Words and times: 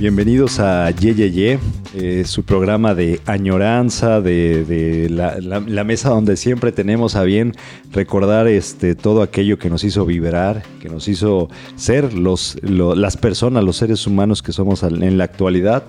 Bienvenidos 0.00 0.58
a 0.58 0.90
Ye 0.90 1.14
Ye 1.14 1.30
Ye, 1.30 1.58
eh, 1.94 2.24
su 2.24 2.42
programa 2.42 2.96
de 2.96 3.20
añoranza, 3.26 4.20
de, 4.20 5.06
la 5.08 5.84
mesa 5.84 6.08
donde 6.08 6.36
siempre 6.36 6.72
tenemos 6.72 7.14
a 7.14 7.22
bien 7.22 7.54
recordar 7.92 8.46
este, 8.48 8.94
todo 8.94 9.22
aquello 9.22 9.58
que 9.58 9.70
nos 9.70 9.82
hizo 9.84 10.04
vibrar, 10.04 10.62
que 10.80 10.88
nos 10.88 11.08
hizo 11.08 11.48
ser 11.76 12.12
los, 12.14 12.56
lo- 12.62 12.94
las 12.94 13.16
personas, 13.16 13.64
los 13.64 13.76
seres 13.76 14.06
humanos 14.06 14.42
que 14.42 14.52
somos 14.52 14.82
en 14.82 15.18
la 15.18 15.24
actualidad. 15.24 15.84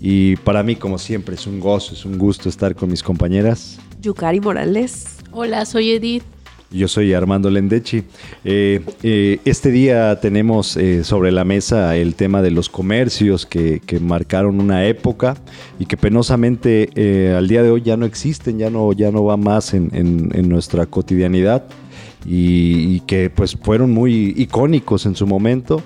Y 0.00 0.36
para 0.36 0.62
mí, 0.62 0.76
como 0.76 0.98
siempre, 0.98 1.34
es 1.34 1.46
un 1.46 1.60
gozo, 1.60 1.92
es 1.94 2.04
un 2.04 2.16
gusto 2.18 2.48
estar 2.48 2.74
con 2.74 2.90
mis 2.90 3.02
compañeras. 3.02 3.78
Yukari 4.00 4.40
Morales. 4.40 5.16
Hola, 5.32 5.64
soy 5.66 5.90
Edith. 5.90 6.22
Yo 6.72 6.86
soy 6.86 7.12
Armando 7.14 7.50
Lendechi. 7.50 8.04
Eh, 8.44 8.80
eh, 9.02 9.40
este 9.44 9.72
día 9.72 10.20
tenemos 10.20 10.76
eh, 10.76 11.02
sobre 11.02 11.32
la 11.32 11.44
mesa 11.44 11.96
el 11.96 12.14
tema 12.14 12.42
de 12.42 12.52
los 12.52 12.68
comercios 12.68 13.44
que, 13.44 13.80
que 13.84 13.98
marcaron 13.98 14.60
una 14.60 14.86
época 14.86 15.36
y 15.80 15.86
que 15.86 15.96
penosamente 15.96 16.88
al 17.36 17.48
día 17.48 17.64
de 17.64 17.72
hoy 17.72 17.82
ya 17.82 17.96
no 17.96 18.06
existen, 18.06 18.58
ya 18.58 18.70
no, 18.70 18.92
ya 18.92 19.10
no 19.10 19.24
va 19.24 19.36
más 19.36 19.74
en, 19.74 19.90
en- 19.92 20.48
nuestra 20.48 20.86
cotidianidad 20.86 21.64
y, 22.24 23.00
que 23.00 23.30
pues 23.30 23.56
fueron 23.56 23.90
muy 23.92 24.34
icónicos 24.36 25.06
en 25.06 25.16
su 25.16 25.26
momento. 25.26 25.82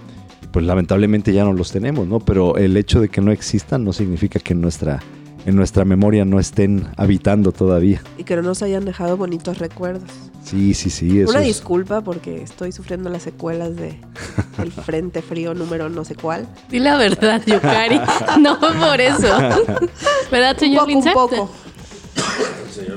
Pues 0.53 0.65
lamentablemente 0.67 1.33
ya 1.33 1.45
no 1.45 1.53
los 1.53 1.73
tenemos, 1.73 2.07
¿no? 2.07 2.21
Pero 2.21 2.57
el 2.57 2.77
hecho 2.77 3.01
de 3.01 3.09
que 3.09 3.21
no 3.21 3.33
existan 3.33 3.83
no 3.85 3.93
significa 3.93 4.39
que 4.39 4.55
nuestra, 4.55 5.01
en 5.47 5.57
nuestra 5.57 5.85
memoria 5.85 6.25
no 6.25 6.39
estén 6.41 6.87
habitando 6.97 7.53
todavía. 7.53 8.03
Y 8.19 8.25
que 8.25 8.37
no 8.37 8.43
nos 8.43 8.63
hayan 8.63 8.85
dejado 8.85 9.17
bonitos 9.17 9.59
recuerdos. 9.59 10.11
Sí, 10.43 10.75
sí, 10.75 10.91
sí. 10.91 11.21
eso 11.21 11.31
Una 11.31 11.41
es- 11.41 11.47
disculpa 11.47 12.03
porque 12.03 12.43
estoy 12.43 12.71
sufriendo 12.73 13.09
las 13.11 13.23
secuelas 13.23 13.77
de 13.77 13.99
el 14.63 14.73
frente 14.85 15.23
frío 15.23 15.55
número 15.55 15.89
no 15.89 16.05
sé 16.05 16.15
cuál. 16.15 16.47
Di 16.71 16.79
la 16.81 16.97
verdad, 16.97 17.41
Yukari. 17.47 18.01
no 18.41 18.59
por 18.61 19.01
eso. 19.01 19.27
¿Verdad, 20.31 20.53
Un 20.55 20.59
señor 20.61 20.81
poco, 20.81 20.87
un 20.87 20.95
Lince? 20.95 21.13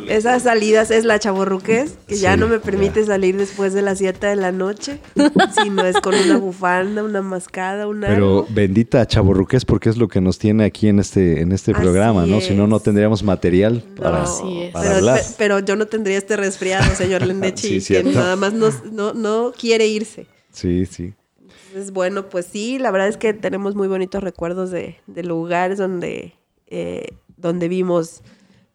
Esas 0.08 0.44
salidas 0.44 0.92
es 0.92 1.06
la 1.06 1.20
chaborruqués, 1.20 1.96
que 2.08 2.16
ya 2.18 2.38
no 2.38 2.48
me 2.48 2.60
permite 2.60 3.06
salir 3.06 3.38
después 3.38 3.74
de 3.74 3.82
las 3.82 3.98
7 3.98 4.28
de 4.28 4.36
la 4.36 4.52
noche, 4.52 5.00
si 5.64 5.70
no 5.70 5.86
es 5.86 5.98
con 6.02 6.14
una 6.16 6.38
bufanda, 6.38 7.04
una 7.04 7.22
mascada, 7.22 7.88
una... 7.88 8.08
Pero 8.08 8.46
bendita 8.50 9.06
chaborruques 9.08 9.66
porque 9.66 9.90
es 9.90 9.98
lo 9.98 10.08
que 10.08 10.22
nos 10.22 10.40
tiene 10.40 10.64
aquí 10.66 10.88
en 10.88 11.00
este, 11.00 11.42
en 11.42 11.52
este 11.52 11.72
Así 11.72 11.82
programa, 11.82 12.26
¿no? 12.26 12.42
Si 12.42 12.54
no, 12.54 12.68
no 12.68 12.80
tendríamos 12.80 13.24
material 13.24 13.84
para, 13.96 14.24
Así 14.24 14.64
es. 14.64 14.72
para 14.72 14.86
pero, 14.86 14.98
hablar. 14.98 15.20
pe- 15.20 15.26
pero 15.38 15.60
yo 15.60 15.76
no 15.76 15.86
tendría 15.88 16.18
este 16.18 16.36
resfriado, 16.38 16.94
señor 16.96 17.22
Lendechi, 17.28 17.82
Sí, 17.82 17.94
que 17.94 18.04
nada 18.04 18.36
más 18.36 18.54
nos- 18.54 18.84
no, 18.92 19.14
no 19.14 19.52
quiere 19.58 19.88
irse. 19.88 20.28
Sí, 20.52 20.86
sí. 20.86 21.14
Entonces, 21.68 21.92
bueno, 21.94 22.30
pues 22.30 22.48
sí, 22.52 22.80
la 22.80 22.92
verdad 22.92 23.08
es 23.10 23.18
que 23.18 23.34
tenemos 23.34 23.76
muy 23.76 23.88
bonitos 23.88 24.24
recuerdos 24.24 24.72
de, 24.72 24.96
de 25.06 25.24
lugares 25.24 25.78
donde, 25.78 26.34
eh, 26.68 27.10
donde 27.36 27.68
vimos 27.68 28.24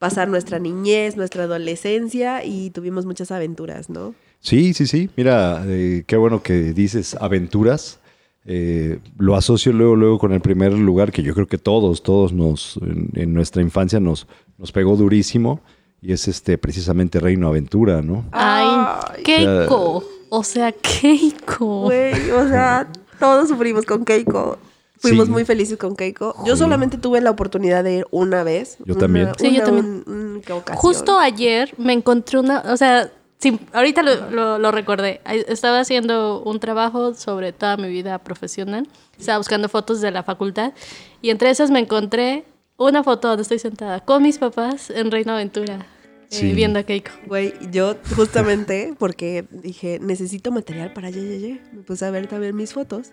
pasar 0.02 0.26
nuestra 0.26 0.58
niñez, 0.58 1.16
nuestra 1.16 1.44
adolescencia 1.44 2.44
y 2.44 2.70
tuvimos 2.70 3.06
muchas 3.06 3.30
aventuras, 3.30 3.88
¿no? 3.88 4.16
Sí, 4.40 4.74
sí, 4.74 4.88
sí. 4.88 5.08
Mira, 5.16 5.62
eh, 5.68 6.02
qué 6.08 6.16
bueno 6.16 6.42
que 6.42 6.72
dices 6.72 7.14
aventuras. 7.20 8.00
Eh, 8.44 8.98
lo 9.16 9.36
asocio 9.36 9.72
luego, 9.72 9.94
luego 9.94 10.18
con 10.18 10.32
el 10.32 10.40
primer 10.40 10.72
lugar 10.72 11.12
que 11.12 11.22
yo 11.22 11.34
creo 11.34 11.46
que 11.46 11.56
todos, 11.56 12.02
todos 12.02 12.32
nos, 12.32 12.80
en, 12.82 13.10
en 13.14 13.32
nuestra 13.32 13.62
infancia 13.62 14.00
nos, 14.00 14.26
nos 14.58 14.72
pegó 14.72 14.96
durísimo 14.96 15.60
y 16.00 16.12
es 16.12 16.26
este 16.26 16.58
precisamente 16.58 17.20
Reino 17.20 17.46
Aventura, 17.46 18.02
¿no? 18.02 18.24
Ay, 18.32 19.22
Keiko. 19.22 20.02
O 20.30 20.42
sea, 20.42 20.72
Keiko. 20.72 21.82
Güey, 21.82 22.28
o 22.32 22.48
sea, 22.48 22.90
todos 23.20 23.50
sufrimos 23.50 23.84
con 23.84 24.04
Keiko. 24.04 24.58
Fuimos 25.02 25.26
Sí. 25.26 25.32
muy 25.32 25.44
felices 25.44 25.76
con 25.78 25.96
Keiko. 25.96 26.34
Yo 26.46 26.56
solamente 26.56 26.96
tuve 26.96 27.20
la 27.20 27.30
oportunidad 27.30 27.82
de 27.84 27.96
ir 27.98 28.06
una 28.12 28.44
vez. 28.44 28.78
Yo 28.84 28.94
una- 28.94 29.00
también. 29.00 29.28
Sí, 29.36 29.46
yo 29.50 29.56
una 29.56 29.64
también. 29.64 30.04
un- 30.06 30.42
ocasión. 30.48 30.76
Justo 30.78 31.18
ayer 31.18 31.74
me 31.76 31.92
encontré 31.92 32.38
una, 32.38 32.60
o 32.72 32.76
sea, 32.76 33.10
sí, 33.38 33.58
ahorita 33.72 34.02
lo, 34.04 34.30
lo- 34.30 34.58
lo 34.60 34.70
recordé. 34.70 35.20
Estaba 35.48 35.80
haciendo 35.80 36.40
un 36.44 36.60
trabajo 36.60 37.14
sobre 37.14 37.52
toda 37.52 37.76
mi 37.76 37.88
vida 37.88 38.18
profesional. 38.20 38.86
Estaba 39.18 39.38
buscando 39.38 39.68
fotos 39.68 40.00
de 40.00 40.12
la 40.12 40.22
facultad 40.22 40.72
y 41.20 41.30
entre 41.30 41.50
esas 41.50 41.70
me 41.72 41.80
encontré 41.80 42.44
una 42.76 43.02
foto 43.02 43.26
donde 43.28 43.42
estoy 43.42 43.58
sentada 43.58 44.00
con 44.00 44.22
mis 44.22 44.38
papás 44.38 44.88
en 44.90 45.10
Reino 45.10 45.32
Aventura, 45.32 45.74
eh, 45.74 46.26
Sí. 46.30 46.52
viendo 46.52 46.78
a 46.78 46.84
Keiko. 46.84 47.10
Güey, 47.26 47.52
yo 47.72 47.96
justamente 48.16 48.94
porque 48.98 49.44
dije, 49.50 49.98
necesito 50.00 50.50
material 50.52 50.92
para 50.92 51.10
ye, 51.10 51.20
ye, 51.22 51.40
ye", 51.40 51.60
Me 51.72 51.82
puse 51.82 52.04
a 52.04 52.10
ver 52.10 52.26
también 52.28 52.54
mis 52.56 52.72
fotos 52.72 53.08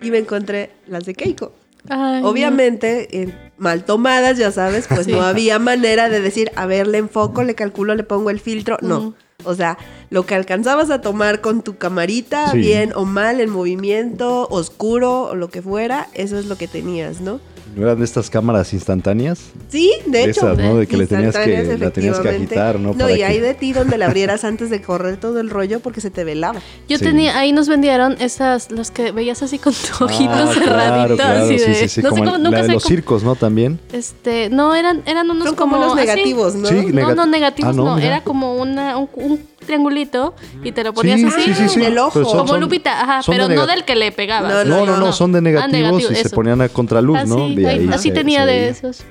y 0.00 0.10
me 0.10 0.18
encontré 0.18 0.70
las 0.86 1.04
de 1.04 1.14
Keiko. 1.14 1.52
Ay, 1.88 2.22
no. 2.22 2.28
Obviamente, 2.30 3.20
eh, 3.22 3.34
mal 3.58 3.84
tomadas, 3.84 4.38
ya 4.38 4.50
sabes, 4.50 4.86
pues 4.88 5.04
Sí. 5.06 5.12
no 5.12 5.22
había 5.22 5.58
manera 5.58 6.08
de 6.08 6.20
decir, 6.20 6.50
a 6.56 6.64
ver, 6.66 6.86
le 6.86 6.98
enfoco, 6.98 7.42
le 7.42 7.54
calculo, 7.54 7.94
le 7.94 8.04
pongo 8.04 8.30
el 8.30 8.40
filtro. 8.40 8.78
No. 8.80 9.14
O 9.44 9.54
sea, 9.54 9.76
lo 10.08 10.24
que 10.24 10.34
alcanzabas 10.34 10.90
a 10.90 11.02
tomar 11.02 11.40
con 11.42 11.62
tu 11.62 11.76
camarita, 11.76 12.52
Sí. 12.52 12.58
bien 12.58 12.92
o 12.94 13.04
mal, 13.04 13.40
en 13.40 13.50
movimiento, 13.50 14.46
oscuro 14.48 15.22
o 15.24 15.34
lo 15.34 15.48
que 15.50 15.60
fuera, 15.60 16.08
eso 16.14 16.38
es 16.38 16.46
lo 16.46 16.56
que 16.56 16.68
tenías, 16.68 17.20
¿no? 17.20 17.40
¿No 17.74 17.82
eran 17.82 17.98
de 17.98 18.04
estas 18.04 18.30
cámaras 18.30 18.72
instantáneas? 18.72 19.40
Sí, 19.68 19.92
de 20.06 20.24
hecho. 20.24 20.52
Esas, 20.52 20.58
¿no? 20.58 20.76
De 20.76 20.86
que 20.86 20.96
le 20.96 21.06
tenías 21.06 21.36
que, 21.36 21.76
la 21.78 21.90
tenías 21.90 22.20
que 22.20 22.28
agitar, 22.28 22.78
¿no? 22.78 22.92
No, 22.92 22.98
Para 22.98 23.12
y 23.12 23.16
que- 23.16 23.24
hay 23.24 23.40
de 23.40 23.54
ti 23.54 23.72
donde 23.72 23.98
la 23.98 24.06
abrieras 24.06 24.44
antes 24.44 24.70
de 24.70 24.80
correr 24.82 25.16
todo 25.16 25.40
el 25.40 25.50
rollo 25.50 25.80
porque 25.80 26.00
se 26.00 26.10
te 26.10 26.24
velaba. 26.24 26.60
Yo 26.88 26.98
Sí. 26.98 27.04
tenía, 27.04 27.38
ahí 27.38 27.52
nos 27.52 27.68
vendieron 27.68 28.16
esas, 28.20 28.70
las 28.70 28.90
que 28.90 29.10
veías 29.12 29.42
así 29.42 29.58
con 29.58 29.72
tu 29.72 30.04
ojito 30.04 30.30
Ah, 30.32 30.50
cerradito, 30.54 31.16
claro, 31.16 31.44
así 31.44 31.56
de, 31.58 31.74
sí, 31.74 31.88
sí, 31.88 32.02
no 32.02 32.10
sé 32.10 32.16
cómo, 32.16 32.24
la 32.32 32.38
nunca 32.38 32.58
de 32.62 32.66
sé 32.66 32.72
los 32.74 32.82
circos, 32.84 33.22
¿no? 33.24 33.34
También. 33.34 33.80
Este, 33.92 34.50
no, 34.50 34.74
eran, 34.74 35.02
eran 35.06 35.30
unos 35.30 35.46
Son 35.46 35.56
como 35.56 35.74
como, 35.76 35.84
los 35.86 35.96
así. 35.96 36.06
negativos, 36.06 36.54
¿no? 36.54 36.68
Sí, 36.68 36.86
No, 36.92 37.14
no, 37.14 37.26
negativos 37.26 37.72
Ah, 37.72 37.76
no, 37.76 37.84
no, 37.86 37.94
mira. 37.96 38.06
era 38.08 38.20
como 38.24 38.54
una, 38.56 38.96
un, 38.98 39.08
un 39.14 39.40
triangulito 39.64 40.34
y 40.62 40.72
te 40.72 40.84
lo 40.84 40.92
ponías 40.94 41.20
Sí, 41.20 41.26
así. 41.26 41.42
sí, 41.42 41.54
sí, 41.54 41.68
sí. 41.68 41.80
Del 41.80 41.98
ojo. 41.98 42.24
Son- 42.24 42.38
Como 42.38 42.46
son- 42.48 42.60
Lupita, 42.60 43.00
ajá, 43.02 43.18
de 43.18 43.24
pero 43.26 43.48
no 43.48 43.66
del 43.66 43.84
que 43.84 43.96
le 43.96 44.12
pegabas. 44.12 44.66
No, 44.66 44.80
No, 44.80 44.86
no, 44.86 44.96
no, 44.98 45.12
son 45.12 45.32
de 45.32 45.38
Ah, 45.38 45.42
negativos 45.42 45.72
negativos, 45.72 46.12
y 46.12 46.14
se 46.16 46.30
ponían 46.30 46.60
a 46.60 46.68
contraluz, 46.68 47.18
Ah, 47.20 47.24
¿no? 47.26 47.48
De 47.48 47.66
ahí- 47.68 47.78
ahí 47.80 47.88
así 47.92 48.08
se- 48.08 48.14
tenía 48.14 48.40
se 48.44 48.46
de 48.52 48.58
veía. 48.58 48.68
esos. 48.70 49.04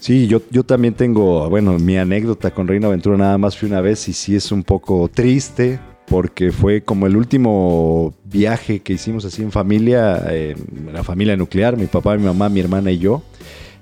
Sí, 0.00 0.26
yo, 0.26 0.42
yo 0.50 0.64
también 0.64 0.94
tengo, 0.94 1.48
bueno, 1.48 1.78
mi 1.78 1.96
anécdota 1.96 2.50
con 2.50 2.66
Reino 2.66 2.88
Aventura 2.88 3.16
nada 3.16 3.38
más 3.38 3.56
fui 3.56 3.68
una 3.68 3.80
vez 3.80 4.08
y 4.08 4.12
sí 4.12 4.34
es 4.34 4.50
un 4.50 4.64
poco 4.64 5.08
triste 5.12 5.78
porque 6.08 6.50
fue 6.52 6.82
como 6.82 7.06
el 7.06 7.16
último 7.16 8.14
viaje 8.24 8.80
que 8.80 8.94
hicimos 8.94 9.24
así 9.24 9.42
en 9.42 9.52
familia, 9.52 10.24
eh, 10.30 10.56
la 10.92 11.04
familia 11.04 11.36
nuclear, 11.36 11.76
mi 11.76 11.86
papá, 11.86 12.16
mi 12.16 12.24
mamá, 12.24 12.48
mi 12.48 12.60
hermana 12.60 12.90
y 12.90 12.98
yo. 12.98 13.22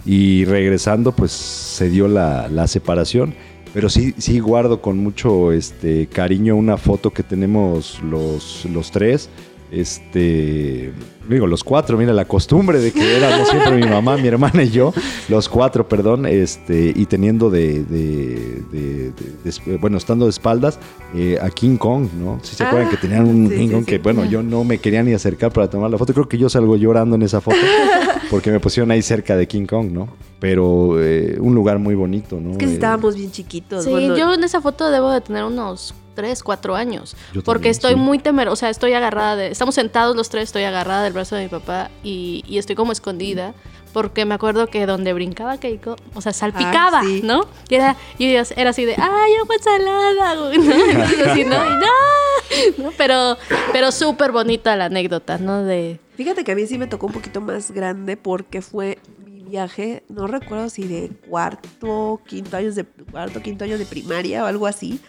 Y 0.05 0.45
regresando, 0.45 1.13
pues 1.13 1.33
se 1.33 1.89
dio 1.89 2.09
la, 2.09 2.49
la 2.49 2.67
separación. 2.67 3.35
Pero 3.77 3.91
sí, 3.91 4.15
sí 4.17 4.39
guardo 4.39 4.81
con 4.81 4.97
mucho 4.97 5.53
este, 5.53 6.07
cariño 6.07 6.57
una 6.57 6.79
foto 6.79 7.11
que 7.11 7.23
tenemos 7.23 8.01
los, 8.03 8.65
los 8.73 8.91
tres. 8.91 9.29
Este, 9.71 10.93
digo, 11.29 11.47
los 11.47 11.65
cuatro, 11.65 11.97
mira, 11.99 12.13
la 12.13 12.25
costumbre 12.27 12.79
de 12.79 12.93
que 12.93 13.17
éramos 13.17 13.49
siempre 13.49 13.77
mi 13.77 13.87
mamá, 13.87 14.17
mi 14.17 14.29
hermana 14.29 14.63
y 14.63 14.71
yo, 14.71 14.93
los 15.29 15.49
cuatro, 15.49 15.89
perdón, 15.89 16.27
este, 16.27 16.93
y 16.95 17.07
teniendo 17.07 17.51
de, 17.51 17.83
de- 17.85 18.63
de- 18.73 19.13
de- 19.13 19.51
de- 19.67 19.77
bueno, 19.79 19.97
estando 19.99 20.27
de 20.27 20.31
espaldas 20.31 20.79
eh, 21.15 21.39
a 21.41 21.51
King 21.51 21.77
Kong, 21.77 22.09
¿no? 22.19 22.39
Si 22.43 22.55
se 22.57 22.65
Ah, 22.65 22.69
acuerdan 22.69 22.91
que 22.91 22.97
tenían 22.97 23.27
un 23.27 23.49
sí, 23.49 23.57
King 23.57 23.67
sí, 23.69 23.73
Kong 23.75 23.85
sí. 23.85 23.91
que, 23.91 23.99
bueno, 23.99 24.25
yo 24.25 24.43
no 24.43 24.65
me 24.65 24.79
quería 24.79 25.03
ni 25.03 25.13
acercar 25.15 25.53
para 25.53 25.69
tomar 25.69 25.91
la 25.91 25.99
foto, 25.99 26.13
creo 26.13 26.29
que 26.29 26.39
yo 26.39 26.49
salgo 26.49 26.77
llorando 26.77 27.17
en 27.17 27.23
esa 27.23 27.41
foto, 27.41 27.57
porque 28.31 28.51
me 28.51 28.61
pusieron 28.61 28.91
ahí 28.91 29.03
cerca 29.03 29.37
de 29.37 29.47
King 29.49 29.67
Kong, 29.67 29.91
¿no? 29.93 30.09
Pero 30.41 31.01
eh, 31.03 31.39
un 31.41 31.55
lugar 31.55 31.79
muy 31.79 31.95
bonito, 31.95 32.39
¿no? 32.41 32.53
Es 32.53 32.59
que 32.59 32.67
Eh, 32.67 32.73
estábamos 32.75 33.17
bien 33.17 33.31
chiquitos. 33.31 33.85
Sí, 33.85 33.91
bueno, 33.91 34.17
yo 34.17 34.33
en 34.35 34.45
esa 34.45 34.61
foto 34.61 34.91
debo 34.91 35.11
de 35.11 35.21
tener 35.21 35.45
unos 35.45 35.95
3, 36.17 36.43
4 36.43 36.75
años. 36.75 37.17
Yo 37.33 37.43
porque 37.43 37.59
también, 37.59 37.71
estoy 37.71 37.93
sí. 37.93 38.01
muy 38.01 38.19
temerosa, 38.19 38.53
o 38.53 38.57
sea, 38.57 38.71
estoy 38.71 38.95
agarrada 38.95 39.37
de... 39.37 39.49
Estamos 39.49 39.77
sentados 39.77 40.17
los 40.17 40.29
tres, 40.29 40.45
estoy 40.45 40.65
agarrada 40.65 41.05
del 41.05 41.13
brazo 41.13 41.37
de 41.37 41.45
mi 41.45 41.49
papá 41.49 41.91
y, 42.03 42.43
y 42.49 42.59
estoy 42.59 42.75
como 42.75 42.91
escondida. 42.91 43.55
Porque 43.93 44.27
me 44.27 44.35
acuerdo 44.35 44.67
que 44.67 44.85
donde 44.85 45.15
brincaba 45.15 45.57
Keiko, 45.57 45.97
o 46.15 46.21
sea, 46.21 46.35
salpicaba, 46.35 47.01
sí. 47.03 47.23
¿no? 47.25 47.49
Y 47.71 47.77
era, 47.77 47.97
y 48.19 48.27
era 48.27 48.47
era 48.55 48.71
así 48.71 48.85
de, 48.85 48.95
¡ay, 48.99 49.35
agua 49.37 49.57
salada! 49.59 50.35
güey", 50.35 50.59
¿no? 50.59 50.75
Entonces, 50.91 51.27
así, 51.27 51.45
¿no? 51.45 51.65
Y, 51.65 51.71
¡no! 51.71 52.85
¿no? 52.85 52.93
Pero, 52.99 53.39
pero 53.73 53.93
súper 53.93 54.33
bonita 54.33 54.77
la 54.77 54.87
anécdota, 54.87 55.39
¿no? 55.39 55.63
De... 55.63 55.99
Fíjate 56.17 56.45
que 56.45 56.53
a 56.53 56.55
mí 56.55 56.67
sí 56.67 56.77
me 56.77 56.87
tocó 56.87 57.07
un 57.07 57.13
poquito 57.13 57.41
más 57.41 57.71
grande 57.71 58.19
porque 58.19 58.61
fue 58.61 58.99
mi 59.25 59.45
viaje, 59.45 60.03
no 60.09 60.27
recuerdo 60.27 60.69
si 60.69 60.85
de 60.85 61.11
cuarto, 61.29 62.21
quinto 62.27 62.57
años 62.57 62.75
de 62.75 62.85
cuarto, 62.85 63.41
quinto 63.41 63.65
año 63.65 63.79
de 63.79 63.87
primaria 63.87 64.45
o 64.45 64.47
algo 64.47 64.67
así. 64.67 65.01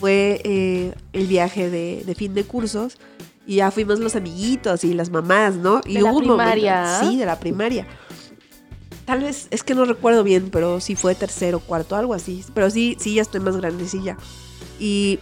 Fue 0.00 0.40
eh, 0.44 0.92
el 1.12 1.26
viaje 1.26 1.70
de, 1.70 2.02
de 2.06 2.14
fin 2.14 2.34
de 2.34 2.44
cursos 2.44 2.98
Y 3.46 3.56
ya 3.56 3.70
fuimos 3.70 3.98
los 3.98 4.14
amiguitos 4.16 4.84
y 4.84 4.92
las 4.94 5.10
mamás, 5.10 5.54
¿no? 5.56 5.80
Y 5.86 5.94
De 5.94 6.02
la 6.02 6.10
hubo 6.12 6.18
un 6.18 6.26
momento- 6.26 6.52
primaria. 6.52 7.00
sí, 7.00 7.16
de 7.16 7.26
la 7.26 7.38
primaria. 7.40 7.86
Tal 9.06 9.20
vez, 9.22 9.48
es 9.50 9.62
que 9.62 9.74
no 9.74 9.86
recuerdo 9.86 10.22
bien, 10.22 10.50
pero 10.52 10.80
sí 10.80 10.94
fue 10.94 11.14
tercero, 11.14 11.60
cuarto, 11.60 11.96
algo 11.96 12.12
así. 12.12 12.44
Pero 12.54 12.68
sí, 12.68 12.96
sí, 13.00 13.14
ya 13.14 13.22
estoy 13.22 13.40
más 13.40 13.56
grandecilla. 13.56 14.18
Y 14.78 15.18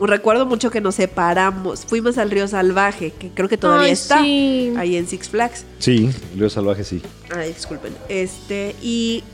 recuerdo 0.00 0.46
mucho 0.46 0.70
que 0.70 0.80
nos 0.80 0.94
separamos. 0.94 1.84
Fuimos 1.84 2.16
al 2.18 2.30
río 2.30 2.46
Salvaje, 2.46 3.10
que 3.10 3.30
creo 3.30 3.48
que 3.48 3.56
todavía 3.58 3.86
Ay, 3.86 3.92
está. 3.92 4.22
sí. 4.22 4.72
Ahí 4.76 4.94
en 4.96 5.08
Six 5.08 5.28
Flags. 5.28 5.64
Sí, 5.80 6.10
el 6.32 6.38
río 6.38 6.48
salvaje 6.50 6.84
sí. 6.84 7.02
Ay, 7.34 7.52
disculpen. 7.52 7.92
Este, 8.08 8.76
y 8.80 9.24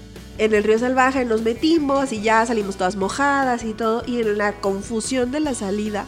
en 0.40 0.54
el 0.54 0.64
río 0.64 0.78
Salvaje 0.78 1.26
nos 1.26 1.42
metimos 1.42 2.12
y 2.12 2.22
ya 2.22 2.46
salimos 2.46 2.76
todas 2.76 2.96
mojadas 2.96 3.62
y 3.62 3.74
todo. 3.74 4.02
Y 4.06 4.22
en 4.22 4.38
la 4.38 4.54
confusión 4.54 5.30
de 5.30 5.38
la 5.38 5.52
salida, 5.52 6.06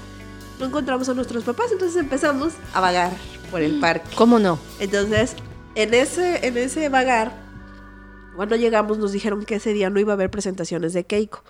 no 0.58 0.64
encontramos 0.64 1.06
a 1.10 1.14
nuestros 1.14 1.44
papás. 1.44 1.70
Entonces 1.70 1.98
empezamos 1.98 2.54
a 2.72 2.80
vagar 2.80 3.12
por 3.50 3.60
el 3.60 3.78
parque. 3.78 4.08
¿Cómo 4.16 4.38
no? 4.38 4.58
Entonces, 4.80 5.36
en 5.74 5.92
ese, 5.92 6.46
en 6.46 6.56
ese 6.56 6.88
vagar, 6.88 7.30
cuando 8.34 8.56
llegamos 8.56 8.96
nos 8.96 9.12
dijeron 9.12 9.44
que 9.44 9.56
ese 9.56 9.74
día 9.74 9.90
no 9.90 10.00
iba 10.00 10.12
a 10.12 10.14
haber 10.14 10.30
presentaciones 10.30 10.94
de 10.94 11.04
Keiko. 11.04 11.44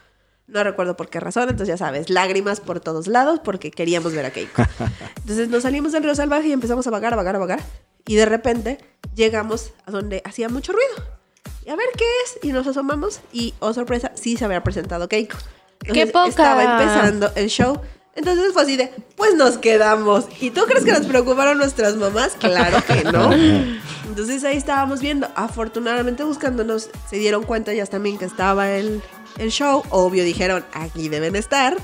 No 0.49 0.65
recuerdo 0.65 0.97
por 0.97 1.09
qué 1.09 1.21
razón, 1.21 1.45
entonces 1.45 1.69
ya 1.69 1.77
sabes, 1.77 2.11
lágrimas 2.11 2.59
por 2.59 2.81
todos 2.81 3.07
lados 3.07 3.39
porque 3.45 3.71
queríamos 3.71 4.13
ver 4.13 4.27
a 4.27 4.33
Keiko. 4.33 4.61
Entonces 5.19 5.49
nos 5.49 5.63
salimos 5.63 5.93
del 5.93 6.03
río 6.03 6.17
salvaje 6.17 6.49
y 6.49 6.53
empezamos 6.53 6.85
a 6.89 6.91
vagar, 6.91 7.13
a 7.13 7.17
vagar, 7.17 7.37
a 7.37 7.39
vagar. 7.39 7.61
Y 8.07 8.17
de 8.17 8.27
repente 8.27 8.79
llegamos 9.15 9.73
a 9.87 9.93
donde 9.93 10.21
hacía 10.25 10.49
mucho 10.49 10.73
ruido. 10.73 11.22
Y 11.65 11.71
a 11.71 11.77
ver 11.77 11.87
qué 11.97 12.05
es. 12.25 12.39
Y 12.45 12.53
nos 12.53 12.67
asomamos 12.67 13.21
y, 13.33 13.55
oh 13.61 13.73
sorpresa, 13.73 14.13
sí 14.15 14.37
se 14.37 14.45
había 14.45 14.63
presentado 14.63 15.09
Keiko. 15.09 15.39
¡Qué 15.81 16.07
poca! 16.07 16.29
Estaba 16.29 16.63
empezando 16.81 17.33
el 17.35 17.49
show. 17.49 17.81
Entonces 18.15 18.53
fue 18.53 18.63
así 18.63 18.77
de, 18.77 18.93
pues 19.17 19.35
nos 19.35 19.57
quedamos. 19.59 20.27
¿Y 20.41 20.51
tú 20.51 20.65
crees 20.65 20.85
que 20.85 20.93
nos 20.93 21.07
preocuparon 21.07 21.57
nuestras 21.59 21.97
mamás? 21.97 22.35
Claro 22.39 22.83
que 22.87 23.05
no. 23.05 23.33
Entonces 24.07 24.45
ahí 24.45 24.57
estábamos 24.57 25.01
viendo. 25.01 25.29
Afortunadamente 25.35 26.23
buscándonos, 26.25 26.91
se 27.09 27.17
dieron 27.17 27.45
cuenta 27.45 27.73
ellas 27.73 27.89
también 27.91 28.19
que 28.19 28.27
estaba 28.27 28.71
el, 28.73 29.03
el 29.39 29.51
show. 29.51 29.83
Obvio 29.89 30.25
dijeron, 30.25 30.65
aquí 30.75 31.09
deben 31.09 31.37
estar. 31.37 31.77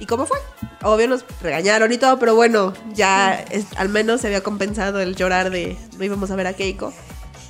¿Y 0.00 0.06
cómo 0.06 0.26
fue? 0.26 0.38
Obvio 0.82 1.06
nos 1.08 1.24
regañaron 1.42 1.92
y 1.92 1.98
todo, 1.98 2.18
pero 2.18 2.34
bueno, 2.34 2.72
ya 2.94 3.34
es- 3.34 3.66
al 3.76 3.90
menos 3.90 4.22
se 4.22 4.26
había 4.28 4.42
compensado 4.42 4.98
el 5.00 5.14
llorar 5.14 5.50
de 5.50 5.76
no 5.98 6.04
íbamos 6.04 6.30
a 6.30 6.36
ver 6.36 6.46
a 6.48 6.54
Keiko. 6.54 6.92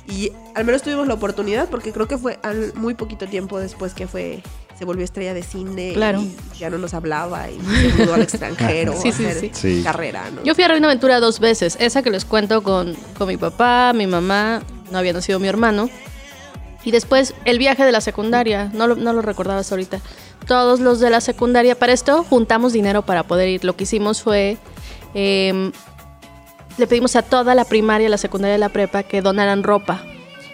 Y 0.07 0.31
al 0.55 0.65
menos 0.65 0.81
tuvimos 0.81 1.07
la 1.07 1.13
oportunidad 1.13 1.69
porque 1.69 1.91
creo 1.93 2.07
que 2.07 2.17
fue 2.17 2.39
al- 2.43 2.73
muy 2.75 2.93
poquito 2.95 3.27
tiempo 3.27 3.59
después 3.59 3.93
que 3.93 4.07
fue 4.07 4.41
se 4.77 4.83
volvió 4.85 5.05
estrella 5.05 5.35
de 5.35 5.43
cine 5.43 5.91
Claro. 5.93 6.21
y 6.21 6.35
ya 6.57 6.71
no 6.71 6.79
nos 6.79 6.95
hablaba 6.95 7.49
y 7.51 7.59
se 7.61 8.03
mudó 8.03 8.15
al 8.15 8.21
extranjero 8.23 8.93
Sí, 9.01 9.09
a 9.09 9.11
sí, 9.13 9.25
hacer 9.25 9.39
sí. 9.39 9.51
Sí. 9.53 9.81
carrera, 9.83 10.23
¿no? 10.31 10.43
Yo 10.43 10.55
fui 10.55 10.63
a 10.63 10.67
Reino 10.69 10.87
Aventura 10.87 11.19
dos 11.19 11.39
veces. 11.39 11.77
Esa 11.79 12.01
que 12.01 12.09
les 12.09 12.25
cuento 12.25 12.63
con, 12.63 12.95
con 13.17 13.27
mi 13.27 13.37
papá, 13.37 13.93
mi 13.93 14.07
mamá, 14.07 14.63
no 14.91 14.97
había 14.97 15.13
nacido 15.13 15.39
mi 15.39 15.47
hermano. 15.47 15.87
Y 16.83 16.89
después 16.89 17.35
el 17.45 17.59
viaje 17.59 17.85
de 17.85 17.91
la 17.91 18.01
secundaria, 18.01 18.71
no 18.73 18.87
lo, 18.87 18.95
no 18.95 19.13
lo 19.13 19.21
recordabas 19.21 19.71
ahorita. 19.71 19.99
Todos 20.47 20.79
los 20.79 20.99
de 20.99 21.11
la 21.11 21.21
secundaria, 21.21 21.77
para 21.77 21.93
esto 21.93 22.25
juntamos 22.27 22.73
dinero 22.73 23.03
para 23.03 23.21
poder 23.21 23.49
ir. 23.49 23.63
Lo 23.63 23.75
que 23.75 23.83
hicimos 23.83 24.23
fue, 24.23 24.57
em, 25.13 25.71
le 26.77 26.87
pedimos 26.87 27.15
a 27.15 27.21
toda 27.21 27.55
la 27.55 27.65
primaria, 27.65 28.09
la 28.09 28.17
secundaria 28.17 28.55
y 28.55 28.59
la 28.59 28.69
prepa 28.69 29.03
que 29.03 29.21
donaran 29.21 29.63
ropa. 29.63 30.03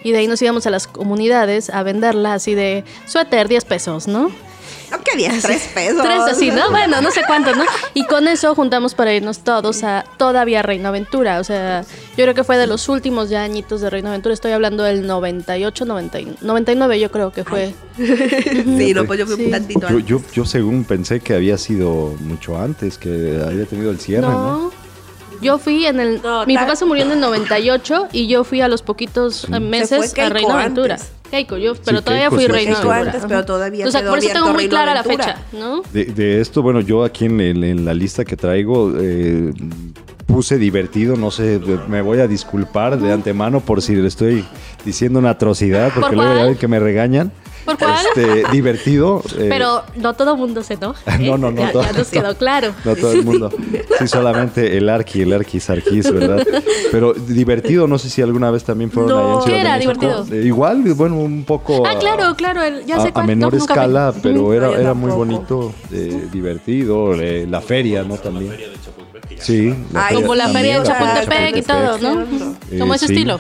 Y 0.04 0.12
de 0.12 0.20
ahí 0.20 0.28
nos 0.28 0.42
íbamos 0.42 0.66
a 0.68 0.70
las 0.70 0.88
comunidades 0.88 1.70
a 1.70 1.84
venderla 1.84 2.34
así 2.36 2.56
de 2.56 2.84
suéter, 3.06 3.48
10 3.48 3.66
pesos, 3.66 4.08
¿no? 4.08 4.32
No, 4.90 4.98
¿qué 5.04 5.18
días? 5.18 5.42
Tres 5.44 5.70
pesos. 5.74 6.02
Tres 6.02 6.20
así, 6.22 6.50
¿no? 6.50 6.70
Bueno, 6.72 7.02
no 7.02 7.12
sé 7.12 7.20
cuántos, 7.28 7.58
¿no? 7.58 7.66
Y 7.94 8.06
con 8.06 8.26
eso 8.30 8.56
juntamos 8.56 8.96
para 8.96 9.14
irnos 9.14 9.40
todos 9.40 9.84
a 9.84 10.06
todavía 10.18 10.62
Reino 10.62 10.88
Aventura. 10.88 11.40
O 11.42 11.44
sea, 11.44 11.82
yo 12.16 12.24
creo 12.24 12.34
que 12.34 12.46
fue 12.46 12.56
de 12.58 12.68
los 12.68 12.88
últimos 12.88 13.30
ya 13.30 13.44
añitos 13.44 13.82
de 13.82 13.90
Reino 13.90 14.08
Aventura. 14.10 14.34
Estoy 14.34 14.54
hablando 14.54 14.84
del 14.84 15.06
98, 15.06 15.84
90, 15.84 16.20
y- 16.22 16.38
99 16.40 17.00
yo 17.02 17.12
creo 17.12 17.32
que 17.34 17.44
fue. 17.44 17.74
Sí, 17.98 18.94
no, 18.94 19.04
pues 19.06 19.20
yo 19.20 19.26
fui 19.26 19.36
Sí. 19.36 19.46
un 19.46 19.52
tantito 19.52 19.82
Yo, 19.82 19.88
antes. 19.88 20.06
yo, 20.06 20.22
yo 20.32 20.46
según 20.46 20.86
pensé 20.86 21.20
que 21.20 21.34
había 21.34 21.58
sido 21.58 22.16
mucho 22.22 22.58
antes, 22.58 22.98
que 22.98 23.42
había 23.46 23.66
tenido 23.66 23.92
el 23.92 24.00
cierre, 24.00 24.28
¿no? 24.28 24.32
No. 24.70 24.72
Yo 25.42 25.58
fui 25.58 25.86
en 25.86 26.00
el... 26.00 26.22
No, 26.22 26.46
mi 26.46 26.56
papá 26.56 26.76
se 26.76 26.86
murió 26.86 27.04
en 27.06 27.12
el 27.12 27.20
98 27.20 28.08
y 28.12 28.28
yo 28.28 28.44
fui 28.44 28.62
a 28.62 28.68
los 28.68 28.82
poquitos 28.82 29.46
eh, 29.52 29.60
meses 29.60 30.14
fue 30.14 30.24
a 30.24 30.30
Reino 30.30 30.52
Aventura. 30.54 30.96
antes. 30.96 31.12
Keiko, 31.30 31.58
yo, 31.58 31.74
pero 31.84 31.98
Sí, 31.98 32.04
todavía 32.06 32.30
Keiko 32.30 32.36
fui 32.36 32.46
sí. 32.46 32.52
Reino 32.52 32.74
Keiko 32.76 32.92
Aventura. 32.92 33.12
antes, 33.16 33.26
pero 33.28 33.46
todavía 33.46 33.86
O 33.88 33.92
sea, 33.92 34.00
quedó 34.02 34.10
por 34.12 34.20
eso 34.20 34.30
tengo 34.34 34.46
muy 34.48 34.56
Reino 34.58 34.70
clara 34.70 34.94
la 34.94 35.04
fecha, 35.04 35.38
¿no? 35.52 35.82
De, 35.92 36.06
de 36.06 36.40
esto, 36.42 36.62
bueno, 36.62 36.80
yo 36.82 37.04
aquí 37.04 37.26
en, 37.26 37.42
el- 37.42 37.64
en 37.64 37.84
la 37.86 37.94
lista 37.94 38.24
que 38.24 38.38
traigo 38.38 38.94
eh, 38.98 39.52
puse 40.26 40.58
divertido, 40.58 41.16
no 41.18 41.30
sé, 41.32 41.60
me 41.88 42.02
voy 42.02 42.20
a 42.20 42.28
disculpar 42.28 43.00
de 43.00 43.12
antemano 43.12 43.60
por 43.60 43.82
si 43.82 43.96
le 43.96 44.08
estoy 44.08 44.46
diciendo 44.86 45.20
una 45.20 45.32
atrocidad, 45.32 45.92
porque 45.94 46.16
¿Por 46.16 46.16
luego 46.16 46.36
ya 46.36 46.46
ven 46.46 46.56
que 46.56 46.68
me 46.68 46.80
regañan. 46.80 47.32
¿Por 47.68 47.78
cuál? 47.78 48.06
Este, 48.16 48.44
divertido. 48.52 49.22
eh, 49.38 49.46
Pero 49.50 49.84
no 49.98 50.14
todo 50.16 50.36
mundo 50.36 50.64
se 50.64 50.74
enoja. 50.74 51.00
¿eh? 51.20 51.28
No, 51.28 51.38
no, 51.38 51.52
no, 51.52 51.62
Ya, 51.62 51.72
todo- 51.72 51.84
ya 51.84 51.92
nos 51.92 52.08
quedó 52.08 52.36
claro. 52.36 52.74
No 52.86 52.96
todo 52.96 53.12
el 53.12 53.24
mundo. 53.24 53.52
Sí, 54.00 54.08
solamente 54.08 54.76
el 54.78 54.90
Arqui, 54.90 55.22
el 55.22 55.34
Arqui 55.34 55.60
Sarquís, 55.60 56.12
¿verdad? 56.12 56.46
Pero 56.92 57.14
divertido, 57.14 57.88
no 57.88 57.98
sé 58.00 58.10
si 58.10 58.22
alguna 58.22 58.50
vez 58.52 58.64
también 58.64 58.90
fueron 58.90 59.12
No. 59.12 59.18
allá 59.18 59.28
en 59.36 59.42
Ciudad 59.44 59.56
¿Qué 59.56 59.62
era 59.62 59.74
de 59.74 59.80
divertido? 59.82 60.26
Eh, 60.32 60.46
igual, 60.46 60.82
bueno, 60.96 61.18
un 61.18 61.44
poco. 61.44 61.86
Ah, 61.86 61.96
claro, 62.00 62.36
claro, 62.36 62.64
el- 62.64 62.86
ya 62.86 62.96
a, 62.98 63.02
sé 63.02 63.10
a 63.10 63.14
cuál. 63.14 63.28
menor 63.28 63.54
no, 63.54 63.60
escala, 63.60 64.14
pero 64.24 64.54
era, 64.54 64.68
No, 64.68 64.74
era 64.76 64.94
muy 64.94 65.12
bonito, 65.12 65.74
eh, 65.92 66.28
divertido. 66.32 67.14
eh, 67.16 67.46
la 67.50 67.62
feria, 67.62 68.04
¿no? 68.04 68.16
También. 68.16 68.54
Sí. 69.40 69.74
Ay, 69.94 70.16
Como 70.16 70.34
la 70.36 70.48
feria 70.50 70.80
de 70.80 70.88
Chapultepec 70.88 71.58
y 71.58 71.62
todo, 71.62 71.98
¿no? 72.00 72.22
Eh, 72.72 72.80
Como 72.80 72.94
ese 72.94 73.08
sí. 73.08 73.14
estilo. 73.14 73.40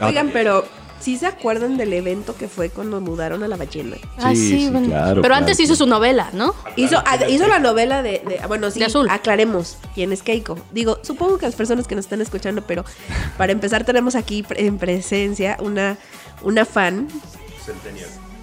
Oigan, 0.00 0.30
pero 0.32 0.64
¿sí 1.00 1.16
se 1.18 1.26
acuerdan 1.26 1.76
del 1.76 1.92
evento 1.92 2.36
que 2.36 2.48
fue 2.48 2.70
cuando 2.70 3.00
mudaron 3.00 3.42
a 3.42 3.48
la 3.48 3.56
ballena? 3.56 3.96
Ah, 4.18 4.30
Sí, 4.30 4.36
sí, 4.36 4.58
sí, 4.60 4.70
bueno. 4.70 4.88
claro, 4.88 5.22
Pero 5.22 5.34
antes 5.34 5.56
claro. 5.56 5.64
hizo 5.72 5.76
su 5.76 5.86
novela, 5.88 6.30
¿no? 6.32 6.54
Hizo, 6.76 7.02
ah, 7.06 7.18
hizo 7.28 7.46
la 7.46 7.58
novela 7.58 8.02
de, 8.02 8.22
de- 8.26 8.40
bueno, 8.48 8.70
sí, 8.70 8.78
De 8.78 8.86
Azul. 8.86 9.06
aclaremos 9.10 9.78
quién 9.94 10.12
es 10.12 10.22
Keiko. 10.22 10.58
Digo, 10.72 10.98
supongo 11.02 11.38
que 11.38 11.46
las 11.46 11.54
personas 11.54 11.86
que 11.86 11.94
nos 11.94 12.04
están 12.06 12.20
escuchando, 12.20 12.62
pero 12.62 12.84
para 13.38 13.52
empezar 13.52 13.84
tenemos 13.84 14.14
aquí 14.14 14.44
en 14.50 14.78
presencia 14.78 15.56
una, 15.60 15.98
una 16.42 16.64
fan. 16.64 17.08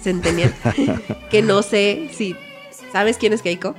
Centennial. 0.02 0.54
que 1.30 1.42
no 1.42 1.62
sé 1.62 2.10
si... 2.16 2.36
¿Sabes 2.92 3.16
quién 3.18 3.32
es 3.32 3.42
Keiko? 3.42 3.74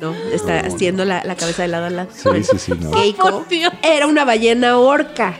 No, 0.00 0.14
está 0.32 0.60
haciendo 0.60 1.04
la, 1.06 1.24
la 1.24 1.34
cabeza 1.36 1.62
de 1.62 1.68
lado 1.68 1.86
a 1.86 1.90
lado. 1.90 2.10
Sí, 2.14 2.44
sí, 2.44 2.58
sí, 2.58 2.72
no. 2.78 2.90
Keiko 2.90 3.46
era 3.82 4.06
una 4.06 4.24
ballena 4.26 4.78
orca 4.78 5.34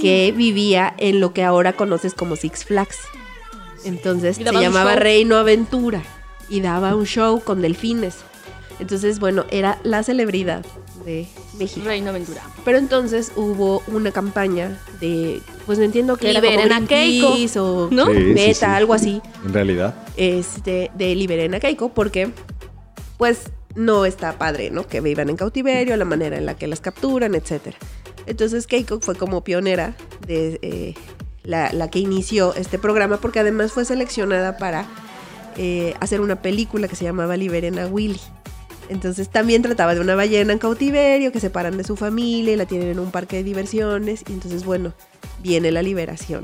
que 0.00 0.32
vivía 0.36 0.94
en 0.98 1.20
lo 1.20 1.32
que 1.32 1.44
ahora 1.44 1.74
conoces 1.74 2.14
como 2.14 2.36
Six 2.36 2.64
Flags. 2.64 2.98
Entonces 3.84 4.36
se 4.36 4.44
llamaba. 4.44 4.96
Reino 4.96 5.36
Aventura 5.36 6.02
y 6.48 6.60
daba 6.60 6.94
un 6.94 7.06
show 7.06 7.40
con 7.40 7.62
delfines. 7.62 8.16
Entonces, 8.78 9.20
bueno, 9.20 9.44
era 9.50 9.78
la 9.82 10.02
celebridad 10.02 10.64
de 11.04 11.26
México. 11.58 11.86
Reino 11.86 12.10
Aventura. 12.10 12.42
Pero 12.64 12.78
entonces 12.78 13.32
hubo 13.36 13.82
una 13.86 14.10
campaña 14.10 14.78
de, 15.00 15.42
pues 15.66 15.78
no 15.78 15.84
entiendo 15.84 16.16
que 16.16 16.30
era 16.30 16.40
como 16.40 16.50
Liberen 16.50 16.72
a 16.72 16.86
Keiko, 16.86 17.34
o 17.62 17.88
¿no? 17.90 18.06
Sí, 18.06 18.12
sí, 18.14 18.20
Meta, 18.34 18.54
sí. 18.54 18.64
algo 18.64 18.94
así 18.94 19.22
En 19.44 19.52
realidad. 19.52 19.94
este, 20.16 20.90
de 20.94 21.14
Liberen 21.14 21.54
a 21.54 21.60
Keiko, 21.60 21.90
porque 21.90 22.30
pues 23.18 23.50
no 23.74 24.04
está 24.06 24.38
padre, 24.38 24.70
¿no? 24.70 24.86
Que 24.86 25.00
vivan 25.00 25.30
en 25.30 25.36
cautiverio, 25.36 25.96
la 25.96 26.04
manera 26.04 26.38
en 26.38 26.46
la 26.46 26.56
que 26.56 26.66
las 26.66 26.80
capturan, 26.80 27.34
etc. 27.34 27.74
Entonces 28.26 28.66
Keiko 28.66 29.00
fue 29.00 29.14
como 29.14 29.42
pionera 29.42 29.96
de 30.26 30.58
eh, 30.62 30.94
la, 31.44 31.90
que 31.90 31.98
inició 31.98 32.54
este 32.54 32.78
programa, 32.78 33.18
porque 33.18 33.40
además 33.40 33.72
fue 33.72 33.84
seleccionada 33.84 34.56
para 34.56 34.86
eh, 35.56 35.94
hacer 36.00 36.20
una 36.20 36.42
película 36.42 36.88
que 36.88 36.96
se 36.96 37.04
llamaba 37.04 37.36
Liberen 37.36 37.78
a 37.78 37.86
Willy. 37.86 38.20
Entonces 38.88 39.28
también 39.28 39.62
trataba 39.62 39.94
de 39.94 40.00
una 40.00 40.16
ballena 40.16 40.52
en 40.52 40.58
cautiverio 40.58 41.30
que 41.30 41.38
se 41.38 41.46
separan 41.46 41.76
de 41.76 41.84
su 41.84 41.96
familia 41.96 42.54
y 42.54 42.56
la 42.56 42.66
tienen 42.66 42.88
en 42.88 42.98
un 42.98 43.12
parque 43.12 43.36
de 43.36 43.44
diversiones. 43.44 44.24
Y 44.28 44.32
entonces, 44.32 44.64
bueno, 44.64 44.92
viene 45.42 45.70
la 45.70 45.80
liberación. 45.80 46.42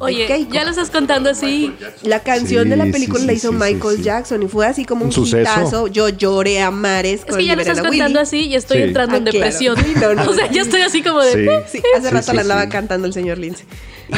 Oye, 0.00 0.26
Keiko. 0.26 0.52
ya 0.52 0.64
lo 0.64 0.70
estás 0.70 0.90
contando 0.90 1.30
así. 1.30 1.72
La 2.02 2.20
canción 2.20 2.64
Sí, 2.64 2.70
de 2.70 2.76
la 2.76 2.86
película 2.86 3.20
sí, 3.20 3.26
la 3.26 3.32
hizo 3.34 3.50
sí, 3.50 3.54
Michael 3.56 3.96
sí. 3.98 4.02
Jackson 4.02 4.42
y 4.42 4.48
fue 4.48 4.66
así 4.66 4.84
como 4.84 5.02
un, 5.02 5.08
Un 5.08 5.12
suceso. 5.12 5.40
hitazo. 5.40 5.86
Yo 5.88 6.08
lloré 6.08 6.60
a 6.62 6.70
mares 6.70 7.20
Es 7.20 7.26
con 7.26 7.38
que 7.38 7.46
ya 7.46 7.54
lo 7.54 7.60
estás 7.62 7.78
Willy. 7.78 7.90
contando 7.90 8.20
así 8.20 8.46
y 8.46 8.54
estoy 8.54 8.78
Sí. 8.78 8.82
entrando 8.84 9.16
en 9.16 9.28
Ah, 9.28 9.30
claro. 9.30 9.44
depresión. 9.46 9.76
Sí, 9.76 9.92
no, 10.00 10.14
no, 10.14 10.22
o 10.30 10.34
sea, 10.34 10.50
yo 10.50 10.62
estoy 10.62 10.80
así 10.82 11.02
como 11.02 11.20
de. 11.22 11.62
Sí. 11.68 11.78
Sí, 11.78 11.82
hace 11.96 12.08
Sí, 12.08 12.14
rato 12.14 12.30
sí, 12.30 12.36
la 12.36 12.42
andaba 12.42 12.62
sí. 12.64 12.68
cantando 12.70 13.06
el 13.06 13.12
señor 13.12 13.38
Lindsay. 13.38 13.66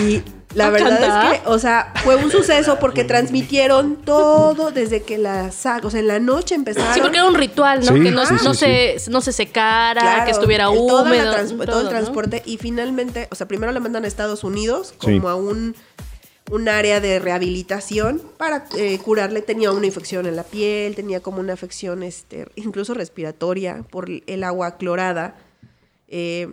Y 0.00 0.22
la 0.54 0.66
¿Ah, 0.66 0.70
verdad 0.70 1.32
es 1.34 1.40
que, 1.40 1.48
o 1.48 1.58
sea, 1.58 1.92
fue 2.04 2.16
un 2.16 2.30
suceso 2.30 2.78
porque 2.78 3.04
transmitieron 3.04 3.96
todo 3.96 4.70
desde 4.70 5.02
que 5.02 5.16
la 5.18 5.50
saga, 5.50 5.86
o 5.86 5.90
sea, 5.90 6.00
en 6.00 6.08
la 6.08 6.18
noche 6.18 6.54
empezaron. 6.54 6.92
Sí, 6.94 7.00
porque 7.00 7.16
era 7.16 7.26
un 7.26 7.34
ritual, 7.34 7.80
¿no? 7.80 7.86
Sí, 7.94 8.02
que 8.02 8.10
no, 8.10 8.26
sí, 8.26 8.34
no 8.44 8.52
sí, 8.54 8.60
se, 8.60 9.10
no 9.10 9.20
se 9.22 9.32
secara, 9.32 10.00
Claro, 10.02 10.24
que 10.26 10.30
estuviera 10.32 10.64
el- 10.68 10.76
toda 10.76 11.04
la 11.04 11.08
húmedo. 11.10 11.32
todo, 11.34 11.64
todo, 11.66 11.78
el 11.80 11.84
¿no? 11.84 11.90
transporte 11.90 12.42
y 12.44 12.58
finalmente, 12.58 13.28
o 13.30 13.34
sea, 13.34 13.48
primero 13.48 13.72
la 13.72 13.80
mandan 13.80 14.04
a 14.04 14.08
Estados 14.08 14.44
Unidos 14.44 14.88
Sí. 14.90 14.96
como 14.98 15.28
a 15.30 15.36
un, 15.36 15.74
un 16.50 16.68
área 16.68 17.00
de 17.00 17.18
rehabilitación 17.18 18.20
para 18.36 18.66
eh, 18.76 18.98
curarle, 18.98 19.40
tenía 19.40 19.70
una 19.72 19.86
infección 19.86 20.26
en 20.26 20.36
la 20.36 20.42
piel, 20.44 20.94
tenía 20.94 21.20
como 21.20 21.40
una 21.40 21.54
afección 21.54 22.02
este, 22.02 22.46
incluso 22.56 22.92
respiratoria 22.92 23.84
por 23.90 24.10
el 24.26 24.44
agua 24.44 24.76
clorada. 24.76 25.34
Eh, 26.08 26.48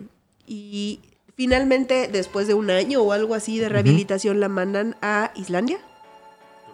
y 0.46 1.00
finalmente, 1.40 2.06
después 2.12 2.46
de 2.46 2.52
un 2.52 2.68
año 2.68 3.00
o 3.00 3.12
algo 3.12 3.34
así 3.34 3.58
de 3.58 3.70
rehabilitación, 3.70 4.40
la 4.40 4.50
mandan 4.50 4.94
a 5.00 5.30
Islandia. 5.34 5.78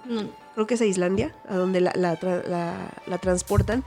No, 0.06 0.24
Creo 0.54 0.66
que 0.66 0.74
es 0.74 0.80
a 0.80 0.86
Islandia, 0.86 1.32
a 1.48 1.54
donde 1.54 1.80
la, 1.80 1.92
la 1.94 2.18
tra- 2.18 2.44
la- 2.48 2.90
la 3.06 3.18
transportan. 3.18 3.84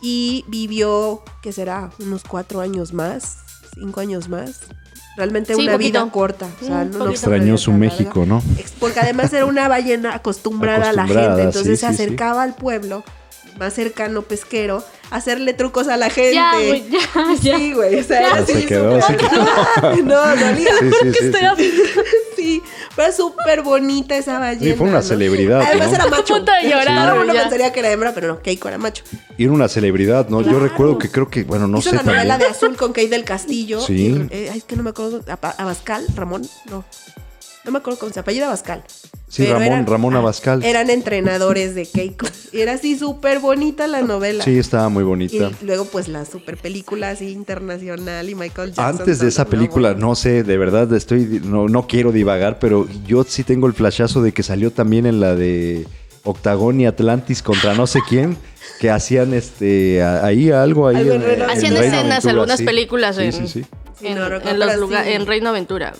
Y 0.00 0.46
vivió, 0.48 1.22
¿qué 1.42 1.52
será? 1.52 1.90
Unos 2.00 2.24
cuatro 2.24 2.60
años 2.62 2.94
más, 2.94 3.36
cinco 3.74 4.00
años 4.00 4.30
más. 4.30 4.60
Realmente 5.18 5.54
Sí, 5.54 5.60
una 5.62 5.72
poquito. 5.72 6.00
vida 6.02 6.10
corta. 6.10 6.46
O 6.62 6.64
sea, 6.64 6.84
Mm, 6.86 6.90
no, 6.98 7.10
Extrañó 7.10 7.58
su 7.58 7.72
México, 7.72 8.20
larga. 8.20 8.34
¿no? 8.36 8.42
Porque 8.80 9.00
además 9.00 9.30
era 9.34 9.44
una 9.44 9.68
ballena 9.68 10.14
acostumbrada, 10.14 10.88
a 10.88 10.92
la 10.94 11.02
Acostumbrada, 11.02 11.28
gente. 11.36 11.42
Entonces 11.42 11.80
sí, 11.80 11.86
se 11.86 11.92
sí, 11.92 11.96
sí. 11.98 12.02
acercaba 12.02 12.42
al 12.44 12.54
pueblo 12.54 13.04
más 13.58 13.72
cercano 13.74 14.22
pesquero 14.22 14.82
hacerle 15.10 15.54
trucos 15.54 15.86
a 15.88 15.96
la 15.96 16.10
gente. 16.10 16.34
Ya, 16.34 16.52
güey, 16.54 16.84
ya, 16.90 16.98
ya. 17.42 17.58
Sí, 17.58 17.72
güey. 17.72 18.00
O 18.00 18.02
sea, 18.04 18.20
Ya. 18.20 18.26
era 18.28 18.40
Ya 18.40 18.46
se 18.46 18.52
así 18.54 18.66
quedó, 18.66 19.00
súper- 19.00 19.96
se 19.96 20.02
No, 20.02 20.20
dolía. 20.20 20.70
Sí, 20.80 20.90
sí, 20.90 21.12
sí, 21.12 21.24
Estoy 21.26 21.40
sí. 21.40 21.46
a 21.46 21.54
Sí, 22.36 22.62
pero 22.96 23.12
súper 23.12 23.62
bonita 23.62 24.16
esa 24.16 24.38
ballena. 24.38 24.72
Sí, 24.72 24.76
fue 24.76 24.86
una 24.88 24.96
¿no? 24.98 25.02
celebridad, 25.02 25.62
Además 25.62 25.88
¿no? 25.88 25.94
era 25.94 26.06
macho. 26.08 26.34
A 26.34 26.36
punto 26.38 26.52
de 26.52 26.68
llorar, 26.70 26.98
Todo 27.04 27.12
el 27.12 27.18
mundo 27.18 27.34
ya. 27.34 27.40
pensaría 27.42 27.72
que 27.72 27.80
era 27.80 27.90
hembra, 27.92 28.12
pero 28.14 28.28
no, 28.28 28.40
Keiko 28.42 28.68
era 28.68 28.78
macho. 28.78 29.04
Y 29.38 29.44
era 29.44 29.52
una 29.52 29.68
celebridad, 29.68 30.28
¿no? 30.28 30.40
Yo 30.42 30.48
Claro. 30.50 30.60
recuerdo 30.64 30.98
que 30.98 31.10
creo 31.10 31.30
que, 31.30 31.44
bueno, 31.44 31.66
no 31.68 31.78
Hizo 31.78 31.90
sé 31.90 31.96
la 31.96 32.02
novela 32.02 32.22
también. 32.34 32.50
de 32.50 32.56
Azul 32.56 32.76
con 32.76 32.92
Kate 32.92 33.08
del 33.08 33.24
Castillo. 33.24 33.80
Sí. 33.80 34.26
Y, 34.30 34.34
eh, 34.34 34.50
ay, 34.52 34.58
es 34.58 34.64
que 34.64 34.76
no 34.76 34.82
me 34.82 34.90
acuerdo. 34.90 35.22
Abascal, 35.58 36.04
Ramón, 36.14 36.42
no. 36.70 36.84
No 37.64 37.70
me 37.72 37.78
acuerdo 37.78 37.98
cómo 37.98 38.12
se 38.12 38.20
apellida 38.20 38.46
Abascal. 38.46 38.84
Sí, 39.28 39.46
Ramón- 39.46 39.86
Ramón 39.86 40.14
Abascal. 40.16 40.62
Eran 40.62 40.90
entrenadores 40.90 41.74
de 41.74 41.86
Keiko. 41.86 42.26
Y 42.52 42.60
era 42.60 42.72
así 42.74 42.96
súper 42.98 43.40
bonita 43.40 43.86
la 43.86 44.02
novela. 44.02 44.44
Sí, 44.44 44.58
estaba 44.58 44.88
muy 44.90 45.02
Y 45.02 45.06
bonita. 45.06 45.50
luego, 45.62 45.86
pues, 45.86 46.08
la 46.08 46.24
super 46.24 46.56
película 46.58 47.10
así 47.10 47.30
internacional 47.30 48.28
y 48.28 48.34
Michael 48.34 48.72
Jackson. 48.74 49.00
Antes 49.00 49.18
de 49.18 49.28
esa 49.28 49.46
película, 49.46 49.94
no 49.94 50.14
sé, 50.14 50.42
de 50.44 50.58
verdad 50.58 50.92
estoy, 50.92 51.40
no, 51.44 51.68
no 51.68 51.86
quiero 51.86 52.12
divagar, 52.12 52.58
pero 52.58 52.86
yo 53.06 53.24
sí 53.24 53.42
tengo 53.44 53.66
el 53.66 53.72
flashazo 53.72 54.22
de 54.22 54.32
que 54.32 54.42
salió 54.42 54.70
también 54.70 55.06
en 55.06 55.20
la 55.20 55.34
de 55.34 55.86
Octagón 56.24 56.80
y 56.80 56.86
Atlantis 56.86 57.42
contra 57.42 57.74
no 57.74 57.86
sé 57.86 58.00
quién, 58.08 58.36
que 58.80 58.90
hacían 58.90 59.34
este 59.34 60.02
a- 60.02 60.24
ahí 60.24 60.50
algo 60.50 60.88
ahí. 60.88 60.96
Algo 60.96 61.12
en 61.14 61.22
Reino 61.22 61.44
Hacían 61.44 61.74
Reino 61.74 61.84
escenas, 61.96 62.04
Aventura, 62.24 62.30
algunas 62.32 62.58
sí. 62.58 62.64
películas 62.64 63.16
Sí, 63.16 63.22
en, 63.22 63.32
sí, 63.32 63.48
sí. 63.48 63.64
Sí, 63.98 64.06
en, 64.08 64.18
no, 64.18 64.24
en 64.24 64.30
recuerdo, 64.32 64.58
los 64.58 64.68
pero 64.68 64.80
lugar- 64.80 65.04
sí. 65.04 65.12
en 65.12 65.26
Reino 65.26 65.48
Aventura. 65.50 65.92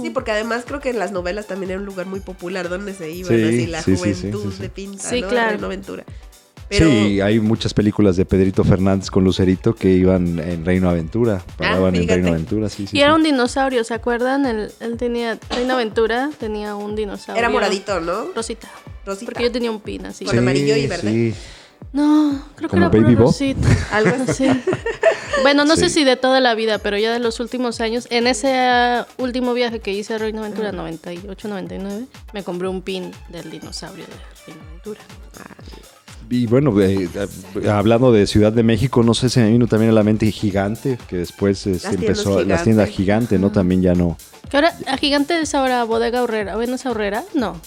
Sí, 0.00 0.08
porque 0.08 0.30
además 0.30 0.64
creo 0.66 0.80
que 0.80 0.88
en 0.88 0.98
las 0.98 1.12
novelas 1.12 1.46
también 1.46 1.70
era 1.72 1.78
un 1.78 1.84
lugar 1.84 2.06
muy 2.06 2.20
popular 2.20 2.70
donde 2.70 2.94
se 2.94 3.10
iban 3.10 3.36
Sí, 3.36 3.42
así 3.44 3.66
la 3.66 3.82
sí, 3.82 3.96
sí, 3.96 4.14
sí, 4.14 4.14
juventud 4.30 4.50
sí, 4.50 4.56
sí. 4.56 4.62
de 4.62 4.68
pinta, 4.70 5.08
Sí, 5.10 5.20
¿no? 5.20 5.28
claro. 5.28 5.50
Reino 5.50 5.66
Aventura. 5.66 6.04
Pero, 6.68 6.88
Sí, 6.88 7.20
hay 7.20 7.40
muchas 7.40 7.74
películas 7.74 8.16
de 8.16 8.24
Pedrito 8.24 8.64
Fernández 8.64 9.10
con 9.10 9.24
Lucerito 9.24 9.74
que 9.74 9.90
iban 9.90 10.38
en 10.38 10.64
Reino 10.64 10.88
Aventura, 10.88 11.42
paraban 11.56 11.94
en. 11.94 12.08
Reino 12.08 12.28
Aventura, 12.28 12.68
sí, 12.68 12.86
sí. 12.86 12.96
Y 12.96 13.02
era 13.02 13.14
un 13.14 13.22
dinosaurio, 13.22 13.84
¿se 13.84 13.94
acuerdan? 13.94 14.46
Él, 14.46 14.70
él 14.80 14.96
tenía, 14.96 15.38
Reino 15.50 15.74
Aventura 15.74 16.30
tenía 16.38 16.74
un 16.74 16.96
dinosaurio. 16.96 17.38
era 17.38 17.48
moradito, 17.48 18.00
¿no? 18.00 18.32
Rosita. 18.34 18.68
Rosita. 19.04 19.26
Porque 19.26 19.44
yo 19.44 19.52
tenía 19.52 19.70
un 19.70 19.80
pin 19.80 20.06
así. 20.06 20.24
Con 20.24 20.38
amarillo 20.38 20.76
y 20.76 20.86
verde. 20.86 21.10
Sí, 21.10 21.34
No, 21.92 22.42
creo 22.56 22.68
que 22.68 22.76
¿Como 22.76 22.86
era 22.86 23.02
Baby 23.02 23.14
Bob? 23.14 23.26
Rosita. 23.26 23.68
Algo 23.92 24.16
así. 24.26 24.48
Sí. 24.48 24.60
Bueno, 25.42 25.64
no 25.64 25.76
sé 25.76 25.90
si 25.90 26.04
de 26.04 26.16
toda 26.16 26.40
la 26.40 26.54
vida, 26.54 26.78
pero 26.78 26.96
ya 26.96 27.12
de 27.12 27.18
los 27.18 27.40
últimos 27.40 27.80
años, 27.80 28.06
en 28.10 28.26
ese 28.26 28.54
ah, 28.56 29.06
último 29.18 29.52
viaje 29.52 29.80
que 29.80 29.92
hice 29.92 30.14
a 30.14 30.18
Reino 30.18 30.40
Aventura, 30.40 30.72
98-99, 30.72 32.06
me 32.32 32.42
compré 32.42 32.68
un 32.68 32.82
pin 32.82 33.10
del 33.28 33.50
dinosaurio 33.50 34.06
de 34.06 34.12
Reino 34.46 34.62
Aventura. 34.68 35.00
Y 36.30 36.46
bueno, 36.46 36.78
eh, 36.80 37.08
eh, 37.62 37.68
hablando 37.68 38.10
de 38.12 38.26
Ciudad 38.26 38.52
de 38.52 38.62
México, 38.62 39.02
no 39.02 39.14
sé 39.14 39.28
si 39.28 39.40
me 39.40 39.50
vino 39.50 39.66
también 39.66 39.90
a 39.90 39.94
la 39.94 40.02
mente 40.02 40.30
Gigante, 40.32 40.98
que 41.08 41.16
después 41.18 41.66
eh, 41.66 41.78
se 41.78 41.94
empezó, 41.94 42.42
las 42.44 42.64
tiendas 42.64 42.88
Gigante, 42.88 43.38
¿no? 43.38 43.52
También 43.52 43.82
ya 43.82 43.94
no. 43.94 44.16
Que 44.50 44.56
ahora, 44.56 44.72
a 44.86 44.96
Gigante 44.96 45.40
es 45.40 45.54
ahora 45.54 45.84
Bodega 45.84 46.22
Horrera. 46.22 46.56
¿Ven 46.56 46.72
esa 46.72 46.90
horrera? 46.90 47.24
No. 47.34 47.60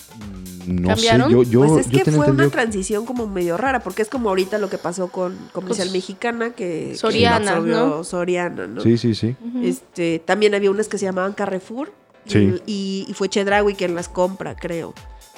No 0.68 0.90
¿Cambiaron? 0.90 1.28
sé, 1.30 1.34
yo, 1.34 1.44
yo, 1.44 1.60
pues 1.66 1.86
es 1.86 1.92
yo 1.92 2.04
que 2.04 2.12
fue 2.12 2.30
una 2.30 2.50
transición 2.50 3.06
como 3.06 3.26
medio 3.26 3.56
rara, 3.56 3.80
porque 3.82 4.02
es 4.02 4.10
como 4.10 4.28
ahorita 4.30 4.58
lo 4.58 4.70
que 4.70 4.78
pasó 4.78 5.08
con 5.08 5.38
Comercial 5.54 5.88
Pues, 5.88 5.94
Mexicana, 5.94 6.50
que 6.50 6.90
que 6.92 6.96
Soriana, 6.98 7.52
absorbió 7.52 7.88
¿no? 7.88 8.04
Soriana, 8.04 8.68
¿no? 8.68 8.82
Sí, 8.82 8.98
sí, 8.98 9.16
sí. 9.16 9.36
Este, 9.64 10.20
también 10.20 10.56
había 10.56 10.70
unas 10.70 10.88
que 10.90 10.98
se 10.98 11.06
llamaban 11.06 11.32
Carrefour. 11.34 11.94
y- 12.26 12.30
Sí. 12.30 12.54
Y, 12.66 13.06
y 13.08 13.14
fue 13.14 13.30
Chedraui 13.30 13.76
quien 13.76 13.96
las 13.96 14.10
compra, 14.10 14.58
creo. 14.58 14.94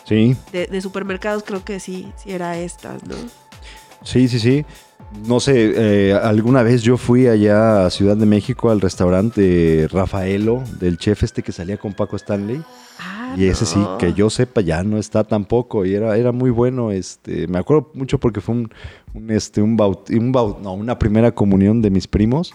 Sí, 0.09 0.35
De, 0.51 0.65
de 0.67 0.81
supermercados 0.81 1.43
creo 1.43 1.63
que 1.63 1.79
sí, 1.79 2.11
sí 2.17 2.31
era 2.31 2.57
estas, 2.57 3.03
¿no? 3.07 3.15
sí, 4.03 4.27
sí, 4.27 4.39
sí. 4.39 4.65
No 5.27 5.39
sé, 5.39 5.73
eh, 5.75 6.13
alguna 6.13 6.61
vez 6.63 6.81
yo 6.83 6.97
fui 6.97 7.27
allá 7.27 7.85
a 7.85 7.89
Ciudad 7.89 8.17
de 8.17 8.25
México 8.27 8.69
al 8.69 8.81
restaurante 8.81 9.87
Rafaelo, 9.91 10.63
del 10.79 10.97
chef 10.97 11.23
este 11.23 11.41
que 11.43 11.51
salía 11.51 11.77
con 11.77 11.93
Paco 11.93 12.15
Stanley. 12.15 12.61
Ah, 12.99 13.33
Y 13.37 13.45
ese 13.45 13.65
sí, 13.65 13.79
que 13.99 14.13
yo 14.13 14.29
sepa, 14.29 14.61
ya 14.61 14.83
no 14.83 14.97
está 14.97 15.23
tampoco. 15.23 15.83
Y 15.85 15.95
era, 15.95 16.15
era 16.17 16.31
muy 16.31 16.49
bueno. 16.51 16.91
Este, 16.91 17.47
me 17.47 17.57
acuerdo 17.57 17.89
mucho 17.95 18.19
porque 18.19 18.39
fue 18.41 18.53
un, 18.55 18.71
un, 19.15 19.31
este, 19.31 19.61
un, 19.63 19.77
baut- 19.77 20.09
un 20.15 20.31
baut- 20.33 20.59
no, 20.59 20.73
una 20.73 20.97
primera 20.99 21.31
comunión 21.31 21.81
de 21.81 21.89
mis 21.89 22.07
primos. 22.07 22.53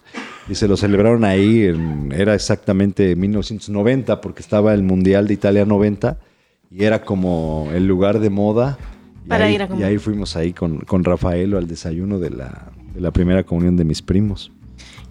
Y 0.48 0.54
se 0.54 0.68
lo 0.68 0.76
celebraron 0.76 1.24
ahí. 1.24 1.64
En, 1.64 2.12
era 2.12 2.34
exactamente 2.36 3.16
1990 3.16 4.20
porque 4.20 4.42
estaba 4.42 4.74
el 4.74 4.82
Mundial 4.84 5.26
de 5.26 5.34
Italia 5.34 5.64
90. 5.64 6.18
Y 6.70 6.84
era 6.84 7.02
como 7.02 7.68
el 7.72 7.86
lugar 7.86 8.18
de 8.18 8.30
moda. 8.30 8.78
Y, 9.24 9.28
Para 9.28 9.46
ahí, 9.46 9.54
ir 9.54 9.62
a 9.62 9.68
comer. 9.68 9.82
y 9.82 9.84
ahí 9.84 9.98
fuimos 9.98 10.36
ahí 10.36 10.52
con, 10.52 10.80
con 10.80 11.04
Rafaelo 11.04 11.58
al 11.58 11.66
desayuno 11.66 12.18
de 12.18 12.30
la, 12.30 12.72
de 12.94 13.00
la 13.00 13.10
primera 13.10 13.42
comunión 13.44 13.76
de 13.76 13.84
mis 13.84 14.02
primos. 14.02 14.50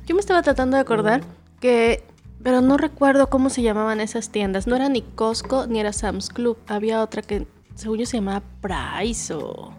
Yo 0.05 0.15
me 0.15 0.19
estaba 0.19 0.41
tratando 0.41 0.75
de 0.75 0.81
acordar 0.81 1.21
que, 1.59 2.03
pero 2.43 2.61
no 2.61 2.77
recuerdo 2.77 3.29
cómo 3.29 3.49
se 3.49 3.61
llamaban 3.61 4.01
esas 4.01 4.29
tiendas. 4.29 4.67
No 4.67 4.75
era 4.75 4.89
ni 4.89 5.01
Costco 5.01 5.65
ni 5.67 5.79
era 5.79 5.93
Sam's 5.93 6.29
Club. 6.29 6.57
Había 6.67 7.01
otra 7.01 7.21
que, 7.21 7.47
según 7.75 7.99
yo, 7.99 8.05
se 8.05 8.17
llamaba 8.17 8.43
Price 8.61 9.33
o... 9.33 9.73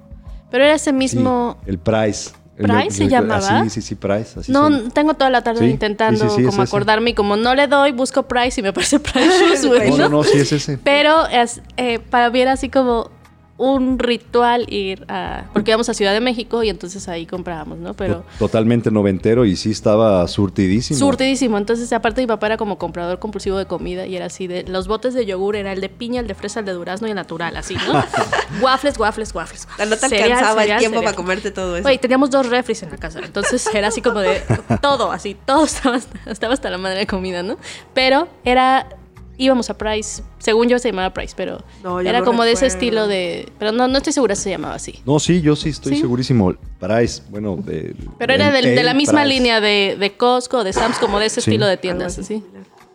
Pero 0.50 0.64
era 0.64 0.74
ese 0.74 0.92
mismo... 0.92 1.58
Sí, 1.64 1.70
el 1.70 1.78
Price. 1.78 2.30
¿Price 2.56 2.90
se 2.98 3.08
llamaba? 3.08 3.64
Sí, 3.64 3.70
sí, 3.70 3.82
sí, 3.82 3.94
Price. 3.96 4.38
así 4.38 4.52
no, 4.52 4.68
son. 4.68 4.90
tengo 4.92 5.14
toda 5.14 5.30
la 5.30 5.42
tarde 5.42 5.60
Sí, 5.60 5.66
intentando 5.66 6.28
sí, 6.28 6.36
sí, 6.36 6.44
como 6.44 6.62
acordarme 6.62 7.10
y 7.10 7.14
como 7.14 7.36
no 7.36 7.54
le 7.54 7.66
doy, 7.66 7.92
busco 7.92 8.22
Price 8.24 8.60
y 8.60 8.62
me 8.62 8.72
parece 8.72 9.00
Price 9.00 9.30
Shoes, 9.40 9.66
güey, 9.66 9.90
No, 9.90 9.96
¿no? 9.96 10.02
no, 10.04 10.08
no, 10.18 10.24
sí 10.24 10.38
es 10.38 10.52
ese. 10.52 10.78
Pero 10.78 11.26
es, 11.26 11.60
eh, 11.76 11.98
para 11.98 12.30
mí 12.30 12.40
era 12.40 12.52
así 12.52 12.68
como 12.68 13.10
un 13.56 14.00
ritual 14.00 14.66
ir 14.68 15.04
a... 15.08 15.44
Porque 15.52 15.70
íbamos 15.70 15.88
a 15.88 15.94
Ciudad 15.94 16.12
de 16.12 16.20
México 16.20 16.64
y 16.64 16.68
entonces 16.70 17.06
ahí 17.08 17.24
comprábamos, 17.24 17.78
¿no? 17.78 17.94
Pero... 17.94 18.24
To- 18.38 18.46
Totalmente 18.46 18.90
noventero 18.90 19.44
y 19.44 19.54
sí 19.54 19.70
estaba 19.70 20.26
surtidísimo. 20.26 20.98
Surtidísimo. 20.98 21.56
Entonces, 21.56 21.92
aparte, 21.92 22.20
mi 22.20 22.26
papá 22.26 22.46
era 22.46 22.56
como 22.56 22.78
comprador 22.78 23.20
compulsivo 23.20 23.56
de 23.56 23.66
comida 23.66 24.06
y 24.06 24.16
era 24.16 24.26
así 24.26 24.48
de. 24.48 24.64
Los 24.64 24.88
botes 24.88 25.14
de 25.14 25.24
yogur 25.24 25.54
era 25.54 25.72
el 25.72 25.80
de 25.80 25.88
piña, 25.88 26.20
el 26.20 26.26
de 26.26 26.34
fresa, 26.34 26.60
el 26.60 26.66
de 26.66 26.72
durazno 26.72 27.06
y 27.06 27.10
el 27.10 27.16
natural, 27.16 27.56
así, 27.56 27.76
¿no? 27.76 28.02
waffles, 28.60 28.98
waffles, 28.98 29.32
waffles. 29.34 29.68
No 29.78 29.86
te 29.88 29.96
Cereal, 30.08 30.32
alcanzaba 30.32 30.60
cereal, 30.62 30.76
el 30.76 30.80
tiempo 30.80 30.96
cereal. 30.98 31.04
para 31.14 31.16
comerte 31.16 31.50
todo 31.52 31.76
eso. 31.76 31.82
Güey, 31.84 31.98
teníamos 31.98 32.30
dos 32.30 32.48
refris 32.48 32.82
en 32.82 32.90
la 32.90 32.96
casa. 32.96 33.20
Entonces 33.24 33.68
era 33.72 33.86
así 33.88 34.02
como 34.02 34.18
de 34.18 34.42
todo, 34.82 35.12
así, 35.12 35.36
todo 35.46 35.64
estaba 35.64 35.96
hasta, 35.96 36.18
estaba 36.30 36.54
hasta 36.54 36.70
la 36.70 36.78
madre 36.78 36.98
de 36.98 37.06
comida, 37.06 37.42
¿no? 37.44 37.56
Pero 37.94 38.26
era. 38.44 38.88
Íbamos 39.36 39.68
a 39.70 39.76
Price, 39.76 40.22
según 40.38 40.68
yo 40.68 40.78
se 40.78 40.90
llamaba 40.90 41.12
Price, 41.12 41.34
pero 41.36 41.58
No, 41.82 42.00
era 42.00 42.20
no 42.20 42.24
como 42.24 42.44
de 42.44 42.52
ese 42.52 42.66
estilo 42.66 43.08
de. 43.08 43.48
Pero 43.58 43.72
no, 43.72 43.88
no 43.88 43.98
estoy 43.98 44.12
segura 44.12 44.34
si 44.36 44.44
se 44.44 44.50
llamaba 44.50 44.74
así. 44.74 45.00
No, 45.04 45.18
sí, 45.18 45.40
yo 45.40 45.56
sí 45.56 45.70
estoy 45.70 45.94
Sí. 45.96 46.00
segurísimo. 46.02 46.54
Price, 46.78 47.22
bueno, 47.30 47.56
de, 47.56 47.94
Pero 48.18 48.32
era 48.32 48.50
del- 48.52 48.76
de, 48.76 48.82
la 48.82 48.94
misma 48.94 49.22
Price. 49.22 49.34
línea 49.34 49.60
de, 49.60 49.96
de 49.98 50.16
Costco, 50.16 50.62
de 50.64 50.72
Sam's, 50.72 50.98
como 50.98 51.18
de 51.18 51.26
ese 51.26 51.40
Sí. 51.40 51.50
estilo 51.50 51.66
de 51.66 51.76
tiendas, 51.76 52.18
así. 52.18 52.42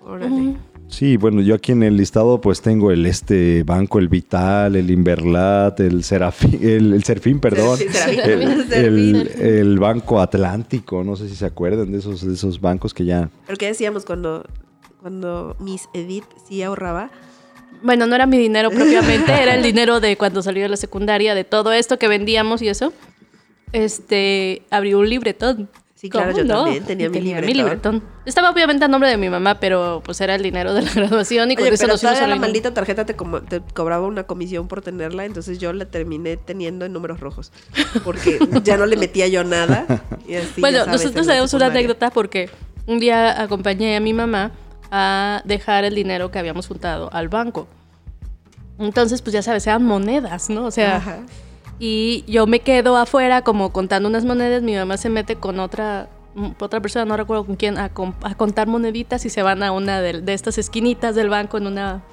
Órale. 0.05 0.55
Sí, 0.87 1.17
bueno, 1.17 1.41
yo 1.41 1.53
aquí 1.53 1.71
en 1.73 1.83
el 1.83 1.97
listado 1.97 2.41
pues 2.41 2.61
tengo 2.61 2.89
el 2.89 3.05
este 3.05 3.61
banco, 3.61 3.99
el 3.99 4.07
Vital, 4.07 4.75
el 4.75 4.89
Inverlat, 4.89 5.79
el 5.81 6.03
Serafín, 6.03 6.57
el, 6.63 6.93
el 6.93 7.03
Serfín, 7.03 7.39
perdón, 7.39 7.77
Sí, 7.77 7.85
Serafín. 7.91 8.19
el, 8.71 8.71
el- 8.73 9.41
el 9.41 9.79
banco 9.79 10.19
Atlántico, 10.19 11.03
no 11.03 11.15
sé 11.15 11.29
si 11.29 11.35
se 11.35 11.45
acuerdan 11.45 11.91
de 11.91 11.99
esos, 11.99 12.25
de 12.25 12.33
esos 12.33 12.59
bancos 12.59 12.95
que 12.95 13.05
ya... 13.05 13.29
Pero 13.45 13.57
¿qué 13.59 13.67
decíamos 13.67 14.03
cuando, 14.03 14.43
cuando 15.01 15.55
Miss 15.59 15.89
Edith 15.93 16.25
sí 16.47 16.61
ahorraba? 16.63 17.09
Bueno, 17.81 18.05
no 18.07 18.15
era 18.15 18.25
mi 18.25 18.37
dinero 18.37 18.69
propiamente, 18.71 19.31
era 19.31 19.55
el 19.55 19.63
dinero 19.71 19.99
de 19.99 20.17
cuando 20.17 20.41
salió 20.41 20.63
de 20.63 20.69
la 20.69 20.77
secundaria, 20.77 21.35
de 21.35 21.43
todo 21.43 21.71
esto 21.71 21.97
que 21.97 22.07
vendíamos 22.07 22.61
y 22.61 22.67
eso. 22.69 22.91
Este, 23.71 24.63
abrí 24.71 24.93
un 24.93 25.09
libretón. 25.09 25.69
Sí, 25.95 26.09
claro, 26.09 26.31
¿Cómo 26.31 26.37
yo 26.37 26.45
no? 26.45 26.63
también 26.63 26.83
tenía 26.85 27.09
mi 27.09 27.19
libretón. 27.19 27.57
libretón. 27.57 28.03
Estaba 28.25 28.49
obviamente 28.51 28.85
a 28.85 28.87
nombre 28.87 29.09
de 29.09 29.17
mi 29.17 29.29
mamá, 29.29 29.59
pero 29.59 30.01
pues 30.05 30.21
era 30.21 30.33
el 30.35 30.41
dinero 30.41 30.73
de 30.73 30.81
la 30.83 30.91
graduación 30.95 31.51
y 31.51 31.55
con 31.55 31.65
Oye, 31.65 31.73
eso 31.73 31.81
pero 31.83 31.93
nos 31.93 32.01
todavía 32.01 32.19
a 32.23 32.27
la 32.27 32.35
Reino- 32.35 32.41
maldita 32.41 32.73
tarjeta 32.73 33.05
te, 33.05 33.15
como- 33.17 33.41
te 33.41 33.59
cobraba 33.73 34.07
una 34.07 34.23
comisión 34.23 34.69
por 34.69 34.81
tenerla, 34.81 35.25
entonces 35.25 35.59
yo 35.59 35.73
la 35.73 35.85
terminé 35.85 36.37
teniendo 36.37 36.85
en 36.85 36.93
números 36.93 37.19
rojos, 37.19 37.51
porque 38.05 38.39
ya 38.63 38.77
no 38.77 38.85
le 38.85 38.95
metía 38.95 39.27
yo 39.27 39.43
nada. 39.43 39.85
y 40.25 40.35
así, 40.35 40.61
bueno, 40.61 40.79
sabes, 40.85 40.93
nosotros 41.03 41.27
tenemos 41.27 41.53
una 41.53 41.65
anécdota 41.65 42.11
porque 42.11 42.49
un 42.87 42.99
día 42.99 43.41
acompañé 43.41 43.97
a 43.97 43.99
mi 43.99 44.13
mamá 44.13 44.51
a 44.91 45.41
dejar 45.45 45.83
el 45.83 45.95
dinero 45.95 46.31
que 46.31 46.39
habíamos 46.39 46.67
juntado 46.67 47.09
al 47.13 47.29
banco. 47.29 47.67
Entonces, 48.77 49.21
pues 49.21 49.33
ya 49.33 49.41
sabes, 49.41 49.67
eran 49.67 49.85
monedas, 49.85 50.49
¿no? 50.49 50.65
O 50.65 50.71
sea, 50.71 50.97
Ajá. 50.97 51.19
Y 51.79 52.25
yo 52.27 52.45
me 52.45 52.59
quedo 52.59 52.97
afuera 52.97 53.41
como 53.41 53.71
contando 53.71 54.09
unas 54.09 54.25
monedas, 54.25 54.61
mi 54.61 54.75
mamá 54.75 54.97
se 54.97 55.09
mete 55.09 55.37
con 55.37 55.59
otra 55.59 56.09
otra 56.59 56.79
persona, 56.79 57.05
no 57.05 57.17
recuerdo 57.17 57.45
con 57.45 57.55
quién, 57.55 57.77
a, 57.77 57.89
contar 57.89 58.67
moneditas 58.67 59.25
y 59.25 59.29
se 59.29 59.41
van 59.41 59.63
a 59.63 59.71
una 59.71 59.99
de, 59.99 60.21
de 60.21 60.33
estas 60.33 60.57
esquinitas 60.57 61.15
del 61.15 61.27
banco 61.27 61.57
en 61.57 61.67
una 61.67 62.03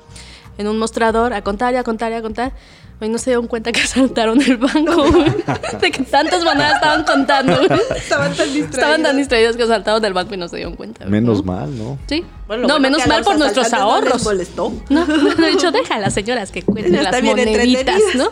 en 0.59 0.69
un 0.69 0.79
mostrador 0.79 1.35
a 1.35 1.43
contar 1.43 1.75
y 1.75 1.77
a 1.77 1.85
contar 1.85 2.13
y 2.13 2.15
a 2.15 2.23
contar. 2.23 2.53
Hoy 2.99 3.11
no 3.11 3.19
se 3.19 3.29
dieron 3.31 3.47
cuenta 3.47 3.73
que 3.73 3.81
asaltaron 3.85 4.41
el 4.41 4.57
banco, 4.57 5.11
güey. 5.11 5.25
De 5.83 5.91
que 5.91 6.03
tantas 6.05 6.43
monedas 6.45 6.77
estaban 6.77 7.05
contando, 7.05 7.57
güey. 7.69 7.81
Estaban 7.97 8.29
tan 8.35 8.47
distraídos. 8.47 8.71
Estaban 8.75 9.03
tan 9.03 9.17
distraídos 9.19 9.57
que 9.57 9.63
asaltaron 9.65 10.03
el 10.05 10.13
banco 10.15 10.35
y 10.35 10.39
no 10.39 10.49
se 10.49 10.57
dieron 10.57 10.77
cuenta. 10.77 11.01
güey. 11.05 11.11
Menos 11.11 11.45
mal, 11.45 11.77
¿no? 11.77 11.99
Sí. 12.07 12.25
Bueno, 12.47 12.63
no, 12.63 12.69
bueno 12.69 12.81
menos 12.81 13.07
mal 13.07 13.23
por 13.23 13.37
nuestros 13.39 13.67
asaltantes 13.67 13.95
no 14.01 14.01
les 14.01 14.13
ahorros. 14.13 14.25
molestó. 14.25 14.73
No, 14.89 15.07
de 15.45 15.51
hecho, 15.51 15.71
deja 15.73 15.97
a 15.97 15.99
las 16.01 16.15
señoras 16.15 16.51
que 16.51 16.63
cuenten 16.63 17.03
las 17.03 17.23
moneditas, 17.23 18.01
¿no? 18.15 18.29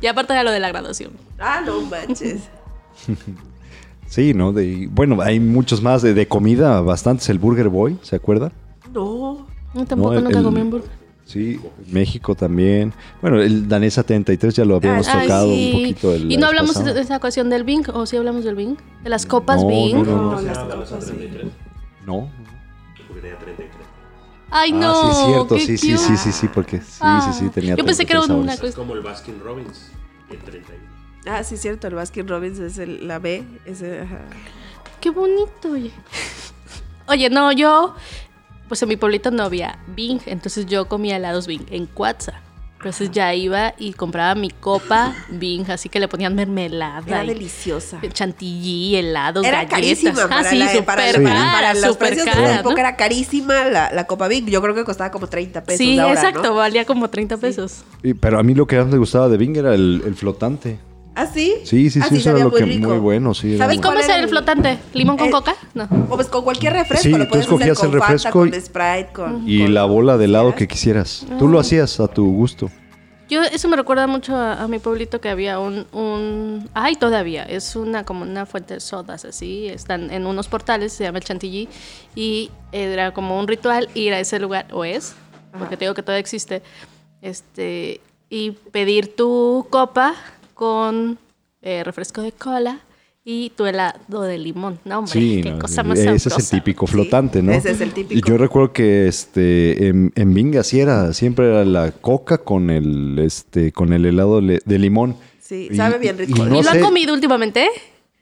Y 0.00 0.06
aparte 0.06 0.32
era 0.32 0.42
lo 0.42 0.52
de 0.52 0.60
la 0.60 0.68
graduación. 0.68 1.10
Ah, 1.38 1.60
no 1.66 1.82
manches. 1.82 2.40
Sí, 4.06 4.32
¿no? 4.32 4.52
De, 4.52 4.88
bueno, 4.90 5.20
hay 5.20 5.38
muchos 5.38 5.82
más 5.82 6.00
de, 6.00 6.14
de 6.14 6.26
comida, 6.26 6.80
bastantes. 6.80 7.28
El 7.28 7.38
Burger 7.38 7.68
Boy, 7.68 7.98
¿se 8.02 8.16
acuerda? 8.16 8.52
No. 8.92 9.46
No, 9.74 9.84
tampoco 9.84 10.12
No, 10.14 10.18
el- 10.18 10.24
nunca 10.24 10.42
comí 10.42 10.60
un 10.62 10.70
burger. 10.70 10.90
Sí, 11.28 11.60
México 11.90 12.34
también. 12.34 12.94
Bueno, 13.20 13.42
el 13.42 13.68
Danesa 13.68 14.00
73 14.02 14.54
ya 14.56 14.64
lo 14.64 14.76
habíamos 14.76 15.06
Ah, 15.08 15.18
Ay, 15.18 15.26
tocado 15.26 15.48
sí. 15.52 15.72
un 15.74 15.80
poquito. 15.82 16.14
El, 16.14 16.32
y 16.32 16.36
no 16.38 16.46
hablamos 16.46 16.72
pasada. 16.72 16.94
de 16.94 17.00
esa 17.02 17.16
ocasión 17.18 17.50
del 17.50 17.64
Bing, 17.64 17.84
o 17.92 18.06
sí 18.06 18.16
hablamos 18.16 18.44
del 18.44 18.54
Bing, 18.54 18.76
de 19.02 19.10
las 19.10 19.26
copas 19.26 19.60
No, 19.60 19.68
Bing. 19.68 19.94
no, 19.94 20.04
no, 20.04 20.16
No, 20.16 20.30
no. 20.36 20.40
las 20.40 20.56
Ah, 20.56 20.64
la 20.64 20.74
copas, 20.74 20.90
Danesa 20.90 21.06
sí. 21.06 21.18
33, 21.18 21.52
No. 22.06 22.30
porque 23.06 23.20
tenía 23.20 23.38
33. 23.38 23.86
Ay, 24.50 24.70
ah, 24.72 24.76
no. 24.78 25.02
sí, 25.02 25.08
es 25.10 25.26
cierto. 25.26 25.58
Sí, 25.58 25.76
sí, 25.78 25.98
sí, 25.98 26.16
sí, 26.16 26.32
sí, 26.32 26.48
porque 26.48 26.78
sí, 26.80 26.98
Ah, 27.02 27.30
sí, 27.30 27.38
sí, 27.44 27.50
tenía 27.50 27.76
yo 27.76 27.84
pensé 27.84 28.06
que 28.06 28.12
era 28.14 28.22
33 28.22 28.42
una. 28.44 28.54
Es 28.54 28.60
cosa. 28.60 28.74
como 28.76 28.94
el 28.94 29.02
Baskin 29.02 29.38
Robbins, 29.44 29.90
el 30.30 30.38
31. 30.38 30.82
Ah, 31.26 31.44
sí, 31.44 31.58
cierto. 31.58 31.86
El 31.88 31.94
Baskin 31.96 32.26
Robbins 32.26 32.58
es 32.58 32.78
el, 32.78 33.06
la 33.06 33.18
B. 33.18 33.44
Ese, 33.66 34.00
ajá. 34.00 34.20
Qué 35.02 35.10
bonito, 35.10 35.72
oye. 35.72 35.92
Oye, 37.10 37.30
no, 37.30 37.52
yo, 37.52 37.94
pues 38.68 38.82
en 38.82 38.88
mi 38.90 38.96
pueblito 38.96 39.30
no 39.30 39.42
había 39.42 39.78
Bing, 39.88 40.20
entonces 40.26 40.66
yo 40.66 40.86
comía 40.88 41.16
helados 41.16 41.46
Bing 41.46 41.64
en 41.70 41.86
Cuatza. 41.86 42.40
Entonces 42.76 43.10
ya 43.10 43.34
iba 43.34 43.74
y 43.76 43.92
compraba 43.92 44.36
mi 44.36 44.50
copa 44.50 45.12
Bing, 45.30 45.68
así 45.68 45.88
que 45.88 45.98
le 45.98 46.06
ponían 46.06 46.36
mermelada 46.36 47.02
Era 47.04 47.24
y 47.24 47.26
deliciosa. 47.26 48.00
chantilly, 48.12 48.94
helados, 48.94 49.44
Era 49.44 49.64
galletas. 49.64 49.80
carísima 49.80 50.22
ah, 50.22 50.28
para, 50.28 50.44
sí, 50.50 50.56
la, 50.58 50.68
súper 50.70 50.84
para, 50.84 51.08
Sí. 51.12 51.12
para- 51.14 51.24
para 51.24 51.50
cara, 51.72 51.74
los 51.74 51.96
precios 51.96 52.26
era 52.78 52.94
carísima 52.96 53.64
la, 53.64 53.90
la 53.92 54.06
Copa 54.06 54.28
Big. 54.28 54.46
Yo 54.48 54.62
creo 54.62 54.76
que 54.76 54.84
costaba 54.84 55.10
como 55.10 55.26
30 55.26 55.64
pesos 55.64 55.78
Sí, 55.78 55.98
ahora, 55.98 56.14
exacto, 56.14 56.42
¿no? 56.42 56.54
valía 56.54 56.84
como 56.84 57.10
30 57.10 57.36
pesos. 57.38 57.82
Y- 58.04 58.14
Pero 58.14 58.38
a 58.38 58.44
mí 58.44 58.54
lo 58.54 58.66
que 58.68 58.76
más 58.76 58.86
me 58.86 58.98
gustaba 58.98 59.28
de 59.28 59.38
Bing 59.38 59.56
era 59.56 59.74
el, 59.74 60.00
el 60.06 60.14
flotante. 60.14 60.78
¿Ah, 61.20 61.26
sí? 61.26 61.54
Sí, 61.64 61.90
sí, 61.90 61.98
Ah, 62.02 62.06
sí, 62.08 62.16
eso 62.16 62.30
era 62.30 62.38
sabía 62.38 62.44
lo 62.44 62.50
que 62.52 62.64
rico. 62.64 62.88
muy 62.90 62.98
bueno, 62.98 63.34
sí. 63.34 63.54
era 63.54 63.64
¿Sabes 63.64 63.74
¿Y 63.74 63.78
muy- 63.78 63.86
cómo 63.88 63.98
es 63.98 64.08
el 64.08 64.28
flotante? 64.28 64.78
¿Limón 64.94 65.16
con 65.16 65.28
Eh, 65.28 65.30
coca? 65.32 65.54
No. 65.74 65.88
O 66.08 66.14
pues 66.16 66.28
con 66.28 66.44
cualquier 66.44 66.74
refresco. 66.74 67.02
Sí, 67.02 67.10
lo 67.10 67.24
tú 67.24 67.30
puedes 67.30 67.46
hacer 67.46 67.54
escogías 67.56 67.78
con 67.78 67.86
el 67.88 67.92
refresco 68.00 68.22
Fanta, 68.22 68.32
con 68.32 68.48
y- 68.48 68.60
Sprite, 68.60 69.08
con... 69.12 69.48
Y 69.48 69.62
con 69.62 69.74
la 69.74 69.84
bola 69.84 70.16
de 70.16 70.26
helado 70.26 70.54
que 70.54 70.68
quisieras. 70.68 71.26
Tú 71.38 71.48
lo 71.48 71.58
hacías 71.58 71.98
a 72.00 72.08
tu 72.08 72.30
gusto. 72.32 72.70
Yo, 73.28 73.42
eso 73.42 73.68
me 73.68 73.76
recuerda 73.76 74.06
mucho 74.06 74.34
a, 74.36 74.62
a 74.62 74.68
mi 74.68 74.78
pueblito 74.78 75.20
que 75.20 75.28
había 75.28 75.58
un, 75.58 75.86
un... 75.92 76.70
Ay, 76.72 76.94
todavía. 76.96 77.42
Es 77.44 77.76
una 77.76 78.04
como 78.04 78.22
una 78.22 78.46
fuente 78.46 78.74
de 78.74 78.80
sodas 78.80 79.24
así. 79.26 79.66
Están 79.68 80.10
en 80.10 80.24
unos 80.24 80.48
portales, 80.48 80.94
se 80.94 81.04
llama 81.04 81.18
el 81.18 81.24
Chantilly. 81.24 81.68
Y 82.14 82.50
era 82.72 83.12
como 83.12 83.38
un 83.38 83.46
ritual 83.46 83.90
ir 83.94 84.14
a 84.14 84.20
ese 84.20 84.38
lugar, 84.38 84.66
o 84.72 84.84
es, 84.84 85.14
porque 85.58 85.76
te 85.76 85.84
digo 85.84 85.94
que 85.94 86.02
todavía 86.02 86.20
existe. 86.20 86.62
Este, 87.20 88.00
y 88.30 88.52
pedir 88.52 89.14
tu 89.16 89.66
copa 89.68 90.14
con 90.58 91.18
eh, 91.62 91.84
refresco 91.84 92.20
de 92.20 92.32
cola 92.32 92.80
y 93.24 93.50
tu 93.50 93.64
helado 93.66 94.22
de 94.22 94.38
limón. 94.38 94.80
No, 94.84 94.98
hombre, 94.98 95.12
Sí, 95.12 95.40
qué 95.42 95.50
no, 95.52 95.58
cosa 95.60 95.84
más 95.84 95.98
ese 96.00 96.28
es 96.28 96.36
el 96.36 96.48
típico 96.58 96.86
Sí, 96.86 96.92
flotante, 96.94 97.42
¿no? 97.42 97.52
ese 97.52 97.70
es 97.70 97.80
el 97.80 97.92
típico. 97.92 98.18
Y 98.18 98.28
yo 98.28 98.36
recuerdo 98.38 98.72
que 98.72 99.06
este 99.06 99.86
en, 99.88 100.12
en 100.16 100.34
Bing 100.34 100.56
así 100.56 100.80
era, 100.80 101.12
siempre 101.12 101.46
era 101.48 101.64
la 101.64 101.92
coca 101.92 102.38
con 102.38 102.70
el 102.70 103.18
este 103.20 103.70
con 103.70 103.92
el 103.92 104.04
helado 104.04 104.40
de 104.40 104.78
limón. 104.78 105.14
Sí, 105.40 105.68
Y- 105.70 105.76
sabe 105.76 105.98
bien 105.98 106.18
rico. 106.18 106.32
y 106.36 106.40
¿Y 106.40 106.44
no 106.44 106.56
lo 106.56 106.62
sé- 106.62 106.70
han 106.70 106.80
comido 106.80 107.14
últimamente? 107.14 107.68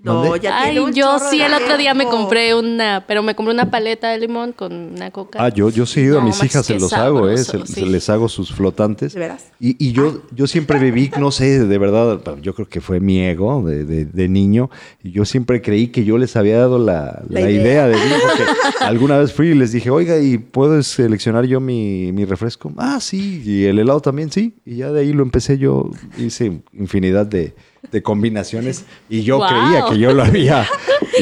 No, 0.07 0.37
ya 0.37 0.59
Ay, 0.59 0.73
tiene 0.73 0.81
un 0.87 0.93
yo 0.95 1.19
sí, 1.19 1.41
el 1.43 1.53
otro 1.53 1.77
día 1.77 1.93
me 1.95 2.05
compré 2.05 2.55
una, 2.55 3.05
pero 3.07 3.23
me 3.23 3.35
compré 3.35 3.53
una 3.55 3.71
paleta 3.71 4.09
de 4.11 4.19
limón 4.19 4.53
con 4.53 4.73
una 4.73 5.11
coca. 5.11 5.39
Ah, 5.45 5.49
yo, 5.51 5.69
yo 5.71 5.85
sí 5.87 6.01
he 6.01 6.05
ido 6.05 6.21
a 6.21 6.25
mis 6.25 6.43
hijas, 6.43 6.65
se 6.67 6.79
los 6.79 6.93
hago, 6.93 7.29
¿eh? 7.29 7.37
Se, 7.39 7.85
les 7.87 8.09
hago 8.09 8.29
sus 8.29 8.53
flotantes. 8.53 9.15
¿De 9.15 9.21
veras? 9.21 9.47
Y, 9.61 9.77
y 9.85 9.93
yo, 9.93 10.23
yo 10.35 10.47
siempre 10.47 10.79
bebí, 10.79 11.11
no 11.19 11.31
sé, 11.31 11.65
de 11.67 11.79
verdad, 11.79 12.21
yo 12.43 12.55
creo 12.55 12.69
que 12.69 12.81
fue 12.81 13.01
mi 13.01 13.21
ego 13.21 13.63
de, 13.67 13.85
de- 13.85 14.05
de 14.07 14.29
niño. 14.29 14.71
Y 15.03 15.11
yo 15.13 15.25
siempre 15.25 15.61
creí 15.63 15.89
que 15.89 16.05
yo 16.05 16.19
les 16.19 16.37
había 16.37 16.59
dado 16.59 16.79
la, 16.79 17.23
La 17.29 17.41
la 17.41 17.51
idea. 17.51 17.63
idea. 17.63 17.87
de 17.89 17.95
vino, 17.97 18.17
porque 18.27 18.43
alguna 18.85 19.19
vez 19.19 19.33
fui 19.33 19.49
y 19.49 19.55
les 19.55 19.73
dije, 19.73 19.91
oiga, 19.91 20.19
¿y 20.19 20.39
puedo 20.39 20.83
seleccionar 20.83 21.45
yo 21.47 21.61
mi, 21.61 22.13
mi 22.13 22.25
refresco? 22.25 22.73
Ah, 22.77 22.99
sí, 23.01 23.43
y 23.45 23.65
el 23.65 23.79
helado 23.79 24.01
también, 24.01 24.31
sí. 24.31 24.55
Y 24.65 24.77
ya 24.77 24.93
de 24.93 25.01
ahí 25.01 25.13
lo 25.13 25.23
empecé 25.23 25.59
yo, 25.59 25.91
hice 26.19 26.61
infinidad 26.73 27.27
de, 27.27 27.55
de 27.91 28.03
combinaciones 28.03 28.85
y 29.09 29.23
yo 29.23 29.39
Wow. 29.39 29.47
creía 29.49 29.85
que 29.89 29.99
yo 29.99 30.13
lo 30.13 30.23
había. 30.25 30.67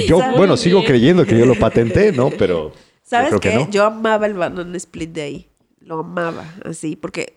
yo, 0.08 0.18
bueno, 0.36 0.56
sigo 0.56 0.84
creyendo 0.84 1.24
que 1.26 1.38
yo 1.38 1.46
lo 1.46 1.54
patenté, 1.58 2.12
¿no? 2.12 2.30
Pero 2.30 2.70
yo 2.72 2.74
¿Sabes 3.02 3.28
creo 3.28 3.40
que 3.40 3.50
qué? 3.50 3.54
no. 3.56 3.70
Yo 3.70 3.84
amaba 3.84 4.26
el 4.26 4.34
banana 4.34 4.76
split 4.76 5.10
de 5.12 5.22
ahí. 5.22 5.48
Lo 5.80 6.00
amaba, 6.00 6.44
así, 6.64 6.96
porque 6.96 7.36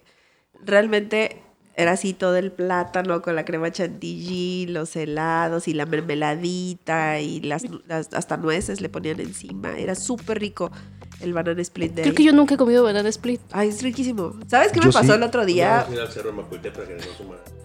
realmente 0.66 1.42
era 1.76 1.92
así 1.92 2.14
todo 2.14 2.38
el 2.38 2.52
plátano 2.52 3.22
con 3.22 3.36
la 3.36 3.46
crema 3.46 3.72
chantilly, 3.72 4.66
los 4.68 4.96
helados 4.96 5.68
y 5.68 5.74
la 5.74 5.86
mermeladita 5.86 7.20
y 7.20 7.40
las, 7.42 7.66
las- 7.88 8.14
hasta 8.14 8.38
nueces 8.38 8.82
le 8.82 8.90
ponían 8.90 9.20
encima. 9.20 9.78
Era 9.78 9.94
súper 9.94 10.40
rico 10.40 10.72
el 11.22 11.34
banana 11.34 11.62
split 11.62 11.94
de 11.94 12.02
Creo 12.02 12.12
ahí. 12.12 12.16
que 12.16 12.24
yo 12.24 12.32
nunca 12.32 12.56
he 12.56 12.58
comido 12.58 12.84
banana 12.84 13.10
split. 13.10 13.42
Ay, 13.52 13.70
es 13.70 13.84
riquísimo. 13.84 14.34
¿Sabes 14.48 14.72
qué 14.72 14.80
me 14.80 14.92
pasó 14.92 15.10
sí. 15.14 15.18
el 15.18 15.24
otro 15.24 15.46
día? 15.46 15.70
Vamos 15.84 15.90
a 15.90 15.94
ir 15.94 16.00
al 16.02 16.12
cerro 16.12 16.32
para 16.36 16.88
que 16.88 16.94
nos 16.96 17.57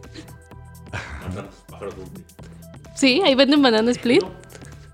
los 1.28 1.54
pájaros. 1.70 1.94
Sí, 2.94 3.22
ahí 3.24 3.34
venden 3.34 3.62
banana 3.62 3.90
split. 3.90 4.22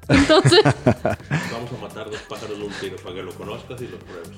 Entonces, 0.09 0.61
Vamos 0.85 1.71
a 1.77 1.83
matar 1.83 2.11
dos 2.11 2.21
pájaros 2.29 2.59
de 2.59 2.65
un 2.65 2.73
tiro 2.81 2.97
para 2.97 3.15
que 3.17 3.23
lo 3.23 3.33
conozcas 3.33 3.81
y 3.83 3.89
lo 3.89 3.99
pruebes. 3.99 4.31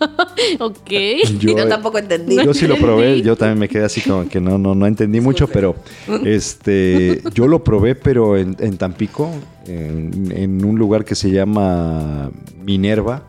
ok. 0.60 0.90
y 0.90 1.38
yo 1.56 1.68
tampoco 1.68 1.98
entendí. 1.98 2.36
Yo 2.36 2.54
sí 2.54 2.66
lo 2.66 2.76
probé, 2.76 3.20
yo 3.22 3.36
también 3.36 3.58
me 3.58 3.68
quedé 3.68 3.84
así 3.84 4.00
como 4.00 4.28
que 4.28 4.40
no, 4.40 4.58
no, 4.58 4.74
no 4.74 4.86
entendí 4.86 5.20
mucho, 5.20 5.48
pero 5.48 5.74
este, 6.24 7.22
yo 7.34 7.48
lo 7.48 7.64
probé, 7.64 7.94
pero 7.94 8.36
en, 8.36 8.56
en 8.60 8.78
Tampico, 8.78 9.30
en, 9.66 10.30
en 10.30 10.64
un 10.64 10.78
lugar 10.78 11.04
que 11.04 11.16
se 11.16 11.30
llama 11.30 12.30
Minerva, 12.62 13.24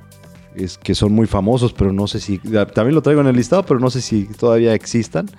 es 0.55 0.77
que 0.77 0.93
son 0.95 1.13
muy 1.13 1.27
famosos, 1.27 1.73
pero 1.73 1.93
no 1.93 2.07
sé 2.07 2.19
si, 2.19 2.39
también 2.73 2.95
lo 2.95 3.01
traigo 3.01 3.21
en 3.21 3.27
el 3.27 3.35
listado, 3.35 3.63
pero 3.63 3.79
no 3.79 3.89
sé 3.89 4.01
si 4.01 4.25
todavía 4.25 4.73
existan. 4.73 5.29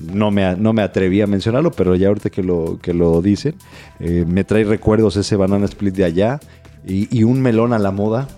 No 0.00 0.30
me, 0.30 0.54
no 0.56 0.72
me 0.72 0.82
atreví 0.82 1.20
a 1.20 1.26
mencionarlo, 1.26 1.72
pero 1.72 1.94
ya 1.96 2.08
ahorita 2.08 2.30
que 2.30 2.42
lo, 2.42 2.78
que 2.80 2.94
lo 2.94 3.20
dicen, 3.22 3.56
eh, 3.98 4.24
me 4.26 4.44
trae 4.44 4.64
recuerdos 4.64 5.16
ese 5.16 5.34
banana 5.36 5.64
split 5.66 5.94
de 5.96 6.04
allá 6.04 6.40
y, 6.86 7.08
y 7.16 7.24
un 7.24 7.40
melón 7.42 7.72
a 7.72 7.78
la 7.78 7.90
moda 7.90 8.28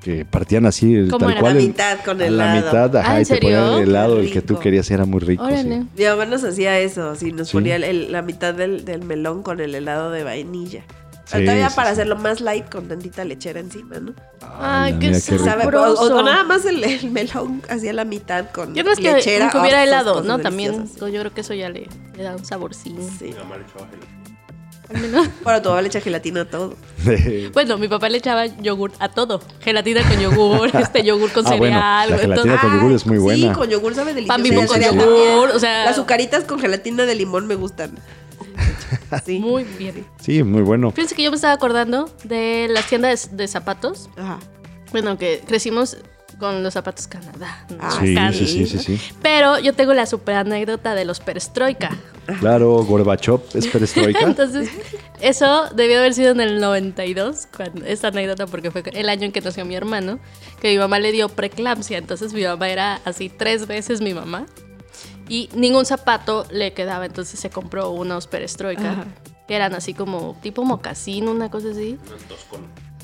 que 0.00 0.24
partían 0.24 0.64
así, 0.64 1.06
¿Cómo 1.10 1.18
tal 1.18 1.32
era? 1.32 1.40
cual. 1.40 1.54
La 1.56 1.60
mitad 1.60 1.98
con 2.04 2.20
a 2.20 2.26
helado. 2.26 2.54
la 2.54 2.54
mitad, 2.66 2.96
ajá, 2.96 3.12
Ah, 3.12 3.16
¿en 3.16 3.22
y 3.22 3.24
te 3.24 3.36
ponían 3.38 3.72
el 3.74 3.82
helado, 3.88 4.20
el 4.20 4.30
que 4.32 4.40
tú 4.42 4.58
querías 4.60 4.88
era 4.92 5.04
muy 5.04 5.18
rico. 5.18 5.44
sí. 5.48 5.66
Mi 5.98 6.04
mamá 6.04 6.24
nos 6.26 6.44
hacía 6.44 6.78
eso, 6.78 7.16
sí, 7.16 7.32
nos 7.32 7.48
Sí. 7.48 7.54
ponía 7.56 7.74
el- 7.76 7.84
el- 7.84 8.12
la 8.12 8.22
mitad 8.22 8.54
del, 8.54 8.84
del 8.84 9.02
melón 9.02 9.42
con 9.42 9.58
el 9.60 9.74
helado 9.74 10.12
de 10.12 10.22
vainilla. 10.22 10.84
Pero 11.32 11.40
Sí, 11.40 11.44
todavía 11.46 11.70
sí, 11.70 11.76
para 11.76 11.88
sí. 11.88 11.92
hacerlo 11.94 12.16
más 12.16 12.40
light 12.40 12.68
con 12.70 12.86
tantita 12.88 13.24
lechera 13.24 13.58
encima, 13.60 13.98
¿no? 13.98 14.12
Ay, 14.60 14.98
qué 15.00 15.14
sabroso. 15.14 16.02
o- 16.14 16.18
o 16.18 16.22
nada 16.22 16.44
más 16.44 16.64
el, 16.66 16.84
el 16.84 17.10
melón 17.10 17.62
hacía 17.68 17.92
la 17.92 18.04
mitad 18.04 18.50
con 18.50 18.74
Yo 18.74 18.84
no 18.84 18.92
es 18.92 18.98
que 18.98 19.12
lechera. 19.12 19.46
nunca 19.46 19.60
hubiera 19.62 19.80
oh, 19.80 19.84
helado, 19.84 20.22
¿no? 20.22 20.38
También 20.38 20.88
yo 20.94 21.06
creo 21.08 21.32
que 21.34 21.40
eso 21.40 21.54
ya 21.54 21.68
le, 21.70 21.88
le 22.16 22.22
da 22.22 22.36
un 22.36 22.44
saborcín. 22.44 22.96
Sí. 23.18 23.26
Mi 23.26 23.32
mamá 23.34 23.56
le 23.56 23.64
echaba 23.64 23.88
gelatina. 23.88 24.12
Al 24.94 25.00
menos- 25.00 25.28
Bueno, 25.42 25.62
tu 25.62 25.68
mamá 25.70 25.80
le 25.82 25.88
echa 25.88 26.00
gelatina 26.02 26.40
a 26.42 26.44
todo. 26.44 26.76
Bueno, 27.54 27.78
mi 27.78 27.88
papá 27.88 28.08
le 28.10 28.18
echaba 28.18 28.44
yogur 28.46 28.92
a 28.98 29.08
todo. 29.08 29.40
Gelatina 29.60 30.02
con 30.06 30.18
yogur, 30.20 30.70
este 30.76 31.02
yogur 31.02 31.32
con 31.32 31.46
Ah, 31.46 31.56
bueno, 31.56 31.64
cereal. 31.76 32.10
la 32.10 32.16
güey, 32.16 32.20
gelatina 32.28 32.60
con 32.60 32.74
yogur 32.76 32.92
es 32.92 33.06
muy 33.06 33.16
Sí, 33.16 33.22
buena. 33.22 33.52
con 33.54 33.68
yogur 33.70 33.94
sabe 33.94 34.12
delicioso. 34.12 34.34
Pan 34.36 34.42
bimbo 34.42 34.60
el 34.60 34.66
con 34.66 34.74
cereal 34.76 34.94
yogur, 34.98 35.14
también. 35.14 35.56
o 35.56 35.58
sea- 35.58 35.84
Las 35.84 35.92
azucaritas 35.92 36.44
con 36.44 36.60
gelatina 36.60 37.04
de 37.06 37.14
limón 37.14 37.46
me 37.46 37.54
gustan. 37.54 37.92
Sí. 39.20 39.38
Muy 39.38 39.64
bien. 39.64 40.06
Sí, 40.20 40.42
muy 40.42 40.62
bueno. 40.62 40.90
Fíjense 40.90 41.14
que 41.14 41.22
yo 41.22 41.30
me 41.30 41.36
estaba 41.36 41.54
acordando 41.54 42.10
de 42.24 42.68
las 42.70 42.86
tiendas 42.86 43.30
de, 43.30 43.36
de 43.38 43.48
zapatos. 43.48 44.08
Ajá. 44.16 44.38
Bueno, 44.92 45.16
que 45.18 45.42
crecimos 45.46 45.96
con 46.38 46.62
los 46.64 46.74
zapatos 46.74 47.06
Canadá. 47.06 47.64
¿no? 47.70 47.78
Ah, 47.80 47.98
Sí, 48.00 48.16
sí, 48.32 48.46
sí, 48.46 48.66
sí, 48.66 48.78
sí. 48.78 49.12
Pero 49.22 49.60
yo 49.60 49.74
tengo 49.74 49.94
la 49.94 50.06
super 50.06 50.34
anécdota 50.34 50.94
de 50.94 51.04
los 51.04 51.20
perestroika. 51.20 51.96
Claro, 52.40 52.82
Gorbachev 52.84 53.40
es 53.54 53.68
perestroika. 53.68 54.20
Entonces, 54.26 54.68
eso 55.20 55.68
debió 55.74 55.98
haber 55.98 56.14
sido 56.14 56.30
en 56.32 56.40
el 56.40 56.60
92, 56.60 57.46
cuando, 57.56 57.84
esta 57.86 58.08
anécdota, 58.08 58.46
porque 58.46 58.72
fue 58.72 58.82
el 58.92 59.08
año 59.08 59.24
en 59.24 59.32
que 59.32 59.40
nació 59.40 59.64
mi 59.64 59.76
hermano, 59.76 60.18
que 60.60 60.70
mi 60.72 60.78
mamá 60.78 60.98
le 60.98 61.12
dio 61.12 61.28
preeclampsia. 61.28 61.98
Entonces, 61.98 62.32
mi 62.32 62.42
mamá 62.42 62.68
era 62.68 63.00
así 63.04 63.28
tres 63.28 63.68
veces 63.68 64.00
mi 64.00 64.12
mamá. 64.12 64.46
Y 65.32 65.48
ningún 65.54 65.86
zapato 65.86 66.44
le 66.50 66.72
quedaba, 66.74 67.06
entonces 67.06 67.40
se 67.40 67.48
compró 67.48 67.90
unos 67.90 68.26
perestroika. 68.26 68.92
Ajá. 68.92 69.04
que 69.48 69.56
eran 69.56 69.74
así 69.74 69.92
como 69.92 70.36
tipo 70.40 70.62
mocasín, 70.64 71.26
una 71.28 71.50
cosa 71.50 71.70
así. 71.72 71.98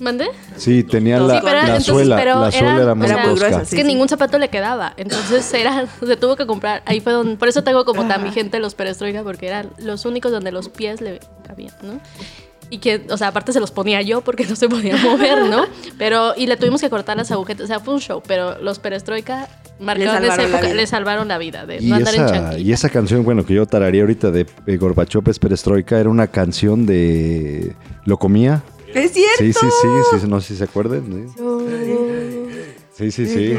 ¿Mandé? 0.00 0.28
Sí, 0.56 0.84
tenía 0.84 1.18
Sí, 1.18 1.26
la, 1.26 1.40
pero 1.40 1.48
era- 1.48 1.62
la 1.62 1.66
entonces, 1.68 1.86
suela, 1.86 2.16
pero 2.16 2.40
la 2.40 2.52
suela 2.52 2.72
era- 2.74 2.82
era 2.82 2.94
muy 2.94 3.34
gruesa, 3.34 3.62
Es 3.62 3.68
Sí, 3.68 3.76
que 3.76 3.82
sí. 3.82 3.88
ningún 3.88 4.08
zapato 4.08 4.38
le 4.38 4.48
quedaba. 4.48 4.94
Entonces 4.96 5.52
era, 5.54 5.86
se 6.06 6.16
tuvo 6.16 6.36
que 6.36 6.46
comprar. 6.46 6.82
Ahí 6.86 7.00
fue 7.00 7.12
donde. 7.12 7.36
Por 7.36 7.48
eso 7.48 7.64
tengo 7.64 7.84
como 7.84 8.06
tan 8.06 8.22
vigente 8.22 8.60
los 8.60 8.76
perestroika, 8.76 9.24
porque 9.24 9.48
eran 9.48 9.70
los 9.78 10.04
únicos 10.04 10.30
donde 10.30 10.52
los 10.52 10.68
pies 10.68 11.00
le 11.00 11.18
cabían, 11.44 11.74
¿no? 11.82 11.98
Y 12.70 12.78
que, 12.78 13.06
o 13.10 13.16
sea, 13.16 13.28
aparte 13.28 13.52
se 13.52 13.60
los 13.60 13.70
ponía 13.70 14.02
yo 14.02 14.20
porque 14.20 14.44
no 14.44 14.54
se 14.54 14.68
podía 14.68 14.96
mover, 14.96 15.46
¿no? 15.46 15.64
Pero, 15.96 16.34
y 16.36 16.46
le 16.46 16.56
tuvimos 16.56 16.80
que 16.80 16.90
cortar 16.90 17.16
las 17.16 17.30
agujetas. 17.30 17.64
O 17.64 17.66
sea, 17.66 17.80
fue 17.80 17.94
un 17.94 18.00
show, 18.00 18.22
pero 18.26 18.60
los 18.60 18.78
perestroika 18.78 19.48
marcaron 19.80 20.24
esa 20.24 20.42
época, 20.42 20.68
le 20.74 20.86
salvaron 20.86 21.28
la 21.28 21.38
vida 21.38 21.64
de 21.64 21.78
Y 21.78 21.86
no 21.86 21.96
andar 21.96 22.14
en 22.54 22.66
y 22.66 22.72
esa 22.72 22.88
canción, 22.90 23.24
bueno, 23.24 23.46
que 23.46 23.54
yo 23.54 23.66
tararía 23.66 24.02
ahorita 24.02 24.30
de, 24.30 24.46
de 24.66 24.76
Gorbachev 24.76 25.28
es 25.28 25.38
Perestroika, 25.38 25.98
era 25.98 26.10
una 26.10 26.26
canción 26.26 26.84
de... 26.84 27.74
¿Lo 28.04 28.18
comía? 28.18 28.62
¡Es 28.94 29.12
cierto! 29.12 29.38
Sí, 29.38 29.52
sí, 29.52 29.66
sí, 29.80 30.18
sí, 30.20 30.26
no 30.26 30.40
sé 30.40 30.48
si 30.48 30.56
se 30.56 30.64
acuerdan. 30.64 31.28
Sí, 32.92 33.10
sí, 33.12 33.26
sí. 33.26 33.56
Sí, 33.56 33.58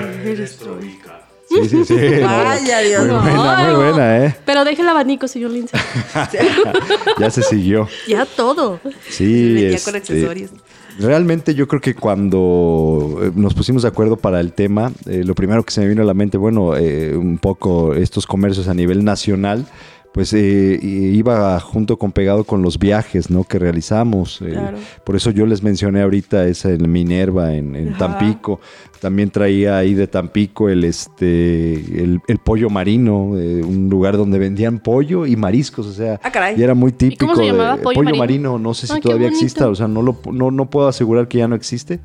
sí, 1.68 1.86
sí. 1.86 1.86
sí. 1.86 1.96
Vaya, 2.24 2.80
Dios 2.80 3.08
Muy 3.08 3.32
buena, 3.32 3.64
muy 3.64 3.76
buena, 3.76 4.26
¿eh? 4.26 4.36
Pero 4.46 4.64
deje 4.64 4.82
el 4.82 4.90
abanico, 4.90 5.28
señor 5.28 5.52
Lindsay. 5.52 5.80
Ya 7.20 7.30
se 7.30 7.42
siguió. 7.44 7.88
ya 8.08 8.26
todo. 8.26 8.80
Sí, 9.10 9.54
Venía 9.54 9.70
este, 9.72 9.92
con 9.92 9.96
accesorios. 10.00 10.52
Realmente 11.00 11.56
yo 11.56 11.68
creo 11.68 11.80
que 11.82 11.96
cuando 11.96 13.20
eh, 13.22 13.32
nos 13.34 13.54
pusimos 13.54 13.84
de 13.84 13.88
acuerdo 13.88 14.18
para 14.18 14.42
el 14.42 14.52
tema, 14.52 14.92
eh, 15.06 15.24
lo 15.24 15.34
primero 15.34 15.64
que 15.64 15.72
se 15.72 15.80
me 15.80 15.88
vino 15.88 16.02
a 16.02 16.06
la 16.06 16.14
mente, 16.14 16.38
bueno, 16.38 16.76
eh, 16.76 17.16
un 17.16 17.38
poco 17.38 17.94
estos 17.94 18.28
comercios 18.28 18.68
a 18.68 18.74
nivel 18.74 19.06
nacional, 19.06 19.66
pues 20.14 20.34
eh, 20.34 20.80
iba 20.82 21.60
junto 21.60 21.98
con 21.98 22.12
pegado 22.12 22.44
con 22.44 22.62
los 22.64 22.80
viajes, 22.80 23.30
¿no? 23.30 23.44
Que 23.44 23.60
realizamos. 23.60 24.42
eh. 24.42 24.58
Por 25.04 25.16
eso 25.16 25.30
yo 25.32 25.46
les 25.46 25.62
mencioné 25.62 26.02
ahorita 26.02 26.48
esa 26.48 26.72
en 26.72 26.92
Minerva, 26.92 27.54
en, 27.54 27.76
en. 27.76 27.94
Tampico. 27.98 28.60
También 29.02 29.30
traía 29.30 29.78
ahí 29.78 29.94
de 29.94 30.08
Tampico 30.08 30.68
el 30.68 30.84
este 30.84 31.74
el, 31.76 32.20
el 32.28 32.38
pollo 32.40 32.70
marino, 32.70 33.38
eh, 33.38 33.62
un 33.64 33.90
lugar 33.90 34.18
donde 34.18 34.40
vendían 34.40 34.80
pollo 34.80 35.26
y 35.26 35.36
mariscos, 35.36 35.86
o 35.88 35.94
sea, 35.94 36.20
Ah, 36.24 36.32
caray. 36.32 36.60
y 36.60 36.64
era 36.64 36.74
muy 36.74 36.92
típico. 36.92 37.26
cómo 37.28 37.38
se 37.38 37.46
llamaba? 37.46 37.78
de- 37.78 37.84
¿Pollo 37.84 37.96
pollo 37.96 38.16
marino? 38.18 38.20
marino? 38.54 38.60
no 38.60 38.74
sé 38.74 38.88
si 38.88 38.94
Ay, 38.94 39.00
qué 39.00 39.08
todavía 39.08 39.28
exista, 39.30 39.70
o 39.70 39.76
sea, 39.76 39.88
no, 39.88 40.02
lo, 40.02 40.18
no, 40.34 40.52
no 40.52 40.70
puedo 40.70 40.88
asegurar 40.90 41.28
que 41.30 41.38
ya 41.38 41.48
no 41.48 41.56
existe, 41.56 42.00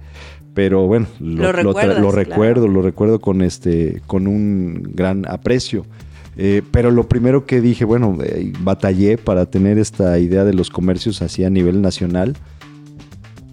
pero 0.52 0.86
bueno, 0.86 1.06
Lo 1.18 1.36
claro. 1.50 2.12
recuerdo, 2.12 2.68
lo 2.68 2.82
recuerdo 2.82 3.18
con 3.18 3.42
este, 3.42 4.00
con 4.06 4.26
un 4.28 4.90
gran 4.94 5.26
aprecio. 5.28 5.86
Eh, 6.36 6.62
pero 6.70 6.90
lo 6.90 7.08
primero 7.08 7.46
que 7.46 7.60
dije, 7.60 7.84
bueno, 7.84 8.18
eh, 8.24 8.52
batallé 8.60 9.18
para 9.18 9.46
tener 9.46 9.78
esta 9.78 10.18
idea 10.18 10.44
de 10.44 10.52
los 10.54 10.70
comercios 10.70 11.22
así 11.22 11.44
a 11.44 11.50
nivel 11.50 11.80
nacional. 11.82 12.36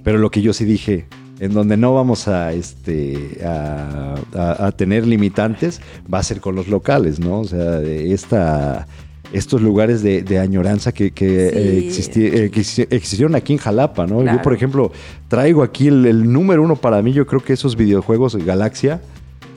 Pero 0.03 0.17
lo 0.17 0.31
que 0.31 0.41
yo 0.41 0.51
sí 0.53 0.65
dije, 0.65 1.05
en 1.39 1.53
donde 1.53 1.77
no 1.77 1.93
vamos 1.93 2.27
a, 2.27 2.53
este, 2.53 3.39
a, 3.45 4.15
a- 4.33 4.67
a 4.67 4.71
tener 4.71 5.05
limitantes, 5.05 5.79
va 6.11 6.19
a 6.19 6.23
ser 6.23 6.39
con 6.41 6.55
los 6.55 6.67
locales, 6.67 7.19
¿no? 7.19 7.41
O 7.41 7.45
sea, 7.45 7.79
de 7.79 8.11
esta, 8.13 8.87
estos 9.31 9.61
lugares 9.61 10.01
de, 10.01 10.23
de 10.23 10.39
añoranza 10.39 10.91
que, 10.91 11.11
que, 11.11 11.27
Sí. 11.27 11.57
eh, 11.57 11.89
existi- 11.89 12.33
eh, 12.33 12.49
que 12.51 12.61
exi- 12.61 12.87
existieron 12.89 13.35
aquí 13.35 13.53
en 13.53 13.59
Jalapa, 13.59 14.07
¿no? 14.07 14.23
Yo, 14.23 14.41
por 14.41 14.53
ejemplo, 14.53 14.91
traigo 15.27 15.61
aquí 15.63 15.87
el, 15.87 16.05
el 16.07 16.31
número 16.31 16.63
uno 16.63 16.75
para 16.75 17.01
mí, 17.03 17.13
yo 17.13 17.25
creo 17.27 17.43
que 17.43 17.53
esos 17.53 17.75
videojuegos 17.75 18.35
Galaxia, 18.37 19.01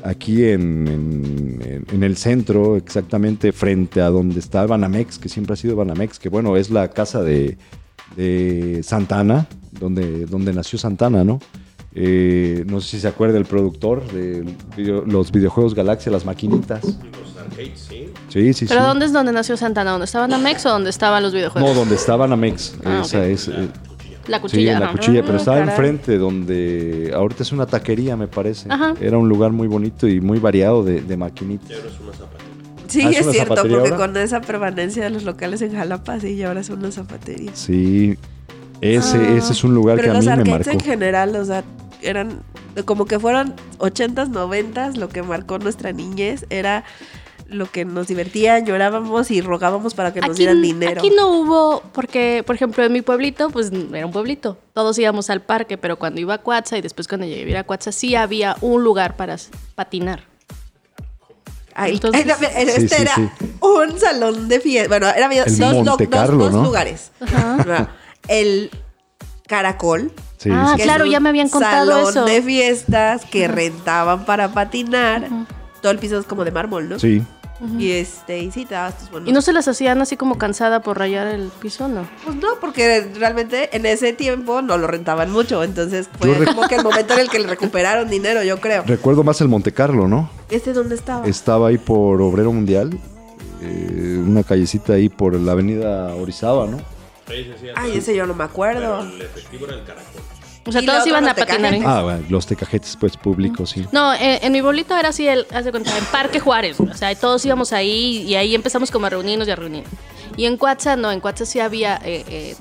aquí 0.05 0.45
en, 0.45 1.85
en- 1.91 2.03
el 2.03 2.17
centro, 2.17 2.77
exactamente 2.77 3.53
frente 3.53 4.01
a 4.01 4.11
donde 4.11 4.39
está 4.41 4.67
Banamex, 4.67 5.19
que 5.19 5.29
siempre 5.29 5.55
ha 5.55 5.57
sido 5.57 5.75
Banamex, 5.77 6.19
que 6.19 6.29
bueno, 6.29 6.57
es 6.57 6.71
la 6.71 6.89
casa 6.89 7.23
de, 7.23 7.57
de 8.17 8.83
Santana, 8.83 9.47
donde, 9.73 10.27
donde 10.27 10.53
nació 10.53 10.79
Santana, 10.79 11.25
¿no? 11.25 11.41
Eh, 11.97 12.65
no 12.67 12.81
sé 12.81 12.89
si 12.91 13.01
se 13.01 13.09
acuerda 13.09 13.39
el 13.39 13.45
productor 13.45 14.05
de 14.13 14.45
video- 14.77 15.05
los 15.07 15.31
videojuegos 15.33 15.75
Galaxia, 15.75 16.11
las 16.13 16.25
maquinitas. 16.25 16.83
Los 16.85 17.37
arcades, 17.39 17.87
sí. 17.89 18.09
Sí, 18.29 18.53
sí, 18.53 18.67
¿Pero 18.67 18.81
sí. 18.81 18.87
dónde 18.89 19.07
es 19.07 19.13
donde 19.13 19.31
nació 19.33 19.57
Santana? 19.57 19.93
¿Dónde 19.93 20.07
estaba 20.07 20.27
Namex 20.27 20.67
o 20.67 20.71
dónde 20.71 20.91
estaban 20.91 21.23
los 21.23 21.33
videojuegos? 21.33 21.71
No, 21.71 21.75
donde 21.79 21.95
está 21.95 22.17
Banamex. 22.17 22.75
Ah, 22.85 23.03
Esa 23.05 23.25
es. 23.27 23.47
eh, 23.49 23.69
La 24.27 24.39
Sí, 24.39 24.43
cuchilla. 24.43 24.73
en 24.75 24.81
la 24.81 24.93
cuchilla, 24.93 25.21
pero 25.23 25.35
Ah, 25.35 25.37
estaba 25.37 25.57
caray. 25.59 25.71
enfrente 25.71 26.19
donde 26.19 27.13
ahorita 27.15 27.43
es 27.43 27.53
una 27.53 27.67
taquería, 27.67 28.17
me 28.17 28.27
parece. 28.29 28.69
Ajá. 28.71 28.95
Era 29.01 29.19
un 29.19 29.29
lugar 29.29 29.53
muy 29.53 29.69
bonito 29.69 30.09
y 30.09 30.21
muy 30.21 30.39
variado 30.39 30.83
de, 30.83 31.01
de 31.03 31.17
maquinitas. 31.17 31.71
Y 31.71 31.75
ahora 31.75 31.89
es 31.89 32.01
una 32.01 32.13
zapatería. 32.13 32.45
Sí, 32.89 33.01
Ah, 33.05 33.11
¿es 33.11 33.27
es, 33.27 33.33
cierto, 33.33 33.55
porque 33.57 33.75
ahora? 33.75 33.97
con 33.97 34.17
esa 34.17 34.41
permanencia 34.41 35.05
de 35.05 35.11
los 35.11 35.25
locales 35.25 35.61
en 35.63 35.75
Jalapa, 35.75 36.21
sí, 36.21 36.29
y 36.35 36.43
ahora 36.43 36.63
son 36.63 36.79
una 36.79 36.91
zapatería. 36.93 37.51
Sí, 37.55 38.17
ese, 38.81 39.17
Ah, 39.19 39.35
ese 39.37 39.53
es 39.53 39.65
un 39.65 39.75
lugar 39.75 39.97
que 39.97 40.03
Pero 40.03 40.13
a 40.13 40.17
los 40.17 40.25
mí 40.27 40.43
me 40.45 40.51
marcó. 40.51 40.71
en 40.71 40.81
general, 40.81 41.35
o 41.37 41.45
sea, 41.45 41.65
eran 42.03 42.41
como 42.85 43.07
que 43.07 43.19
fueron 43.19 43.55
80s, 43.79 44.31
90s, 44.31 44.97
lo 44.97 45.09
que 45.09 45.23
marcó 45.23 45.59
nuestra 45.59 45.93
niñez 45.93 46.45
era 46.51 46.85
lo 47.55 47.71
que 47.71 47.85
nos 47.85 48.07
divertía, 48.09 48.59
llorábamos 48.59 49.31
y 49.31 49.41
rogábamos 49.41 49.95
para 49.95 50.13
que 50.13 50.21
nos 50.21 50.37
dieran 50.37 50.61
dinero. 50.61 51.01
aquí 51.01 51.11
no 51.11 51.29
hubo, 51.29 51.83
porque, 51.93 52.43
por 52.47 52.55
ejemplo, 52.57 52.85
en 52.85 52.93
mi 52.93 53.01
pueblito, 53.03 53.51
pues 53.51 53.71
era 53.93 54.05
un 54.07 54.13
pueblito. 54.13 54.59
Todos 54.75 54.99
íbamos 54.99 55.31
al 55.31 55.41
parque, 55.41 55.79
pero 55.79 55.99
cuando 55.99 56.21
iba 56.21 56.35
a 56.35 56.39
Cuatza 56.39 56.77
y 56.77 56.81
después 56.83 57.09
cuando 57.09 57.27
llegué 57.27 57.57
a 57.57 57.65
Cuatza, 57.65 57.93
sí 57.93 58.15
había 58.17 58.57
un 58.61 58.83
lugar 58.85 59.17
para 59.17 59.37
patinar. 59.75 60.25
Ay, 61.75 61.95
Entonces- 61.95 62.25
ay, 62.25 62.27
no, 62.41 62.47
este 62.73 62.81
Sí, 62.81 62.89
sí, 62.89 63.03
era 63.03 63.15
sí. 63.15 63.29
un 63.61 63.99
salón 63.99 64.49
de 64.49 64.61
fiesta. 64.61 64.89
Bueno, 64.89 65.09
era 65.09 65.29
dos, 65.29 65.59
lo- 65.59 65.83
dos- 65.97 66.09
Carlo, 66.09 66.39
dos 66.45 66.53
¿no? 66.53 66.63
lugares. 66.65 67.11
No, 67.67 67.89
El 68.29 68.71
Caracol. 69.47 70.13
Sí, 70.39 70.51
Ah, 70.53 70.77
claro, 70.81 71.07
ya 71.07 71.21
me 71.21 71.31
habían 71.31 71.49
contado 71.49 71.93
salón 71.93 72.11
eso. 72.11 72.25
de 72.27 72.43
fiestas 72.43 73.25
que 73.25 73.49
rentaban 73.49 74.25
para 74.27 74.53
patinar. 74.53 75.29
Todo 75.81 75.91
el 75.93 75.99
piso 75.99 76.19
es 76.19 76.27
como 76.27 76.45
de 76.45 76.51
mármol, 76.51 76.89
¿no? 76.89 76.99
Sí. 76.99 77.23
Y 77.79 77.93
este, 77.93 78.41
y 78.41 78.51
sí, 78.51 78.65
te 78.65 78.75
dabas 78.75 78.99
tus 78.99 79.11
buenos. 79.11 79.29
¿Y 79.29 79.33
no 79.33 79.41
se 79.41 79.53
las 79.53 79.69
hacían 79.69 80.01
así 80.01 80.17
como 80.17 80.39
cansada 80.39 80.81
por 80.81 80.99
rayar 80.99 81.29
el 81.29 81.51
piso, 81.61 81.89
no? 81.89 82.07
Pues 82.25 82.37
no, 82.37 82.49
porque 82.61 83.09
realmente 83.17 83.75
en 83.77 83.87
ese 83.87 84.13
tiempo 84.13 84.61
no 84.61 84.77
lo 84.77 84.87
rentaban 84.87 85.31
mucho. 85.31 85.63
Entonces 85.63 86.09
fue 86.19 86.37
Yo 86.37 86.45
como 86.45 86.69
que 86.69 86.75
el 86.75 86.83
momento 86.83 87.15
en 87.15 87.21
el 87.21 87.31
que 87.31 87.39
le 87.39 87.47
recuperaron 87.47 88.09
dinero, 88.09 88.43
yo 88.43 88.61
creo. 88.61 88.83
Recuerdo 88.85 89.23
más 89.23 89.41
el 89.41 89.49
Monte 89.49 89.73
Carlo, 89.73 90.09
¿no? 90.09 90.29
¿Este 90.51 90.73
dónde 90.73 90.97
estaba? 90.97 91.27
Estaba 91.27 91.69
ahí 91.69 91.79
por 91.79 92.21
Obrero 92.21 92.53
Mundial, 92.53 92.99
eh, 93.63 94.23
una 94.27 94.43
callecita 94.43 94.95
ahí 94.95 95.09
por 95.09 95.35
la 95.35 95.53
avenida 95.53 96.13
Orizaba, 96.15 96.67
¿no? 96.67 96.79
Sí, 97.29 97.53
sí. 97.61 97.69
Ay, 97.77 97.97
ese 97.97 98.15
yo 98.15 98.27
no 98.27 98.35
me 98.35 98.45
acuerdo. 98.45 98.99
Pero 99.01 99.15
el 99.15 99.23
efectivo 99.23 99.67
era 99.67 99.77
el 99.77 99.85
caracol. 99.85 100.23
O 100.67 100.73
sea, 100.73 100.81
todos 100.85 101.07
iban 101.07 101.29
a 101.29 101.35
patinar. 101.35 101.75
¿eh? 101.75 101.83
Ah, 101.85 102.03
bueno, 102.03 102.25
los 102.31 102.47
tecajetes 102.47 102.97
pues 102.99 103.17
públicos, 103.17 103.71
sí. 103.71 103.87
No, 103.93 104.15
eh, 104.15 104.39
en 104.43 104.53
mi 104.53 104.61
bolito 104.63 104.97
era 104.97 105.11
así, 105.11 105.29
el, 105.29 105.47
haz 105.53 105.65
de 105.67 105.71
cuenta, 105.71 105.97
en 105.97 106.05
Parque 106.07 106.41
Juárez. 106.41 106.81
O 106.81 106.95
sea, 106.95 107.15
todos 107.15 107.45
íbamos 107.45 107.73
ahí 107.73 108.23
y 108.27 108.35
ahí 108.37 108.55
empezamos 108.55 108.91
como 108.91 109.07
a 109.07 109.11
reunirnos 109.11 109.47
y 109.47 109.51
a 109.51 109.57
reunir. 109.57 109.85
Y 110.37 110.47
en 110.47 110.57
Cuatza, 110.57 110.97
no, 110.97 111.13
en 111.13 111.21
Cuatza 111.21 111.45
sí 111.45 111.61
había, 111.61 112.01
eh, 112.05 112.25
eh, 112.29 112.57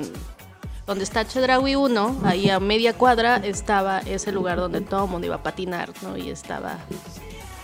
donde 0.86 1.06
está 1.06 1.26
Chedraui 1.26 1.76
1, 1.76 2.22
ahí 2.26 2.50
a 2.50 2.60
media 2.60 2.94
cuadra 2.94 3.38
estaba 3.38 4.00
ese 4.00 4.34
lugar 4.34 4.58
donde 4.58 4.82
todo 4.82 5.06
el 5.06 5.10
mundo 5.10 5.26
iba 5.28 5.38
a 5.38 5.44
patinar, 5.44 5.92
¿no? 6.02 6.18
Y 6.18 6.30
estaba, 6.30 6.80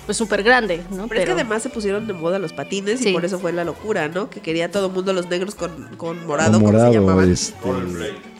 pues, 0.05 0.17
súper 0.17 0.41
grande, 0.41 0.83
¿no? 0.89 1.07
Pero, 1.09 1.19
es 1.19 1.25
que 1.27 1.33
además 1.33 1.61
se 1.63 1.69
pusieron 1.69 2.07
de 2.07 2.13
moda 2.13 2.39
los 2.39 2.53
patines 2.53 3.01
Sí. 3.01 3.09
y 3.09 3.13
por 3.13 3.25
eso 3.25 3.37
fue 3.39 3.51
la 3.51 3.65
locura, 3.65 4.07
¿no? 4.07 4.29
Que 4.29 4.39
quería 4.39 4.71
todo 4.71 4.87
el 4.87 4.93
mundo 4.93 5.11
los 5.11 5.27
negros 5.27 5.53
con, 5.55 5.95
con 5.97 6.25
morado, 6.25 6.53
Con 6.53 6.61
¿cómo 6.61 6.71
se 6.71 6.77
morado, 6.77 6.93
llamaban? 6.93 7.29
este, 7.31 7.55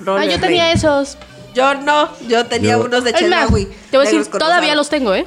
Ah, 0.08 0.24
yo 0.26 0.40
tenía 0.40 0.64
blade. 0.64 0.72
esos. 0.74 1.18
Yo 1.54 1.74
no, 1.76 2.10
yo 2.28 2.46
tenía 2.46 2.74
Yo- 2.78 2.84
unos 2.86 3.04
de 3.04 3.14
Chedraui. 3.14 3.66
te 3.92 3.98
voy 3.98 4.08
a 4.08 4.10
decir, 4.10 4.26
todavía 4.32 4.76
los 4.76 4.90
tengo, 4.90 5.14
¿eh? 5.14 5.26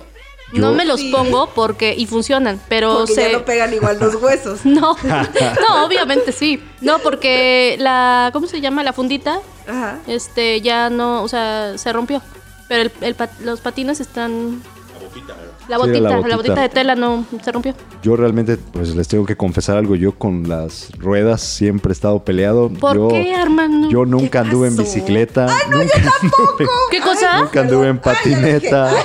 Yo- 0.52 0.60
No 0.60 0.72
me 0.72 0.84
los 0.84 1.00
Sí. 1.00 1.10
pongo 1.10 1.48
porque, 1.54 1.94
y 1.96 2.04
funcionan, 2.06 2.60
pero 2.68 2.98
Porque 2.98 3.14
se... 3.14 3.30
ya 3.32 3.38
no 3.38 3.44
pegan 3.44 3.72
igual 3.72 3.98
los 3.98 4.14
huesos. 4.16 4.60
No, 4.64 4.96
no, 5.02 5.84
obviamente 5.86 6.30
sí. 6.32 6.62
No, 6.82 6.98
porque 6.98 7.76
la, 7.78 8.30
¿cómo 8.34 8.46
se 8.46 8.60
llama? 8.60 8.82
La 8.82 8.92
fundita, 8.92 9.40
Ajá. 9.66 9.98
este, 10.06 10.60
ya 10.60 10.90
no, 10.90 11.22
o 11.22 11.28
sea, 11.28 11.72
se 11.78 11.90
rompió. 11.92 12.20
Pero 12.68 12.82
el, 12.82 12.92
el 13.00 13.14
pat- 13.14 13.40
los 13.40 13.60
patines 13.60 14.00
están, 14.00 14.62
La 15.68 15.78
botita, 15.78 16.00
la 16.00 16.08
Sí, 16.10 16.14
botita, 16.14 16.22
la 16.22 16.28
la 16.28 16.36
botita. 16.36 16.36
botita 16.36 16.60
de 16.62 16.68
tela 16.68 16.94
no 16.94 17.24
se 17.42 17.52
rompió. 17.52 17.74
Yo 18.02 18.16
realmente, 18.16 18.56
pues 18.56 18.94
les 18.94 19.06
tengo 19.08 19.24
que 19.26 19.36
confesar 19.36 19.76
algo. 19.76 19.94
Yo 19.96 20.12
con 20.12 20.48
las 20.48 20.90
ruedas 20.98 21.40
siempre 21.40 21.90
he 21.90 21.94
estado 21.94 22.18
peleado. 22.24 22.68
¿Por 22.68 22.96
yo, 22.96 23.08
qué, 23.08 23.34
Armando? 23.34 23.88
Yo 23.88 24.04
nunca 24.04 24.40
anduve 24.40 24.68
en 24.68 24.76
bicicleta. 24.76 25.46
nunca, 25.70 26.12
anduve, 26.20 26.68
¿Qué 26.90 27.00
cosa? 27.00 27.38
nunca 27.42 27.60
anduve 27.60 27.88
en 27.88 27.98
patineta. 27.98 28.90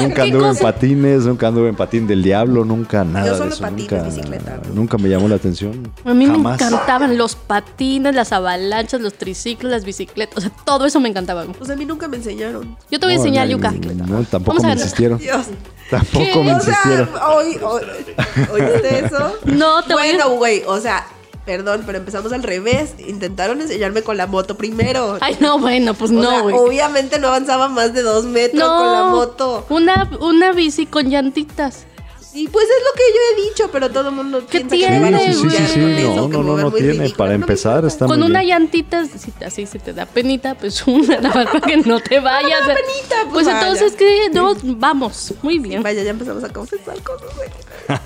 Nunca 0.00 0.14
¿Qué 0.14 0.22
anduve 0.22 0.48
en 0.48 0.56
patines. 0.56 1.24
Nunca 1.26 1.48
anduve 1.48 1.68
en 1.68 1.74
patín 1.76 2.06
del 2.06 2.22
diablo. 2.22 2.64
Nunca 2.64 3.04
nada 3.04 3.26
Yo 3.26 3.32
de 3.32 3.38
solo 3.38 3.50
eso. 3.52 3.62
patines, 3.62 3.90
nunca, 3.92 4.02
bicicleta. 4.04 4.60
nunca 4.72 4.98
me 4.98 5.08
llamó 5.08 5.28
la 5.28 5.34
atención. 5.34 5.92
A 6.04 6.14
mí 6.14 6.26
Jamás. 6.26 6.60
me 6.60 6.66
encantaban 6.66 7.18
los 7.18 7.34
patines, 7.36 8.14
las 8.14 8.32
avalanchas, 8.32 9.00
los 9.00 9.14
triciclos, 9.14 9.70
las 9.70 9.84
bicicletas. 9.84 10.38
O 10.38 10.40
sea, 10.40 10.50
todo 10.64 10.86
eso 10.86 10.98
me 11.00 11.08
encantaba. 11.10 11.44
Pues 11.44 11.68
a 11.70 11.76
mí 11.76 11.84
nunca 11.84 12.08
me 12.08 12.16
enseñaron. 12.16 12.76
Yo 12.90 12.98
te 13.00 13.06
voy 13.06 13.14
a 13.14 13.16
No, 13.18 13.22
enseñar, 13.22 13.46
no, 13.46 13.52
Yuka. 13.52 13.72
No, 13.72 14.22
tampoco 14.24 14.56
Vamos 14.58 14.64
a 14.64 14.68
me 14.68 14.74
ver. 14.74 14.78
insistieron. 14.78 15.18
Dios. 15.18 15.46
Tampoco 15.92 16.24
¿Qué? 16.24 16.40
me 16.42 16.54
O 16.54 16.60
sea, 16.60 16.74
insistieron. 16.74 17.10
hoy, 17.28 17.58
hoy- 17.62 17.82
¿oíste 18.52 19.04
eso? 19.06 19.34
No, 19.44 19.82
te 19.84 19.94
voy 19.94 20.08
a- 20.08 20.12
Bueno, 20.16 20.30
güey, 20.36 20.62
o 20.66 20.80
sea, 20.80 21.06
perdón, 21.44 21.82
pero 21.86 21.98
empezamos 21.98 22.32
al 22.32 22.42
revés. 22.42 22.94
Intentaron 23.06 23.60
enseñarme 23.60 24.02
con 24.02 24.16
la 24.16 24.26
moto 24.26 24.56
primero. 24.56 25.18
Ay, 25.20 25.36
no, 25.40 25.58
bueno, 25.58 25.94
pues 25.94 26.10
O 26.10 26.14
no, 26.14 26.30
sea, 26.30 26.40
güey. 26.40 26.56
obviamente 26.56 27.18
no 27.18 27.28
avanzaba 27.28 27.68
más 27.68 27.92
de 27.94 28.02
dos 28.02 28.24
metros 28.24 28.60
no, 28.60 28.76
con 28.78 28.92
la 28.92 29.02
moto. 29.10 29.66
Una, 29.68 30.08
una 30.20 30.52
bici 30.52 30.86
con 30.86 31.08
llantitas. 31.10 31.86
Y 32.34 32.48
pues 32.48 32.64
es 32.64 32.82
lo 32.82 32.92
que 32.94 33.02
yo 33.12 33.20
he 33.44 33.50
dicho, 33.50 33.68
pero 33.70 33.90
todo 33.90 34.08
el 34.08 34.14
mundo 34.14 34.46
¿Qué 34.48 34.60
piensa 34.62 34.86
que 34.86 34.92
me 34.92 35.00
van 35.00 35.14
a 35.14 35.18
tiene, 35.18 35.34
Sí, 35.34 35.40
sí, 35.40 35.50
sí, 35.50 35.56
juzgar 35.56 35.68
sí, 35.68 35.80
con 35.80 35.90
no, 35.92 35.98
eso, 35.98 36.30
que 36.30 36.36
no, 36.38 36.42
no, 36.42 36.56
no 36.56 36.72
tiene. 36.72 37.10
Para 37.10 37.30
No 37.30 37.34
empezar, 37.36 37.84
está 37.84 38.06
con 38.06 38.20
muy 38.20 38.28
una 38.30 38.40
bien. 38.40 38.58
llantita, 38.60 39.04
si 39.06 39.32
así 39.44 39.66
se 39.66 39.78
te 39.78 39.92
da 39.92 40.06
penita, 40.06 40.54
pues 40.54 40.82
una, 40.86 41.18
nada 41.20 41.34
más 41.44 41.46
para 41.46 41.60
que 41.60 41.76
no 41.78 42.00
te 42.00 42.20
vayas. 42.20 42.60
penita, 42.66 43.16
pues 43.30 43.32
pues 43.32 43.46
vaya. 43.46 43.60
entonces, 43.60 43.94
¿qué? 43.96 44.30
No, 44.32 44.54
vamos, 44.62 45.34
muy 45.42 45.58
bien. 45.58 45.82
Vaya, 45.82 46.02
ya 46.02 46.10
empezamos 46.10 46.42
a 46.44 46.48
confesar 46.50 47.02
cosas. 47.02 47.28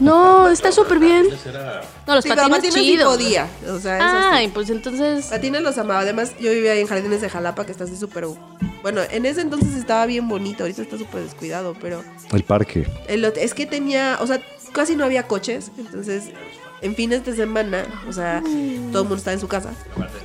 No, 0.01 0.49
está 0.49 0.73
súper 0.73 0.99
bien. 0.99 1.27
Era 1.45 1.83
No, 2.07 2.15
los 2.15 2.23
Sí, 2.25 2.29
pero 2.31 2.43
patines 2.43 2.59
patines 2.59 2.75
sí 2.75 2.93
chidos. 2.93 3.15
podía. 3.17 3.49
O 3.69 3.79
sea, 3.81 4.31
Ay, 4.33 4.47
sí. 4.47 4.53
pues 4.55 4.71
entonces. 4.71 5.27
Patines 5.27 5.63
los 5.63 5.77
amaba. 5.79 6.01
Además, 6.01 6.33
yo 6.39 6.51
vivía 6.53 6.73
ahí 6.73 6.81
en 6.81 6.87
Jardines 6.87 7.21
de 7.21 7.29
Jalapa, 7.29 7.67
que 7.67 7.73
está 7.73 7.85
así 7.85 7.97
súper... 7.97 8.27
Bueno, 8.83 9.01
en 9.11 9.27
ese 9.27 9.41
entonces 9.41 9.75
estaba 9.75 10.07
bien 10.07 10.29
bonito. 10.29 10.63
Ahorita 10.63 10.83
está 10.83 10.97
súper 10.99 11.23
descuidado, 11.23 11.75
pero... 11.81 12.05
El 12.33 12.45
parque. 12.45 12.87
el 13.09 13.25
es 13.25 13.55
que 13.55 13.67
tenía... 13.67 14.19
O 14.21 14.27
sea, 14.27 14.41
casi 14.73 14.95
no 14.95 15.05
había 15.05 15.25
coches. 15.27 15.73
Entonces, 15.79 16.25
en 16.83 16.95
fines 16.95 17.25
de 17.25 17.35
semana, 17.35 17.85
o 18.09 18.13
sea, 18.13 18.41
todo 18.93 19.03
el 19.03 19.09
mundo 19.09 19.17
estaba 19.17 19.35
en 19.35 19.41
su 19.41 19.49
casa. 19.49 19.71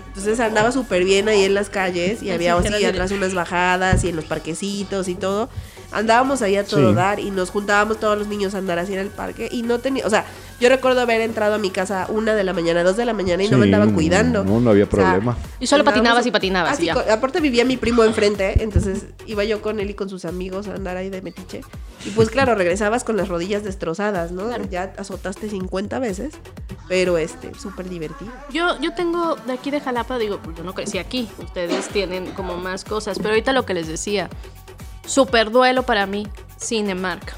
Entonces 0.10 0.39
andaba 0.39 0.72
súper 0.72 1.04
bien 1.06 1.30
ahí 1.30 1.44
en 1.46 1.54
las 1.54 1.70
calles 1.70 2.22
y 2.22 2.26
Sí, 2.26 2.32
había 2.32 2.62
sí, 2.62 2.67
así 2.67 2.86
atrás 2.86 3.12
unas 3.12 3.34
bajadas 3.34 4.04
y 4.04 4.10
en 4.10 4.17
los 4.17 4.26
parquecitos 4.26 5.08
y 5.08 5.15
todo. 5.15 5.50
Andábamos 5.91 6.41
ahí 6.41 6.56
a 6.56 6.63
todo 6.65 6.89
Sí. 6.89 6.95
dar 6.95 7.19
y 7.19 7.32
nos 7.32 7.49
juntábamos 7.49 7.99
todos 7.99 8.17
los 8.17 8.27
niños 8.27 8.56
a 8.56 8.60
andar 8.60 8.80
así 8.80 8.93
en 8.93 8.99
el 8.99 9.08
parque 9.10 9.49
y 9.51 9.62
no 9.63 9.80
tenía, 9.80 10.06
o 10.06 10.10
sea, 10.10 10.25
yo 10.60 10.69
recuerdo 10.69 11.01
haber 11.01 11.21
entrado 11.21 11.56
a 11.56 11.58
mi 11.58 11.69
casa 11.71 12.06
una 12.10 12.36
de 12.36 12.43
la 12.43 12.54
mañana, 12.54 12.84
dos 12.84 12.95
de 12.95 13.06
la 13.06 13.13
mañana 13.13 13.43
y 13.43 13.49
no 13.49 13.58
me 13.58 13.65
Sí, 13.65 13.73
andaban 13.73 13.93
cuidando. 13.95 14.43
No, 14.43 14.60
no 14.60 14.69
había 14.69 14.84
O 14.86 14.88
sea, 14.91 14.99
problema. 15.06 15.38
Y 15.60 15.67
solo 15.67 15.84
patinabas 15.84 16.25
y 16.27 16.32
patinabas 16.32 16.73
Así 16.73 16.84
y 16.84 16.86
ya. 16.88 16.93
aparte 17.12 17.39
vivía 17.41 17.65
mi 17.65 17.77
primo 17.77 18.04
enfrente, 18.04 18.62
entonces 18.63 19.06
iba 19.25 19.43
yo 19.43 19.62
con 19.62 19.80
él 19.80 19.89
y 19.89 19.93
con 19.95 20.08
sus 20.10 20.23
amigos 20.25 20.67
a 20.67 20.75
andar 20.75 20.97
ahí 20.97 21.10
de 21.10 21.21
metiche. 21.23 21.62
Y 22.06 22.10
pues 22.12 22.30
claro, 22.30 22.54
regresabas 22.56 23.04
con 23.04 23.17
las 23.17 23.27
rodillas 23.27 23.63
destrozadas, 23.63 24.32
¿no? 24.32 24.49
Ya 24.69 24.93
azotaste 24.97 25.49
50 25.49 25.97
veces, 25.99 26.34
pero 26.88 27.17
este, 27.17 27.54
súper 27.56 27.89
divertido. 27.89 28.32
Yo, 28.51 28.80
yo 28.80 28.93
tengo 28.93 29.36
de 29.36 29.54
aquí 29.54 29.71
de 29.71 29.82
Jalapa, 29.82 30.17
digo, 30.19 30.39
pues 30.43 30.56
yo 30.58 30.63
no 30.63 30.73
crecí 30.73 30.97
aquí. 30.99 31.27
Ustedes 31.39 31.88
tienen 31.89 32.32
como 32.34 32.58
más 32.58 32.84
cosas. 32.86 33.17
Pero 33.17 33.30
ahorita 33.30 33.51
lo 33.54 33.65
que 33.65 33.73
les 33.73 33.88
decía, 33.88 34.30
super 35.12 35.52
duelo 35.52 35.84
para 35.84 36.06
mí, 36.06 36.28
Cinemark. 36.58 37.34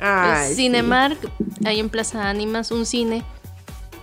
Ay, 0.00 0.48
sí. 0.48 0.54
Cinemark, 0.56 1.18
ahí 1.64 1.78
en 1.78 1.88
Plaza 1.88 2.28
Ánimas, 2.28 2.72
un 2.72 2.84
cine 2.84 3.22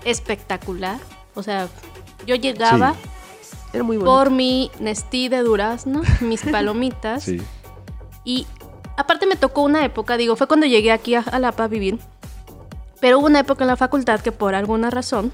espectacular. 0.05 0.97
O 1.35 1.43
sea, 1.43 1.67
yo 2.25 2.35
llegaba 2.35 2.95
Era 3.73 3.83
muy 3.83 3.97
bonito. 3.97 4.11
por 4.11 4.31
mi 4.31 4.71
Nestí 4.79 5.27
de 5.27 5.39
durazno, 5.39 6.01
mis 6.21 6.41
palomitas. 6.43 7.23
Sí. 7.23 7.41
Y 8.23 8.47
aparte 8.95 9.25
me 9.25 9.35
tocó 9.35 9.61
una 9.63 9.83
época, 9.83 10.15
digo, 10.15 10.35
fue 10.37 10.47
cuando 10.47 10.65
llegué 10.65 10.91
aquí 10.91 11.15
a 11.15 11.23
Jalapa 11.23 11.65
a 11.65 11.67
vivir, 11.67 11.99
pero 13.01 13.19
hubo 13.19 13.25
una 13.27 13.39
época 13.39 13.65
en 13.65 13.67
la 13.67 13.75
facultad 13.75 14.21
que 14.21 14.31
por 14.31 14.55
alguna 14.55 14.89
razón 14.89 15.31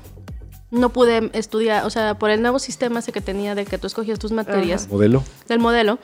no 0.71 0.89
pude 0.89 1.29
estudiar, 1.33 1.85
o 1.85 1.89
sea, 1.89 2.15
por 2.15 2.31
el 2.31 2.41
nuevo 2.41 2.57
sistema 2.59 2.99
ese 2.99 3.11
que 3.11 3.21
tenía 3.21 3.53
de 3.53 3.65
que 3.65 3.77
tú 3.77 3.87
escogías 3.87 4.17
tus 4.19 4.31
materias 4.31 4.87
Modelo. 4.89 5.23
del 5.47 5.59
modelo, 5.59 5.99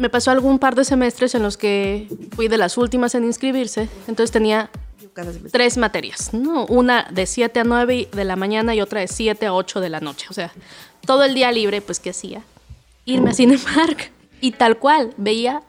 me 0.00 0.08
pasó 0.08 0.30
algún 0.30 0.58
par 0.58 0.74
de 0.74 0.84
semestres 0.84 1.34
en 1.34 1.42
los 1.42 1.58
que 1.58 2.08
fui 2.34 2.48
de 2.48 2.56
las 2.56 2.78
últimas 2.78 3.14
en 3.14 3.24
inscribirse, 3.24 3.86
entonces 4.08 4.30
tenía 4.32 4.70
tres 5.52 5.76
materias, 5.76 6.32
¿no? 6.32 6.64
Una 6.66 7.06
de 7.10 7.26
7 7.26 7.60
a 7.60 7.64
9 7.64 8.08
de 8.10 8.24
la 8.24 8.34
mañana 8.34 8.74
y 8.74 8.80
otra 8.80 9.00
de 9.00 9.08
7 9.08 9.44
a 9.44 9.52
8 9.52 9.80
de 9.80 9.90
la 9.90 10.00
noche. 10.00 10.26
O 10.30 10.32
sea, 10.32 10.52
todo 11.04 11.24
el 11.24 11.34
día 11.34 11.52
libre, 11.52 11.82
pues, 11.82 12.00
¿qué 12.00 12.10
hacía? 12.10 12.42
Irme 13.04 13.30
a 13.30 13.34
Cinemark. 13.34 14.10
Y 14.40 14.52
tal 14.52 14.78
cual, 14.78 15.12
veía, 15.18 15.62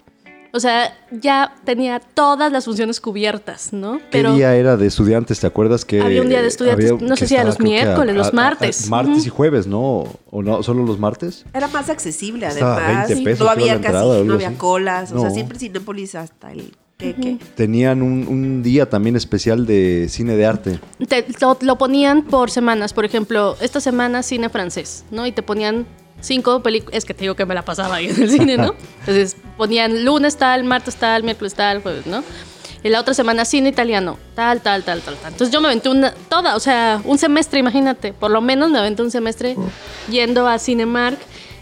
o 0.53 0.59
sea, 0.59 0.97
ya 1.11 1.53
tenía 1.63 1.99
todas 1.99 2.51
las 2.51 2.65
funciones 2.65 2.99
cubiertas, 2.99 3.73
¿no? 3.73 3.99
¿Qué 4.11 4.23
día 4.23 4.55
era 4.55 4.77
de 4.77 4.87
estudiantes? 4.87 5.39
¿Te 5.39 5.47
acuerdas 5.47 5.85
que 5.85 6.01
Había 6.01 6.21
un 6.21 6.29
día 6.29 6.41
de 6.41 6.47
estudiantes, 6.47 6.91
había- 6.91 7.07
no 7.07 7.15
sé 7.15 7.27
si 7.27 7.35
a 7.35 7.39
estaba, 7.39 7.49
los 7.49 7.59
miércoles, 7.59 8.15
los 8.15 8.33
martes. 8.33 8.89
martes 8.89 9.25
y 9.25 9.29
jueves, 9.29 9.67
¿no? 9.67 10.05
¿O 10.29 10.41
no? 10.43 10.63
¿Solo 10.63 10.83
los 10.85 10.99
martes? 10.99 11.45
Era 11.53 11.67
más 11.67 11.89
accesible, 11.89 12.47
Estaba 12.47 12.77
además. 12.85 13.07
20 13.09 13.23
pesos, 13.23 13.45
no 13.45 13.51
había 13.51 13.73
casi, 13.73 13.85
entrada 13.85 14.13
algo 14.13 14.23
no 14.25 14.33
había 14.33 14.47
así. 14.49 14.57
colas. 14.57 15.11
O 15.11 15.19
sea, 15.21 15.29
siempre 15.31 15.57
Cinépolis 15.59 16.15
hasta 16.15 16.51
el 16.51 16.73
queque. 16.97 17.37
Tenían 17.55 18.01
un, 18.01 18.27
un 18.27 18.61
día 18.61 18.89
también 18.89 19.15
especial 19.15 19.65
de 19.65 20.07
cine 20.09 20.35
de 20.35 20.45
arte. 20.45 20.79
Te- 21.07 21.25
lo, 21.41 21.57
lo 21.61 21.77
ponían 21.77 22.23
por 22.23 22.51
semanas, 22.51 22.93
por 22.93 23.05
ejemplo, 23.05 23.55
esta 23.61 23.79
semana 23.79 24.21
cine 24.21 24.49
francés, 24.49 25.03
¿no? 25.11 25.25
Y 25.25 25.31
te 25.31 25.41
ponían 25.41 25.87
cinco 26.21 26.61
películas, 26.63 26.95
es 26.97 27.05
que 27.05 27.13
te 27.13 27.21
digo 27.21 27.35
que 27.35 27.45
me 27.45 27.53
la 27.53 27.63
pasaba 27.63 27.95
ahí 27.95 28.07
en 28.09 28.21
el 28.21 28.29
cine, 28.29 28.57
¿no? 28.57 28.75
Entonces 29.01 29.35
ponían 29.57 30.05
lunes 30.05 30.37
tal, 30.37 30.63
martes 30.63 30.95
tal, 30.95 31.23
miércoles 31.23 31.53
tal, 31.53 31.81
jueves, 31.81 32.05
¿no? 32.05 32.23
Y 32.83 32.89
la 32.89 32.99
otra 32.99 33.13
semana 33.13 33.45
cine 33.45 33.69
italiano, 33.69 34.17
tal, 34.33 34.61
tal, 34.61 34.83
tal, 34.83 35.01
tal, 35.01 35.15
tal. 35.17 35.31
Entonces 35.33 35.53
yo 35.53 35.61
me 35.61 35.67
aventé 35.67 35.89
una, 35.89 36.13
toda, 36.29 36.55
o 36.55 36.59
sea, 36.59 36.99
un 37.05 37.17
semestre, 37.19 37.59
imagínate, 37.59 38.11
por 38.11 38.31
lo 38.31 38.41
menos 38.41 38.71
me 38.71 38.79
aventé 38.79 39.03
un 39.03 39.11
semestre 39.11 39.55
yendo 40.09 40.47
a 40.47 40.57
Cinemark, 40.57 41.19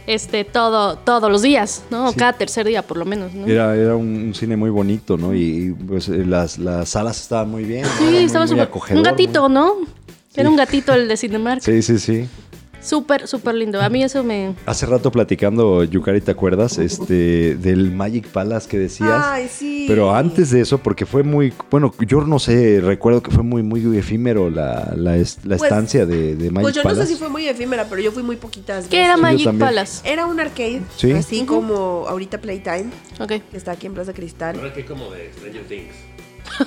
este, 0.07 0.43
todo, 0.45 0.95
todos 0.97 1.29
los 1.29 1.41
días, 1.41 1.83
¿no? 1.91 2.11
Sí. 2.13 2.17
cada 2.17 2.33
tercer 2.33 2.65
día, 2.65 2.81
por 2.83 2.95
lo 2.97 3.03
menos, 3.05 3.33
¿no? 3.33 3.45
Era, 3.47 3.75
era 3.75 3.95
un, 3.97 4.07
un 4.07 4.33
cine 4.33 4.55
muy 4.55 4.69
bonito, 4.69 5.17
¿no? 5.17 5.35
Y, 5.35 5.41
y, 5.67 5.71
pues 5.71 6.07
eh, 6.07 6.23
las, 6.25 6.57
las 6.57 6.87
salas 6.89 7.19
estaban 7.21 7.49
muy 7.51 7.63
bien. 7.65 7.85
Sí, 7.97 8.05
muy- 8.05 8.17
estaba 8.17 8.45
muy 8.45 8.59
acogedor, 8.61 8.97
Un 8.99 9.03
gatito, 9.03 9.43
muy- 9.49 9.53
¿no? 9.55 9.73
Sí. 10.33 10.39
Era 10.39 10.49
un 10.49 10.55
gatito 10.55 10.93
el 10.93 11.07
de 11.09 11.17
Cinemark. 11.17 11.61
Sí, 11.61 11.81
sí, 11.81 11.99
sí. 11.99 12.27
Súper, 12.81 13.27
súper 13.27 13.55
lindo. 13.55 13.81
A 13.81 13.89
mí 13.89 14.03
eso 14.03 14.23
me... 14.23 14.55
Hace 14.65 14.85
rato 14.85 15.11
platicando, 15.11 15.83
Yukari, 15.83 16.21
¿te 16.21 16.31
acuerdas? 16.31 16.77
Este, 16.77 17.55
del 17.55 17.91
Magic 17.91 18.27
Palace 18.27 18.69
que 18.69 18.77
decías. 18.79 19.21
Ay, 19.25 19.49
sí. 19.49 19.85
Pero 19.87 20.15
antes 20.15 20.49
de 20.51 20.61
eso, 20.61 20.77
porque 20.77 21.05
fue 21.05 21.23
muy, 21.23 21.53
bueno, 21.69 21.93
yo 22.07 22.21
no 22.21 22.39
sé, 22.39 22.79
recuerdo 22.81 23.21
que 23.21 23.31
fue 23.31 23.43
muy, 23.43 23.63
muy 23.63 23.97
efímero 23.97 24.49
la, 24.49 24.93
la, 24.95 25.17
est- 25.17 25.43
la 25.45 25.57
Pues- 25.57 25.69
estancia 25.69 26.05
de, 26.05 26.35
de 26.35 26.51
Magic 26.51 26.61
Pues 26.63 26.75
yo 26.75 26.83
no 26.83 26.89
Palace. 26.89 27.07
sé 27.07 27.13
si 27.13 27.19
fue 27.19 27.29
muy 27.29 27.47
efímera, 27.47 27.85
pero 27.89 28.01
yo 28.01 28.11
fui 28.11 28.23
muy 28.23 28.37
poquitas 28.37 28.87
¿Qué 28.87 29.03
era 29.03 29.17
veces. 29.17 29.45
Magic. 29.45 29.59
Palace? 29.59 30.09
Era 30.09 30.25
un 30.25 30.39
arcade, 30.39 30.81
Sí. 30.95 31.11
así 31.11 31.43
como 31.45 32.05
ahorita 32.07 32.39
Playtime, 32.39 32.85
Ok. 33.19 33.27
que 33.51 33.57
está 33.57 33.71
aquí 33.73 33.87
en 33.87 33.93
Plaza 33.93 34.13
Cristal. 34.13 34.55
Ahora 34.57 34.73
que 34.73 34.85
como 34.85 35.11
de 35.11 35.31
Stranger 35.33 35.63
Things. 35.67 35.95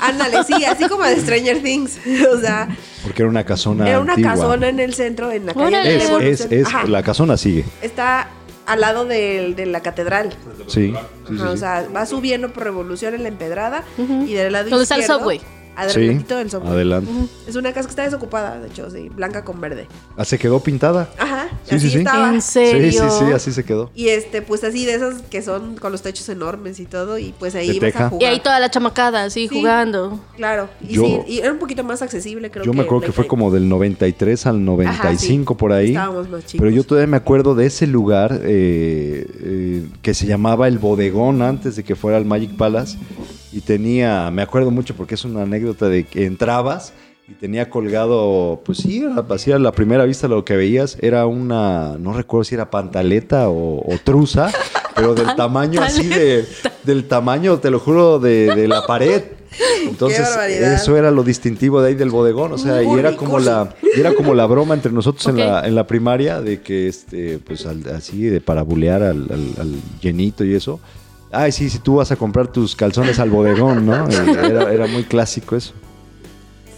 Ándale, 0.01 0.45
sí, 0.45 0.65
así 0.65 0.89
como 0.89 1.05
de 1.05 1.21
Stranger 1.21 1.63
Things. 1.63 1.99
O 2.33 2.39
sea, 2.41 2.69
Porque 3.03 3.23
era 3.23 3.29
una 3.29 3.45
casona 3.45 3.89
era 3.89 4.01
una 4.01 4.13
antigua. 4.15 4.33
casona 4.35 4.69
en 4.69 4.81
el 4.81 4.95
centro, 4.95 5.31
en 5.31 5.47
la 5.47 5.55
calle 5.55 5.77
de 5.77 5.99
la 5.99 6.19
Es, 6.25 6.41
es, 6.41 6.53
es, 6.53 6.89
la 6.89 7.03
casona 7.03 7.37
sigue. 7.37 7.65
Está 7.83 8.29
al 8.67 8.81
lado 8.81 9.05
del- 9.05 9.55
de, 9.57 9.67
la 9.67 9.81
catedral. 9.81 10.31
Sí, 10.69 10.93
sí, 10.93 10.95
sí, 11.29 11.35
Ajá, 11.37 11.51
O 11.51 11.53
sí. 11.53 11.59
sea, 11.59 11.87
va 11.95 12.07
subiendo 12.07 12.53
por 12.53 12.63
Revolución 12.65 13.15
en 13.15 13.23
la 13.25 13.29
empedrada 13.29 13.83
y 13.99 14.33
del 14.35 14.53
lado 14.53 14.71
¿Dónde 14.71 14.85
está 14.85 14.95
el 14.95 15.01
izquierdo, 15.03 15.21
subway? 15.23 15.41
Adelantito 15.77 16.37
del 16.37 16.51
subway. 16.51 16.71
adelante. 16.73 17.11
Es 17.47 17.57
una 17.57 17.73
casa 17.73 17.87
que 17.89 17.91
está 17.91 18.03
desocupada, 18.05 18.61
de 18.61 18.69
hecho, 18.69 18.91
sí, 18.91 19.09
blanca 19.09 19.45
con 19.45 19.61
verde. 19.61 19.87
Ah, 20.17 20.25
se 20.25 20.39
quedó 20.39 20.61
pintada. 20.61 21.09
Ajá, 21.19 21.49
Sí, 21.65 21.75
así 21.77 21.87
sí, 21.87 21.91
sí. 21.93 21.99
estaba. 21.99 22.29
¿En 22.35 22.43
serio? 22.43 22.91
Sí, 22.91 22.99
sí, 22.99 23.25
sí, 23.27 23.33
así 23.33 23.53
se 23.53 23.65
quedó. 23.65 23.91
Y 23.95 24.09
este, 24.09 24.43
pues 24.43 24.65
así 24.65 24.85
de 24.85 24.95
esas 24.95 25.23
que 25.23 25.43
son 25.43 25.77
con 25.77 25.93
los 25.93 26.03
techos 26.03 26.29
enormes 26.29 26.79
y 26.81 26.87
todo, 26.87 27.19
y 27.19 27.35
pues 27.39 27.55
ahí 27.55 27.71
ibas 27.71 27.97
a 27.97 28.07
Y 28.07 28.11
jugar. 28.11 28.33
ahí 28.33 28.41
toda 28.41 28.61
la 28.61 28.71
chamacada, 28.71 29.25
así, 29.25 29.49
Sí. 29.49 29.55
jugando. 29.57 30.21
Claro, 30.37 30.69
y 30.81 30.95
Yo- 30.95 31.05
sí, 31.05 31.21
y 31.27 31.39
era 31.39 31.53
un 31.53 31.59
poquito 31.59 31.83
más 31.85 32.03
accesible, 32.03 32.51
creo 32.51 32.65
Yo 32.65 32.73
que. 32.73 32.77
me 32.79 32.85
acuerdo 32.85 33.07
que 33.07 33.13
fue 33.13 33.27
como 33.27 33.51
del 33.51 33.69
93 33.69 34.47
al 34.47 34.65
95 34.65 35.57
por 35.57 35.73
ahí. 35.73 35.89
Estábamos 35.91 36.29
más 36.29 36.45
chicos. 36.47 36.61
Pero 36.65 36.71
yo 36.71 36.85
todavía 36.85 37.07
me 37.07 37.17
acuerdo 37.17 37.55
de 37.55 37.67
ese 37.67 37.87
lugar 37.87 38.41
eh, 38.43 39.27
eh, 39.43 39.87
que 40.03 40.15
se 40.15 40.27
llamaba 40.27 40.69
el 40.69 40.79
bodegón 40.79 41.43
antes 41.43 41.77
de 41.77 41.85
que 41.85 41.97
fuera 41.97 42.19
el 42.19 42.25
Magic 42.25 42.57
Palace. 42.57 42.99
Y 43.53 43.61
tenía, 43.61 44.31
me 44.31 44.43
acuerdo 44.43 44.71
mucho 44.71 44.95
porque 44.95 45.15
es 45.15 45.25
una 45.25 45.43
anécdota 45.43 45.89
de 45.89 46.05
que 46.05 46.25
entrabas 46.27 46.93
y 47.29 47.33
tenía 47.35 47.69
colgado, 47.71 48.61
pues 48.65 48.79
sí, 48.79 48.99
era- 49.05 49.25
así 49.31 49.53
a 49.53 49.59
la 49.59 49.73
primera 49.73 50.05
vista 50.05 50.27
lo 50.29 50.45
que 50.45 50.57
veías 50.57 50.97
era 51.01 51.27
una, 51.27 51.97
no 51.99 52.13
recuerdo 52.15 52.45
si 52.45 52.55
era 52.55 52.71
pantaleta 52.71 53.49
o, 53.49 53.79
o 53.81 53.99
truza, 54.03 54.51
pero 54.97 55.15
del 55.15 55.35
tamaño 55.37 55.81
así 55.83 56.09
de, 56.09 56.47
del 56.85 57.05
tamaño, 57.09 57.59
te 57.59 57.71
lo 57.71 57.79
juro, 57.79 58.19
de, 58.19 58.55
de 58.55 58.69
la 58.69 58.87
pared. 58.87 59.23
Entonces, 59.87 60.21
eso 60.75 60.97
era 60.97 61.11
lo 61.11 61.23
distintivo 61.23 61.83
de 61.83 61.89
ahí 61.91 61.95
del 61.95 62.09
bodegón, 62.11 62.53
o 62.53 62.59
sea, 62.59 62.83
y 62.83 62.87
era 62.99 63.17
como 63.17 63.39
la, 63.39 63.75
y 63.97 64.01
era 64.01 64.15
como 64.15 64.33
la 64.35 64.47
broma 64.47 64.73
entre 64.75 64.91
nosotros 64.93 65.27
en, 65.27 65.37
la, 65.37 65.67
en 65.69 65.75
la 65.75 65.87
primaria 65.87 66.41
de 66.41 66.63
que, 66.63 66.89
este, 66.89 67.39
pues 67.39 67.67
al- 67.67 67.87
así, 67.95 68.23
de 68.25 68.41
para 68.41 68.63
bulear 68.63 69.03
al, 69.03 69.27
al- 69.31 69.55
al 69.61 69.75
llenito 70.01 70.43
y 70.45 70.55
eso. 70.55 70.81
Ay, 71.33 71.51
sí, 71.51 71.71
si 71.71 71.79
tú 71.79 71.97
vas 71.97 72.13
a 72.13 72.17
comprar 72.17 72.49
tus 72.49 72.77
calzones 72.77 73.19
al 73.19 73.31
bodegón, 73.31 73.87
¿no? 73.87 74.07
Era, 74.11 74.71
era 74.73 74.87
muy 74.87 75.05
clásico 75.05 75.57
eso. 75.57 75.73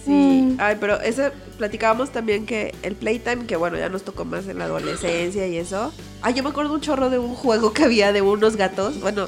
Sí. 0.05 0.55
Ay, 0.59 0.77
pero 0.81 1.01
ese 1.01 1.33
platicábamos 1.59 2.11
también 2.11 2.47
que 2.47 2.75
el 2.83 2.95
Playtime, 2.95 3.47
que 3.47 3.57
bueno, 3.57 3.77
ya 3.79 3.89
nos 3.89 4.03
tocó 4.05 4.25
más 4.25 4.47
en 4.49 4.59
la 4.59 4.67
adolescencia 4.67 5.47
y 5.47 5.57
eso. 5.57 5.93
Ay, 6.23 6.35
yo 6.35 6.43
me 6.43 6.51
acuerdo 6.51 6.75
un 6.75 6.81
chorro 6.81 7.11
de 7.11 7.19
un 7.19 7.35
juego 7.35 7.73
que 7.73 7.85
había 7.85 8.13
de 8.13 8.21
unos 8.23 8.57
gatos. 8.57 9.01
Bueno, 9.01 9.27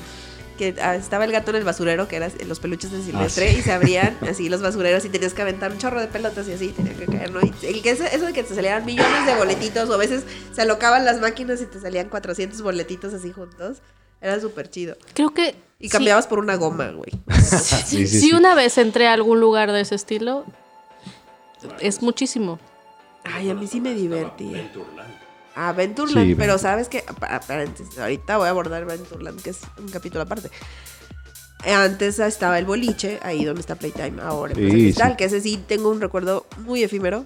que 0.59 0.75
ah, 0.83 0.95
estaba 0.97 1.25
el 1.25 1.33
gato 1.33 1.51
en 1.51 1.57
el 1.57 1.65
basurero, 1.65 2.09
que 2.09 2.17
eran 2.17 2.31
los 2.47 2.61
peluches 2.61 2.91
de 2.91 3.03
Silvestre, 3.03 3.51
sí. 3.53 3.59
y 3.59 3.63
se 3.63 3.73
abrían 3.73 4.17
así 4.31 4.49
los 4.49 4.63
basureros 4.63 5.05
y 5.05 5.09
tenías 5.09 5.35
que 5.35 5.43
aventar 5.43 5.71
un 5.73 5.79
chorro 5.79 6.01
de 6.01 6.07
pelotas 6.09 6.47
y 6.49 6.53
así, 6.53 6.69
tenía 6.69 6.95
que 6.95 7.07
caer, 7.07 7.31
¿no? 7.31 7.41
Y 7.43 7.53
el 7.67 7.83
que 7.83 7.91
ese- 7.91 8.15
eso 8.15 8.25
de 8.27 8.33
que 8.33 8.43
te 8.43 8.55
salían 8.55 8.85
millones 8.87 9.27
de 9.27 9.35
boletitos, 9.35 9.89
o 9.91 9.95
a 9.95 9.99
veces 9.99 10.23
se 10.53 10.63
alocaban 10.63 11.05
las 11.05 11.21
máquinas 11.21 11.61
y 11.61 11.67
te 11.67 11.79
salían 11.81 12.09
400 12.09 12.63
boletitos 12.63 13.13
así 13.13 13.33
juntos, 13.33 13.79
era 14.21 14.41
súper 14.41 14.71
chido. 14.71 14.97
Creo 15.15 15.31
que. 15.35 15.55
Y 15.79 15.85
sí- 15.87 15.91
cambiabas 15.91 16.27
por 16.27 16.39
una 16.39 16.57
goma, 16.57 16.91
güey. 16.91 17.11
Sí, 17.43 17.83
sí, 17.85 18.07
si 18.07 18.21
sí. 18.21 18.33
una 18.33 18.55
vez 18.55 18.79
entré 18.79 19.09
a 19.09 19.13
algún 19.13 19.41
lugar 19.41 19.73
de 19.73 19.81
ese 19.83 19.95
estilo, 19.95 20.45
es 21.81 22.03
muchísimo. 22.03 22.59
Ay, 23.25 23.51
a 23.51 23.55
mí 23.55 23.67
sí 23.67 23.81
me 23.81 23.93
divertí. 23.95 24.45
Venturland. 24.51 25.15
Ah, 25.55 25.73
Venturland, 25.73 26.27
Sí, 26.29 26.35
pero 26.35 26.59
sabes 26.59 26.89
que, 26.89 27.05
ahorita 27.99 28.37
voy 28.37 28.47
a 28.47 28.51
abordar 28.51 28.85
Venturland, 28.85 29.41
que 29.43 29.51
es 29.51 29.61
un 29.79 29.89
capítulo 29.89 30.23
aparte. 30.23 30.51
Antes 31.65 32.19
estaba 32.19 32.59
el 32.59 32.65
boliche, 32.67 33.19
ahí 33.23 33.45
donde 33.45 33.61
está 33.63 33.75
Playtime, 33.75 34.21
ahora 34.23 34.53
en 34.57 34.71
Sí, 34.71 34.93
sí. 34.93 35.03
que 35.17 35.25
ese 35.25 35.41
sí 35.41 35.57
tengo 35.67 35.91
un 35.91 36.01
recuerdo 36.01 36.47
muy 36.59 36.83
efímero, 36.83 37.25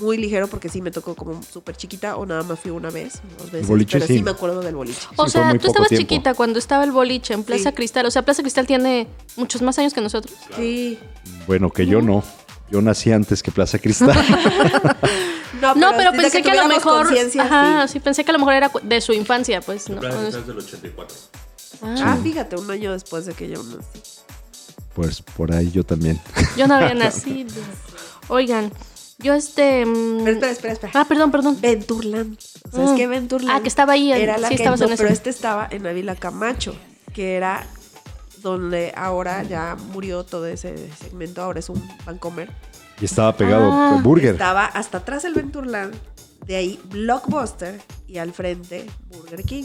muy 0.00 0.16
ligero, 0.18 0.48
porque 0.48 0.68
sí 0.68 0.82
me 0.82 0.90
tocó 0.90 1.14
como 1.14 1.42
súper 1.42 1.76
chiquita, 1.76 2.16
o 2.16 2.26
nada 2.26 2.42
más 2.42 2.58
fui 2.60 2.70
una 2.70 2.90
vez, 2.90 3.20
dos 3.38 3.50
veces, 3.50 3.66
boliche, 3.68 3.92
pero 3.98 4.06
sí. 4.06 4.16
sí. 4.18 4.22
me 4.22 4.30
acuerdo 4.30 4.60
del 4.60 4.74
boliche. 4.76 5.06
O 5.16 5.28
sea, 5.28 5.50
tú 5.58 5.68
estabas 5.68 5.88
tiempo. 5.88 6.02
chiquita 6.02 6.34
cuando 6.34 6.58
estaba 6.58 6.84
el 6.84 6.92
boliche 6.92 7.34
en 7.34 7.42
Plaza 7.44 7.70
Sí. 7.70 7.74
Cristal. 7.76 8.06
O 8.06 8.10
sea, 8.10 8.22
Plaza 8.22 8.42
Cristal 8.42 8.66
tiene 8.66 9.06
muchos 9.36 9.62
más 9.62 9.78
años 9.78 9.94
que 9.94 10.00
nosotros. 10.00 10.34
Sí. 10.56 10.98
Bueno, 11.46 11.70
que 11.70 11.86
yo 11.86 12.02
no. 12.02 12.22
Yo 12.70 12.82
nací 12.82 13.12
antes 13.12 13.42
que 13.42 13.50
Plaza 13.52 13.78
Cristal. 13.78 14.12
No, 15.76 15.92
pero 15.96 16.12
pensé 16.12 16.42
que, 16.42 16.50
a 16.50 16.54
lo 16.54 16.68
mejor. 16.68 17.06
Ajá, 17.40 17.88
sí. 17.88 17.94
sí, 17.94 18.00
pensé 18.00 18.24
que 18.24 18.30
a 18.30 18.34
lo 18.34 18.38
mejor 18.38 18.54
era 18.54 18.70
de 18.82 19.00
su 19.00 19.12
infancia, 19.14 19.62
pues. 19.62 19.88
No, 19.88 20.00
Plaza 20.00 20.16
No, 20.16 20.22
Cristal 20.22 20.40
es 20.42 20.46
del 20.48 20.58
84. 20.58 21.16
Ah, 21.82 21.94
Ah, 22.04 22.18
fíjate, 22.22 22.56
un 22.56 22.70
año 22.70 22.92
después 22.92 23.24
de 23.26 23.32
que 23.32 23.48
yo 23.48 23.62
nací. 23.62 24.00
pues 24.94 25.22
por 25.22 25.52
ahí 25.54 25.70
yo 25.70 25.82
también. 25.84 26.20
yo 26.56 26.66
no 26.66 26.74
había 26.74 26.94
nacido. 27.04 27.54
Oigan, 28.28 28.70
yo 29.18 29.34
este. 29.34 29.84
mm, 29.86 30.18
Pero 30.24 30.30
espera, 30.32 30.52
espera, 30.52 30.72
espera. 30.74 30.92
Ah, 30.94 31.04
perdón, 31.06 31.30
perdón. 31.30 31.58
Venturland. 31.60 32.38
O 32.70 32.70
sea, 32.76 32.84
es 32.84 32.90
Mm. 32.90 32.96
que 32.96 33.06
Venturland. 33.06 33.56
Ah, 33.58 33.62
que 33.62 33.68
estaba 33.68 33.92
ahí 33.94 34.12
en- 34.12 34.20
Era 34.20 34.38
la 34.38 34.48
sí, 34.48 34.56
que 34.56 34.62
estabas 34.62 34.80
no, 34.80 34.86
en 34.86 34.92
eso. 34.92 35.02
pero 35.02 35.12
este 35.12 35.30
estaba 35.30 35.66
en 35.70 35.86
Ávila 35.86 36.16
Camacho, 36.16 36.74
que 37.14 37.36
era 37.36 37.66
donde 38.42 38.92
ahora 38.96 39.42
ya 39.42 39.76
murió 39.92 40.24
todo 40.24 40.46
ese 40.46 40.74
segmento. 41.00 41.42
Ahora 41.42 41.58
es 41.60 41.68
un 41.68 41.82
Vancomer. 42.04 42.50
Y 43.00 43.04
estaba 43.04 43.36
pegado 43.36 43.70
Ah. 43.72 44.00
Burger. 44.02 44.32
Estaba 44.34 44.64
hasta 44.66 44.98
atrás 44.98 45.24
el 45.24 45.34
Venturland. 45.34 45.94
De 46.46 46.56
ahí 46.56 46.78
Blockbuster 46.90 47.80
y 48.06 48.18
al 48.18 48.32
frente 48.32 48.86
Burger 49.08 49.42
King. 49.42 49.64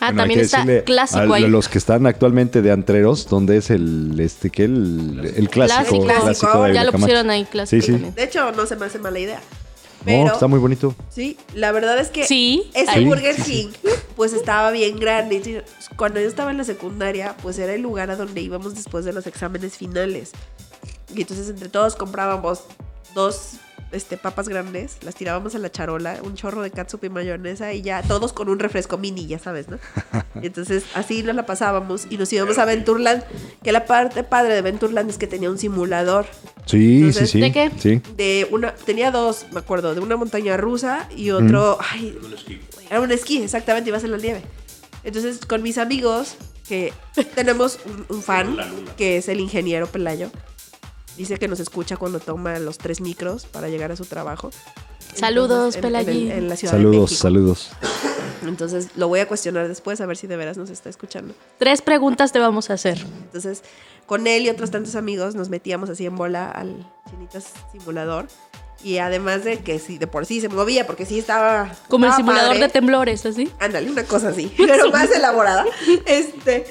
Ah, 0.00 0.06
Bueno, 0.12 0.18
también 0.22 0.40
está 0.40 0.64
clásico 0.84 1.32
ahí. 1.34 1.46
los 1.48 1.68
que 1.68 1.78
están 1.78 2.06
actualmente 2.06 2.60
de 2.62 2.70
antreros, 2.70 3.28
donde 3.28 3.56
es 3.56 3.70
el 3.70 4.18
este 4.20 4.50
que 4.50 4.64
el, 4.64 5.32
el 5.36 5.48
clásico, 5.48 6.04
Clásico. 6.04 6.68
Ya 6.68 6.84
lo 6.84 6.92
pusieron 6.92 7.30
ahí, 7.30 7.44
clásico 7.44 7.80
Sí, 7.80 7.86
sí. 7.86 7.92
también. 7.92 8.14
De 8.14 8.24
hecho, 8.24 8.52
no 8.52 8.66
se 8.66 8.76
me 8.76 8.86
hace 8.86 8.98
mala 8.98 9.18
idea. 9.18 9.40
No, 10.06 10.26
está 10.32 10.46
muy 10.46 10.58
bonito. 10.58 10.94
sí, 11.10 11.36
la 11.54 11.72
verdad 11.72 11.98
es 11.98 12.08
que 12.08 12.24
Sí, 12.24 12.70
ese 12.74 12.90
ahí. 12.90 13.04
Burger 13.04 13.34
King, 13.36 13.68
pues 14.16 14.32
estaba 14.32 14.70
bien 14.70 14.98
grande. 14.98 15.64
Cuando 15.96 16.20
yo 16.20 16.28
estaba 16.28 16.50
en 16.50 16.58
la 16.58 16.64
secundaria, 16.64 17.36
pues 17.42 17.58
era 17.58 17.74
el 17.74 17.80
lugar 17.82 18.10
a 18.10 18.16
donde 18.16 18.40
íbamos 18.40 18.74
después 18.74 19.04
de 19.04 19.12
los 19.12 19.26
exámenes 19.26 19.76
finales. 19.76 20.30
Y 21.14 21.22
entonces 21.22 21.48
entre 21.50 21.68
todos 21.68 21.96
comprábamos 21.96 22.60
dos 23.14 23.54
este, 23.92 24.16
papas 24.16 24.48
grandes, 24.48 24.98
las 25.02 25.14
tirábamos 25.14 25.54
a 25.54 25.58
la 25.58 25.70
charola, 25.70 26.18
un 26.22 26.34
chorro 26.34 26.62
de 26.62 26.70
catsup 26.70 27.04
y 27.04 27.08
mayonesa 27.08 27.72
y 27.72 27.82
ya 27.82 28.02
todos 28.02 28.32
con 28.32 28.48
un 28.48 28.58
refresco 28.58 28.98
mini, 28.98 29.26
ya 29.26 29.38
sabes, 29.38 29.68
¿no? 29.68 29.78
Y 30.42 30.46
entonces 30.46 30.84
así 30.94 31.22
nos 31.22 31.34
la 31.34 31.46
pasábamos 31.46 32.06
y 32.10 32.18
nos 32.18 32.32
íbamos 32.32 32.58
a 32.58 32.64
Venturland, 32.64 33.24
que 33.62 33.72
la 33.72 33.86
parte 33.86 34.22
padre 34.24 34.54
de 34.54 34.62
Venturland 34.62 35.08
es 35.10 35.18
que 35.18 35.26
tenía 35.26 35.50
un 35.50 35.58
simulador 35.58 36.26
Sí, 36.66 36.98
Entonces, 36.98 37.30
sí, 37.30 37.38
sí. 37.38 37.40
¿de 37.40 37.52
qué? 37.52 37.70
Sí. 37.78 38.02
de 38.16 38.46
una, 38.50 38.74
tenía 38.74 39.10
dos, 39.10 39.46
me 39.52 39.60
acuerdo, 39.60 39.94
de 39.94 40.00
una 40.00 40.16
montaña 40.16 40.56
rusa 40.58 41.08
y 41.16 41.30
otro, 41.30 41.78
ay, 41.80 42.18
Un 42.22 42.34
esquí. 42.34 42.60
era 42.90 43.00
un 43.00 43.10
esquí, 43.10 43.42
exactamente, 43.42 43.88
ibas 43.88 44.04
en 44.04 44.10
la 44.10 44.18
nieve. 44.18 44.42
Entonces, 45.02 45.38
con 45.46 45.62
mis 45.62 45.78
amigos, 45.78 46.34
que 46.68 46.92
tenemos 47.34 47.78
un, 47.86 48.04
un 48.14 48.22
fan, 48.22 48.58
que 48.98 49.16
es 49.16 49.28
el 49.28 49.40
ingeniero 49.40 49.86
Pelayo, 49.86 50.30
dice 51.18 51.36
que 51.38 51.48
nos 51.48 51.60
escucha 51.60 51.96
cuando 51.98 52.20
toma 52.20 52.58
los 52.58 52.78
tres 52.78 53.00
micros 53.02 53.44
para 53.44 53.68
llegar 53.68 53.92
a 53.92 53.96
su 53.96 54.06
trabajo. 54.06 54.50
Saludos, 55.14 55.74
Entonces, 55.76 55.76
en- 55.76 55.84
en, 55.84 55.96
el- 56.00 56.04
Pelayín. 56.06 56.32
en 56.32 56.48
la 56.48 56.56
ciudad 56.56 56.72
de 56.72 56.78
Saludos, 56.78 57.10
México. 57.10 57.20
saludos. 57.22 57.70
Entonces, 58.46 58.88
lo 58.96 59.08
voy 59.08 59.20
a 59.20 59.26
cuestionar 59.28 59.66
después 59.68 60.00
a 60.00 60.06
ver 60.06 60.16
si 60.16 60.26
de 60.26 60.36
veras 60.36 60.56
nos 60.56 60.70
está 60.70 60.88
escuchando. 60.88 61.34
Tres 61.58 61.82
preguntas 61.82 62.32
te 62.32 62.38
vamos 62.38 62.70
a 62.70 62.74
hacer. 62.74 62.98
Entonces, 63.24 63.62
con 64.06 64.26
él 64.26 64.44
y 64.44 64.48
otros 64.48 64.70
tantos 64.70 64.94
amigos 64.94 65.34
nos 65.34 65.48
metíamos 65.48 65.90
así 65.90 66.06
en 66.06 66.16
bola 66.16 66.50
al 66.50 66.88
Chinitas 67.10 67.52
Simulador. 67.72 68.28
Y 68.84 68.98
además 68.98 69.42
de 69.42 69.58
que 69.58 69.80
sí, 69.80 69.98
de 69.98 70.06
por 70.06 70.24
sí 70.24 70.40
se 70.40 70.48
movía, 70.48 70.86
porque 70.86 71.04
sí 71.04 71.18
estaba. 71.18 71.74
Como 71.88 72.04
el 72.04 72.10
estaba 72.10 72.16
simulador 72.16 72.50
padre. 72.50 72.60
de 72.60 72.68
temblores, 72.68 73.26
así. 73.26 73.50
Ándale, 73.58 73.90
una 73.90 74.04
cosa 74.04 74.28
así, 74.28 74.52
pero 74.56 74.92
más 74.92 75.10
elaborada. 75.10 75.64
Este. 76.06 76.64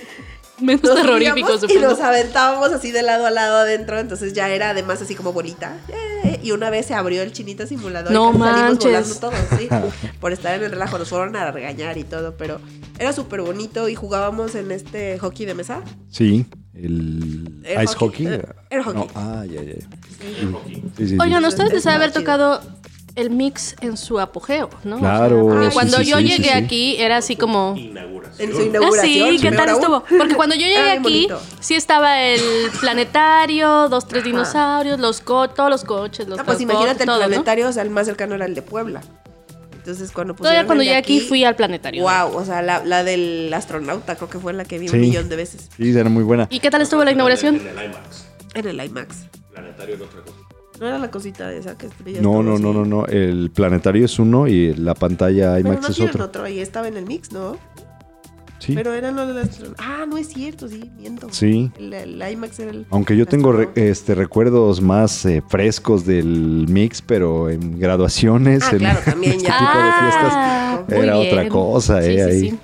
Menos 0.60 0.84
Nos 0.84 0.96
terrorífico, 0.96 1.58
subíamos 1.60 1.72
y 1.72 1.80
nos 1.80 2.00
aventábamos 2.00 2.72
así 2.72 2.92
de 2.92 3.04
lado 3.04 3.26
a 3.28 3.32
lado 3.32 3.58
adentro, 3.58 4.00
entonces 4.00 4.34
ya 4.34 4.50
era 4.50 4.72
además 4.72 5.02
así 5.02 5.14
como 5.14 5.32
bolita. 5.34 5.78
¡eh! 5.90 6.40
Y 6.42 6.52
una 6.52 6.70
vez 6.70 6.86
se 6.88 6.94
abrió 6.96 7.22
el 7.22 7.32
chinita 7.32 7.68
simulador 7.68 8.12
No 8.12 8.32
y 8.32 8.38
salimos 8.40 8.62
manches. 8.62 8.86
volando 8.86 9.16
todos, 9.16 9.60
¿sí? 9.60 9.70
Por 10.20 10.32
estar 10.32 10.56
en 10.56 10.64
el 10.64 10.72
relajo, 10.72 10.98
nos 10.98 11.10
fueron 11.10 11.36
a 11.36 11.52
regañar 11.52 11.98
y 11.98 12.04
todo, 12.04 12.36
pero 12.38 12.60
era 12.98 13.14
súper 13.14 13.42
bonito 13.42 13.88
y 13.88 13.96
jugábamos 13.96 14.56
en 14.56 14.72
este 14.72 15.20
hockey 15.20 15.46
de 15.46 15.54
mesa. 15.54 15.82
Sí, 16.10 16.46
el 16.74 17.64
ice 17.64 17.96
hockey. 17.96 18.26
hockey. 18.26 18.28
Eh, 18.28 18.46
air 18.72 18.84
hockey. 18.84 19.02
No, 19.02 19.08
ah, 19.16 19.44
ya, 19.46 19.62
ya. 19.62 19.74
Sí, 19.74 20.54
sí, 20.98 21.08
sí. 21.10 21.18
Oigan, 21.20 21.46
ustedes 21.46 21.70
Es 21.70 21.76
les 21.76 21.88
ha 21.88 21.96
haber 21.96 22.12
tocado 22.12 22.62
el 23.16 23.32
mix 23.32 23.76
en 23.82 23.98
su 23.98 24.20
apogeo, 24.20 24.70
¿no? 24.84 25.00
Claro, 25.00 25.46
O 25.48 25.62
sea, 25.62 25.72
cuando 25.72 25.98
sí, 25.98 26.06
yo 26.06 26.18
sí, 26.18 26.24
llegué 26.24 26.36
sí, 26.36 26.44
sí. 26.44 26.50
aquí 26.50 26.96
era 26.98 27.18
así 27.18 27.36
como... 27.36 27.76
En 28.40 28.52
su 28.54 28.60
Ah, 28.60 28.64
inauguración. 28.66 29.30
sí, 29.32 29.40
¿qué 29.42 29.52
tal 29.52 29.70
estuvo? 29.70 30.04
Porque 30.18 30.36
cuando 30.36 30.56
yo 30.56 30.62
llegué 30.68 30.84
bien 30.84 31.00
aquí, 31.00 31.02
bonito. 31.28 31.42
sí 31.60 31.76
estaba 31.76 32.22
el 32.22 32.42
planetario, 32.80 33.90
dos, 33.90 34.08
tres 34.08 34.24
dinosaurios, 34.24 35.00
los 35.00 35.22
co 35.22 35.50
todos 35.50 35.70
los 35.70 35.84
coches, 35.84 36.28
los 36.28 36.38
No, 36.38 36.46
pues 36.46 36.58
transportes, 36.58 36.62
imagínate 36.62 37.04
el 37.04 37.08
todo, 37.08 37.20
¿no? 37.20 37.26
planetario, 37.28 37.68
o 37.70 37.72
sea, 37.72 37.84
el 37.84 37.90
más 37.90 38.06
cercano 38.06 38.36
era 38.36 38.46
el 38.46 38.56
de 38.56 38.62
Puebla. 38.62 39.02
Entonces, 39.78 40.12
cuando 40.12 40.34
Todavía 40.36 40.66
cuando 40.66 40.82
de 40.82 40.86
llegué 40.88 40.98
aquí 40.98 41.20
fui 41.22 41.44
al 41.46 41.56
planetario. 41.56 42.04
Wow, 42.04 42.36
o 42.36 42.44
sea, 42.44 42.62
la, 42.62 42.84
la 42.84 43.04
del 43.06 43.52
astronauta 43.54 44.16
creo 44.18 44.30
que 44.30 44.38
fue 44.40 44.52
la 44.54 44.66
que 44.66 44.80
vi 44.80 44.90
Sí. 44.90 44.96
un 44.96 45.02
millón 45.02 45.30
de 45.30 45.36
veces 45.38 45.70
Sí, 45.78 45.98
era 45.98 46.10
muy 46.10 46.24
buena. 46.24 46.48
¿Y 46.50 46.60
qué 46.60 46.70
tal 46.70 46.82
estuvo 46.82 47.04
la 47.06 47.12
inauguración? 47.14 47.56
En 47.56 47.68
el 47.68 47.86
IMAX. 47.86 48.26
en 48.54 48.68
el 48.68 48.86
IMAX. 48.86 49.16
Planetario 49.54 49.96
era 49.96 50.04
otra 50.06 50.22
cosa. 50.22 50.36
No 50.82 50.88
era 50.88 51.00
la 51.00 51.10
cosita 51.10 51.52
esa 51.54 51.76
que 51.78 51.88
brilla 52.04 52.22
No, 52.22 52.44
no, 52.44 52.60
no, 52.60 52.74
no, 52.74 52.84
no. 52.86 53.06
El 53.08 53.50
planetario 53.50 54.06
es 54.06 54.20
uno 54.20 54.48
y 54.48 54.74
la 54.76 54.94
pantalla 54.94 55.54
Pero 55.56 55.60
IMAX 55.70 55.82
no 55.82 55.88
es 55.88 56.00
otro. 56.02 56.26
otro. 56.26 56.44
ahí 56.44 56.60
estaba 56.60 56.88
en 56.90 56.98
el 56.98 57.06
mix, 57.06 57.32
¿no? 57.32 57.58
Sí. 58.60 58.74
Pero 58.74 58.94
eran 58.94 59.16
los 59.16 59.28
del 59.28 59.38
astronauta. 59.38 59.84
Ah, 59.86 60.06
no 60.08 60.18
es 60.18 60.30
cierto, 60.30 60.68
sí, 60.68 60.92
miento. 60.98 61.28
Sí. 61.32 61.72
El, 61.78 61.94
el 61.94 62.32
IMAX 62.32 62.60
era 62.60 62.72
el. 62.72 62.86
Aunque 62.90 63.16
yo 63.16 63.26
tengo 63.26 63.52
re- 63.52 63.70
este, 63.76 64.16
recuerdos 64.16 64.82
más 64.82 65.26
eh, 65.26 65.44
frescos 65.48 66.06
del 66.06 66.66
mix, 66.68 67.02
pero 67.02 67.50
en 67.50 67.80
graduaciones, 67.80 68.64
Ah, 68.64 68.70
en 68.72 68.78
claro, 68.80 69.00
también 69.06 69.34
este 69.34 69.48
ya. 69.48 69.58
tipo 69.60 69.78
de 69.78 69.92
fiestas, 69.92 70.34
Ah, 70.34 70.84
era 70.90 71.18
bien. 71.20 71.34
otra 71.34 71.50
cosa, 71.50 72.02
Sí, 72.02 72.10
eh, 72.10 72.14
sí, 72.16 72.22
ahí. 72.22 72.40
sí. 72.52 72.60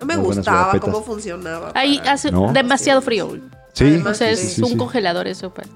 No 0.00 0.06
me 0.06 0.16
muy 0.18 0.26
gustaba 0.26 0.78
cómo 0.80 1.02
funcionaba. 1.02 1.72
Ahí 1.74 2.00
hace 2.06 2.30
No. 2.30 2.52
demasiado 2.52 3.00
frío. 3.02 3.36
Sí, 3.74 3.84
Además, 3.84 4.12
O 4.12 4.14
sea, 4.14 4.30
es 4.30 4.40
sí, 4.40 4.48
sí, 4.48 4.62
un 4.62 4.68
sí. 4.70 4.76
congelador 4.76 5.26
eso. 5.26 5.52
pues. 5.52 5.68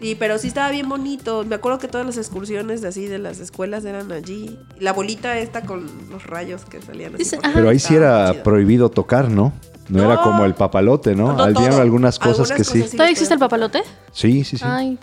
Sí, 0.00 0.16
pero 0.18 0.38
sí 0.38 0.48
estaba 0.48 0.70
bien 0.70 0.88
bonito. 0.88 1.44
Me 1.44 1.54
acuerdo 1.54 1.78
que 1.78 1.86
todas 1.88 2.06
las 2.06 2.16
excursiones 2.16 2.80
de 2.82 2.88
así 2.88 3.06
de 3.06 3.18
las 3.18 3.38
escuelas 3.40 3.84
eran 3.84 4.10
allí. 4.10 4.58
La 4.80 4.92
bolita 4.92 5.38
esta 5.38 5.62
con 5.62 5.86
los 6.10 6.24
rayos 6.26 6.64
que 6.64 6.80
salían 6.82 7.14
así. 7.14 7.36
Pero 7.54 7.68
ahí 7.68 7.78
sí 7.78 7.94
era 7.94 8.30
chido. 8.32 8.42
prohibido 8.42 8.88
tocar, 8.90 9.28
¿no? 9.30 9.52
No, 9.88 10.04
era 10.04 10.22
como 10.22 10.44
el 10.44 10.54
papalote, 10.54 11.14
¿no? 11.14 11.32
No 11.34 11.42
Habían 11.42 11.70
todo. 11.70 11.82
algunas 11.82 12.18
cosas 12.18 12.50
Algunas 12.50 12.56
que 12.58 12.64
sí. 12.64 12.78
cosas 12.78 12.90
sí. 12.92 12.96
¿Todavía 12.96 13.12
existe 13.12 13.34
el 13.34 13.40
papalote? 13.40 13.82
Sí, 14.12 14.42
sí, 14.44 14.56
sí. 14.56 14.64
Ay. 14.66 14.98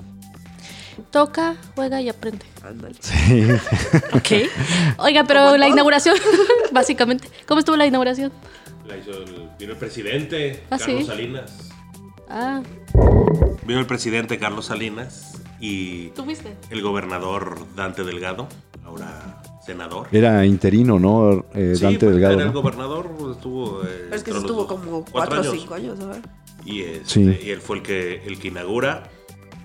Toca, 1.12 1.56
juega 1.76 2.02
y 2.02 2.10
aprende. 2.10 2.46
Ándale. 2.64 2.96
Sí. 3.00 3.44
Ok. 4.14 4.50
Oiga, 5.00 5.24
pero 5.26 5.58
la 5.58 5.66
todo. 5.66 5.74
inauguración, 5.74 6.16
básicamente. 6.72 7.28
¿Cómo 7.48 7.60
estuvo 7.60 7.76
la 7.78 7.86
inauguración? 7.86 8.32
La 8.86 8.98
hizo 8.98 9.12
el, 9.12 9.50
vino 9.58 9.74
el 9.74 9.78
presidente, 9.78 10.64
Ah, 10.70 10.78
Carlos 10.78 11.00
¿sí? 11.02 11.06
Salinas. 11.06 11.52
Ah, 12.30 12.62
Vino 13.66 13.80
el 13.80 13.86
presidente 13.86 14.38
Carlos 14.38 14.66
Salinas 14.66 15.42
y 15.60 16.08
¿tú 16.10 16.24
fuiste? 16.26 16.56
el 16.70 16.82
gobernador 16.82 17.60
Dante 17.76 18.04
Delgado, 18.04 18.48
ahora 18.86 19.42
senador. 19.66 20.08
Era 20.12 20.46
interino, 20.46 21.00
¿no? 21.00 21.46
Eh, 21.54 21.74
Sí, 21.76 21.84
Dante 21.84 22.10
Delgado. 22.10 22.36
Era 22.36 22.44
el 22.44 22.52
gobernador, 22.52 23.10
estuvo. 23.32 23.84
eh, 23.84 23.88
Pero 24.06 24.16
es 24.16 24.24
que 24.24 24.32
estuvo 24.32 24.66
dos- 24.66 24.68
como 24.68 25.06
cuatro 25.06 25.12
4 25.12 25.36
o 25.38 25.42
años. 25.42 25.54
5 25.54 25.74
años, 25.76 26.00
¿sabes? 26.00 26.20
Y, 26.66 26.82
este, 26.82 27.06
Sí. 27.10 27.40
y 27.46 27.50
él 27.52 27.62
fue 27.62 27.78
el 27.78 27.84
que, 27.84 28.24
el 28.26 28.40
que 28.40 28.48
inaugura. 28.50 29.04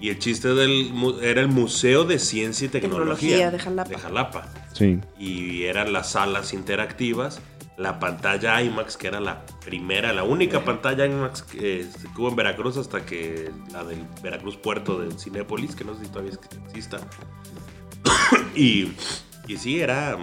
Y 0.00 0.10
el 0.10 0.18
chiste 0.18 0.48
del 0.54 0.90
mu- 0.92 1.18
era 1.20 1.40
el 1.40 1.48
Museo 1.48 2.04
de 2.04 2.18
Ciencia 2.18 2.66
y 2.66 2.68
Tecnología, 2.68 3.38
Tecnología 3.38 3.50
de 3.50 3.58
Jalapa. 3.58 3.88
de 3.90 3.98
Jalapa. 3.98 4.48
Sí. 4.74 4.98
Y 5.18 5.62
eran 5.64 5.92
las 5.92 6.10
salas 6.10 6.52
interactivas 6.52 7.40
la 7.76 7.98
pantalla 7.98 8.62
IMAX, 8.62 8.96
que 8.96 9.08
era 9.08 9.18
la 9.20 9.44
primera, 9.64 10.12
la 10.12 10.22
única 10.24 10.64
pantalla 10.64 11.06
IMAX 11.06 11.42
que, 11.42 11.80
eh, 11.82 11.88
que 12.14 12.20
hubo 12.20 12.28
en 12.28 12.36
Veracruz 12.36 12.76
hasta 12.76 13.04
que 13.04 13.50
la 13.72 13.82
del 13.84 14.06
Veracruz 14.22 14.56
Puerto 14.56 14.98
del 15.00 15.18
Cinépolis, 15.18 15.74
que 15.74 15.84
no 15.84 15.94
sé 15.94 16.04
si 16.04 16.10
todavía 16.10 16.32
exista. 16.66 16.98
y, 18.54 18.92
y 19.48 19.56
sí, 19.56 19.80
era 19.80 20.16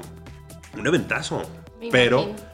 un 0.77 0.87
eventazo. 0.87 1.41
Me 1.79 1.89
Pero 1.89 2.21
imagino. 2.29 2.47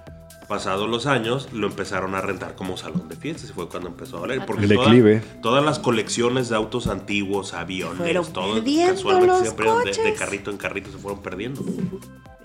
pasados 0.47 0.89
los 0.89 1.05
años 1.05 1.49
lo 1.51 1.67
empezaron 1.67 2.15
a 2.15 2.21
rentar 2.21 2.55
como 2.55 2.77
salón 2.77 3.07
de 3.09 3.15
fiestas 3.17 3.49
y 3.49 3.53
fue 3.53 3.67
cuando 3.69 3.89
empezó 3.89 4.17
a 4.17 4.21
valer. 4.21 4.45
Porque 4.45 4.63
El 4.65 4.73
toda- 4.73 4.85
declive. 4.85 5.21
todas 5.41 5.63
las 5.63 5.79
colecciones 5.79 6.49
de 6.49 6.55
autos 6.55 6.87
antiguos, 6.87 7.53
aviones, 7.53 8.33
todo 8.33 8.63
casualmente 8.63 9.41
siempre 9.41 9.69
de, 9.85 10.03
de 10.03 10.13
carrito 10.15 10.49
en 10.49 10.57
carrito 10.57 10.91
se 10.91 10.97
fueron 10.97 11.21
perdiendo. 11.21 11.63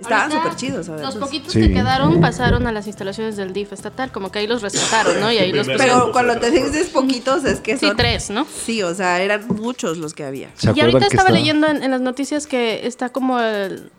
Estaban 0.03 0.31
súper 0.33 0.57
chidos, 0.57 0.89
además. 0.89 1.15
Los 1.15 1.25
poquitos 1.25 1.53
Sí. 1.53 1.61
que 1.61 1.73
quedaron 1.73 2.21
pasaron 2.21 2.67
a 2.67 2.73
las 2.73 2.87
instalaciones 2.87 3.37
del 3.37 3.53
DIF 3.53 3.73
estatal, 3.73 4.13
como 4.13 4.31
que 4.31 4.41
ahí 4.41 4.47
los 4.47 4.61
rescataron, 4.63 5.21
¿no? 5.21 5.33
Y 5.33 5.39
ahí 5.39 5.53
los 5.53 5.67
Pero- 5.67 6.11
cuando 6.13 6.39
te 6.39 6.51
dices 6.51 6.89
poquitos 6.89 7.45
es 7.45 7.61
que 7.61 7.77
Sí, 7.79 7.87
son... 7.87 7.97
tres, 7.97 8.31
¿no? 8.31 8.45
Sí, 8.47 8.83
o 8.83 8.95
sea, 8.95 9.21
eran 9.23 9.47
muchos 9.49 9.99
los 9.99 10.15
que 10.15 10.25
había. 10.25 10.51
¿Se 10.55 10.73
Y 10.75 10.81
ahorita 10.81 10.99
estaba 11.07 11.29
está- 11.29 11.33
leyendo 11.33 11.67
en, 11.69 11.83
en 11.83 11.91
las 11.91 12.01
noticias 12.01 12.47
que 12.47 12.87
está 12.87 13.09
como 13.11 13.39
el- 13.41 13.91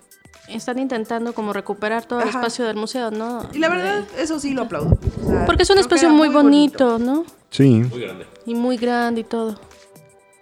están 0.50 0.78
intentando 0.78 1.34
como 1.34 1.54
recuperar 1.54 2.06
todo 2.06 2.20
el 2.22 2.28
Ajá. 2.28 2.40
espacio 2.40 2.66
del 2.66 2.76
museo, 2.76 3.12
¿no? 3.12 3.48
Y 3.54 3.60
la 3.60 3.70
verdad, 3.70 4.04
eso 4.20 4.40
sí 4.40 4.54
lo 4.54 4.64
aplaudo. 4.64 4.98
O 5.24 5.28
sea, 5.30 5.46
Porque 5.46 5.64
es 5.64 5.70
un 5.70 5.78
espacio 5.80 6.10
muy 6.10 6.28
bonito, 6.30 7.00
¿no? 7.00 7.26
Sí, 7.50 7.70
Muy 7.90 8.02
grande. 8.02 8.26
Y 8.46 8.54
muy 8.56 8.76
grande 8.78 9.22
y 9.22 9.24
todo. 9.24 9.58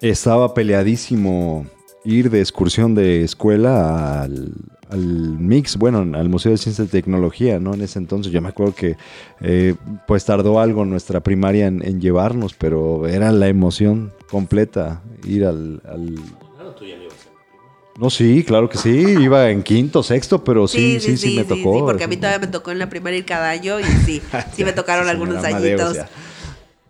estaba 0.02 0.54
peleadísimo 0.56 1.66
ir 2.04 2.32
de 2.32 2.40
excursión 2.40 2.96
de 2.96 3.24
escuela 3.24 4.24
al, 4.24 4.54
al 4.92 5.00
Mix, 5.00 5.78
bueno, 5.78 6.00
al 6.18 6.30
Museo 6.30 6.52
de 6.52 6.58
Ciencia 6.58 6.84
y 6.84 6.88
Tecnología, 6.88 7.60
¿no? 7.60 7.74
En 7.74 7.82
ese 7.82 7.98
entonces 7.98 8.32
yo 8.32 8.42
me 8.42 8.50
acuerdo 8.50 8.76
que 8.76 8.98
eh, 9.40 9.76
pues 10.08 10.26
tardó 10.26 10.60
algo 10.60 10.86
nuestra 10.86 11.22
primaria 11.22 11.68
en, 11.68 11.82
en 11.86 12.02
llevarnos, 12.02 12.54
pero 12.54 13.08
era 13.08 13.32
la 13.32 13.48
emoción 13.48 14.12
completa 14.30 15.02
ir 15.26 15.46
al... 15.46 15.82
al- 15.86 16.16
Claro, 16.56 16.72
tú 16.76 16.86
ya 16.86 16.96
no 17.98 18.10
sí, 18.10 18.44
claro 18.44 18.70
que 18.70 18.78
sí, 18.78 18.90
iba 19.20 19.50
en 19.50 19.64
quinto, 19.64 20.02
sexto, 20.02 20.44
pero 20.44 20.68
sí, 20.68 21.00
sí, 21.00 21.18
sí, 21.18 21.36
me 21.36 21.44
tocó. 21.44 21.76
sí, 21.76 21.82
porque 21.86 22.04
a 22.06 22.08
mí 22.08 22.18
todavía 22.18 22.40
me 22.40 22.48
tocó 22.48 22.72
en 22.72 22.80
la 22.80 22.90
primaria 22.90 23.20
ir 23.20 23.26
cada 23.26 23.50
año 23.50 23.80
y 23.80 23.84
sí, 23.84 24.22
sí 24.56 24.64
me 24.64 24.72
tocaron 24.74 25.06
Sí, 25.06 25.12
algunos 25.12 25.44
añitos. 25.44 25.98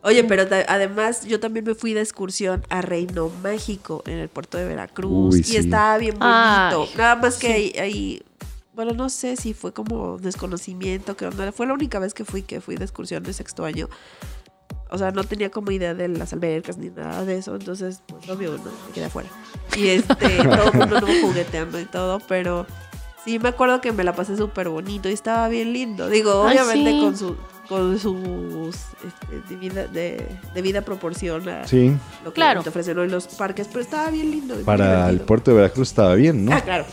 Oye, 0.03 0.23
pero 0.23 0.43
además 0.67 1.25
yo 1.25 1.39
también 1.39 1.63
me 1.65 1.75
fui 1.75 1.93
de 1.93 2.01
excursión 2.01 2.63
a 2.69 2.81
Reino 2.81 3.29
Mágico 3.43 4.01
en 4.07 4.17
el 4.17 4.29
puerto 4.29 4.57
de 4.57 4.65
Veracruz 4.65 5.35
Uy, 5.35 5.45
y 5.47 5.57
estaba 5.57 5.97
bien 5.99 6.13
bonito. 6.17 6.27
Ay, 6.89 6.97
Nada 6.97 7.15
más 7.15 7.37
que 7.37 7.53
ahí, 7.53 7.73
ahí- 7.79 8.23
bueno, 8.73 8.93
no 8.93 9.09
sé 9.09 9.35
si 9.35 9.53
fue 9.53 9.73
como 9.73 10.17
desconocimiento, 10.17 11.15
que 11.15 11.27
onda. 11.27 11.51
Fue 11.51 11.67
la 11.67 11.73
única 11.73 11.99
vez 11.99 12.13
que 12.13 12.25
fui 12.25 12.41
que 12.41 12.61
fui 12.61 12.77
de 12.77 12.83
excursión 12.85 13.21
de 13.21 13.33
sexto 13.33 13.63
año. 13.65 13.89
O 14.89 14.97
sea, 14.97 15.11
no 15.11 15.23
tenía 15.23 15.51
como 15.51 15.71
idea 15.71 15.93
de 15.93 16.07
las 16.07 16.33
albercas 16.33 16.77
ni 16.77 16.89
nada 16.89 17.23
de 17.23 17.37
eso, 17.37 17.55
entonces, 17.55 18.01
pues 18.07 18.27
obvio, 18.29 18.51
no, 18.57 18.63
me 18.87 18.93
quedé 18.93 19.05
afuera. 19.05 19.29
Y 19.77 19.87
este, 19.87 20.43
todo 20.43 20.71
el 20.71 20.77
mundo 20.79 20.99
no 20.99 21.07
jugueteando 21.21 21.79
y 21.79 21.85
todo, 21.85 22.19
pero 22.27 22.65
sí 23.23 23.39
me 23.39 23.49
acuerdo 23.49 23.79
que 23.81 23.91
me 23.93 24.03
la 24.03 24.15
pasé 24.15 24.35
súper 24.35 24.67
bonito 24.69 25.07
y 25.09 25.13
estaba 25.13 25.47
bien 25.47 25.71
lindo. 25.73 26.09
Digo, 26.09 26.43
Ay, 26.45 26.57
obviamente 26.57 26.91
sí. 26.91 26.99
con 26.99 27.17
su 27.17 27.37
con 27.71 27.97
sus 27.97 28.75
este, 28.75 29.41
debida, 29.49 29.87
de, 29.87 30.27
debida 30.53 30.81
proporción 30.81 31.47
a 31.47 31.65
Sí, 31.65 31.93
lo 32.25 32.31
que 32.31 32.35
Claro. 32.35 32.63
te 32.63 32.67
ofrecen 32.69 32.99
hoy 32.99 33.07
los 33.07 33.27
parques, 33.27 33.67
pero 33.69 33.79
estaba 33.79 34.09
bien 34.11 34.29
lindo. 34.29 34.55
para 34.65 35.09
el 35.09 35.21
puerto 35.21 35.51
de 35.51 35.57
Veracruz 35.57 35.87
estaba 35.87 36.15
bien, 36.15 36.43
¿no? 36.43 36.51
Ah, 36.51 36.59
claro. 36.59 36.83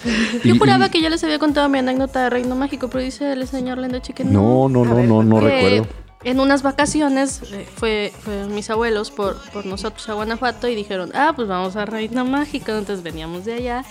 Yo 0.45 0.57
juraba 0.57 0.87
y- 0.87 0.91
que 0.91 1.01
ya 1.03 1.11
les 1.11 1.25
había 1.25 1.41
contado 1.41 1.69
mi 1.69 1.79
anécdota 1.79 2.23
de 2.23 2.31
Reino 2.31 2.55
Mágico, 2.55 2.87
pero 2.89 3.03
dice 3.03 3.33
el 3.33 3.45
señor 3.49 3.79
Lendechi 3.79 4.13
que 4.13 4.23
No, 4.23 4.69
no, 4.69 4.85
no, 4.85 4.95
ver, 4.95 5.09
no, 5.09 5.25
no 5.25 5.41
recuerdo. 5.41 5.89
En 6.23 6.39
unas 6.39 6.63
vacaciones 6.63 7.43
eh, 7.53 7.67
fue, 7.75 8.13
fueron 8.23 8.55
mis 8.55 8.71
abuelos 8.71 9.11
por, 9.11 9.37
por 9.51 9.67
nosotros 9.67 10.09
a 10.09 10.13
Guanajuato 10.13 10.69
y 10.69 10.77
dijeron, 10.77 11.11
ah, 11.13 11.33
pues 11.35 11.49
vamos 11.49 11.75
a 11.75 11.87
Reino 11.87 12.25
Mágico. 12.25 12.71
Entonces 12.71 13.03
veníamos 13.03 13.45
de 13.47 13.55
allá. 13.55 13.85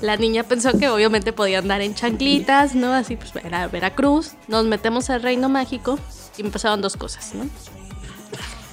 La 0.00 0.16
niña 0.16 0.42
pensó 0.44 0.72
que 0.78 0.88
obviamente 0.88 1.34
podía 1.34 1.58
andar 1.58 1.82
en 1.82 1.94
chanclitas, 1.94 2.74
¿no? 2.74 2.94
Así 2.94 3.16
pues 3.16 3.32
era 3.44 3.68
Veracruz. 3.68 4.32
Nos 4.48 4.64
metemos 4.64 5.10
al 5.10 5.20
Reino 5.22 5.50
Mágico 5.50 5.98
y 6.38 6.42
me 6.42 6.50
pasaron 6.50 6.80
dos 6.80 6.96
cosas, 6.96 7.34
¿no? 7.34 7.44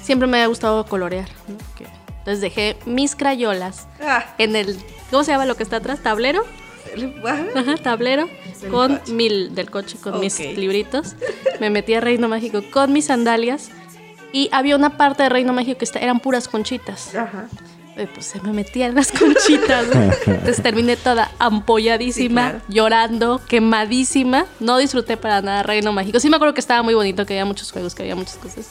Siempre 0.01 0.27
me 0.27 0.41
ha 0.41 0.47
gustado 0.47 0.85
colorear, 0.85 1.27
¿no? 1.47 1.57
Que- 1.77 1.87
entonces 2.19 2.41
dejé 2.41 2.77
mis 2.85 3.15
crayolas 3.15 3.87
Ah, 4.01 4.25
en 4.37 4.55
el, 4.55 4.77
¿cómo 5.11 5.23
se 5.23 5.31
llama 5.31 5.45
lo 5.45 5.55
que 5.55 5.63
está 5.63 5.77
atrás? 5.77 5.99
¿Tablero? 6.01 6.43
Ajá, 7.55 7.75
tablero 7.77 8.27
con 8.71 8.97
coche. 8.97 9.11
mil 9.13 9.53
del 9.53 9.69
coche 9.69 9.97
con 9.97 10.19
mis 10.19 10.39
libritos. 10.39 11.15
Me 11.59 11.69
metí 11.69 11.93
a 11.93 12.01
Reino 12.01 12.27
Mágico 12.29 12.61
con 12.71 12.91
mis 12.93 13.05
sandalias 13.05 13.69
y 14.33 14.49
había 14.51 14.75
una 14.75 14.97
parte 14.97 15.23
de 15.23 15.29
Reino 15.29 15.53
Mágico 15.53 15.79
que 15.79 15.85
esta- 15.85 15.99
eran 15.99 16.19
puras 16.21 16.47
conchitas. 16.47 17.13
Ajá. 17.15 17.47
Eh, 17.97 18.07
Pues 18.13 18.27
se 18.27 18.39
me 18.41 18.53
metía 18.53 18.85
en 18.87 18.95
las 18.95 19.11
conchitas. 19.19 19.87
¿no? 19.87 20.01
Entonces 20.03 20.61
terminé 20.61 20.95
toda 20.97 21.31
ampolladísima, 21.39 22.41
Sí, 22.41 22.49
claro. 22.51 22.65
llorando, 22.69 23.41
quemadísima. 23.47 24.45
No 24.59 24.77
disfruté 24.77 25.17
para 25.17 25.41
nada 25.41 25.63
Reino 25.63 25.91
Mágico. 25.93 26.19
Sí 26.19 26.29
me 26.29 26.35
acuerdo 26.35 26.53
que 26.53 26.59
estaba 26.61 26.83
muy 26.83 26.93
bonito, 26.93 27.25
que 27.25 27.33
había 27.33 27.45
muchos 27.45 27.71
juegos, 27.71 27.95
que 27.95 28.03
había 28.03 28.15
muchas 28.15 28.35
cosas. 28.37 28.67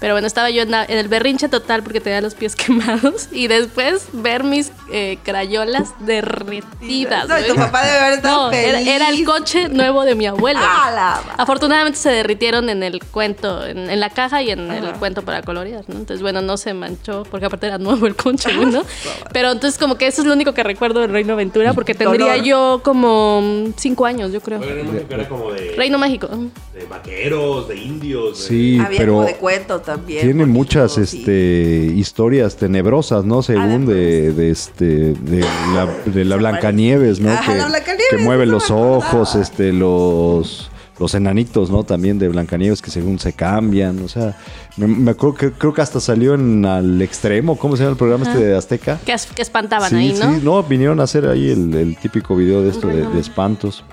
Pero 0.00 0.14
bueno, 0.14 0.26
estaba 0.26 0.50
yo 0.50 0.62
en, 0.62 0.70
la- 0.72 0.84
en 0.84 0.98
el 0.98 1.08
berrinche 1.08 1.48
total 1.48 1.82
porque 1.82 2.00
tenía 2.00 2.20
los 2.20 2.34
pies 2.34 2.56
quemados. 2.56 3.28
Y 3.32 3.46
después 3.46 4.06
ver 4.12 4.44
mis 4.44 4.72
eh, 4.92 5.18
crayolas 5.22 5.94
derretidas. 6.00 7.28
No, 7.28 7.36
tu 7.46 7.54
papá 7.54 7.84
debe 7.84 7.98
haber 7.98 8.12
estado 8.14 8.46
No, 8.50 8.52
era, 8.52 8.78
feliz. 8.78 8.88
era 8.88 9.08
el 9.08 9.24
coche 9.24 9.68
nuevo 9.68 10.04
de 10.04 10.14
mi 10.14 10.26
abuelo. 10.26 10.60
¡Ah, 10.62 10.90
la 10.94 11.34
Afortunadamente 11.42 11.98
se 11.98 12.10
derritieron 12.10 12.68
en 12.68 12.82
el 12.82 13.02
cuento, 13.04 13.64
en, 13.64 13.88
en 13.90 14.00
la 14.00 14.10
caja 14.10 14.42
y 14.42 14.50
en 14.50 14.70
el 14.70 14.92
cuento 14.94 15.22
para 15.22 15.42
colorear, 15.42 15.84
¿no? 15.88 15.94
Entonces, 15.96 16.22
bueno, 16.22 16.42
no 16.42 16.56
se 16.56 16.74
manchó, 16.74 17.22
porque 17.30 17.46
aparte 17.46 17.66
era 17.68 17.78
nuevo 17.78 18.06
el 18.06 18.16
coche, 18.16 18.50
¿no? 18.72 18.82
Pero 19.32 19.52
entonces 19.52 19.78
como 19.78 19.96
que 19.96 20.06
eso 20.06 20.22
es 20.22 20.26
lo 20.26 20.32
único 20.34 20.54
que 20.54 20.62
recuerdo 20.62 21.00
del 21.00 21.10
Reino 21.10 21.32
Aventura, 21.34 21.72
porque 21.74 21.94
tendría 21.94 22.32
Dolor. 22.32 22.44
yo 22.44 22.80
como 22.84 23.64
cinco 23.76 24.06
años, 24.06 24.32
yo 24.32 24.40
creo. 24.40 24.60
Oigan, 24.60 24.86
Mágico 24.86 25.14
era 25.14 25.28
como 25.28 25.52
de, 25.52 25.74
Reino 25.76 25.98
Mágico. 25.98 26.28
de 26.28 26.86
vaqueros, 26.88 27.68
de 27.68 27.76
indios. 27.76 28.38
de- 28.40 28.44
Sí, 28.48 28.78
Había 28.78 28.98
pero 28.98 29.14
como 29.14 29.26
de 29.26 29.36
cuento 29.36 29.80
también. 29.80 30.20
tiene 30.22 30.40
bonito, 30.42 30.58
muchas 30.58 30.92
sí. 30.94 31.00
este 31.18 31.92
historias 31.96 32.56
tenebrosas, 32.56 33.24
¿no? 33.24 33.42
Según 33.42 33.86
de, 33.86 34.32
de 34.32 34.50
este 34.50 34.84
de 35.14 35.40
la, 35.74 35.86
de 36.06 36.24
la 36.24 36.36
Blancanieves, 36.36 37.20
¿no? 37.20 37.30
Ajá, 37.30 37.52
que, 37.52 37.58
la 37.58 37.66
Blancanieves, 37.68 38.06
que 38.10 38.18
mueve 38.18 38.44
no 38.46 38.52
me 38.52 38.52
los 38.54 38.70
acordaba. 38.70 38.96
ojos, 38.98 39.34
este 39.36 39.72
los 39.72 40.70
los 40.98 41.14
enanitos, 41.14 41.70
¿no? 41.70 41.84
También 41.84 42.18
de 42.18 42.28
Blancanieves 42.28 42.80
que 42.80 42.90
según 42.90 43.18
se 43.18 43.32
cambian, 43.32 44.02
o 44.02 44.08
sea, 44.08 44.36
me, 44.76 44.86
me 44.86 45.10
acuerdo 45.10 45.36
que 45.36 45.52
creo 45.52 45.74
que 45.74 45.82
hasta 45.82 46.00
salió 46.00 46.34
en 46.34 46.64
al 46.64 47.02
extremo, 47.02 47.56
¿cómo 47.56 47.76
se 47.76 47.82
llama 47.82 47.92
el 47.92 47.98
programa 47.98 48.24
este 48.26 48.44
de 48.44 48.56
Azteca? 48.56 49.00
Que, 49.04 49.12
espantaban 49.12 49.90
sí, 49.90 49.96
ahí, 49.96 50.12
¿no? 50.12 50.34
sí, 50.34 50.40
no, 50.42 50.62
vinieron 50.62 51.00
a 51.00 51.04
hacer 51.04 51.26
ahí 51.26 51.50
el, 51.50 51.74
el 51.74 51.96
típico 51.96 52.36
video 52.36 52.62
de 52.62 52.70
esto 52.70 52.88
de, 52.88 53.18
espantos. 53.18 53.84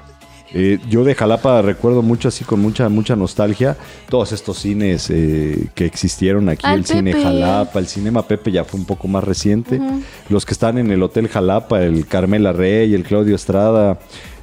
Eh, 0.54 0.80
yo 0.90 1.06
de 1.06 1.16
Jalapa 1.16 1.62
recuerdo 1.62 2.02
mucho 2.02 2.28
así 2.28 2.44
con 2.44 2.60
mucha 2.60 2.90
mucha 2.90 3.16
nostalgia 3.16 3.78
todos 4.10 4.34
estos 4.34 4.60
cines 4.60 5.10
eh, 5.10 5.70
que 5.74 5.86
existieron 5.86 6.50
aquí, 6.50 6.68
el 6.68 6.86
cine. 6.86 7.14
Jalapa, 7.14 7.80
el 7.80 7.88
Cinema 7.88 8.28
Pepe 8.28 8.52
ya 8.52 8.66
fue 8.66 8.78
un 8.78 8.86
poco 8.86 9.08
más 9.08 9.24
reciente, 9.24 9.80
los 10.28 10.46
que 10.46 10.54
están 10.54 10.78
en 10.78 10.92
el 10.92 11.02
Hotel 11.02 11.30
Jalapa, 11.30 11.82
el 11.82 12.06
Carmela 12.06 12.52
Rey, 12.52 12.94
el 12.94 13.04
Claudio 13.04 13.34
Estrada, 13.34 14.00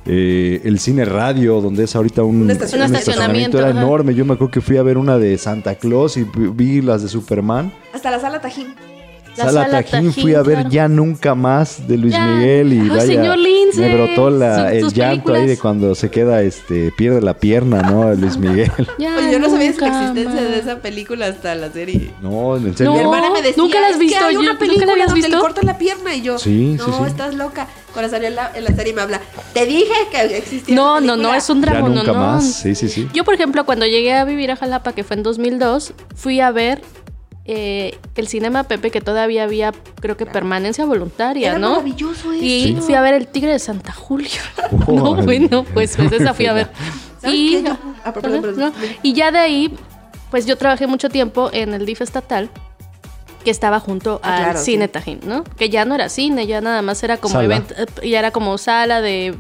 eh, 0.07 0.61
el 0.65 0.79
cine 0.79 1.05
radio, 1.05 1.61
donde 1.61 1.85
es 1.85 1.95
ahorita 1.97 2.23
un, 2.23 2.43
Un 2.43 2.51
estacionamiento. 2.51 2.97
Un 2.97 2.99
estacionamiento, 2.99 3.59
era 3.59 3.69
ajá. 3.69 3.81
enorme, 3.81 4.15
yo 4.15 4.25
me 4.25 4.35
acuerdo 4.35 4.51
que 4.51 4.61
fui 4.61 4.77
a 4.77 4.83
ver 4.83 4.99
una 4.99 5.19
de 5.19 5.37
Santa 5.39 5.75
Claus 5.75 6.17
y 6.17 6.25
vi 6.25 6.49
vi 6.49 6.83
las 6.83 7.03
de 7.03 7.09
Superman. 7.09 7.73
Hasta 7.93 8.11
la 8.11 8.21
sala 8.21 8.41
Tajín. 8.41 8.75
La 9.39 9.45
Sala 9.45 9.63
sala 9.65 9.83
Tajín, 9.83 9.91
Tajín, 10.11 10.13
fui 10.23 10.35
a 10.35 10.43
ver 10.43 10.55
claro. 10.57 10.71
ya 10.71 10.89
nunca 10.89 11.35
más 11.35 11.87
de 11.89 11.97
Luis 11.97 12.13
Ya. 12.13 12.27
Miguel 12.27 12.73
y 12.73 12.81
Ay, 12.81 12.89
vaya, 12.89 13.03
señor 13.03 13.39
Lince, 13.39 13.81
me 13.81 13.95
brotó 13.95 14.31
la- 14.31 14.65
sus- 14.65 14.73
el 14.73 14.81
sus 14.83 14.95
llanto 14.95 15.35
ahí 15.35 15.47
de 15.47 15.57
cuando 15.59 15.95
se 15.95 16.11
queda, 16.11 16.43
este, 16.43 16.93
pierde 16.97 17.21
la 17.21 17.35
pierna, 17.35 17.83
¿no? 17.83 18.13
Luis 18.15 18.37
Miguel. 18.37 18.71
Ya 18.99 19.17
Oye, 19.19 19.33
yo 19.33 19.39
no 19.39 19.49
sabía 19.49 19.71
de 19.73 19.79
la 19.79 19.87
nunca 19.87 20.01
existencia 20.01 20.41
más. 20.43 20.51
de 20.51 20.59
esa 20.59 20.77
película 20.81 21.27
hasta 21.27 21.55
la 21.55 21.71
serie. 21.73 22.11
No, 22.21 22.57
en 22.57 22.77
serio. 22.77 22.93
No. 22.93 22.99
Mi 22.99 23.01
hermana 23.05 23.31
me 23.31 23.43
decía, 23.43 23.63
¿nunca 23.63 23.81
la 23.81 23.87
has 23.89 23.93
"Es 23.95 23.99
visto? 23.99 24.25
Hay 24.25 24.35
Yo- 24.35 24.41
una 24.41 24.53
¿nunca 24.53 24.65
la 24.65 24.69
película 24.71 24.93
habías 24.93 25.09
donde 25.09 25.21
le 25.23 25.29
visto? 25.29 25.41
cortan 25.41 25.67
la 25.67 25.79
pierna 25.79 26.15
y 26.15 26.23
yo. 26.23 26.39
Sí, 26.39 26.75
no, 26.79 26.85
sí, 26.85 26.91
sí. 26.99 27.05
estás 27.07 27.35
loca. 27.35 27.67
Cuando 27.93 28.11
salió 28.11 28.29
en 28.29 28.35
la, 28.37 28.53
en 28.55 28.65
la 28.65 28.71
serie 28.75 28.93
me 28.93 29.01
habla. 29.03 29.21
Te 29.55 29.65
dije 29.67 29.93
que 30.13 30.37
existía. 30.37 30.75
No, 30.75 31.01
no, 31.01 31.07
no, 31.09 31.13
película". 31.15 31.37
es 31.39 31.51
un 31.51 31.61
ya 31.63 31.71
drama, 31.71 31.89
no, 31.89 31.95
nunca 31.95 32.13
no. 32.13 32.19
más. 32.19 32.45
Sí, 32.55 32.75
sí, 32.75 32.89
sí. 32.89 33.09
Yo, 33.15 33.25
por 33.25 33.35
ejemplo, 33.35 33.65
cuando 33.65 33.87
llegué 33.87 34.13
a 34.15 34.25
vivir 34.25 34.51
a 34.51 34.57
Jalapa, 34.57 34.93
que 34.93 35.05
fue 35.05 35.17
en 35.17 35.23
2002, 35.23 35.95
fui 36.15 36.41
a 36.41 36.51
ver 36.51 36.83
eh, 37.51 37.99
el 38.15 38.29
Cinema 38.29 38.65
Pepe, 38.65 38.91
que 38.91 39.01
todavía 39.01 39.43
había, 39.45 39.73
creo 40.01 40.17
que, 40.19 40.27
permanencia 40.27 40.85
voluntaria, 40.85 41.51
Era 41.51 41.59
¿no? 41.59 41.71
maravilloso 41.71 42.33
eso. 42.33 42.45
Y 42.45 42.77
fui 42.81 42.95
a 42.95 43.01
ver 43.01 43.15
El 43.15 43.27
Tigre 43.27 43.53
de 43.53 43.59
Santa 43.59 43.93
Julia. 43.93 44.29
no, 44.87 45.15
bueno, 45.17 45.65
pues, 45.75 45.97
pues 45.97 46.13
esa 46.13 46.35
fui 46.35 46.47
a 46.47 46.53
ver. 46.53 46.71
¿Sabes 47.21 47.35
Y? 47.37 47.63
Yo- 47.65 47.77
ah, 48.05 48.13
perdón, 48.13 48.43
perdón. 48.43 48.61
¿no? 48.61 48.73
y 49.03 49.13
ya 49.15 49.31
de 49.33 49.39
ahí, 49.39 49.75
pues 50.31 50.45
yo 50.47 50.57
trabajé 50.59 50.87
mucho 50.87 51.09
tiempo 51.09 51.49
en 51.53 51.73
el 51.75 51.87
DIF 51.87 52.03
estatal 52.03 52.51
que 53.45 53.51
estaba 53.51 53.81
junto 53.81 54.21
Ah, 54.23 54.37
al 54.37 54.43
claro, 54.45 54.59
cine 54.59 54.85
sí. 54.87 54.93
Tajín, 54.93 55.21
¿no? 55.25 55.43
Que 55.45 55.71
ya 55.71 55.85
no 55.87 55.95
era 55.95 56.09
cine, 56.11 56.47
ya 56.47 56.61
nada 56.61 56.83
más 56.83 57.03
era 57.03 57.17
como 57.17 57.33
Sala. 57.33 57.45
evento, 57.45 57.75
eh, 58.03 58.11
ya 58.11 58.19
era 58.19 58.31
como 58.31 58.59
sala 58.59 59.01
de 59.01 59.35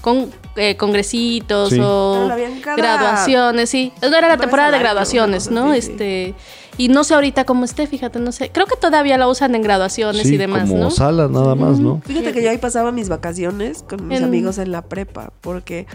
con 0.00 0.32
eh, 0.56 0.76
congresitos 0.76 1.70
Sí. 1.70 1.78
o 1.80 2.14
Claro, 2.26 2.32
habían 2.34 2.60
cada- 2.60 2.76
graduaciones, 2.76 3.70
sí. 3.70 3.92
No 4.02 4.16
era 4.16 4.26
la 4.26 4.36
temporada 4.36 4.72
de 4.72 4.78
graduaciones, 4.80 5.48
¿no? 5.50 5.72
sí. 5.74 6.34
Y 6.78 6.88
no 6.88 7.04
sé 7.04 7.14
ahorita 7.14 7.44
cómo 7.44 7.64
esté, 7.64 7.86
fíjate, 7.86 8.18
no 8.18 8.32
sé. 8.32 8.50
Creo 8.50 8.66
que 8.66 8.76
todavía 8.76 9.18
la 9.18 9.28
usan 9.28 9.54
en 9.54 9.62
graduaciones 9.62 10.26
Sí, 10.26 10.34
y 10.34 10.36
demás, 10.38 10.68
como 10.68 10.84
¿no? 10.84 10.90
salas 10.90 11.30
nada 11.30 11.54
más, 11.54 11.78
¿no? 11.78 12.00
Fíjate 12.04 12.32
que 12.32 12.42
yo 12.42 12.50
ahí 12.50 12.58
pasaba 12.58 12.92
mis 12.92 13.08
vacaciones 13.10 13.82
con 13.82 14.08
mis 14.08 14.18
En- 14.18 14.24
amigos 14.24 14.58
en 14.58 14.72
la 14.72 14.82
prepa, 14.82 15.32
porque 15.42 15.86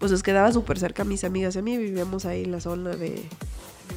pues 0.00 0.10
nos 0.10 0.22
quedaba 0.22 0.52
súper 0.52 0.78
cerca 0.78 1.02
a 1.02 1.04
mis 1.04 1.22
amigas 1.24 1.54
y 1.54 1.60
a 1.60 1.62
mí, 1.62 1.78
vivíamos 1.78 2.24
ahí 2.26 2.42
en 2.44 2.50
la 2.52 2.60
zona 2.60 2.90
de, 2.96 3.22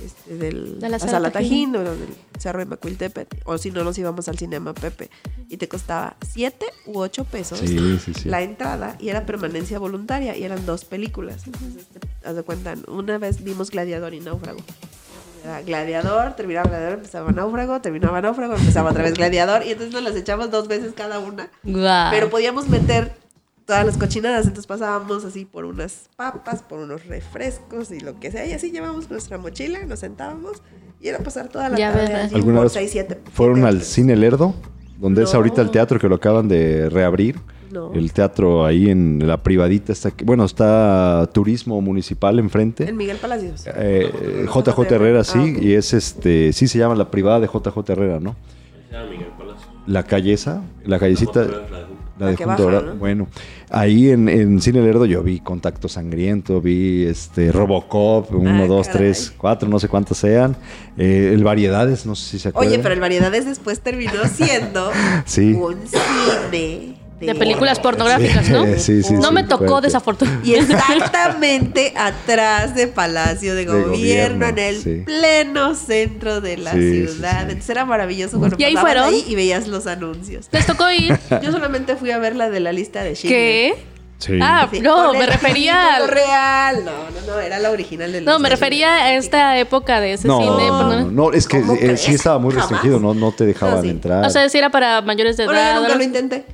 este, 0.05 0.37
del, 0.37 0.75
De 0.79 0.81
la 0.81 0.89
la 0.89 0.99
Sala 0.99 1.11
Sala 1.13 1.31
Tajín. 1.31 1.71
Tajín, 1.73 1.75
o 1.75 1.83
del 1.95 2.09
Cerro 2.39 2.59
de 2.59 2.65
Macuiltepet, 2.65 3.41
o 3.45 3.57
si 3.57 3.71
no 3.71 3.83
nos 3.83 3.97
íbamos 3.97 4.27
al 4.29 4.37
Cinema 4.37 4.73
Pepe, 4.75 5.09
y 5.49 5.57
te 5.57 5.67
costaba 5.67 6.15
siete 6.25 6.67
u 6.85 6.99
ocho 6.99 7.23
pesos 7.25 7.59
Sí, 7.59 7.97
sí, 7.99 8.13
sí. 8.13 8.29
la 8.29 8.43
entrada, 8.43 8.95
y 8.99 9.09
era 9.09 9.25
permanencia 9.25 9.79
voluntaria, 9.79 10.37
y 10.37 10.43
eran 10.43 10.65
dos 10.67 10.85
películas. 10.85 11.47
Entonces, 11.47 11.87
te- 11.87 11.99
haz 12.29 12.35
de 12.35 12.43
cuenta, 12.43 12.75
una 12.87 13.17
vez 13.17 13.43
vimos 13.43 13.71
Gladiador 13.71 14.13
y 14.13 14.19
Náufrago. 14.19 14.59
Era 15.47 15.61
Gladiador, 15.61 16.33
terminaba 16.35 16.67
Gladiador, 16.67 16.97
empezaba 16.97 17.31
Náufrago, 17.31 17.79
terminaba 17.79 18.19
Náufrago, 18.21 18.55
empezaba 18.55 18.89
otra 18.91 19.03
vez 19.03 19.13
Gladiador, 19.13 19.63
y 19.65 19.71
entonces 19.71 19.93
nos 19.93 20.03
las 20.03 20.13
echamos 20.15 20.51
dos 20.51 20.67
veces 20.67 20.91
cada 20.93 21.19
una. 21.19 21.49
Pero 22.11 22.29
podíamos 22.29 22.67
meter 22.67 23.13
todas 23.65 23.85
las 23.85 23.97
cochinadas, 23.97 24.41
entonces 24.45 24.67
pasábamos 24.67 25.23
así 25.23 25.45
por 25.45 25.63
unas 25.63 26.09
papas, 26.17 26.61
por 26.63 26.79
unos 26.79 27.05
refrescos 27.05 27.91
y 27.91 28.01
lo 28.01 28.19
que 28.19 28.29
sea, 28.29 28.45
y 28.45 28.51
así 28.51 28.71
llevamos 28.71 29.09
nuestra 29.09 29.37
mochila, 29.37 29.79
nos 29.85 29.99
sentábamos 29.99 30.61
y 30.99 31.07
era 31.07 31.19
pasar 31.19 31.47
toda 31.47 31.69
la 31.69 31.77
Ya 31.77 31.93
tarde 31.93 32.07
ves, 32.07 32.15
allí 32.25 32.35
¿Alguna 32.35 32.57
por 32.57 32.63
vez 32.65 32.73
seis, 32.73 32.91
siete- 32.91 33.21
fueron 33.31 33.55
siete 33.55 33.67
al. 33.69 33.81
Cine 33.83 34.15
Lerdo? 34.17 34.53
Donde 34.97 35.23
es 35.23 35.33
ahorita 35.33 35.61
el 35.61 35.71
teatro 35.71 35.97
que 35.97 36.09
lo 36.09 36.15
acaban 36.15 36.49
de 36.49 36.89
reabrir. 36.89 37.39
No. 37.71 37.93
El 37.93 38.11
teatro 38.13 38.65
ahí 38.65 38.89
en 38.89 39.27
la 39.27 39.41
privadita 39.43 39.91
está, 39.91 40.11
bueno, 40.23 40.45
está 40.45 41.29
turismo 41.33 41.79
municipal 41.81 42.39
enfrente. 42.39 42.87
En 42.87 42.95
Miguel 42.97 43.17
Palacios. 43.17 43.63
Eh, 43.75 44.45
JJ 44.53 44.91
Herrera, 44.91 45.23
sí, 45.23 45.37
Ah, 45.39 45.59
y 45.61 45.73
es 45.73 45.93
este, 45.93 46.53
sí 46.53 46.67
se 46.67 46.79
llama 46.79 46.95
la 46.95 47.11
privada 47.11 47.39
de 47.39 47.47
JJ 47.47 47.89
Herrera, 47.91 48.19
¿no? 48.19 48.35
Se 48.89 48.93
llama 48.95 49.09
Miguel 49.09 49.27
Palacio. 49.37 49.67
La 49.85 50.03
calle 50.03 50.33
esa, 50.33 50.61
la 50.85 50.99
callecita, 50.99 51.41
La 51.41 51.45
de- 51.47 51.51
la 51.51 51.57
de- 51.79 51.97
la 52.19 52.35
Junto 52.35 52.65
baja. 52.65 52.93
Bueno, 52.97 53.27
ahí 53.69 54.09
en, 54.09 54.27
en 54.27 54.59
Cine 54.59 54.81
Lerdo 54.81 55.05
yo 55.05 55.21
vi 55.21 55.39
Contacto 55.39 55.87
Sangriento, 55.87 56.59
vi 56.61 57.05
este 57.05 57.51
Robocop, 57.51 58.33
uno, 58.33 58.63
Ah, 58.63 58.67
dos, 58.67 58.87
caray. 58.87 59.01
tres, 59.03 59.33
cuatro, 59.37 59.69
no 59.69 59.77
sé 59.77 59.87
cuántos 59.87 60.17
sean. 60.17 60.55
Eh, 60.97 61.29
el 61.31 61.43
Variedades, 61.43 62.07
no 62.07 62.15
sé 62.15 62.27
si 62.31 62.39
se 62.39 62.49
acuerdan. 62.49 62.73
Oye, 62.73 62.81
pero 62.81 62.95
el 62.95 63.01
Variedades 63.01 63.45
después 63.45 63.81
terminó 63.81 64.25
siendo 64.33 64.89
Sí. 65.25 65.53
un 65.53 65.75
cine 65.85 66.95
de 67.19 67.35
películas 67.35 67.79
pornográficas, 67.79 68.49
¿no? 68.49 68.65
Sí, 68.77 69.01
sí, 69.03 69.13
no 69.13 69.29
sí, 69.29 69.33
me 69.33 69.43
tocó 69.43 69.67
fuerte. 69.67 69.87
desafortunadamente. 69.87 70.49
Y 70.49 70.55
exactamente 70.55 71.93
atrás 71.97 72.75
de 72.75 72.87
Palacio 72.87 73.55
de, 73.55 73.65
De 73.65 73.71
Gobierno, 73.71 73.91
gobierno, 73.91 74.47
en 74.47 74.59
el 74.59 74.81
sí. 74.81 75.01
pleno 75.05 75.75
centro 75.75 76.41
de 76.41 76.57
la 76.57 76.71
ciudad. 76.73 77.39
sí. 77.39 77.43
Entonces 77.43 77.69
era 77.69 77.85
maravilloso 77.85 78.37
cuando 78.39 78.55
¿Y 78.59 78.63
ahí 78.63 78.75
fueron? 78.75 79.05
ahí 79.05 79.25
y 79.27 79.35
veías 79.35 79.67
los 79.67 79.87
anuncios. 79.87 80.47
Les 80.51 80.65
tocó 80.65 80.89
ir. 80.91 81.17
Yo 81.41 81.51
solamente 81.51 81.95
fui 81.95 82.11
a 82.11 82.17
ver 82.19 82.35
la 82.35 82.49
de 82.49 82.59
la 82.59 82.71
lista 82.71 83.03
de 83.03 83.15
Schindler. 83.15 83.39
¿Qué? 83.39 83.83
Sí. 84.19 84.39
Ah, 84.41 84.67
Sí, 84.71 84.79
no, 84.79 85.13
me 85.13 85.27
refería 85.27 85.95
al- 85.97 86.07
real. 86.07 86.83
No, 86.83 86.91
no, 86.91 87.33
no, 87.35 87.39
era 87.39 87.59
la 87.59 87.69
original 87.69 88.11
de 88.11 88.21
No, 88.21 88.39
me 88.39 88.49
refería 88.49 88.95
a 88.95 89.13
esta 89.13 89.59
época 89.59 90.01
de 90.01 90.13
ese 90.13 90.27
no, 90.27 90.39
cine. 90.39 90.67
no, 90.67 90.87
pues, 90.87 90.99
no, 91.05 91.11
no, 91.11 91.33
es 91.33 91.47
que 91.47 91.59
¿Cómo 91.61 91.73
eh, 91.75 91.97
sí 91.97 92.15
estaba 92.15 92.39
muy 92.39 92.51
restringido, 92.51 92.99
no, 92.99 93.13
no 93.13 93.31
te 93.31 93.45
dejaban 93.45 93.75
No, 93.75 93.81
sí. 93.83 93.89
entrar. 93.89 94.25
O 94.25 94.29
sea, 94.31 94.49
si 94.49 94.57
era 94.57 94.71
para 94.71 95.01
mayores 95.03 95.37
de 95.37 95.45
Bueno, 95.45 95.59
edad. 95.59 95.73
yo 95.75 95.79
nunca 95.81 95.91
¿no? 95.93 95.97
lo 95.99 96.03
intenté. 96.03 96.45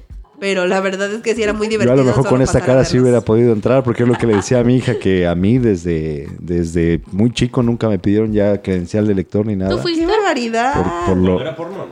Pero 0.43 0.67
la 0.67 0.81
verdad 0.81 1.09
es 1.09 1.21
que 1.21 1.33
sí 1.35 1.41
era 1.41 1.53
muy 1.53 1.67
Yo 1.67 1.71
divertido. 1.71 1.93
a 1.93 1.95
lo 1.95 2.03
mejor 2.03 2.27
con 2.27 2.41
esta 2.41 2.59
cara 2.59 2.83
sí 2.83 2.99
hubiera 2.99 3.21
podido 3.21 3.53
entrar, 3.53 3.81
porque 3.81 4.03
es 4.03 4.09
lo 4.09 4.15
que 4.15 4.27
le 4.27 4.35
decía 4.35 4.59
a 4.59 4.63
mi 4.65 4.75
hija, 4.75 4.99
que 4.99 5.25
a 5.25 5.35
mí 5.35 5.57
desde, 5.57 6.27
desde 6.37 6.99
muy 7.13 7.31
chico 7.31 7.63
nunca 7.63 7.87
me 7.87 7.97
pidieron 7.97 8.33
ya 8.33 8.61
credencial 8.61 9.07
de 9.07 9.15
lector 9.15 9.45
ni 9.45 9.55
nada. 9.55 9.71
¿Tú 9.71 9.77
¡Qué 9.77 9.81
fuiste? 9.83 10.05
barbaridad! 10.05 10.73
Por, 10.73 11.05
por 11.05 11.17
No 11.17 11.29
lo, 11.35 11.39
era 11.39 11.55
porno, 11.55 11.85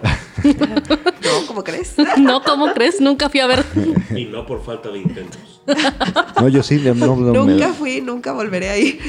No, 0.44 1.30
¿cómo 1.48 1.64
crees? 1.64 1.96
No, 2.18 2.42
¿cómo 2.44 2.74
crees? 2.74 3.00
Nunca 3.00 3.30
fui 3.30 3.40
a 3.40 3.48
ver. 3.48 3.64
¿no? 3.74 3.94
Y 4.20 4.26
no 4.26 4.46
por 4.46 4.62
falta 4.66 4.90
de 4.90 5.00
intentos. 5.00 5.62
no, 6.38 6.50
yo 6.50 6.62
sí, 6.62 6.82
no, 6.84 6.94
no, 6.94 7.16
no 7.16 7.46
me- 7.46 7.54
nunca 7.54 7.70
fui, 7.72 8.02
nunca 8.02 8.34
volveré 8.34 8.68
a 8.70 8.78
ir. 8.78 9.00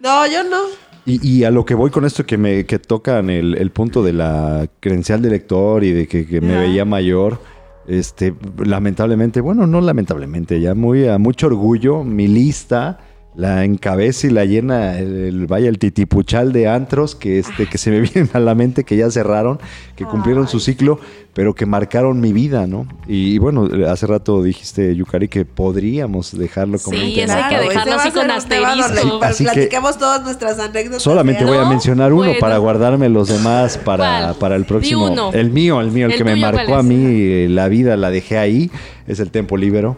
no, 0.00 0.26
yo 0.26 0.42
no. 0.44 0.56
Y, 1.04 1.20
y 1.40 1.44
a 1.44 1.50
lo 1.50 1.64
que 1.66 1.74
voy 1.74 1.90
con 1.90 2.04
esto 2.06 2.24
que 2.24 2.38
me 2.38 2.64
que 2.64 2.78
tocan 2.78 3.28
el, 3.28 3.56
el 3.58 3.70
punto 3.72 4.02
de 4.04 4.12
la 4.12 4.68
credencial 4.80 5.20
de 5.20 5.30
lector 5.30 5.82
y 5.84 5.92
de 5.92 6.06
que, 6.06 6.26
que 6.26 6.40
me 6.40 6.56
veía 6.56 6.84
mayor, 6.84 7.40
este, 7.86 8.34
lamentablemente, 8.64 9.40
bueno, 9.40 9.66
no 9.66 9.80
lamentablemente, 9.80 10.60
ya 10.60 10.74
muy 10.74 11.06
a 11.08 11.18
mucho 11.18 11.46
orgullo, 11.48 12.04
mi 12.04 12.28
lista 12.28 12.98
la 13.34 13.64
encabeza 13.64 14.26
y 14.26 14.30
la 14.30 14.44
llena 14.44 14.98
el, 14.98 15.16
el- 15.24 15.46
vaya 15.46 15.68
el 15.70 15.78
titipuchal 15.78 16.52
de 16.52 16.68
antros 16.68 17.14
que 17.14 17.38
este 17.38 17.66
que 17.66 17.78
se 17.78 17.90
me 17.90 18.00
vienen 18.02 18.28
a 18.34 18.40
la 18.40 18.54
mente 18.54 18.84
que 18.84 18.96
ya 18.96 19.10
cerraron, 19.10 19.58
que 19.96 20.04
cumplieron 20.04 20.48
su 20.48 20.60
ciclo, 20.60 21.00
pero 21.32 21.54
que 21.54 21.64
marcaron 21.64 22.20
mi 22.20 22.34
vida, 22.34 22.66
¿no? 22.66 22.86
Y, 23.08 23.38
bueno, 23.38 23.66
hace 23.88 24.06
rato 24.06 24.42
dijiste 24.42 24.94
Yukari 24.94 25.28
que 25.28 25.46
podríamos 25.46 26.36
dejarlo 26.36 26.78
como 26.78 26.98
Sí, 26.98 27.18
eso 27.20 27.32
hay 27.32 27.54
que 27.56 27.68
dejarlo 27.70 27.94
así 27.94 28.10
con 28.10 28.30
asterisco. 28.30 29.18
Así 29.22 29.44
que- 29.46 29.50
Platiquemos 29.52 29.96
todas 29.98 30.22
nuestras 30.24 30.58
anécdotas. 30.58 31.02
Solamente 31.02 31.46
voy 31.46 31.56
a 31.56 31.64
mencionar 31.64 32.12
uno 32.12 32.24
bueno. 32.24 32.38
para 32.40 32.58
guardarme 32.58 33.08
los 33.08 33.28
demás 33.28 33.78
para, 33.78 34.34
para 34.34 34.56
el 34.56 34.66
próximo. 34.66 35.10
uno. 35.10 35.30
El 35.32 35.50
mío, 35.50 35.80
el 35.80 35.90
mío, 35.90 36.04
el, 36.06 36.12
¿El 36.12 36.18
que 36.18 36.24
me 36.24 36.36
marcó 36.36 36.74
a 36.74 36.82
mí 36.82 36.96
eh, 37.02 37.46
la 37.48 37.68
vida, 37.68 37.96
la 37.96 38.10
dejé 38.10 38.36
ahí, 38.36 38.70
es 39.06 39.18
el 39.20 39.30
Tempo 39.30 39.56
Libero. 39.56 39.96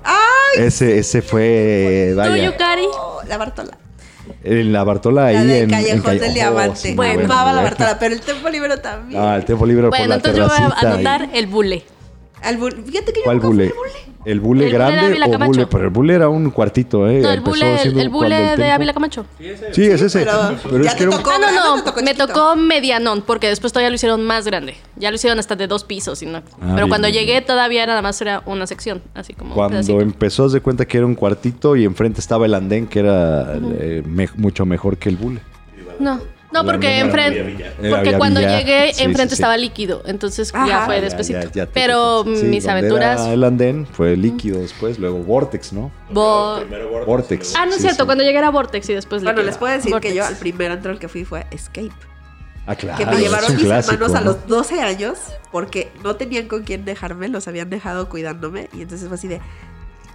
Ese, 0.57 0.99
ese 0.99 1.20
fue, 1.20 2.11
¿Tú, 2.12 2.16
vaya, 2.18 2.45
Yukari? 2.45 2.82
Oh, 3.35 3.39
la 3.39 3.45
Bartola. 3.45 3.78
en 4.43 4.72
la 4.72 4.85
Bartola 4.85 5.26
ahí 5.26 5.35
La 5.35 5.41
del 5.43 5.51
en, 5.51 5.62
en 5.64 5.70
Callejón 5.70 6.03
Calle- 6.03 6.20
del 6.20 6.30
Oh, 6.30 6.35
Diamante. 6.35 6.76
sí, 6.80 6.89
muy 6.89 6.97
Bueno. 6.97 7.14
bueno, 7.14 7.28
la. 7.57 7.62
Bartola, 7.62 7.99
pero 7.99 8.14
el 8.14 8.20
Tempo 8.20 8.49
Libero 8.49 8.78
también. 8.78 9.20
Ah, 9.22 9.37
el 9.37 9.45
Tempo 9.45 9.66
por 9.91 9.99
Bueno, 9.99 10.09
la 10.09 10.14
entonces 10.16 10.39
yo 10.39 10.47
voy 10.49 10.57
a 10.57 10.59
terracita 10.68 10.89
y- 10.89 10.93
anotar 10.95 11.28
el 11.37 11.47
bule. 11.47 11.85
Al 12.43 12.59
bul- 12.59 12.85
Fíjate 12.85 13.12
que 13.12 13.20
yo 13.20 13.24
¿Cuál 13.24 13.37
nunca 13.37 13.47
fui 13.49 13.57
bule? 13.57 13.64
al 13.66 13.72
bule. 13.72 14.04
¿El 14.25 14.41
bule 14.41 14.66
El 14.66 14.72
grande 14.72 15.20
o 15.27 15.39
bule? 15.39 15.66
Pero 15.66 15.85
el 15.85 15.91
bule 15.91 16.14
era 16.14 16.29
un 16.29 16.51
cuartito, 16.51 17.09
¿eh? 17.09 17.20
No, 17.20 17.31
el 17.31 17.41
bule, 17.41 17.83
el 17.85 18.57
de 18.59 18.70
Ávila 18.70 18.93
Camacho. 18.95 19.27
Sí, 19.72 19.85
es 19.85 20.01
ese. 20.01 20.20
pero 20.20 20.57
Pero 20.70 20.83
ya 20.85 20.91
es 20.91 20.97
te 20.97 20.99
que 20.99 21.03
era 21.05 21.11
un- 21.11 21.22
tocó. 21.22 21.31
Ah, 21.31 21.39
no, 21.41 21.77
no, 21.77 21.83
tocó 21.85 22.03
me 22.03 22.14
tocó 22.14 22.57
medianón, 22.57 23.22
porque 23.27 23.49
después 23.49 23.72
todavía 23.72 23.91
lo 23.91 23.97
hicieron 23.97 24.22
más 24.25 24.47
grande. 24.47 24.77
Ya 24.97 25.11
lo 25.11 25.16
hicieron 25.16 25.39
hasta 25.39 25.57
de 25.57 25.66
dos 25.66 25.85
pisos. 25.85 26.22
y 26.22 26.27
no- 26.27 26.43
Pero 26.61 26.75
bien, 26.75 26.89
cuando 26.89 27.09
bien, 27.09 27.20
llegué 27.25 27.41
todavía 27.43 27.87
nada 27.87 28.01
más 28.03 28.20
era 28.20 28.43
una 28.47 28.66
sección, 28.66 29.03
así 29.14 29.35
como 29.35 29.51
un 29.51 29.55
Cuando 29.55 29.72
pedacito. 29.75 30.01
empezó, 30.01 30.49
de 30.49 30.61
cuenta 30.61 30.87
que 30.87 30.97
era 30.99 31.07
un 31.07 31.14
cuartito 31.14 31.77
y 31.77 31.85
enfrente 31.85 32.20
estaba 32.20 32.47
el 32.47 32.55
andén, 32.55 32.87
que 32.87 33.01
era 33.01 33.55
eh, 33.79 34.03
me- 34.07 34.29
mucho 34.37 34.64
mejor 34.64 34.97
que 34.97 35.09
el 35.11 35.16
bule. 35.16 35.41
No, 35.99 36.18
no, 36.55 36.65
porque 36.65 37.01
enfrente... 37.01 37.75
Porque 37.91 38.15
cuando 38.17 38.41
llegué, 38.41 38.95
Sí, 38.95 39.03
enfrente 39.03 39.31
sí, 39.31 39.37
sí. 39.37 39.43
estaba 39.43 39.57
líquido. 39.59 40.03
Entonces 40.07 40.53
ya 40.53 40.85
fue 40.87 41.01
despacito. 41.03 41.41
Ya, 41.41 41.51
ya 41.53 41.67
te 41.67 41.73
Pero. 41.73 42.25
Sí, 42.25 42.45
mis 42.47 42.67
aventuras... 42.67 43.21
era 43.21 43.33
el 43.35 43.45
andén 43.45 43.87
fue 43.87 44.17
líquido 44.17 44.61
después, 44.61 44.99
luego 44.99 45.19
Vortex, 45.19 45.73
¿no? 45.73 45.91
Bo- 46.11 46.57
Primero 46.61 47.05
Vortex. 47.05 47.55
Ah, 47.57 47.65
no 47.67 47.71
es 47.73 47.77
Sí, 47.77 47.83
cierto, 47.83 48.05
sí. 48.05 48.07
cuando 48.07 48.25
llegué 48.25 48.39
era 48.39 48.51
Vortex 48.51 48.89
y 48.89 48.95
después 48.95 49.23
Bueno, 49.23 49.39
líquido. 49.39 49.51
les 49.51 49.59
puedo 49.59 49.73
decir 49.75 49.91
Vortex. 49.93 50.13
que 50.13 50.17
yo 50.17 50.25
al 50.25 50.37
primer 50.37 50.71
antro 50.73 50.91
al 50.93 50.99
que 50.99 51.09
fui 51.09 51.25
fue 51.25 51.47
Escape. 51.51 51.91
Ah, 52.67 52.75
claro. 52.77 52.97
que 52.97 53.05
me 53.05 53.19
llevaron 53.21 53.55
mis 53.57 53.65
clásico, 53.67 53.93
hermanos 53.95 54.17
a 54.17 54.21
¿no? 54.21 54.27
los 54.31 54.47
12 54.47 54.81
años 54.81 55.19
porque 55.53 55.93
no 56.03 56.17
tenían 56.17 56.49
con 56.49 56.63
quién 56.63 56.87
dejarme, 56.87 57.29
los 57.29 57.47
habían 57.47 57.69
dejado 57.69 58.09
cuidándome 58.09 58.71
y 58.73 58.81
entonces 58.81 59.07
fue 59.07 59.17
así 59.17 59.29
de 59.29 59.43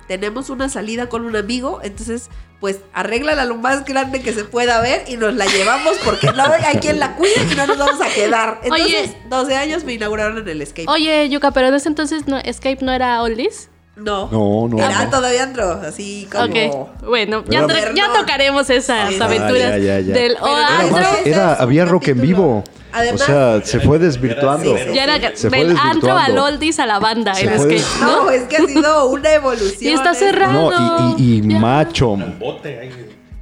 tenemos 0.07 0.49
una 0.49 0.67
salida 0.69 1.09
con 1.09 1.25
un 1.25 1.35
amigo, 1.35 1.79
entonces 1.83 2.29
pues 2.59 2.79
arréglala 2.93 3.45
lo 3.45 3.55
más 3.55 3.85
grande 3.85 4.21
que 4.21 4.33
se 4.33 4.43
pueda 4.43 4.81
ver 4.81 5.05
y 5.07 5.17
nos 5.17 5.33
la 5.33 5.45
llevamos 5.45 5.97
porque 6.03 6.27
no 6.33 6.43
hay 6.43 6.77
quien 6.77 6.99
la 6.99 7.15
cuide 7.15 7.47
y 7.49 7.55
no 7.55 7.65
nos 7.67 7.77
vamos 7.77 8.01
a 8.01 8.09
quedar. 8.09 8.59
Entonces, 8.63 8.85
Oye. 8.85 9.15
12 9.29 9.55
años 9.55 9.83
me 9.85 9.93
inauguraron 9.93 10.37
en 10.39 10.47
el 10.47 10.61
Escape. 10.61 10.89
Oye, 10.89 11.29
Yuka, 11.29 11.51
pero 11.51 11.67
en 11.67 11.75
ese 11.75 11.87
entonces 11.87 12.27
no, 12.27 12.37
Escape 12.37 12.79
no 12.81 12.91
era 12.91 13.21
Oldies. 13.21 13.68
No. 14.01 14.29
No, 14.31 14.67
no. 14.69 14.77
Era 14.83 15.05
no. 15.05 15.09
todavía 15.09 15.43
antro, 15.43 15.71
así 15.85 16.27
como 16.31 16.45
Ok, 16.45 16.89
bueno, 17.05 17.43
ya, 17.49 17.59
Era- 17.59 17.67
tra- 17.67 17.93
ya 17.95 18.13
tocaremos 18.13 18.69
esas 18.69 19.09
Sí. 19.13 19.21
aventuras 19.21 19.71
Ah, 19.73 19.77
ya, 19.77 19.77
ya, 19.77 19.99
ya. 19.99 20.13
del 20.13 20.33
Pero 20.39 20.43
o- 20.45 20.47
no, 20.47 20.57
Era, 20.57 20.79
antro. 20.79 20.91
más- 20.97 21.19
ese 21.19 21.29
era- 21.31 21.51
es 21.53 21.57
un 21.57 21.63
había 21.63 21.85
rock 21.85 22.07
en 22.09 22.21
vivo. 22.21 22.63
Además- 22.91 23.21
o 23.21 23.25
sea, 23.25 23.61
se 23.63 23.79
fue 23.81 23.99
desvirtuando. 23.99 24.75
Ya 24.93 25.03
era 25.03 25.35
Se 25.35 25.49
fue 25.49 25.63
del 25.65 25.77
antro 25.77 26.17
al. 26.17 26.35
Oldies 26.39 26.79
a 26.79 26.85
la 26.87 26.97
banda 26.99 27.35
Se 27.35 27.43
en 27.45 27.51
fue 27.59 27.75
Escape, 27.75 28.01
¿no? 28.05 28.23
No, 28.23 28.31
es 28.31 28.43
que 28.43 28.57
ha 28.57 28.65
sido 28.65 29.09
una 29.09 29.31
evolución. 29.33 29.77
Y 29.81 29.89
está 29.93 30.13
cerrado. 30.15 30.71
No, 30.71 31.15
y, 31.17 31.21
y- 31.21 31.37
y 31.45 31.47
Ya. 31.53 31.59
macho, 31.59 32.17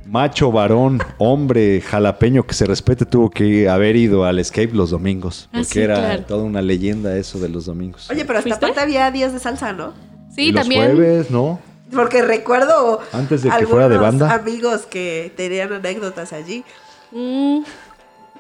macho, 0.06 0.52
varón, 0.52 1.00
hombre, 1.18 1.82
jalapeño 1.82 2.44
que 2.46 2.54
se 2.54 2.66
respete, 2.66 3.06
tuvo 3.06 3.30
que 3.30 3.70
haber 3.70 3.96
ido 3.96 4.26
al 4.26 4.40
escape 4.40 4.70
los 4.74 4.90
domingos. 4.90 5.46
Ah, 5.48 5.60
Porque 5.60 5.66
sí, 5.66 5.80
era 5.82 5.96
claro. 5.96 6.24
toda 6.24 6.44
una 6.44 6.62
leyenda 6.62 7.16
eso 7.18 7.40
de 7.40 7.50
los 7.50 7.66
domingos. 7.66 8.10
Oye, 8.10 8.24
pero 8.26 8.40
hasta 8.40 8.56
aparte 8.56 8.80
había 8.80 9.10
días 9.12 9.34
de 9.34 9.40
salsa, 9.40 9.74
¿no? 9.74 9.94
Sí, 10.38 10.44
Y 10.44 10.52
los 10.54 10.62
también. 10.62 10.84
jueves, 10.96 11.30
¿no? 11.32 11.60
Porque 11.94 12.22
recuerdo 12.22 13.02
Antes 13.12 13.42
de 13.44 13.50
que 13.50 13.66
fuera 13.68 13.90
de 13.90 13.98
banda. 13.98 14.32
amigos 14.34 14.82
que 14.90 15.34
tenían 15.36 15.74
anécdotas 15.74 16.32
allí. 16.32 16.64
Mm, 17.12 17.64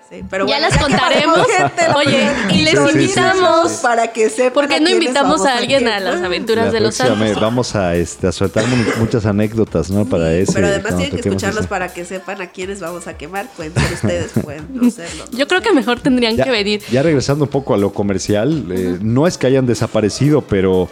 Sí, 0.09 0.23
pero 0.29 0.47
Ya 0.47 0.53
bueno, 0.57 0.69
las 0.69 0.77
que 0.77 0.83
contaremos. 0.85 1.47
gente, 1.47 1.81
la 1.85 1.95
Oye, 1.97 2.29
y 2.53 2.61
les 2.61 2.75
invitamos. 2.75 3.71
para 3.81 4.13
que 4.13 4.29
sepan 4.29 4.53
¿Por 4.53 4.67
qué 4.69 4.79
no 4.79 4.89
invitamos 4.89 5.45
a 5.45 5.57
alguien 5.57 5.85
a 5.89 5.99
las 5.99 6.21
aventuras 6.21 6.67
La 6.67 6.71
de 6.71 6.79
los 6.79 6.97
vez 7.19 7.35
vamos 7.37 7.75
a, 7.75 7.93
este, 7.97 8.25
a 8.27 8.31
soltar 8.31 8.65
mu- 8.67 8.85
muchas 8.99 9.25
anécdotas, 9.25 9.89
¿no? 9.91 10.05
Para 10.05 10.33
ese. 10.33 10.53
Pero 10.53 10.67
además 10.67 10.95
tienen 10.95 11.09
que 11.11 11.27
escucharlos 11.27 11.59
ese. 11.61 11.67
para 11.67 11.89
que 11.93 12.05
sepan 12.05 12.41
a 12.41 12.47
quiénes 12.47 12.79
vamos 12.79 13.05
a 13.07 13.17
quemar. 13.17 13.47
Pueden 13.57 13.73
ser 13.73 13.93
ustedes, 13.95 14.31
pueden 14.41 14.67
no 14.73 14.89
serlo. 14.89 15.25
¿no? 15.29 15.37
Yo 15.37 15.45
creo 15.45 15.61
que 15.61 15.73
mejor 15.73 15.99
tendrían 15.99 16.37
Ya, 16.37 16.45
que 16.45 16.51
venir. 16.51 16.81
ya 16.89 17.03
regresando 17.03 17.43
un 17.43 17.49
poco 17.51 17.73
a 17.73 17.77
lo 17.77 17.91
comercial, 17.91 18.63
eh, 18.71 18.97
no 19.01 19.27
es 19.27 19.37
que 19.37 19.47
hayan 19.47 19.65
desaparecido, 19.65 20.41
pero, 20.41 20.87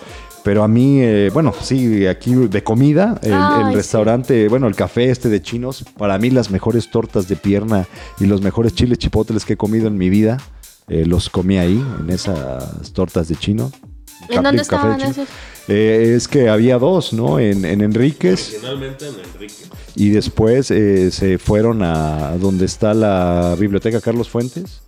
pero 0.46 0.64
a 0.64 0.68
mí, 0.68 1.02
eh, 1.02 1.32
bueno, 1.34 1.54
sí, 1.60 2.06
aquí 2.06 2.34
de 2.36 2.64
comida, 2.64 3.20
el, 3.24 3.34
Ay, 3.34 3.62
el 3.64 3.70
sí. 3.70 3.76
restaurante, 3.76 4.48
bueno, 4.48 4.68
el 4.68 4.76
café 4.76 5.10
este 5.10 5.28
de 5.28 5.42
chinos, 5.42 5.84
para 5.98 6.20
mí 6.20 6.30
las 6.30 6.52
mejores 6.52 6.92
tortas 6.92 7.28
de 7.28 7.36
pierna 7.36 7.88
y 8.20 8.28
los 8.28 8.42
mejores 8.44 8.76
chiles 8.76 9.00
chipotles 9.00 9.44
que 9.44 9.54
he 9.54 9.58
comido 9.58 9.88
en 9.88 9.98
mi 9.98 10.08
vida, 10.12 10.38
eh, 10.88 11.04
los 11.08 11.32
comí 11.32 11.58
ahí, 11.58 11.84
en 12.00 12.12
esas 12.12 12.94
tortas 12.94 13.28
de 13.28 13.36
chino. 13.36 13.72
¿En 14.30 14.44
dónde 14.44 14.62
estaban 14.62 14.98
chino. 15.00 15.10
esos? 15.12 15.28
Eh, 15.68 16.14
es 16.16 16.28
que 16.28 16.48
había 16.48 16.78
dos, 16.78 17.12
¿no? 17.12 17.40
En, 17.40 17.66
en 17.66 17.82
Enríquez 17.82 18.50
Originalmente 18.52 19.08
en 19.08 19.16
Enrique. 19.34 19.64
y 19.96 20.10
después 20.12 20.70
eh, 20.70 21.10
se 21.10 21.40
fueron 21.40 21.82
a 21.82 22.38
donde 22.38 22.66
está 22.66 22.94
la 22.94 23.56
biblioteca 23.60 24.00
Carlos 24.00 24.30
Fuentes, 24.30 24.82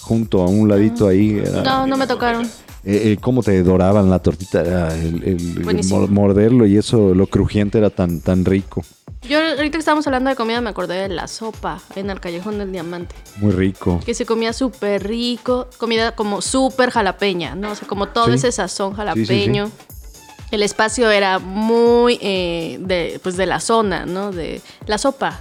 junto 0.00 0.40
a 0.40 0.48
un 0.48 0.66
ladito 0.66 1.06
ahí. 1.08 1.38
era- 1.44 1.62
No, 1.62 1.86
no 1.86 1.98
me 1.98 2.06
tocaron. 2.06 2.48
Eh, 2.84 3.12
eh, 3.12 3.16
cómo 3.20 3.42
te 3.42 3.62
doraban 3.62 4.10
la 4.10 4.18
tortita, 4.20 4.60
era 4.60 4.94
el, 4.94 5.62
morderlo 6.10 6.66
y 6.66 6.76
eso, 6.76 7.14
lo 7.14 7.26
crujiente 7.26 7.78
era 7.78 7.90
tan, 7.90 8.20
tan 8.20 8.44
rico, 8.44 8.82
Yo 9.28 9.38
ahorita 9.38 9.72
que 9.72 9.78
estábamos 9.78 10.06
hablando 10.06 10.28
de 10.30 10.36
comida 10.36 10.60
me 10.60 10.68
acordé 10.70 10.96
de 10.96 11.08
la 11.08 11.26
sopa 11.28 11.80
en 11.96 12.10
el 12.10 12.20
Callejón 12.20 12.58
del 12.58 12.70
Diamante. 12.72 13.14
muy 13.38 13.52
rico. 13.52 14.00
Que 14.04 14.12
se 14.14 14.26
comía 14.26 14.52
súper 14.52 15.06
rico, 15.06 15.68
comida 15.78 16.14
como 16.14 16.42
súper 16.42 16.90
jalapeña, 16.90 17.54
¿no? 17.54 17.72
O 17.72 17.74
sea, 17.74 17.88
como 17.88 18.08
todo 18.08 18.26
Sí. 18.26 18.32
ese 18.34 18.52
sazón 18.52 18.90
Sí, 18.92 18.96
jalapeño. 18.96 19.66
sí, 19.68 19.72
El 20.50 20.62
espacio 20.62 21.10
era 21.10 21.38
muy 21.38 22.18
eh, 22.20 22.76
de, 22.80 23.18
pues 23.22 23.36
de 23.38 23.46
la 23.46 23.60
zona, 23.60 24.04
¿no? 24.04 24.30
De 24.30 24.60
la 24.86 24.98
sopa. 24.98 25.40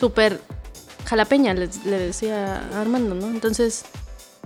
Súper 0.00 0.40
jalapeña, 1.04 1.54
le, 1.54 1.68
le 1.84 1.98
decía 1.98 2.62
a 2.72 2.80
Armando, 2.80 3.14
¿no? 3.14 3.26
Entonces, 3.28 3.84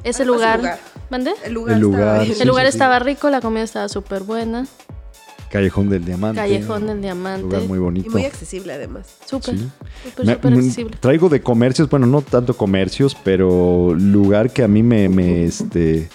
ese 0.04 0.24
lugar... 0.24 0.58
lugar. 0.58 0.78
¿Mande? 1.10 1.32
El 1.44 1.54
lugar, 1.54 1.76
El 1.76 1.82
estaba 1.82 1.98
lugar, 2.14 2.26
sí, 2.26 2.34
El 2.42 2.48
lugar 2.48 2.66
sí, 2.66 2.72
sí. 2.72 2.76
estaba 2.76 2.98
rico, 3.00 3.30
la 3.30 3.40
comida 3.40 3.62
estaba 3.64 3.88
súper 3.88 4.22
buena. 4.22 4.66
Callejón 5.50 5.88
del 5.90 6.04
Diamante. 6.04 6.40
Callejón 6.40 6.86
del 6.86 6.96
Lugar 6.98 7.00
Diamante. 7.02 7.58
muy 7.66 7.78
Y 7.78 7.80
bonito. 7.80 8.10
muy 8.10 8.24
accesible 8.24 8.72
además. 8.72 9.08
Súper, 9.26 9.58
Sí. 9.58 9.68
súper, 10.04 10.26
súper 10.34 10.52
accesible. 10.54 10.96
traigo 11.00 11.28
de 11.28 11.40
comercios, 11.42 11.90
bueno, 11.90 12.06
no 12.06 12.22
tanto 12.22 12.56
comercios, 12.56 13.16
pero 13.24 13.92
lugar 13.98 14.50
que 14.52 14.62
a 14.62 14.68
mí 14.68 14.84
me, 14.84 15.08
me, 15.08 15.42
este, 15.44 16.08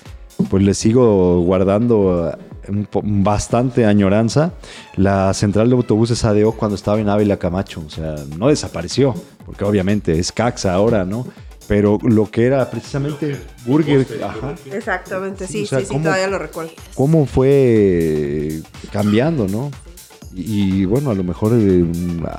pues 0.49 0.63
le 0.63 0.73
sigo 0.73 1.41
guardando 1.41 2.29
eh, 2.69 2.85
bastante 3.03 3.85
añoranza. 3.85 4.53
La 4.95 5.33
central 5.33 5.69
de 5.69 5.75
autobuses 5.75 6.23
ADO 6.23 6.53
cuando 6.53 6.75
estaba 6.75 7.01
en 7.01 7.09
Ávila 7.09 7.35
Camacho, 7.35 7.83
o 7.85 7.89
sea, 7.89 8.15
no 8.37 8.47
desapareció, 8.47 9.13
porque 9.45 9.65
obviamente 9.65 10.17
es 10.17 10.31
Caxa 10.31 10.73
ahora, 10.73 11.03
¿no? 11.03 11.27
Pero 11.67 11.97
lo 12.03 12.29
que 12.29 12.45
era 12.45 12.69
precisamente 12.69 13.41
Burger, 13.65 14.05
ajá, 14.23 14.53
Exactamente, 14.71 15.47
sí, 15.47 15.63
O 15.63 15.67
sea, 15.67 15.79
sí, 15.79 15.85
sí, 15.85 15.91
¿cómo- 15.93 16.03
todavía 16.03 16.27
lo 16.27 16.37
recuerdo. 16.37 16.71
cómo 16.93 17.25
fue 17.25 18.61
cambiando, 18.91 19.47
¿no? 19.47 19.71
Y, 20.37 20.81
y, 20.81 20.85
bueno, 20.85 21.11
a 21.11 21.13
lo 21.15 21.23
mejor 21.23 21.53
eh, 21.55 21.85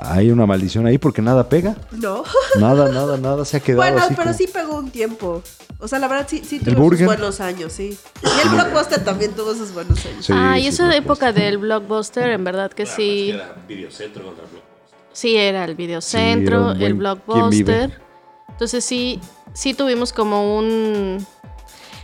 hay 0.03 0.31
una 0.31 0.45
maldición 0.45 0.87
ahí 0.87 0.99
porque 0.99 1.23
nada 1.23 1.49
pega. 1.49 1.75
No. 1.93 2.25
Nada, 2.61 2.93
nada, 2.93 3.17
nada 3.17 3.45
se 3.47 3.57
ha 3.57 3.61
quedado 3.61 3.81
Bueno, 3.83 3.99
así 4.05 4.15
pero 4.15 4.25
como- 4.29 4.37
sí 4.37 4.47
pegó 4.53 4.77
un 4.77 4.91
tiempo. 4.91 5.43
O 5.79 5.89
sea, 5.89 5.99
la 5.99 6.07
verdad 6.07 6.27
sí, 6.29 6.43
sí 6.47 6.57
¿El 6.57 6.63
tuvo 6.65 6.75
sus 6.75 6.83
burger? 6.83 7.07
buenos 7.07 7.41
años, 7.41 7.73
sí. 7.73 7.97
Y 8.23 8.47
el 8.49 8.55
Blockbuster 8.55 9.03
también 9.03 9.33
tuvo 9.33 9.55
sus 9.55 9.73
buenos 9.73 10.05
años. 10.07 10.27
Sí, 10.27 10.33
ah, 10.37 10.59
y 10.59 10.63
sí, 10.63 10.69
esa 10.69 10.95
época 10.95 11.33
del 11.33 11.57
blockbuster, 11.59 12.31
en 12.31 12.45
verdad 12.45 12.71
que 12.71 12.85
sí. 12.87 13.31
Era 13.31 13.57
videocentro 13.67 14.25
contra 14.25 14.45
Blockbuster. 14.45 14.67
Sí, 15.13 15.37
era 15.37 15.65
el 15.65 15.75
videocentro, 15.75 16.75
Sí, 16.75 16.77
era 16.83 16.87
el 16.87 16.95
buen 16.95 17.17
¿Quién 17.25 17.51
vive? 17.51 17.65
blockbuster. 17.87 18.06
Entonces 18.49 18.85
sí, 18.85 19.21
sí 19.53 19.75
tuvimos 19.75 20.13
como 20.13 20.57
un... 20.59 21.25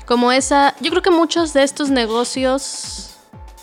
Como 0.06 0.32
esa... 0.32 0.74
Yo 0.80 0.90
creo 0.90 1.02
que 1.02 1.10
muchos 1.10 1.52
de 1.52 1.62
estos 1.62 1.90
negocios 1.90 3.16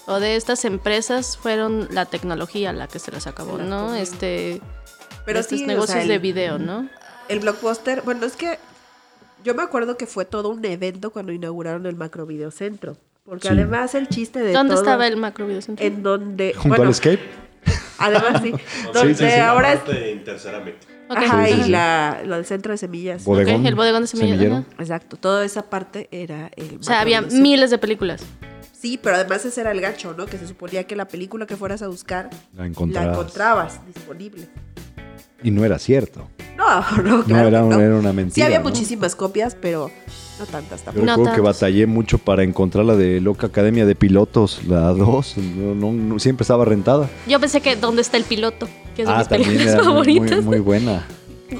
o 0.07 0.19
de 0.19 0.35
estas 0.35 0.65
empresas 0.65 1.37
fueron 1.37 1.87
la 1.91 2.05
tecnología 2.05 2.73
la 2.73 2.87
que 2.87 2.97
se 2.99 3.11
les 3.11 3.27
acabó, 3.27 3.57
¿no? 3.57 3.93
Este... 3.95 4.61
Pero 5.25 5.39
estos 5.39 5.59
sí, 5.59 5.65
o 5.65 5.67
negocios 5.67 5.91
sea, 5.93 6.01
el- 6.01 6.07
de 6.07 6.17
video, 6.17 6.57
¿no? 6.57 6.89
El 7.27 7.41
Blockbuster, 7.41 8.01
bueno, 8.01 8.25
es 8.25 8.35
que 8.35 8.57
yo 9.43 9.53
me 9.53 9.61
acuerdo 9.61 9.95
que 9.97 10.07
fue 10.07 10.25
todo 10.25 10.49
un 10.49 10.65
evento 10.65 11.11
cuando 11.11 11.31
inauguraron 11.31 11.85
el 11.85 11.95
Macro 11.95 12.25
Videocentro. 12.25 12.97
Porque 13.25 13.47
Sí. 13.49 13.53
además 13.53 13.93
el 13.93 14.07
chiste 14.07 14.39
de 14.39 14.51
¿Dónde 14.53 14.73
todo- 14.73 14.81
estaba 14.83 15.05
el 15.05 15.15
macro 15.17 15.45
videocentro? 15.45 15.85
En 15.85 16.01
donde... 16.01 16.53
Junto 16.55 16.69
bueno, 16.69 16.83
al 16.85 16.89
escape. 16.89 17.19
Además 17.99 18.41
sí. 18.41 18.53
Donde 18.91 19.13
sí, 19.13 19.29
sí. 19.29 19.39
ahora 19.39 19.73
es... 19.73 19.81
Ajá, 21.09 21.49
y 21.49 21.63
sí. 21.63 21.69
la, 21.69 22.21
lo 22.25 22.35
del 22.35 22.45
centro 22.45 22.71
de 22.71 22.77
semillas. 22.77 23.23
Bod- 23.25 23.35
bodegón, 23.37 23.61
Ok, 23.61 23.65
el 23.67 23.75
bodegón 23.75 24.01
de 24.03 24.07
semillas. 24.07 24.63
Exacto, 24.77 25.17
toda 25.17 25.43
esa 25.45 25.63
parte 25.69 26.07
era 26.11 26.51
el... 26.55 26.77
O 26.79 26.83
sea, 26.83 27.01
había 27.01 27.21
miles 27.21 27.69
de 27.71 27.77
películas. 27.77 28.21
Sí, 28.71 28.97
pero 29.01 29.15
además 29.17 29.43
ese 29.43 29.59
era 29.59 29.71
el 29.71 29.81
gacho, 29.81 30.13
¿no? 30.17 30.25
Que 30.25 30.37
se 30.37 30.47
suponía 30.47 30.85
que 30.85 30.95
la 30.95 31.07
película 31.07 31.45
que 31.45 31.57
fueras 31.57 31.81
a 31.81 31.87
buscar 31.87 32.29
La 32.55 32.61
la 32.63 32.67
encontrabas. 32.67 33.79
disponible. 33.85 34.47
Y 35.43 35.51
no 35.51 35.65
era 35.65 35.79
cierto. 35.79 36.29
No, 36.57 37.01
no, 37.03 37.23
claro. 37.23 37.47
era 37.47 37.61
no. 37.61 37.79
era 37.79 37.95
una 37.95 38.13
mentira, 38.13 38.35
Sí, 38.35 38.41
había 38.41 38.59
¿no? 38.59 38.65
muchísimas 38.69 39.15
copias, 39.15 39.55
pero 39.59 39.89
no 40.39 40.45
tantas 40.45 40.79
Yo 40.79 40.85
tampoco. 40.85 41.05
No 41.05 41.11
recuerdo 41.15 41.35
que 41.35 41.41
batallé 41.41 41.87
mucho 41.87 42.17
para 42.19 42.43
encontrar 42.43 42.85
la 42.85 42.95
de 42.95 43.19
Loca 43.21 43.47
Academia 43.47 43.85
de 43.85 43.95
Pilotos, 43.95 44.61
la 44.67 44.93
2. 44.93 45.37
No, 45.37 45.75
no- 45.75 45.91
no- 45.93 46.19
siempre 46.19 46.43
estaba 46.43 46.65
rentada. 46.65 47.09
Yo 47.27 47.39
pensé 47.39 47.61
que 47.61 47.75
¿Dónde 47.77 48.01
está 48.01 48.17
el 48.17 48.23
piloto? 48.25 48.67
Que 48.99 49.03
es 49.03 49.07
de 49.07 49.13
ah, 49.13 49.17
mis 49.19 49.27
películas 49.29 49.61
era 49.67 49.75
muy, 49.77 49.85
favoritas. 49.85 50.31
muy, 50.43 50.43
muy 50.45 50.59
buena. 50.59 51.07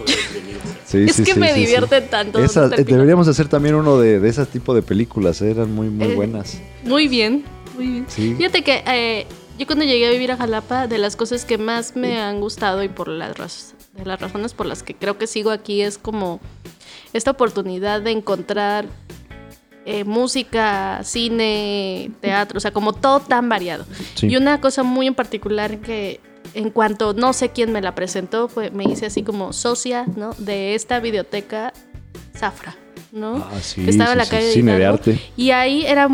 Sí, 0.86 1.06
Es 1.08 1.16
sí, 1.18 1.24
que 1.24 1.34
sí, 1.36 1.40
me 1.40 1.54
divierten 1.54 2.10
tanto. 2.10 2.40
¿Dónde 2.40 2.48
Esas- 2.48 2.72
está 2.72 2.76
el 2.78 2.82
eh, 2.82 2.92
deberíamos 2.92 3.28
hacer 3.28 3.48
también 3.48 3.76
uno 3.76 4.00
de, 4.00 4.20
de 4.20 4.28
ese 4.28 4.44
tipo 4.48 4.74
de 4.74 4.82
películas, 4.82 5.40
eh, 5.44 5.52
eran 5.52 5.72
muy, 5.72 5.88
muy 5.88 6.08
Eh, 6.08 6.16
buenas. 6.16 6.60
Muy 6.84 7.08
bien, 7.08 7.44
muy 7.76 7.86
bien. 7.88 8.08
Fíjate 8.10 8.64
que 8.64 8.84
eh, 8.88 9.28
yo 9.60 9.68
cuando 9.68 9.86
llegué 9.86 10.08
a 10.08 10.10
vivir 10.12 10.32
a 10.32 10.38
Jalapa, 10.38 10.88
de 10.88 10.98
las 10.98 11.16
cosas 11.16 11.46
que 11.46 11.60
más 11.60 11.96
me 11.96 12.20
han 12.20 12.42
gustado 12.42 12.84
y 12.84 12.90
por 12.90 13.08
las, 13.08 13.38
raz- 13.38 13.74
de 13.96 14.04
las 14.06 14.20
razones 14.20 14.54
por 14.56 14.66
las 14.66 14.82
que 14.82 14.96
creo 14.96 15.18
que 15.20 15.28
sigo 15.28 15.52
aquí 15.52 15.82
es 15.84 16.00
como 16.00 16.40
esta 17.14 17.30
oportunidad 17.32 18.02
de 18.02 18.10
encontrar 18.12 18.88
música, 20.06 21.02
cine, 21.04 22.12
teatro, 22.22 22.58
o 22.58 22.62
sea, 22.62 22.72
como 22.72 22.94
todo 22.94 23.20
tan 23.20 23.48
variado. 23.50 23.86
Y 24.22 24.36
una 24.38 24.60
cosa 24.60 24.84
muy 24.84 25.08
en 25.08 25.16
particular 25.16 25.78
que 25.80 26.20
en 26.54 26.70
cuanto 26.70 27.14
no 27.14 27.34
sé 27.34 27.50
quién 27.50 27.72
me 27.72 27.82
la 27.82 27.96
presentó, 27.96 28.48
fue, 28.48 28.72
me 28.72 28.84
hice 28.86 29.06
así 29.08 29.24
como 29.24 29.54
socia, 29.54 30.06
¿no? 30.16 30.34
De 30.38 30.76
esta 30.76 31.00
videoteca 31.00 31.74
Zafra, 32.38 32.76
¿no? 33.12 33.36
Ah, 33.52 33.60
sí, 33.62 33.84
que 33.84 33.90
estaba 33.92 34.14
en 34.14 34.18
la 34.18 34.26
calle 34.26 34.62
de 34.64 34.86
arte. 34.86 35.20
Y 35.36 35.52
ahí 35.52 35.86
era, 35.86 36.08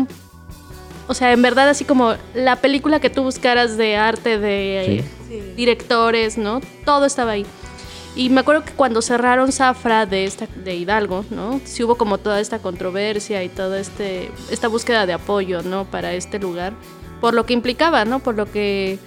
o 1.08 1.14
sea, 1.14 1.32
en 1.32 1.42
verdad 1.42 1.68
así 1.68 1.84
como 1.84 2.14
la 2.34 2.56
película 2.56 3.00
que 3.00 3.10
tú 3.10 3.22
buscaras 3.22 3.76
de 3.76 3.96
arte, 3.96 4.38
de 4.38 5.04
Sí. 5.28 5.34
eh, 5.34 5.54
directores, 5.56 6.36
¿no? 6.38 6.60
Todo 6.84 7.06
estaba 7.06 7.32
ahí. 7.32 7.46
Y 8.14 8.30
me 8.30 8.40
acuerdo 8.40 8.64
que 8.64 8.72
cuando 8.72 9.02
cerraron 9.02 9.52
Zafra 9.52 10.06
de, 10.06 10.24
esta, 10.24 10.46
de 10.46 10.74
Hidalgo, 10.74 11.24
¿no? 11.30 11.60
Sí 11.64 11.84
hubo 11.84 11.96
como 11.96 12.16
toda 12.16 12.40
esta 12.40 12.60
controversia 12.60 13.44
y 13.44 13.50
toda 13.50 13.78
este, 13.78 14.30
esta 14.50 14.68
búsqueda 14.68 15.04
de 15.04 15.12
apoyo, 15.12 15.62
¿no? 15.62 15.84
Para 15.84 16.14
este 16.14 16.38
lugar, 16.38 16.72
por 17.20 17.34
lo 17.34 17.44
que 17.44 17.52
implicaba, 17.52 18.04
¿no? 18.06 18.20
Por 18.20 18.34
lo 18.36 18.50
que 18.50 18.98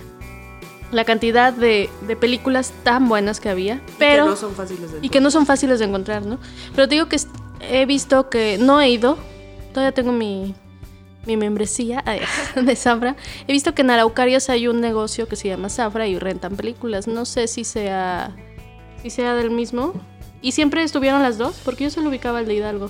la 0.92 1.06
cantidad 1.06 1.54
de, 1.54 1.90
de 2.08 2.16
películas 2.16 2.74
tan 2.84 3.08
buenas 3.08 3.40
que 3.40 3.50
había. 3.50 3.82
Pero, 3.98 4.26
Y 4.26 4.28
que 4.28 4.30
no 4.30 4.36
son 4.36 4.56
fáciles 4.56 4.92
de 4.92 5.00
y 5.02 5.10
que 5.10 5.22
no 5.22 5.32
son 5.32 5.46
fáciles 5.46 5.80
de 5.80 5.86
encontrar, 5.86 6.26
¿no? 6.26 6.40
Pero 6.76 6.88
te 6.88 6.96
digo 6.96 7.08
que 7.08 7.18
he 7.62 7.86
visto 7.86 8.30
que 8.30 8.58
no 8.60 8.82
he 8.82 8.90
ido, 8.90 9.18
todavía 9.74 9.92
tengo 9.92 10.12
mi, 10.12 10.56
mi 11.26 11.38
membresía 11.38 12.04
de 12.56 12.76
Zafra. 12.76 13.16
He 13.48 13.52
visto 13.52 13.74
que 13.74 13.82
en 13.82 13.92
Araucarias 13.92 14.50
hay 14.50 14.68
un 14.68 14.82
negocio 14.82 15.28
que 15.28 15.36
se 15.36 15.48
llama 15.48 15.70
Zafra 15.70 16.08
y 16.08 16.18
rentan 16.18 16.56
películas. 16.56 17.08
No 17.08 17.26
sé 17.26 17.48
si 17.48 17.64
sea, 17.64 18.36
si 19.02 19.10
sea 19.10 19.36
del 19.36 19.52
mismo. 19.52 19.94
Y 20.42 20.54
siempre 20.54 20.84
estuvieron 20.84 21.22
las 21.22 21.38
dos, 21.38 21.60
porque 21.66 21.84
yo 21.84 21.90
solo 21.90 22.10
ubicaba 22.10 22.40
el 22.40 22.46
de 22.46 22.54
Hidalgo. 22.56 22.90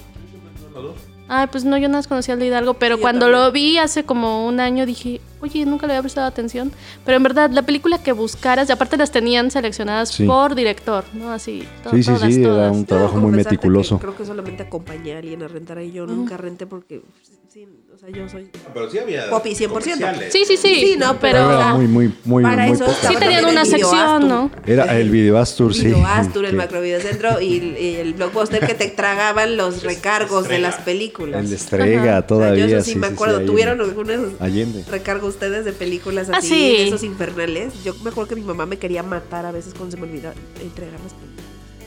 Ah, 1.32 1.48
pues 1.52 1.64
no, 1.64 1.78
yo 1.78 1.88
nada 1.88 2.00
más 2.00 2.08
conocía 2.08 2.34
el 2.34 2.40
de 2.40 2.48
Hidalgo, 2.48 2.74
pero 2.74 2.96
Yo 2.96 3.02
cuando 3.02 3.30
lo 3.30 3.52
vi 3.52 3.78
hace 3.78 4.04
como 4.04 4.48
un 4.48 4.60
año 4.60 4.86
dije, 4.88 5.22
oye, 5.42 5.64
nunca 5.66 5.86
le 5.86 5.94
había 5.94 6.02
prestado 6.02 6.26
atención. 6.26 6.72
Pero 7.06 7.18
en 7.18 7.24
verdad, 7.24 7.52
la 7.52 7.62
película 7.62 8.02
que 8.02 8.12
buscaras, 8.14 8.68
y 8.68 8.72
aparte 8.72 8.98
las 8.98 9.12
tenían 9.12 9.52
seleccionadas 9.52 10.10
Sí. 10.10 10.26
por 10.26 10.56
director, 10.56 11.04
¿no? 11.14 11.32
Así, 11.32 11.64
to- 11.84 11.92
Sí, 11.92 12.02
sí, 12.02 12.12
todas, 12.14 12.34
sí, 12.34 12.42
era 12.42 12.50
todas. 12.50 12.72
un 12.72 12.78
Debo 12.78 12.88
trabajo 12.88 13.14
muy 13.18 13.22
confesarte 13.26 13.50
que 13.50 13.56
meticuloso. 13.58 14.00
Creo 14.00 14.16
que 14.18 14.26
solamente 14.26 14.64
acompañé 14.64 15.14
a 15.16 15.20
alguien 15.20 15.44
a 15.44 15.48
rentar 15.48 15.78
ahí. 15.78 15.92
Yo 15.92 16.08
nunca 16.08 16.36
renté 16.36 16.66
porque 16.66 17.04
sí, 17.52 17.68
o 17.94 17.98
sea, 17.98 18.10
yo 18.10 18.30
soy 18.30 18.50
Pero 18.74 18.90
sí 18.90 19.00
había. 19.00 19.30
Poppy 19.30 19.56
100%. 19.56 19.68
comerciales. 19.70 20.32
Sí, 20.34 20.44
sí, 20.46 20.56
sí. 20.58 20.76
Sí, 20.76 20.96
no, 20.98 21.20
pero- 21.20 21.40
pero. 21.40 21.52
Era 21.54 21.74
muy, 21.74 21.88
muy, 21.88 22.14
muy, 22.26 22.44
para 22.44 22.66
muy 22.68 22.76
eso 22.76 22.86
Sí 23.08 23.16
tenían 23.18 23.46
una 23.46 23.66
sección. 23.66 24.28
¿no? 24.28 24.52
Era 24.66 24.98
el 24.98 25.10
Videoastur, 25.10 25.74
sí. 25.74 25.86
Videoastur, 25.88 26.46
el 26.46 26.56
Macrovideocentro 26.56 27.42
y, 27.42 27.76
y 27.80 27.96
el 28.00 28.14
Blockbuster 28.14 28.66
que 28.66 28.74
te 28.76 28.88
tragaban 28.90 29.58
los 29.58 29.84
recargos 29.84 30.48
de 30.48 30.60
las 30.60 30.76
películas. 30.78 31.46
El 31.46 31.54
Estrega 31.54 32.02
O 32.02 32.04
sea, 32.06 32.28
todavía. 32.28 32.68
yo 32.68 32.78
eso 32.78 32.86
sí, 32.86 32.94
sí, 32.94 33.00
me 33.00 33.08
sí, 33.08 33.14
acuerdo. 33.14 33.40
sí, 33.40 33.46
¿Tuvieron 33.46 33.80
Allende. 33.82 34.02
algunos 34.02 34.42
Allende. 34.42 34.84
recargos 34.90 35.30
ustedes 35.36 35.66
de 35.66 35.74
películas 35.74 36.30
Ah, 36.32 36.38
así, 36.38 36.48
sí. 36.50 36.68
de 36.78 36.88
esos 36.88 37.04
infernales? 37.04 37.84
Yo 37.84 37.94
me 38.04 38.10
acuerdo 38.12 38.30
que 38.30 38.36
mi 38.36 38.44
mamá 38.44 38.66
me 38.66 38.78
quería 38.78 39.04
matar 39.04 39.46
a 39.46 39.52
veces 39.52 39.74
cuando 39.74 39.96
se 39.96 40.02
me 40.02 40.08
olvidaba 40.10 40.36
entregar 40.62 40.94
las 41.02 41.14
películas. 41.14 41.30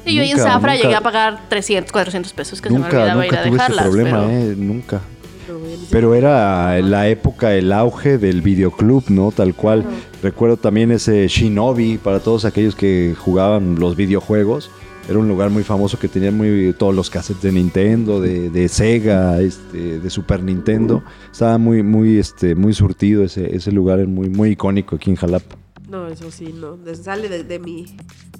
Y 0.05 0.17
yo 0.17 0.23
ahí 0.23 0.31
en 0.33 0.37
Nunca, 0.39 0.51
Zafra 0.53 0.73
nunca- 0.73 0.83
llegué 0.83 0.95
a 0.97 1.01
pagar 1.01 1.49
300, 1.49 1.93
400 1.93 2.33
pesos 2.33 2.61
que 2.61 2.69
se 2.69 2.75
me 2.75 2.81
Nunca, 2.81 2.97
olvidaba 2.99 3.25
ir 3.25 3.33
nunca 3.33 3.41
a 3.41 3.45
tuve 3.47 3.57
ese 3.57 3.63
dejarlas. 3.63 3.85
problema, 3.87 4.11
pero... 4.27 4.31
eh, 4.33 4.55
nunca. 4.57 5.01
Pero, 5.91 6.15
era 6.15 6.81
la 6.81 7.09
época, 7.09 7.55
el 7.55 7.73
auge 7.73 8.19
del 8.19 8.43
videoclub, 8.43 9.05
¿no? 9.09 9.31
Tal 9.33 9.55
cual. 9.55 9.85
Recuerdo 10.23 10.57
también 10.57 10.91
ese 10.93 11.27
Shinobi 11.29 11.99
para 11.99 12.21
todos 12.21 12.45
aquellos 12.45 12.75
que 12.77 13.15
jugaban 13.19 13.79
los 13.81 13.97
videojuegos. 13.97 14.71
Era 15.09 15.19
un 15.19 15.27
lugar 15.27 15.51
muy 15.51 15.65
famoso 15.65 15.99
que 15.99 16.07
tenía 16.07 16.31
muy, 16.31 16.73
todos 16.79 16.95
los 16.95 17.11
cassettes 17.11 17.43
de 17.43 17.51
Nintendo, 17.51 18.21
de, 18.21 18.51
de 18.51 18.69
Sega, 18.69 19.41
este, 19.41 19.99
de 19.99 20.11
Super 20.11 20.43
Nintendo. 20.45 21.03
Estaba 21.33 21.59
muy, 21.59 21.83
muy, 21.83 22.19
este, 22.19 22.55
muy 22.55 22.73
surtido 22.73 23.25
ese, 23.25 23.55
ese 23.57 23.73
lugar, 23.73 23.99
es 23.99 24.07
muy, 24.07 24.29
muy 24.29 24.51
icónico 24.51 24.95
aquí 24.95 25.11
en 25.11 25.17
Jalapa. 25.17 25.57
No, 25.89 26.07
eso 26.07 26.31
sí, 26.31 26.55
no. 26.57 26.77
de- 26.77 26.95
Sale 26.95 27.29
de, 27.29 27.43
de 27.43 27.59
mi, 27.59 27.85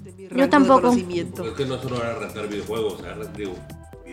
de 0.03 0.13
mi 0.17 0.27
rango 0.29 0.37
Yo 0.39 0.49
tampoco. 0.49 0.75
de 0.77 0.81
conocimiento. 0.83 1.45
Es 1.45 1.51
que 1.51 1.65
no 1.65 1.81
solo 1.81 1.97
era 1.97 2.17
rentar 2.17 2.47
videojuegos, 2.47 2.99
era 3.01 3.13
rentar 3.15 3.35
digo, 3.37 3.55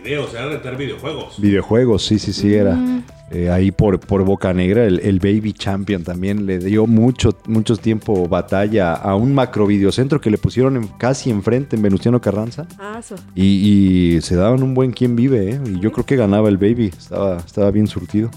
videos, 0.03 0.33
era 0.33 0.47
rentar 0.49 0.77
videojuegos. 0.77 1.39
Videojuegos, 1.41 2.05
sí, 2.05 2.19
sí, 2.19 2.33
sí, 2.33 2.53
era. 2.53 2.75
Mm. 2.75 3.03
Eh, 3.33 3.49
ahí 3.49 3.71
por, 3.71 3.97
por 3.97 4.25
Boca 4.25 4.53
Negra, 4.53 4.83
el, 4.83 4.99
el 4.99 5.19
Baby 5.19 5.53
Champion 5.53 6.03
también 6.03 6.45
le 6.45 6.59
dio 6.59 6.85
mucho, 6.85 7.33
mucho 7.47 7.77
tiempo 7.77 8.27
batalla 8.27 8.91
a 8.93 9.15
un 9.15 9.33
macro 9.33 9.65
videocentro 9.65 10.19
que 10.19 10.29
le 10.29 10.37
pusieron 10.37 10.75
en- 10.75 10.87
casi 10.97 11.29
enfrente 11.29 11.77
en 11.77 11.81
Venustiano 11.81 12.19
Carranza. 12.19 12.67
Ah, 12.77 12.97
eso. 12.99 13.15
Y, 13.33 14.15
y 14.15 14.21
se 14.21 14.35
daban 14.35 14.61
un 14.63 14.73
buen 14.73 14.91
quien 14.91 15.15
vive, 15.15 15.51
¿eh? 15.51 15.61
Y 15.65 15.79
yo 15.79 15.93
creo 15.93 16.05
que 16.05 16.17
ganaba 16.17 16.49
el 16.49 16.57
Baby, 16.57 16.87
estaba, 16.87 17.37
estaba 17.37 17.71
bien 17.71 17.87
surtido. 17.87 18.29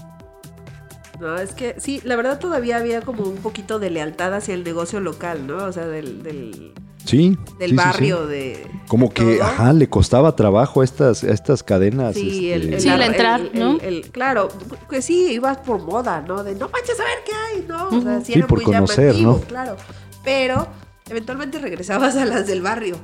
No, 1.25 1.37
es 1.37 1.53
que 1.53 1.75
sí, 1.79 2.01
la 2.03 2.15
verdad 2.15 2.39
todavía 2.39 2.77
había 2.77 3.01
como 3.01 3.23
un 3.23 3.37
poquito 3.37 3.79
de 3.79 3.89
lealtad 3.89 4.33
hacia 4.33 4.53
el 4.53 4.63
negocio 4.63 4.99
local, 4.99 5.47
¿no? 5.47 5.57
O 5.65 5.71
sea, 5.71 5.87
del, 5.87 6.21
del, 6.23 6.71
Sí. 7.03 7.37
del 7.59 7.71
sí, 7.71 7.75
barrio, 7.75 8.23
sí. 8.25 8.29
de... 8.33 8.67
Como 8.87 9.11
que, 9.11 9.35
todo. 9.37 9.43
ajá, 9.43 9.73
le 9.73 9.87
costaba 9.89 10.35
trabajo 10.35 10.81
a 10.81 10.83
estas, 10.83 11.23
a 11.23 11.31
estas 11.31 11.61
cadenas. 11.63 12.15
Sí, 12.15 12.51
este, 12.51 12.67
el, 12.67 12.73
el- 12.75 12.81
Sí, 12.81 12.87
el 12.89 13.01
el- 13.01 13.07
entrar, 13.07 13.41
el- 13.41 13.59
¿no? 13.59 13.77
el- 13.81 14.09
claro, 14.11 14.49
que 14.89 15.01
sí, 15.01 15.31
ibas 15.33 15.57
por 15.57 15.81
moda, 15.81 16.21
¿no? 16.21 16.43
De 16.43 16.53
no 16.55 16.69
manches 16.69 16.99
a 16.99 17.03
ver 17.03 17.17
qué 17.25 17.31
hay, 17.33 17.65
¿no? 17.67 17.87
O 17.89 18.01
sea, 18.01 18.19
sí, 18.21 18.33
Sí, 18.33 18.39
era 18.39 18.47
por 18.47 18.57
muy 18.59 18.65
conocer, 18.65 19.07
llamativo, 19.15 19.31
¿no? 19.33 19.39
claro. 19.47 19.75
Pero 20.23 20.67
eventualmente 21.09 21.59
regresabas 21.59 22.15
a 22.17 22.25
las 22.25 22.47
del 22.47 22.61
barrio. 22.63 22.97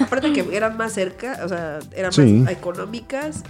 Aparte 0.00 0.32
que 0.32 0.46
eran 0.56 0.76
más 0.76 0.92
cerca, 0.92 1.40
o 1.44 1.48
sea, 1.48 1.80
eran 1.96 2.12
Sí. 2.12 2.22
más 2.22 2.52
económicas. 2.52 3.42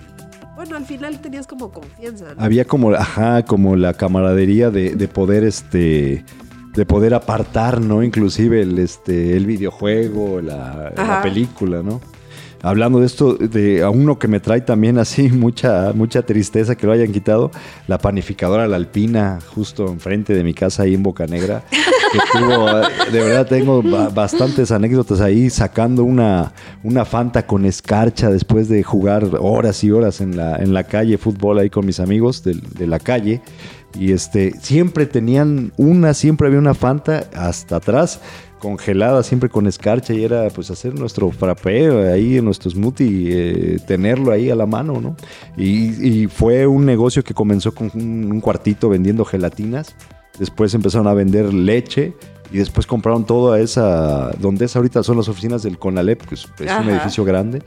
Bueno, 0.58 0.74
al 0.74 0.86
final 0.86 1.20
tenías 1.20 1.46
como 1.46 1.70
confianza, 1.70 2.34
¿no? 2.34 2.42
había 2.42 2.64
como, 2.64 2.90
ajá, 2.90 3.44
como 3.44 3.76
la 3.76 3.94
camaradería 3.94 4.70
de, 4.70 4.96
de 4.96 5.06
poder, 5.06 5.44
este, 5.44 6.24
de 6.74 6.84
poder 6.84 7.14
apartar, 7.14 7.80
¿no? 7.80 8.02
Inclusive 8.02 8.62
el, 8.62 8.76
este, 8.80 9.36
el 9.36 9.46
videojuego, 9.46 10.40
la, 10.40 10.92
la 10.96 11.22
película, 11.22 11.84
¿no? 11.84 12.00
Hablando 12.60 12.98
de 12.98 13.06
esto, 13.06 13.34
de 13.34 13.84
a 13.84 13.90
uno 13.90 14.18
que 14.18 14.26
me 14.26 14.40
trae 14.40 14.60
también 14.60 14.98
así 14.98 15.28
mucha, 15.28 15.92
mucha 15.94 16.22
tristeza 16.22 16.74
que 16.74 16.88
lo 16.88 16.92
hayan 16.92 17.12
quitado, 17.12 17.52
la 17.86 17.98
panificadora 17.98 18.66
La 18.66 18.74
Alpina, 18.74 19.38
justo 19.54 19.86
enfrente 19.86 20.34
de 20.34 20.42
mi 20.42 20.54
casa 20.54 20.82
ahí 20.82 20.94
en 20.94 21.04
Boca 21.04 21.28
Negra, 21.28 21.62
que 22.12 22.38
tuvo, 22.38 22.68
eh, 22.68 22.82
de 23.12 23.20
verdad 23.20 23.46
tengo 23.46 23.82
ba- 23.82 24.08
bastantes 24.08 24.70
anécdotas 24.70 25.20
ahí 25.20 25.50
sacando 25.50 26.04
una, 26.04 26.52
una 26.82 27.04
Fanta 27.04 27.46
con 27.46 27.64
escarcha 27.64 28.30
después 28.30 28.68
de 28.68 28.82
jugar 28.82 29.28
horas 29.40 29.82
y 29.84 29.90
horas 29.90 30.20
en 30.20 30.36
la, 30.36 30.56
en 30.56 30.74
la 30.74 30.84
calle, 30.84 31.18
fútbol 31.18 31.58
ahí 31.58 31.70
con 31.70 31.86
mis 31.86 32.00
amigos 32.00 32.42
de, 32.42 32.54
de 32.54 32.86
la 32.86 32.98
calle. 32.98 33.40
Y 33.98 34.12
este, 34.12 34.52
siempre 34.60 35.06
tenían 35.06 35.72
una, 35.78 36.12
siempre 36.12 36.46
había 36.46 36.58
una 36.58 36.74
Fanta 36.74 37.24
hasta 37.34 37.76
atrás, 37.76 38.20
congelada, 38.58 39.22
siempre 39.22 39.48
con 39.48 39.66
escarcha, 39.66 40.12
y 40.12 40.24
era 40.24 40.48
pues 40.50 40.70
hacer 40.70 40.94
nuestro 40.94 41.30
frappé 41.30 42.10
ahí, 42.12 42.40
nuestro 42.42 42.70
smoothie, 42.70 43.28
eh, 43.30 43.78
tenerlo 43.86 44.30
ahí 44.32 44.50
a 44.50 44.54
la 44.54 44.66
mano, 44.66 45.00
¿no? 45.00 45.16
Y, 45.56 46.06
y 46.06 46.26
fue 46.26 46.66
un 46.66 46.84
negocio 46.84 47.24
que 47.24 47.32
comenzó 47.32 47.72
con 47.72 47.90
un, 47.94 48.30
un 48.30 48.40
cuartito 48.40 48.88
vendiendo 48.90 49.24
gelatinas, 49.24 49.94
después 50.38 50.74
empezaron 50.74 51.06
a 51.06 51.14
vender 51.14 51.52
leche. 51.52 52.14
Y 52.50 52.56
después 52.56 52.86
compraron 52.86 53.26
todo 53.26 53.52
a 53.52 53.60
esa, 53.60 54.30
donde 54.38 54.64
es 54.64 54.74
ahorita 54.74 55.02
son 55.02 55.18
las 55.18 55.28
oficinas 55.28 55.62
del 55.62 55.78
Conalep, 55.78 56.22
que 56.22 56.34
es, 56.34 56.48
un 56.80 56.88
edificio 56.88 57.22
grande, 57.22 57.62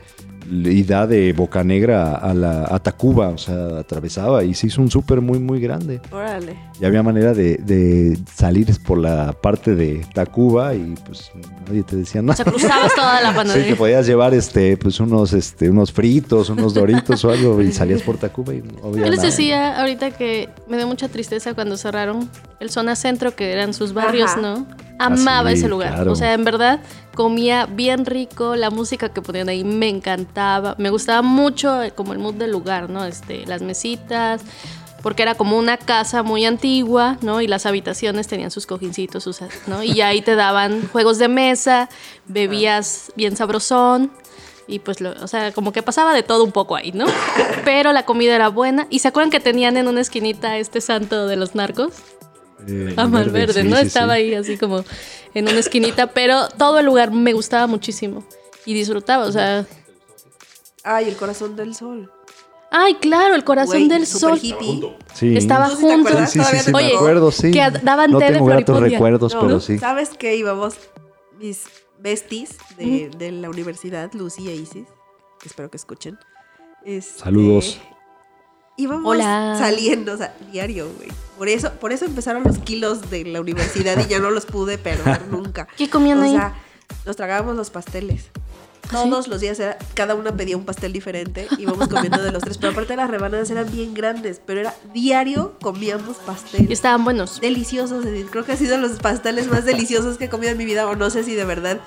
y 0.52 0.82
da 0.82 1.06
de 1.06 1.32
Boca 1.32 1.64
Negra 1.64 2.14
a, 2.14 2.34
la, 2.34 2.66
a 2.70 2.78
Tacuba, 2.78 3.28
o 3.28 3.38
sea, 3.38 3.78
atravesaba 3.78 4.44
y 4.44 4.52
se 4.54 4.66
hizo 4.66 4.82
un 4.82 4.90
súper 4.90 5.20
muy, 5.20 5.38
muy 5.38 5.60
grande. 5.60 6.00
Órale. 6.10 6.56
Y 6.80 6.84
había 6.84 7.02
manera 7.02 7.32
de, 7.32 7.56
de 7.56 8.18
salir 8.34 8.66
por 8.86 8.98
la 8.98 9.32
parte 9.32 9.74
de 9.74 10.04
Tacuba 10.12 10.74
y 10.74 10.94
pues 11.06 11.30
nadie 11.66 11.82
te 11.82 11.96
decía 11.96 12.20
O 12.20 12.24
nada. 12.24 12.36
sea, 12.36 12.44
cruzabas 12.44 12.94
toda 12.94 13.20
la 13.22 13.28
Sí, 13.32 13.36
panadería. 13.36 13.66
que 13.68 13.76
podías 13.76 14.06
llevar 14.06 14.34
este, 14.34 14.76
pues 14.76 15.00
unos, 15.00 15.32
este, 15.32 15.70
unos 15.70 15.90
fritos, 15.92 16.50
unos 16.50 16.74
doritos 16.74 17.24
o 17.24 17.30
algo 17.30 17.62
y 17.62 17.72
salías 17.72 18.02
por 18.02 18.18
Tacuba 18.18 18.52
y 18.54 18.62
no 18.62 18.88
había 18.88 19.04
Yo 19.04 19.10
les 19.10 19.18
nada. 19.18 19.30
decía 19.30 19.80
ahorita 19.80 20.10
que 20.10 20.48
me 20.68 20.76
dio 20.76 20.86
mucha 20.86 21.08
tristeza 21.08 21.54
cuando 21.54 21.76
cerraron 21.76 22.28
el 22.60 22.70
zona 22.70 22.94
centro, 22.96 23.34
que 23.34 23.52
eran 23.52 23.72
sus 23.74 23.92
barrios, 23.94 24.30
Ajá. 24.32 24.40
¿no? 24.40 24.66
Amaba 24.98 25.50
sí, 25.50 25.56
ese 25.56 25.68
lugar. 25.68 25.94
claro. 25.94 26.12
O 26.12 26.14
sea, 26.14 26.32
en 26.34 26.44
verdad 26.44 26.80
comía 27.14 27.66
bien 27.66 28.06
rico, 28.06 28.56
la 28.56 28.70
música 28.70 29.08
que 29.10 29.22
ponían 29.22 29.48
ahí 29.48 29.64
me 29.64 29.88
encantaba. 29.88 30.74
Me 30.78 30.90
gustaba 30.90 31.22
mucho 31.22 31.82
eh, 31.82 31.90
como 31.92 32.12
el 32.12 32.18
mood 32.18 32.34
del 32.34 32.50
lugar, 32.50 32.88
¿no? 32.90 33.04
Este, 33.04 33.44
las 33.46 33.62
mesitas, 33.62 34.42
porque 35.02 35.22
era 35.22 35.34
como 35.34 35.58
una 35.58 35.76
casa 35.76 36.22
muy 36.22 36.44
antigua, 36.46 37.18
¿no? 37.22 37.40
Y 37.40 37.48
las 37.48 37.66
habitaciones 37.66 38.28
tenían 38.28 38.50
sus 38.50 38.66
cojincitos, 38.66 39.24
sus, 39.24 39.40
¿no? 39.66 39.82
Y 39.82 40.00
ahí 40.00 40.22
te 40.22 40.34
daban 40.36 40.88
juegos 40.92 41.18
de 41.18 41.28
mesa, 41.28 41.88
bebías 42.26 43.12
bien 43.16 43.36
sabrosón. 43.36 44.12
Y 44.68 44.78
pues, 44.78 45.00
lo- 45.00 45.10
o 45.22 45.26
sea, 45.26 45.50
como 45.52 45.72
que 45.72 45.82
pasaba 45.82 46.14
de 46.14 46.22
todo 46.22 46.44
un 46.44 46.52
poco 46.52 46.76
ahí, 46.76 46.92
¿no? 46.92 47.04
Pero 47.64 47.92
la 47.92 48.04
comida 48.04 48.34
era 48.36 48.48
buena. 48.48 48.86
¿Y 48.90 49.00
se 49.00 49.08
acuerdan 49.08 49.30
que 49.30 49.40
tenían 49.40 49.76
en 49.76 49.88
una 49.88 50.00
esquinita 50.00 50.56
este 50.56 50.80
santo 50.80 51.26
de 51.26 51.36
los 51.36 51.54
narcos? 51.56 51.92
Eh, 52.68 52.94
A 52.96 53.06
Malverde, 53.06 53.62
sí, 53.62 53.68
¿no? 53.68 53.76
sí, 53.76 53.86
Estaba 53.86 54.14
sí. 54.14 54.20
ahí 54.20 54.34
así 54.34 54.56
como 54.58 54.84
en 55.34 55.48
una 55.48 55.58
esquinita, 55.58 56.08
pero 56.08 56.48
todo 56.48 56.78
el 56.78 56.86
lugar 56.86 57.10
me 57.12 57.32
gustaba 57.32 57.66
muchísimo 57.66 58.24
y 58.66 58.74
disfrutaba, 58.74 59.24
o 59.26 59.32
sea, 59.32 59.66
Ay, 60.84 61.08
el 61.08 61.16
corazón 61.16 61.54
del 61.56 61.74
sol. 61.74 62.10
ay, 62.70 62.94
claro, 62.96 63.34
el 63.34 63.44
corazón 63.44 63.88
del 63.88 64.06
sol 64.06 64.38
hippie. 64.42 64.96
Sí. 65.14 65.36
estaba 65.36 65.68
¿Tú 65.68 65.76
sí 65.76 65.82
te 65.86 65.92
junto. 65.92 66.08
acuerdas? 66.08 66.30
Sí, 66.30 66.38
sí, 66.38 66.44
Todavía 66.44 66.60
sí, 66.60 66.66
te 66.66 66.72
me 66.72 66.78
Oye, 66.78 66.96
acuerdo, 66.96 67.30
sí. 67.30 67.50
que 67.50 67.70
daban 67.82 68.10
no 68.10 68.18
té 68.18 68.24
de 68.26 68.32
tengo 68.32 68.46
gratos 68.46 68.64
floripondia. 68.66 68.96
recuerdos, 68.98 69.34
No, 69.34 69.40
pero 69.40 69.60
sí. 69.60 69.78
¿Sabes 69.78 70.10
qué 70.18 70.36
íbamos? 70.36 70.74
Mis 71.38 71.64
besties 72.00 72.56
de, 72.76 73.10
de 73.16 73.30
la 73.32 73.48
universidad, 73.50 74.12
Lucy 74.14 74.48
e 74.48 74.54
Isis, 74.56 74.86
espero 75.44 75.70
que 75.70 75.76
escuchen. 75.76 76.18
Este, 76.84 77.20
Saludos. 77.20 77.78
Íbamos 78.76 79.04
Hola. 79.06 79.54
saliendo, 79.58 80.14
o 80.14 80.16
sea, 80.16 80.34
diario, 80.50 80.90
güey. 80.96 81.10
Por 81.42 81.48
eso, 81.48 81.72
por 81.72 81.92
eso 81.92 82.04
empezaron 82.04 82.44
los 82.44 82.58
kilos 82.58 83.10
de 83.10 83.24
la 83.24 83.40
universidad 83.40 83.98
y 83.98 84.08
ya 84.08 84.20
no 84.20 84.30
los 84.30 84.46
pude 84.46 84.78
perder 84.78 85.26
nunca. 85.32 85.66
¿Qué 85.76 85.90
comían 85.90 86.20
o 86.20 86.22
ahí? 86.22 86.30
sea, 86.30 86.54
nos 87.04 87.16
tragábamos 87.16 87.56
los 87.56 87.68
pasteles. 87.70 88.26
¿Ah, 88.92 89.02
sí? 89.02 89.10
Todos 89.10 89.26
los 89.26 89.40
días 89.40 89.58
era, 89.58 89.76
cada 89.94 90.14
una 90.14 90.36
pedía 90.36 90.56
un 90.56 90.64
pastel 90.64 90.92
diferente, 90.92 91.48
íbamos 91.58 91.88
comiendo 91.88 92.22
de 92.22 92.30
los 92.30 92.44
tres, 92.44 92.58
pero 92.58 92.70
aparte 92.70 92.94
las 92.94 93.10
rebanadas 93.10 93.50
eran 93.50 93.68
bien 93.72 93.92
grandes, 93.92 94.40
pero 94.46 94.60
era 94.60 94.76
diario 94.94 95.58
comíamos 95.60 96.18
pastel. 96.18 96.70
Y 96.70 96.72
estaban 96.72 97.02
buenos. 97.02 97.40
Deliciosos, 97.40 98.06
Edith. 98.06 98.30
creo 98.30 98.44
que 98.44 98.52
ha 98.52 98.56
sido 98.56 98.78
los 98.78 99.00
pasteles 99.00 99.48
más 99.48 99.64
deliciosos 99.64 100.18
que 100.18 100.26
he 100.26 100.28
comido 100.28 100.52
en 100.52 100.58
mi 100.58 100.64
vida, 100.64 100.86
o 100.86 100.94
no 100.94 101.10
sé 101.10 101.24
si 101.24 101.34
de 101.34 101.44
verdad 101.44 101.80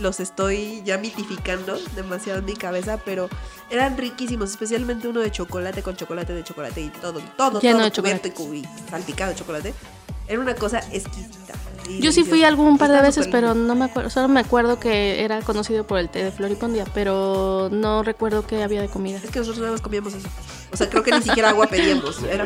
los 0.00 0.20
estoy 0.20 0.82
ya 0.84 0.98
mitificando 0.98 1.78
demasiado 1.94 2.40
en 2.40 2.44
mi 2.44 2.54
cabeza, 2.54 2.98
pero 3.04 3.28
eran 3.70 3.96
riquísimos, 3.96 4.50
especialmente 4.50 5.08
uno 5.08 5.20
de 5.20 5.30
chocolate 5.30 5.82
con 5.82 5.96
chocolate 5.96 6.32
de 6.32 6.44
chocolate 6.44 6.80
y 6.80 6.88
todo, 6.88 7.20
todo, 7.36 7.60
Lleno 7.60 7.78
todo 7.78 7.84
de 7.84 7.92
cubierto 7.92 8.28
y 8.52 8.58
y 8.58 8.64
salpicado 8.90 9.32
de 9.32 9.36
chocolate. 9.38 9.74
Era 10.28 10.40
una 10.40 10.54
cosa 10.54 10.78
exquisita. 10.90 11.54
Yo 12.00 12.10
sí 12.10 12.24
fui 12.24 12.42
algún 12.42 12.78
par 12.78 12.90
de 12.90 13.00
veces, 13.00 13.28
pero 13.28 13.54
no 13.54 13.74
me 13.76 13.84
acuerdo, 13.84 14.10
solo 14.10 14.28
me 14.28 14.40
acuerdo 14.40 14.80
que 14.80 15.24
era 15.24 15.40
conocido 15.42 15.86
por 15.86 15.98
el 15.98 16.08
té 16.08 16.24
de 16.24 16.32
floripondia, 16.32 16.84
pero 16.92 17.68
no 17.70 18.02
recuerdo 18.02 18.44
qué 18.44 18.62
había 18.62 18.82
de 18.82 18.88
comida. 18.88 19.20
Es 19.22 19.30
que 19.30 19.38
nosotros 19.38 19.60
nada 19.60 19.72
más 19.72 19.80
comíamos 19.80 20.14
eso. 20.14 20.28
O 20.72 20.76
sea, 20.76 20.88
creo 20.90 21.04
que 21.04 21.12
ni 21.12 21.22
siquiera 21.22 21.50
agua 21.50 21.68
pedíamos. 21.68 22.22
Era, 22.24 22.44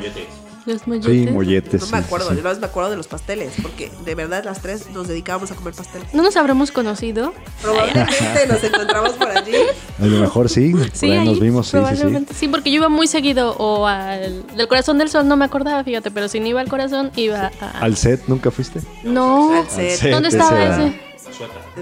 Los 0.70 0.82
Sí, 0.82 0.88
molletes. 0.90 1.32
molletes. 1.32 1.80
No 1.80 1.86
sí, 1.86 1.92
me 1.92 1.98
acuerdo, 1.98 2.30
sí. 2.30 2.36
yo 2.36 2.42
más 2.42 2.58
me 2.60 2.66
acuerdo 2.66 2.90
de 2.90 2.96
los 2.96 3.06
pasteles, 3.08 3.52
porque 3.62 3.90
de 4.04 4.14
verdad 4.14 4.44
las 4.44 4.60
tres 4.62 4.90
nos 4.90 5.08
dedicábamos 5.08 5.50
a 5.50 5.54
comer 5.54 5.74
pasteles. 5.74 6.12
¿No 6.14 6.22
nos 6.22 6.36
habremos 6.36 6.70
conocido? 6.70 7.32
Probablemente 7.62 8.46
nos 8.48 8.62
encontramos 8.64 9.10
por 9.12 9.28
allí. 9.30 9.52
A 10.00 10.06
lo 10.06 10.20
mejor 10.20 10.48
sí, 10.48 10.72
por 10.72 10.82
ahí 11.10 11.24
nos 11.24 11.40
vimos, 11.40 11.66
sí, 11.66 11.70
sí, 11.72 11.76
sí. 11.78 11.80
probablemente 11.86 12.34
sí. 12.34 12.48
porque 12.48 12.70
yo 12.70 12.76
iba 12.76 12.88
muy 12.88 13.06
seguido 13.06 13.54
o 13.58 13.86
al 13.86 14.46
del 14.56 14.68
Corazón 14.68 14.98
del 14.98 15.08
Sol, 15.10 15.26
no 15.28 15.36
me 15.36 15.44
acordaba, 15.44 15.82
fíjate, 15.84 16.10
pero 16.10 16.28
si 16.28 16.40
no 16.40 16.46
iba 16.46 16.60
al 16.60 16.68
Corazón, 16.68 17.10
iba 17.16 17.50
a... 17.60 17.70
¿Al 17.80 17.96
set 17.96 18.22
nunca 18.26 18.50
fuiste? 18.50 18.80
No, 19.02 19.52
Al 19.54 19.68
set. 19.68 20.10
¿dónde 20.10 20.28
estaba 20.28 20.64
ese? 20.64 21.00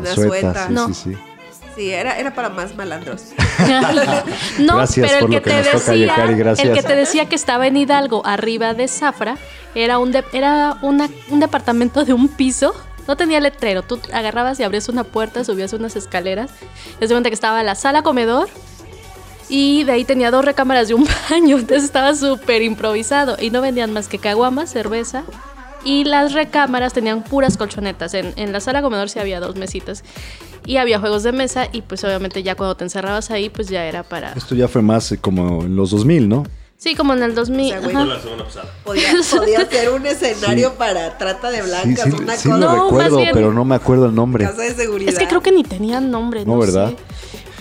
La 0.03 0.15
Sueta, 0.15 0.29
sueta. 0.29 0.67
sí, 0.69 0.73
No. 0.75 0.89
sí, 0.89 0.95
sí. 0.95 1.17
Sí, 1.79 1.91
era, 1.93 2.19
era 2.19 2.35
para 2.35 2.49
más 2.49 2.75
malandros. 2.75 3.23
no, 4.59 4.77
Gracias 4.77 5.09
pero 5.13 5.27
el 5.27 5.31
que, 5.31 5.37
que 5.37 5.41
te 5.41 5.63
toca, 5.71 5.93
decía, 5.93 6.15
el 6.65 6.73
que 6.75 6.83
te 6.83 6.97
decía 6.97 7.27
que 7.27 7.37
estaba 7.37 7.69
en 7.69 7.77
Hidalgo, 7.77 8.27
arriba 8.27 8.75
de 8.75 8.89
Zafra, 8.89 9.37
era 9.77 10.01
un 10.01 10.11
de- 10.11 10.25
era 10.33 10.77
una, 10.83 11.09
un 11.29 11.39
departamento 11.39 12.05
de 12.05 12.13
un 12.15 12.27
piso. 12.27 12.75
No 13.07 13.17
tenía 13.17 13.39
letrero, 13.39 13.83
tú 13.83 14.01
agarrabas 14.13 14.59
y 14.59 14.65
abrías 14.65 14.89
una 14.89 15.05
puerta, 15.05 15.45
subías 15.45 15.73
unas 15.73 15.95
escaleras. 15.95 16.51
Y 16.97 17.07
de 17.07 17.09
cuenta 17.15 17.31
que 17.31 17.35
estaba 17.35 17.63
la 17.63 17.77
sala 17.77 18.03
comedor 18.03 18.49
y 19.49 19.85
de 19.85 19.93
ahí 19.93 20.05
tenía 20.05 20.31
dos 20.33 20.45
recámaras 20.45 20.89
de 20.89 20.95
un 20.95 21.07
baño. 21.31 21.59
Entonces 21.59 21.85
estaba 21.85 22.15
súper 22.17 22.63
improvisado 22.63 23.37
y 23.41 23.51
no 23.51 23.61
vendían 23.61 23.93
más 23.93 24.09
que 24.09 24.19
caguamas, 24.19 24.71
cerveza. 24.73 25.23
Y 25.85 26.05
las 26.05 26.33
recámaras 26.33 26.93
tenían 26.93 27.23
puras 27.23 27.57
colchonetas. 27.57 28.15
En, 28.15 28.33
en 28.37 28.53
la 28.53 28.61
sala 28.61 28.83
comedor 28.83 29.09
sí 29.09 29.19
había 29.19 29.41
dos 29.41 29.57
mesitas. 29.57 30.03
Y 30.67 30.77
había 30.77 30.99
juegos 31.01 31.23
de 31.23 31.33
mesa 31.33 31.69
y 31.73 31.83
pues 31.83 32.05
obviamente 32.05 32.43
ya 32.43 32.55
cuando 32.55 32.77
te 32.77 32.85
encerrabas 32.85 33.31
ahí 33.31 33.49
pues 33.49 33.69
ya 33.69 33.85
era 33.87 34.03
para... 34.03 34.33
Esto 34.35 34.55
ya 34.55 34.69
fue 34.69 34.83
más 34.83 35.11
eh, 35.13 35.19
como 35.19 35.63
en 35.65 35.77
los 35.77 35.91
2000, 35.91 36.29
¿no? 36.29 36.45
Sí, 36.77 36.95
como 36.95 37.15
en 37.15 37.23
el 37.23 37.35
2000. 37.35 37.65
O 37.65 37.69
sea, 37.69 37.81
güey, 37.81 37.97
ajá. 37.97 38.05
La 38.05 38.21
semana 38.21 38.45
pasada. 38.45 38.67
Podía, 38.85 39.03
podía 39.37 39.67
ser 39.69 39.91
un 39.91 40.07
escenario 40.07 40.75
para 40.75 41.17
trata 41.17 41.51
de 41.51 41.63
Sí, 41.63 41.69
blancas, 41.69 42.05
sí, 42.05 42.23
una 42.23 42.37
sí 42.37 42.49
cosa. 42.49 42.59
lo 42.61 42.67
No, 42.67 42.67
más 42.75 42.85
recuerdo, 42.85 43.17
bien- 43.17 43.31
pero 43.33 43.53
no 43.53 43.65
me 43.65 43.75
acuerdo 43.77 44.07
el 44.07 44.15
nombre. 44.15 44.45
casa 44.45 44.63
de 44.63 44.75
seguridad. 44.75 45.13
Es 45.13 45.19
que 45.19 45.27
creo 45.27 45.41
que 45.41 45.53
ni 45.53 45.63
tenían 45.65 46.11
nombre, 46.11 46.45
No, 46.45 46.53
no, 46.55 46.59
¿verdad? 46.61 46.91
sé. 46.91 46.97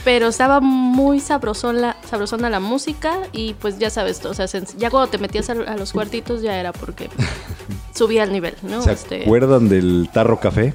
Pero 0.04 0.28
estaba 0.30 0.60
muy 0.62 1.20
sabrosona, 1.20 1.98
sabrosona 2.10 2.50
la 2.50 2.60
música 2.60 3.14
y 3.34 3.54
pues 3.56 3.78
ya 3.78 3.90
sabes, 3.90 4.24
o 4.26 4.34
sea, 4.34 4.48
se- 4.48 4.64
ya 4.78 4.90
cuando 4.90 5.10
te 5.10 5.18
metías 5.18 5.50
a, 5.50 5.54
a 5.54 5.76
los 5.78 5.92
cuartitos 5.92 6.42
ya 6.42 6.58
era 6.60 6.72
porque 6.72 7.10
subía 7.96 8.24
el 8.24 8.32
nivel, 8.32 8.56
¿no? 8.64 8.82
¿Se 8.82 8.94
Este, 8.94 9.24
acuerdan 9.24 9.68
del 9.70 10.10
Tarro 10.14 10.40
Café? 10.40 10.74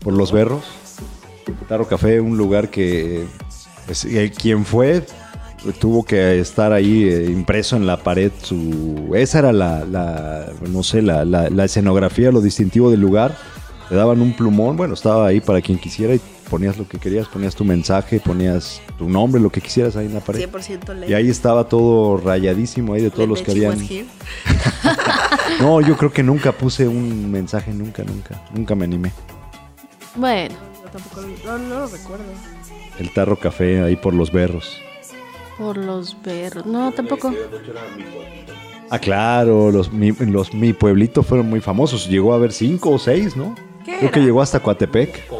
Por 0.00 0.14
los 0.14 0.32
berros. 0.32 0.64
Tarro 1.68 1.86
Café, 1.86 2.20
un 2.20 2.36
lugar 2.36 2.70
que 2.70 3.26
pues, 3.86 4.04
eh, 4.04 4.32
quien 4.36 4.64
fue 4.64 5.04
tuvo 5.78 6.04
que 6.04 6.40
estar 6.40 6.72
ahí 6.72 7.04
eh, 7.04 7.26
impreso 7.30 7.76
en 7.76 7.86
la 7.86 7.98
pared 7.98 8.32
su 8.42 9.10
esa 9.14 9.40
era 9.40 9.52
la, 9.52 9.84
la, 9.84 10.46
no 10.68 10.82
sé 10.82 11.02
la, 11.02 11.24
la- 11.26 11.50
la 11.50 11.64
escenografía 11.66 12.32
lo 12.32 12.40
distintivo 12.40 12.90
del 12.90 13.00
lugar 13.00 13.36
le 13.90 13.96
daban 13.96 14.22
un 14.22 14.34
plumón 14.34 14.78
bueno 14.78 14.94
estaba 14.94 15.26
ahí 15.26 15.40
para 15.42 15.60
quien 15.60 15.78
quisiera 15.78 16.14
y 16.14 16.20
ponías 16.50 16.76
lo 16.76 16.86
que 16.88 16.98
querías 16.98 17.28
ponías 17.28 17.54
tu 17.54 17.64
mensaje 17.64 18.20
ponías 18.20 18.82
tu 18.98 19.08
nombre 19.08 19.40
lo 19.40 19.50
que 19.50 19.60
quisieras 19.60 19.96
ahí 19.96 20.06
en 20.06 20.14
la 20.14 20.20
pared 20.20 20.48
100% 20.50 20.94
ley. 20.94 21.10
y 21.10 21.14
ahí 21.14 21.28
estaba 21.30 21.68
todo 21.68 22.16
rayadísimo 22.18 22.94
ahí 22.94 23.02
de 23.02 23.10
todos 23.10 23.28
los 23.28 23.40
que 23.42 23.52
habían 23.52 23.78
no 25.60 25.80
yo 25.80 25.96
creo 25.96 26.12
que 26.12 26.22
nunca 26.22 26.52
puse 26.52 26.88
un 26.88 27.30
mensaje 27.30 27.72
nunca 27.72 28.02
nunca 28.04 28.42
nunca 28.52 28.74
me 28.74 28.84
animé 28.84 29.12
Bueno, 30.16 30.54
Yo 30.84 30.90
tampoco 30.90 31.22
no, 31.46 31.58
no 31.58 31.78
lo 31.80 31.86
recuerdo. 31.86 32.24
el 32.98 33.10
Tarro 33.14 33.38
Café 33.38 33.82
ahí 33.82 33.96
por 33.96 34.12
los 34.12 34.32
berros 34.32 34.80
por 35.60 35.76
los 35.76 36.16
berros. 36.22 36.64
No, 36.64 36.90
tampoco. 36.90 37.34
Ah, 38.88 38.98
claro, 38.98 39.70
los 39.70 39.92
mi, 39.92 40.10
los 40.12 40.54
mi 40.54 40.72
pueblito 40.72 41.22
fueron 41.22 41.50
muy 41.50 41.60
famosos. 41.60 42.08
Llegó 42.08 42.32
a 42.32 42.36
haber 42.36 42.52
cinco 42.52 42.90
o 42.92 42.98
seis, 42.98 43.36
¿no? 43.36 43.54
¿Qué 43.84 43.98
Creo 43.98 44.10
que 44.10 44.20
llegó 44.20 44.40
hasta 44.40 44.60
Coatepec. 44.60 45.30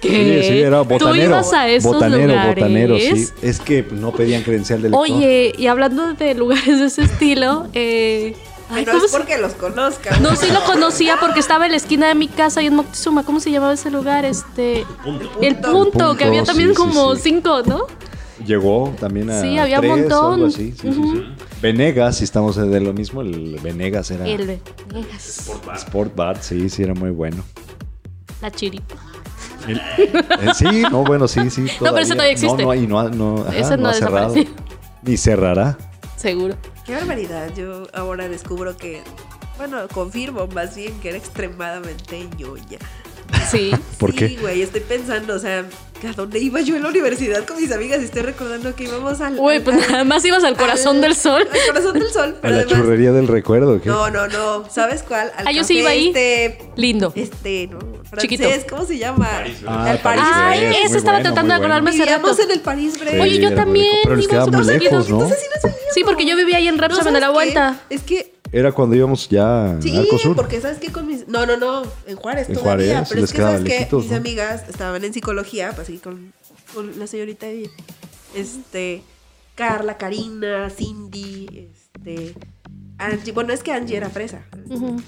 ¿Qué? 0.00 0.42
Sí, 0.42 0.48
sí, 0.48 0.58
era 0.60 0.82
botanero. 0.82 1.10
¿Tú 1.10 1.14
ibas 1.30 1.52
a 1.52 1.68
esos 1.68 1.92
botanero, 1.92 2.28
lugares? 2.28 2.54
botanero, 2.54 2.98
sí. 2.98 3.28
Es 3.42 3.60
que 3.60 3.84
no 3.92 4.12
pedían 4.12 4.42
credencial 4.42 4.82
de 4.82 4.90
lector. 4.90 5.02
Oye, 5.10 5.52
y 5.56 5.66
hablando 5.68 6.12
de 6.14 6.34
lugares 6.34 6.78
de 6.78 6.86
ese 6.86 7.02
estilo, 7.02 7.66
eh, 7.72 8.36
ay, 8.68 8.84
Pero 8.84 8.92
¿cómo 8.98 9.04
es 9.06 9.10
se- 9.10 9.16
porque 9.16 9.38
los 9.38 9.52
conozcan. 9.54 10.22
No, 10.22 10.36
sí 10.36 10.46
lo 10.52 10.62
conocía 10.64 11.16
porque 11.20 11.40
estaba 11.40 11.64
en 11.66 11.70
la 11.72 11.78
esquina 11.78 12.08
de 12.08 12.14
mi 12.14 12.28
casa 12.28 12.62
y 12.62 12.66
en 12.66 12.74
Moctezuma. 12.74 13.24
¿Cómo 13.24 13.40
se 13.40 13.50
llamaba 13.50 13.72
ese 13.72 13.90
lugar? 13.90 14.24
Este. 14.26 14.84
Punto. 15.02 15.24
El 15.40 15.54
punto, 15.56 15.68
El 15.70 15.90
punto, 15.90 16.16
que 16.16 16.24
había 16.24 16.44
también 16.44 16.70
sí, 16.70 16.74
como 16.74 17.14
sí. 17.14 17.22
cinco, 17.24 17.62
¿no? 17.64 17.86
Llegó 18.46 18.94
también 19.00 19.30
a 19.30 19.40
Sí, 19.40 19.56
había 19.56 19.80
un 19.80 19.86
montón. 19.88 20.34
algo 20.34 20.46
así. 20.48 20.74
Venegas, 21.62 22.18
si 22.18 22.24
estamos 22.24 22.54
de 22.56 22.80
lo 22.80 22.92
mismo, 22.92 23.22
el 23.22 23.58
Venegas 23.62 24.10
era 24.10 24.26
El 24.26 24.46
de 24.46 24.60
Vegas, 24.92 25.48
Sport 25.74 26.14
Bar, 26.14 26.36
sí, 26.42 26.68
sí, 26.68 26.82
era 26.82 26.92
muy 26.92 27.10
bueno. 27.10 27.42
la 28.42 28.50
chiripa. 28.50 28.94
Eh, 29.68 30.52
sí, 30.54 30.82
no, 30.90 31.04
bueno, 31.04 31.26
sí, 31.28 31.50
sí. 31.50 31.66
pero 31.80 31.98
ese 31.98 32.12
todavía 32.14 32.32
existe. 32.32 32.62
No, 32.62 32.68
no, 32.68 32.74
y 32.74 32.86
no, 32.86 33.08
no, 33.10 33.42
ajá, 33.42 33.56
Ese 33.56 33.76
no 33.76 33.88
ha 33.88 33.94
cerrado. 33.94 34.34
Ni 35.02 35.16
cerrará. 35.16 35.76
Seguro. 36.16 36.56
Qué 36.84 36.94
barbaridad. 36.94 37.52
Yo 37.54 37.84
ahora 37.94 38.28
descubro 38.28 38.76
que, 38.76 39.02
bueno, 39.58 39.88
confirmo 39.92 40.46
más 40.48 40.76
bien 40.76 40.98
que 41.00 41.08
era 41.10 41.18
extremadamente 41.18 42.28
ñoña. 42.38 42.78
Sí. 43.50 43.72
¿Por 43.98 44.12
sí, 44.12 44.16
qué? 44.18 44.36
güey, 44.40 44.62
estoy 44.62 44.80
pensando, 44.80 45.34
o 45.34 45.38
sea, 45.38 45.60
¿a 46.06 46.12
dónde 46.14 46.38
iba 46.38 46.60
yo 46.60 46.76
en 46.76 46.82
la 46.82 46.88
universidad 46.90 47.44
con 47.44 47.60
mis 47.60 47.72
amigas? 47.72 48.00
Y 48.02 48.04
estoy 48.04 48.22
recordando 48.22 48.74
que 48.74 48.84
íbamos 48.84 49.20
al. 49.20 49.38
Al- 49.38 49.62
pues 49.62 49.84
al- 49.84 49.92
nada 49.92 50.04
más 50.04 50.24
ibas 50.24 50.44
al 50.44 50.56
corazón 50.56 50.96
al- 50.96 51.02
del 51.02 51.14
sol. 51.14 51.46
Al 51.50 51.72
corazón 51.74 51.98
del 51.98 52.10
sol. 52.10 52.34
A 52.38 52.40
Pero 52.42 52.54
la 52.54 52.60
además- 52.62 52.78
churrería 52.82 53.12
del 53.12 53.28
recuerdo. 53.28 53.80
¿qué? 53.80 53.88
No, 53.88 54.10
no, 54.10 54.26
no. 54.28 54.68
¿Sabes 54.68 55.02
cuál? 55.02 55.32
Al 55.36 55.46
Ah, 55.48 55.52
yo 55.52 55.64
sí 55.64 55.78
iba 55.78 55.90
ahí. 55.90 56.08
Este, 56.08 56.58
Lindo. 56.76 57.12
este, 57.16 57.68
¿no? 57.68 57.78
Francés, 58.06 58.20
Chiquito. 58.30 58.48
¿cómo 58.70 58.84
se 58.86 58.98
llama? 58.98 59.28
París. 59.28 59.56
Ah, 59.66 59.92
el 59.92 59.98
París. 59.98 60.24
Ay, 60.24 60.64
ese 60.84 60.98
estaba 60.98 61.18
bueno, 61.18 61.30
tratando 61.32 61.32
de 61.32 61.42
bueno. 61.42 61.54
acordarme 61.56 61.90
hace 61.90 61.98
Vivíamos 62.00 62.30
rato. 62.30 62.42
en 62.42 62.50
el 62.52 62.60
París 62.60 62.98
Brest. 63.00 63.14
Sí, 63.14 63.20
Oye, 63.20 63.38
yo 63.40 63.54
también 63.54 63.92
Pero 64.04 64.16
les 64.16 64.28
quedaba 64.28 64.46
muy 64.46 64.64
lejos, 64.64 64.66
seguido. 64.72 64.92
¿no? 64.92 65.04
Entonces 65.24 65.38
sí 65.40 65.46
nos 65.54 65.62
veíamos. 65.64 65.80
Sí, 65.94 66.04
porque 66.04 66.26
yo 66.26 66.36
vivía 66.36 66.58
ahí 66.58 66.68
en 66.68 66.78
¿sabes 66.78 67.04
a 67.06 67.10
la 67.10 67.30
vuelta. 67.30 67.80
Es 67.90 68.02
que 68.02 68.35
Era 68.58 68.72
cuando 68.72 68.96
íbamos 68.96 69.28
ya 69.28 69.76
Sí, 69.80 69.90
en 69.90 69.98
Arcosur. 69.98 70.34
porque 70.34 70.60
¿sabes 70.60 70.78
qué? 70.78 70.90
Con 70.90 71.06
mis... 71.06 71.28
No, 71.28 71.44
no, 71.46 71.56
no, 71.56 71.82
en 72.06 72.16
Juárez 72.16 72.48
En 72.48 72.54
todavía. 72.54 72.86
Juárez, 72.92 73.08
pero 73.10 73.20
les 73.20 73.30
es 73.30 73.36
que, 73.36 73.42
¿sabes 73.42 73.62
qué? 73.64 73.68
lejitos, 73.68 74.02
Mis 74.04 74.10
¿no? 74.12 74.16
amigas 74.16 74.64
estaban 74.68 75.04
en 75.04 75.12
psicología, 75.12 75.72
pues 75.74 75.88
aquí 75.88 75.98
con, 75.98 76.32
con 76.74 76.98
la 76.98 77.06
señorita 77.06 77.46
Edith. 77.46 77.70
Este, 78.34 79.02
Carla, 79.54 79.98
Karina, 79.98 80.70
Cindy, 80.70 81.68
este... 81.94 82.34
Angie, 82.98 83.32
bueno, 83.32 83.52
es 83.52 83.62
que 83.62 83.72
Angie 83.72 83.96
era 83.98 84.08
fresa. 84.08 84.40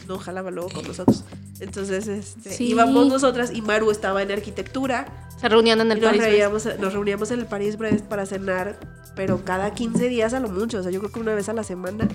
No 0.07 0.19
jalaba 0.19 0.51
luego 0.51 0.69
con 0.69 0.87
nosotros. 0.87 1.25
Entonces, 1.59 2.07
este, 2.07 2.51
Sí. 2.51 2.67
íbamos 2.67 3.09
nosotras 3.09 3.51
y 3.55 3.63
Maru 3.63 3.91
estaba 3.91 4.23
en 4.23 4.31
arquitectura. 4.31 5.29
Se 5.41 5.49
reunían 5.49 5.81
en 5.81 5.93
el 5.93 5.99
Y 5.99 6.01
nos, 6.03 6.17
París. 6.19 6.79
Nos 6.81 6.93
reuníamos 6.93 7.31
en 7.31 7.41
el 7.41 7.47
París 7.47 7.79
Brest 7.79 8.05
para 8.05 8.27
cenar, 8.27 8.79
pero 9.17 9.43
cada 9.43 9.73
15 9.73 10.07
días 10.09 10.35
a 10.35 10.41
lo 10.41 10.51
mucho, 10.51 10.79
o 10.81 10.83
sea, 10.83 10.93
yo 10.93 11.01
creo 11.01 11.11
que 11.13 11.21
una 11.21 11.35
vez 11.35 11.49
a 11.49 11.55
la 11.55 11.65
semana. 11.65 12.07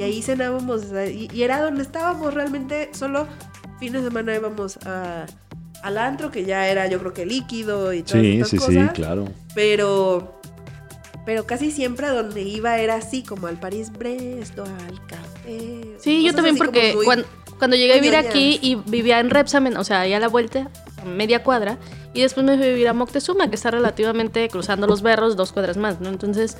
Y 0.00 0.02
ahí 0.02 0.22
cenábamos, 0.22 0.84
y, 1.12 1.28
y 1.30 1.42
era 1.42 1.60
donde 1.60 1.82
estábamos 1.82 2.32
realmente, 2.32 2.88
solo 2.94 3.26
fines 3.78 4.02
de 4.02 4.08
semana 4.08 4.34
íbamos 4.34 4.78
a, 4.86 5.26
al 5.82 5.98
antro, 5.98 6.30
que 6.30 6.46
ya 6.46 6.68
era 6.68 6.86
yo 6.86 6.98
creo 7.00 7.12
que 7.12 7.26
líquido 7.26 7.92
y 7.92 8.02
todas 8.02 8.22
Sí, 8.22 8.40
estas 8.40 8.48
sí, 8.48 8.58
sí, 8.58 8.88
claro. 8.94 9.26
Pero, 9.54 10.40
pero 11.26 11.46
casi 11.46 11.70
siempre 11.70 12.06
a 12.06 12.12
donde 12.12 12.40
iba 12.40 12.78
era 12.78 12.94
así, 12.94 13.22
como 13.22 13.46
al 13.46 13.60
París 13.60 13.92
Brest 13.92 14.58
o 14.58 14.62
al 14.64 15.06
café. 15.06 15.96
Sí, 15.98 16.24
yo 16.24 16.34
también 16.34 16.56
porque 16.56 16.94
muy- 16.94 17.04
cuando, 17.58 17.76
llegué 17.76 17.92
a 17.92 17.96
vivir 17.96 18.12
ñoñas. 18.12 18.30
aquí 18.30 18.58
y 18.62 18.76
vivía 18.76 19.20
en 19.20 19.28
Repsamen, 19.28 19.76
o 19.76 19.84
sea, 19.84 20.00
allá 20.00 20.16
a 20.16 20.20
la 20.20 20.28
vuelta, 20.28 20.70
a 21.02 21.04
media 21.04 21.42
cuadra, 21.42 21.76
y 22.14 22.22
después 22.22 22.46
me 22.46 22.56
fui 22.56 22.64
a 22.64 22.68
vivir 22.70 22.88
a 22.88 22.94
Moctezuma, 22.94 23.50
que 23.50 23.56
está 23.56 23.70
relativamente 23.70 24.48
cruzando 24.48 24.86
los 24.86 25.02
berros, 25.02 25.36
dos 25.36 25.52
cuadras 25.52 25.76
más, 25.76 26.00
¿no? 26.00 26.08
Entonces, 26.08 26.56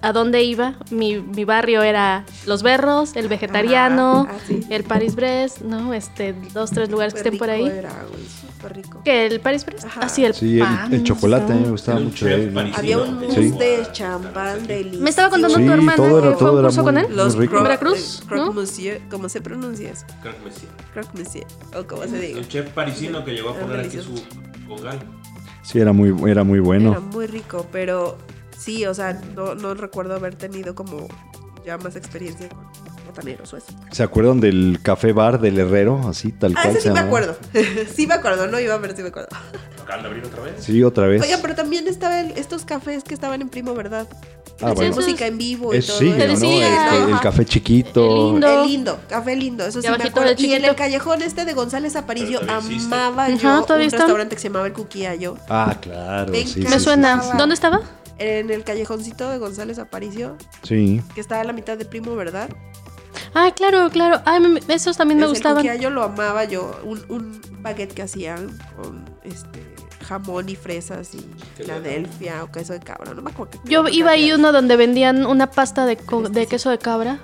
¿a 0.00 0.12
dónde 0.12 0.42
iba? 0.42 0.74
Mi, 0.90 1.20
mi 1.20 1.44
barrio 1.44 1.82
era 1.82 2.24
Los 2.46 2.62
Berros, 2.62 3.14
el 3.16 3.28
Vegetariano, 3.28 4.26
Ajá, 4.28 4.36
ah, 4.36 4.44
sí. 4.46 4.60
el 4.70 4.84
Paris 4.84 5.14
Brest, 5.14 5.60
¿no? 5.62 5.94
Este, 5.94 6.34
dos, 6.54 6.70
tres 6.70 6.90
lugares 6.90 7.14
que 7.14 7.20
Súper 7.20 7.32
estén 7.34 7.38
por 7.38 7.50
ahí. 7.50 7.66
Era, 7.66 7.90
güey, 8.10 8.24
súper 8.26 8.76
rico. 8.76 9.00
¿Qué? 9.04 9.26
¿El 9.26 9.40
Paris 9.40 9.64
Brest? 9.66 9.84
Ajá. 9.84 10.00
Ah, 10.04 10.08
sí, 10.08 10.24
el 10.24 10.34
Sí, 10.34 10.54
el, 10.58 10.64
pan, 10.64 10.92
el 10.94 11.02
chocolate 11.04 11.52
a 11.52 11.54
mí 11.54 11.60
me 11.60 11.66
¿no? 11.66 11.72
gustaba 11.72 11.98
Era 11.98 12.06
un 12.06 12.10
mucho. 12.12 12.26
ahí, 12.26 12.50
¿no? 12.52 12.60
Había 12.76 12.98
un 12.98 13.20
Sí. 13.32 13.40
mousse 13.40 13.58
de 13.58 13.86
champán 13.92 14.66
delicioso. 14.66 15.02
Me 15.04 15.10
estaba 15.10 15.30
contando 15.30 15.56
Sí, 15.58 15.64
tu 15.64 15.70
hermana 15.72 15.96
todo 15.96 16.18
era- 16.18 16.28
que 16.30 16.34
fue 16.34 16.38
todo 16.38 16.52
un 16.52 16.58
era 16.58 16.68
curso 16.68 16.82
muy- 16.82 16.92
con 16.92 16.98
él. 16.98 17.16
Los 17.16 17.36
croque- 17.36 17.62
Veracruz, 17.62 18.22
¿no? 18.30 18.52
monsieur, 18.52 19.00
¿cómo 19.10 19.28
se 19.28 19.40
pronuncia 19.40 19.90
eso? 19.90 20.06
Que 20.22 20.28
me 20.30 20.50
sí. 20.54 20.66
Croque 20.92 21.08
monsieur, 21.18 21.46
o 21.78 21.86
como 21.86 22.02
se 22.04 22.18
diga. 22.18 22.38
Un 22.38 22.48
chef 22.48 22.68
parisino 22.70 23.24
que 23.24 23.32
llegó 23.32 23.50
a 23.50 23.56
Era 23.56 23.66
poner 23.66 23.80
aquí 23.86 23.98
su 23.98 24.14
congal. 24.68 24.98
Sí, 25.62 25.78
era 25.78 25.92
muy, 25.92 26.08
era 26.30 26.42
muy 26.44 26.58
Era 26.58 26.66
bueno. 26.66 27.00
muy 27.12 27.26
rico, 27.26 27.66
pero 27.70 28.18
sí, 28.62 28.86
o 28.86 28.94
sea, 28.94 29.14
no, 29.34 29.54
no 29.54 29.74
recuerdo 29.74 30.14
haber 30.14 30.36
tenido 30.36 30.74
como 30.74 31.08
ya 31.64 31.78
más 31.78 31.96
experiencia 31.96 32.48
botaneros 33.04 33.52
o 33.52 33.56
eso. 33.56 33.66
¿Se 33.90 34.02
acuerdan 34.02 34.40
del 34.40 34.78
café 34.82 35.12
bar 35.12 35.40
del 35.40 35.58
Herrero? 35.58 36.00
Así, 36.08 36.32
tal 36.32 36.52
Ah, 36.56 36.62
cual 36.62 36.70
ese 36.70 36.74
se 36.76 36.82
sí 36.82 36.88
me 36.88 36.94
llamaba? 37.00 37.06
acuerdo. 37.18 37.36
sí 37.94 38.06
me 38.06 38.14
acuerdo, 38.14 38.46
no 38.46 38.58
iba, 38.60 38.80
pero 38.80 38.96
sí 38.96 39.02
me 39.02 39.08
acuerdo. 39.08 39.28
¿Acaban 39.82 40.02
de 40.02 40.08
abrir 40.08 40.24
otra 40.24 40.42
vez? 40.42 40.54
Sí, 40.64 40.82
otra 40.82 41.06
vez. 41.06 41.22
Oiga, 41.22 41.38
pero 41.42 41.54
también 41.54 41.88
estaban 41.88 42.32
estos 42.36 42.64
cafés 42.64 43.04
que 43.04 43.14
estaban 43.14 43.42
en 43.42 43.48
Primo, 43.48 43.74
¿verdad? 43.74 44.06
Ah, 44.60 44.68
Sí, 44.70 44.74
bueno. 44.76 44.82
eso 44.92 45.00
música 45.00 45.26
en 45.26 45.38
vivo 45.38 45.74
y 45.74 45.78
Es 45.78 45.86
todo 45.88 45.98
sí, 45.98 46.10
Te 46.12 46.18
eso. 46.32 46.44
¿no? 46.44 46.50
decía. 46.50 46.96
El, 46.96 47.02
el 47.08 47.12
Ajá. 47.14 47.22
café 47.22 47.44
chiquito. 47.44 48.04
El 48.28 48.32
lindo. 48.34 48.62
El 48.62 48.68
lindo, 48.68 49.00
café 49.08 49.34
lindo, 49.36 49.64
eso 49.64 49.82
sí 49.82 49.88
me 49.88 49.94
acuerdo. 50.04 50.32
Y 50.38 50.52
en 50.54 50.64
el 50.64 50.76
callejón 50.76 51.20
este 51.22 51.44
de 51.44 51.52
González 51.54 51.96
Aparicio 51.96 52.40
existe. 52.40 52.94
amaba 52.94 53.24
Ajá, 53.24 53.34
yo 53.36 53.62
todavía 53.62 53.86
un 53.86 53.88
está. 53.88 53.98
restaurante 53.98 54.36
que 54.36 54.42
se 54.42 54.48
llamaba 54.48 54.66
El 54.68 54.72
Cuquiayo. 54.72 55.36
Ah, 55.48 55.76
claro. 55.80 56.30
Me 56.30 56.46
sí, 56.46 56.60
Me 56.60 56.66
sí, 56.68 56.72
sí, 56.74 56.80
suena. 56.80 57.20
sí, 57.22 57.28
sí. 57.32 57.38
¿Dónde 57.38 57.54
estaba? 57.54 57.80
En 58.18 58.50
el 58.50 58.62
callejoncito 58.62 59.28
de 59.30 59.38
González 59.38 59.80
Aparicio, 59.80 60.36
Sí. 60.62 61.02
que 61.14 61.20
estaba 61.20 61.40
a 61.40 61.44
la 61.44 61.52
mitad 61.52 61.76
de 61.76 61.84
Primo, 61.84 62.14
¿verdad? 62.14 62.48
Ah, 63.34 63.50
claro, 63.54 63.88
claro. 63.90 64.20
Me- 64.40 64.60
esos 64.74 64.96
también 64.96 65.18
me 65.20 65.26
gustaban. 65.26 65.58
El 65.64 65.72
Cuquiayo 65.72 65.90
lo 65.90 66.02
amaba 66.04 66.44
yo. 66.44 66.78
Un, 66.84 67.02
un 67.08 67.40
baguette 67.60 67.94
que 67.94 68.02
hacían 68.02 68.48
con 68.76 69.04
este 69.24 69.74
jamón 70.06 70.48
y 70.48 70.56
fresas 70.56 71.14
y 71.14 71.24
Filadelfia 71.56 72.44
o 72.44 72.50
queso 72.52 72.72
de 72.74 72.80
cabra. 72.80 73.14
No 73.14 73.22
me 73.22 73.30
acuerdo. 73.30 73.58
Yo 73.64 73.88
iba 73.88 74.10
ahí 74.10 74.32
uno 74.32 74.52
donde 74.52 74.76
vendían 74.76 75.24
una 75.26 75.50
pasta 75.50 75.86
de, 75.86 75.96
co- 75.96 76.28
de 76.28 76.46
queso 76.46 76.70
de 76.70 76.78
cabra. 76.78 77.18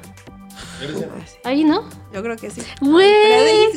Ahí, 1.44 1.64
¿no? 1.64 1.82
Yo 2.12 2.22
creo 2.22 2.36
que 2.36 2.50
sí. 2.50 2.62
Güey, 2.80 3.08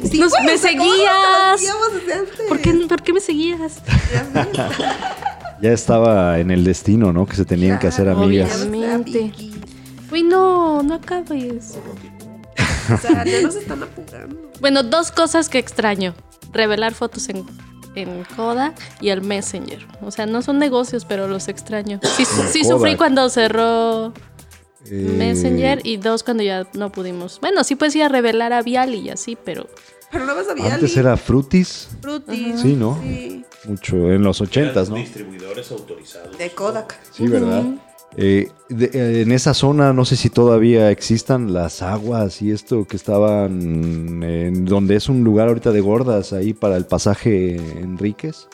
sí, 0.09 0.19
nos- 0.19 0.31
me 0.45 0.53
o 0.53 0.57
sea, 0.57 0.71
¿cómo 0.77 0.85
nos 0.85 0.95
seguías. 0.95 1.13
conocíamos 1.45 1.93
desde 1.93 2.13
antes? 2.13 2.41
¿Por 2.47 2.59
qué, 2.61 2.73
¿Por 2.87 3.01
qué 3.01 3.13
me 3.13 3.19
seguías? 3.19 3.81
Ya 5.61 5.71
estaba 5.73 6.39
en 6.39 6.49
el 6.49 6.63
destino, 6.63 7.13
¿no? 7.13 7.27
Que 7.27 7.35
se 7.35 7.45
tenían 7.45 7.77
que 7.77 7.85
hacer 7.85 8.09
amigas. 8.09 8.65
Obviamente. 8.67 9.31
Uy, 10.11 10.23
no, 10.23 10.81
no 10.81 10.95
acabes. 10.95 11.77
O 12.93 12.97
sea, 12.97 13.23
ya 13.25 13.41
nos 13.41 13.55
están 13.55 13.83
apurando. 13.83 14.51
Bueno, 14.59 14.83
dos 14.83 15.11
cosas 15.11 15.49
que 15.49 15.59
extraño. 15.59 16.13
Revelar 16.53 16.93
fotos 16.93 17.29
en, 17.29 17.45
en 17.95 18.23
Kodak 18.35 18.77
y 19.01 19.09
el 19.09 19.21
Messenger. 19.21 19.85
O 20.01 20.11
sea, 20.11 20.25
no 20.25 20.41
son 20.41 20.59
negocios, 20.59 21.05
pero 21.05 21.27
los 21.27 21.47
extraño. 21.47 21.99
Sí, 22.51 22.63
sufrí 22.63 22.95
cuando 22.97 23.29
cerró 23.29 24.13
Eh, 24.85 25.13
Messenger 25.17 25.79
y 25.85 25.97
dos 25.97 26.23
cuando 26.23 26.43
ya 26.43 26.67
no 26.73 26.91
pudimos. 26.91 27.39
Bueno, 27.39 27.63
sí 27.63 27.75
puedes 27.75 27.95
ir 27.95 28.03
a 28.03 28.09
revelar 28.09 28.51
a 28.53 28.61
Vial 28.63 28.95
y 28.95 29.09
así, 29.09 29.37
pero... 29.43 29.67
Pero 30.11 30.25
no 30.25 30.35
vas 30.35 30.49
a 30.49 30.53
Viali. 30.53 30.71
Antes 30.71 30.97
era 30.97 31.15
Frutis, 31.15 31.87
Frutis. 32.01 32.59
Sí, 32.59 32.75
¿no? 32.75 32.99
Sí. 33.01 33.45
mucho 33.65 33.95
en 34.11 34.23
los 34.23 34.41
ochentas, 34.41 34.89
¿no? 34.89 34.95
Distribuidores 34.97 35.71
autorizados. 35.71 36.37
De 36.37 36.49
Kodak. 36.49 36.99
Sí, 37.13 37.27
¿verdad? 37.27 37.63
Eh, 38.17 38.49
de- 38.69 38.91
eh, 38.93 39.21
en 39.21 39.31
esa 39.31 39.53
zona, 39.53 39.93
no 39.93 40.03
sé 40.05 40.15
si 40.17 40.29
todavía 40.29 40.91
existan 40.91 41.53
las 41.53 41.81
aguas 41.81 42.41
y 42.41 42.51
esto 42.51 42.85
que 42.85 42.97
estaban 42.97 44.21
en 44.23 44.65
donde 44.65 44.95
es 44.97 45.07
un 45.07 45.23
lugar 45.23 45.47
ahorita 45.47 45.71
de 45.71 45.79
gordas 45.81 46.33
ahí 46.33 46.53
para 46.53 46.75
el 46.77 46.85
pasaje 46.85 47.55
Enríquez. 47.55 48.47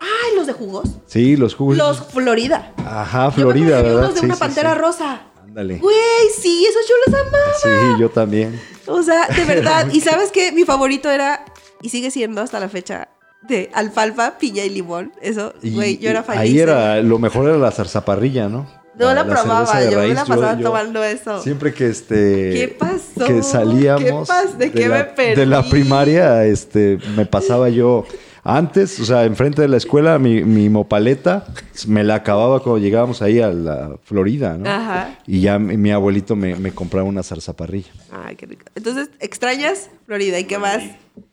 Ay, 0.00 0.36
los 0.36 0.46
de 0.46 0.52
jugos. 0.54 0.88
Sí, 1.06 1.36
los 1.36 1.54
jugos. 1.54 1.76
Los 1.76 2.00
Florida. 2.06 2.72
Ajá, 2.78 3.24
Yo 3.24 3.36
me 3.36 3.42
Florida, 3.42 3.76
que 3.78 3.82
¿verdad? 3.82 3.98
unos 4.04 4.14
de 4.14 4.20
Sí, 4.20 4.26
una 4.26 4.34
sí, 4.34 4.40
pantera 4.40 4.72
sí. 4.74 4.80
rosa. 4.80 5.20
Ándale. 5.44 5.78
Güey, 5.78 5.96
sí, 6.38 6.66
esos 6.68 6.82
yo 6.88 6.94
los 7.06 7.20
amaba. 7.20 7.52
Sí, 7.62 8.00
yo 8.00 8.08
también. 8.10 8.60
O 8.86 9.02
sea, 9.02 9.26
de 9.28 9.44
verdad. 9.46 9.88
Y 9.92 10.00
sabes 10.00 10.30
qué? 10.32 10.52
Mi 10.52 10.64
favorito 10.64 11.10
era, 11.10 11.44
y 11.82 11.88
sigue 11.90 12.10
siendo 12.10 12.40
hasta 12.42 12.60
la 12.60 12.68
fecha, 12.68 13.08
de 13.48 13.70
alfalfa, 13.74 14.38
piña 14.38 14.64
y 14.64 14.70
limón. 14.70 15.12
Eso, 15.22 15.54
güey, 15.62 15.98
yo 15.98 16.10
era 16.10 16.22
feliz. 16.22 16.40
Ahí 16.40 16.58
era, 16.58 17.00
lo 17.00 17.18
mejor 17.18 17.48
era 17.48 17.58
la 17.58 17.70
zarzaparrilla, 17.70 18.48
¿no? 18.48 18.66
No 18.98 19.12
la, 19.14 19.24
probaba, 19.26 19.82
yo 19.84 19.90
me 19.90 19.96
raíz, 19.96 20.14
la 20.14 20.24
pasaba 20.24 20.58
tomando 20.58 21.04
eso. 21.04 21.42
Siempre 21.42 21.72
que 21.74 21.88
este 21.88 22.14
¿Qué 22.54 22.76
pasó? 22.78 23.26
que 23.26 23.42
salíamos 23.42 24.02
¿Qué 24.28 24.32
pas- 24.32 24.56
de 24.56 24.72
qué 24.72 24.88
la, 24.88 24.98
me 24.98 25.04
perdí? 25.04 25.34
de 25.40 25.46
la 25.46 25.62
primaria, 25.68 26.44
este 26.46 26.98
me 27.16 27.26
pasaba 27.26 27.68
yo 27.68 28.04
antes, 28.48 29.00
o 29.00 29.04
sea, 29.04 29.24
enfrente 29.24 29.60
de 29.60 29.66
la 29.68 29.76
escuela 29.76 30.18
mi, 30.20 30.44
mi 30.44 30.68
mopaleta 30.68 31.46
me 31.88 32.04
la 32.04 32.14
acababa 32.14 32.60
cuando 32.62 32.78
llegábamos 32.78 33.20
ahí 33.20 33.40
a 33.40 33.48
la 33.48 33.96
Florida, 34.04 34.56
¿no? 34.56 34.68
Ajá. 34.70 35.18
Y 35.26 35.40
ya 35.40 35.58
mi, 35.58 35.76
mi 35.76 35.90
abuelito 35.90 36.36
me, 36.36 36.54
me 36.54 36.70
compraba 36.70 37.08
una 37.08 37.22
zarzaparrilla. 37.24 37.90
Ay, 38.12 38.36
qué 38.36 38.46
rico. 38.46 38.62
Entonces, 38.76 39.10
¿extrañas 39.18 39.90
Florida? 40.06 40.38
¿Y 40.38 40.44
qué 40.44 40.58
más? 40.58 40.80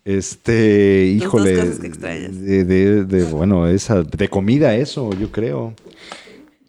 Este, 0.03 1.05
Las 1.13 1.19
dos 1.19 1.27
híjole, 1.27 1.55
cosas 1.59 1.79
que 1.79 1.87
extrañas. 1.87 2.41
de, 2.41 2.63
de- 2.65 3.05
de- 3.05 3.23
bueno, 3.25 3.67
esa 3.67 4.01
de 4.03 4.27
comida 4.27 4.75
eso, 4.75 5.11
yo 5.13 5.31
creo. 5.31 5.73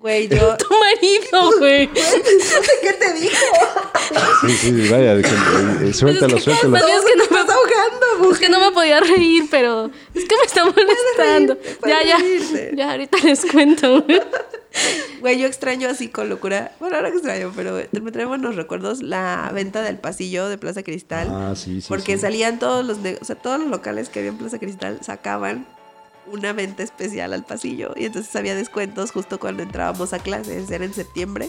Güey, 0.05 0.29
yo... 0.29 0.55
Tu 0.59 0.67
marido, 0.69 1.51
güey. 1.61 1.87
No 1.87 1.95
sé 1.95 2.73
qué 2.83 2.93
te 2.93 3.13
dijo. 3.15 3.37
Sí, 4.43 4.51
sí, 4.59 4.89
vaya, 4.91 5.17
que- 5.17 5.89
eh, 5.89 5.95
suéltalo, 5.95 6.35
Pues 6.35 6.47
es 6.47 6.55
que- 6.55 6.61
suéltalo. 6.61 6.79
Sabías 6.79 7.05
que 7.07 7.17
no 7.17 7.25
me 7.31 7.41
estás 7.41 7.57
ahogando, 7.57 8.31
Es 8.33 8.39
que 8.39 8.49
no 8.51 8.61
me 8.61 8.71
podía 8.73 9.01
reír, 9.01 9.45
pero 9.51 9.87
es 10.15 10.25
que 10.27 10.37
me 10.37 10.43
está 10.45 10.63
molestando. 10.67 11.57
Ya, 11.87 12.03
ya. 12.03 12.19
Ya, 12.75 12.91
ahorita 12.91 13.17
les 13.25 13.47
cuento. 13.47 14.03
güey. 14.03 14.21
Güey, 15.21 15.39
yo 15.39 15.47
extraño 15.47 15.89
así 15.89 16.09
con 16.09 16.29
locura. 16.29 16.73
Bueno, 16.81 16.97
ahora 16.97 17.09
extraño, 17.09 17.51
pero 17.57 17.81
me 17.93 18.13
trae 18.13 18.27
buenos 18.27 18.57
recuerdos 18.57 19.03
la 19.03 19.51
venta 19.55 19.81
del 19.81 19.97
pasillo 19.97 20.51
de 20.51 20.59
Plaza 20.59 20.83
Cristal. 20.83 21.29
Ah, 21.31 21.55
sí, 21.57 21.81
sí. 21.81 21.87
porque 21.89 22.17
sí. 22.17 22.21
salían 22.21 22.59
todos 22.59 22.85
los, 22.85 22.99
o 22.99 23.25
sea, 23.25 23.37
todos 23.37 23.59
los 23.59 23.69
locales 23.71 24.11
que 24.11 24.19
había 24.19 24.33
en 24.33 24.37
Plaza 24.37 24.59
Cristal 24.59 24.99
sacaban 25.03 25.67
una 26.27 26.53
venta 26.53 26.83
especial 26.83 27.33
al 27.33 27.45
pasillo 27.45 27.93
y 27.97 28.05
entonces 28.07 28.35
había 28.37 28.55
descuentos 28.55 29.13
justo 29.13 29.39
cuando 29.39 29.63
entrábamos 29.63 30.13
a 30.13 30.19
clases, 30.19 30.71
era 30.71 30.85
en 30.85 30.95
septiembre. 30.95 31.49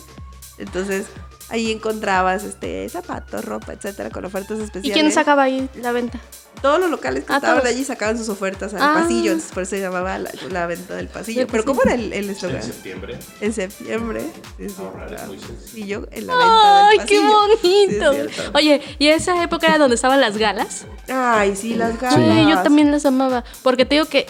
Entonces 0.58 1.08
ahí 1.50 1.70
encontrabas 1.72 2.44
este 2.46 2.88
zapatos, 2.90 3.44
ropa, 3.44 3.74
etcétera, 3.74 4.10
con 4.10 4.24
ofertas 4.24 4.58
¿Y 4.60 4.64
especiales. 4.64 4.94
quién 4.94 5.12
sacaba 5.12 5.44
ahí 5.44 5.70
la 5.76 5.92
venta? 5.92 6.18
Todos 6.62 6.80
los 6.80 6.90
locales 6.90 7.26
que 7.26 7.34
Ah, 7.34 7.36
estaban 7.36 7.60
todos. 7.60 7.70
allí 7.74 7.84
sacaban 7.84 8.18
sus 8.18 8.30
ofertas 8.30 8.74
al 8.74 8.82
Ah. 8.82 8.94
pasillo, 9.02 9.32
entonces 9.34 9.52
por 9.52 9.64
eso 9.64 9.72
se 9.72 9.82
llamaba 9.82 10.18
la, 10.18 10.32
la 10.50 10.66
venta 10.66 10.96
del 10.96 11.10
pasillo. 11.10 11.40
Del 11.42 11.48
Pero 11.48 11.66
pasillo. 11.66 11.82
¿cómo 11.82 11.82
era 11.84 12.02
el 12.02 12.14
el 12.14 12.24
En 12.24 12.30
eslogan? 12.30 12.64
septiembre. 12.64 13.20
En 13.42 13.52
septiembre. 13.54 14.22
Sí, 14.58 14.70
sí, 14.70 14.76
Ahorrar 14.80 15.04
es 15.08 15.12
claro. 15.12 15.28
muy 15.28 15.40
sencillo. 15.40 16.02
Pasillo 16.06 16.08
en 16.12 16.28
la 16.28 16.34
venta 16.38 16.88
¡Ay, 16.88 16.98
del 17.00 17.08
qué 17.08 17.20
pasillo. 17.20 18.14
bonito! 18.14 18.30
Sí. 18.30 18.42
Oye, 18.54 18.82
¿y 18.98 19.08
esa 19.10 19.44
época 19.44 19.68
era 19.68 19.78
donde 19.78 19.96
estaban 19.96 20.22
las 20.22 20.38
galas? 20.38 20.86
Ay, 21.10 21.56
sí, 21.58 21.76
las 21.76 22.00
galas. 22.00 22.18
Ay, 22.18 22.50
yo 22.50 22.64
también 22.64 22.90
las 22.92 23.06
amaba. 23.06 23.44
Porque 23.62 23.86
te 23.86 23.96
digo 23.96 24.06
que. 24.08 24.26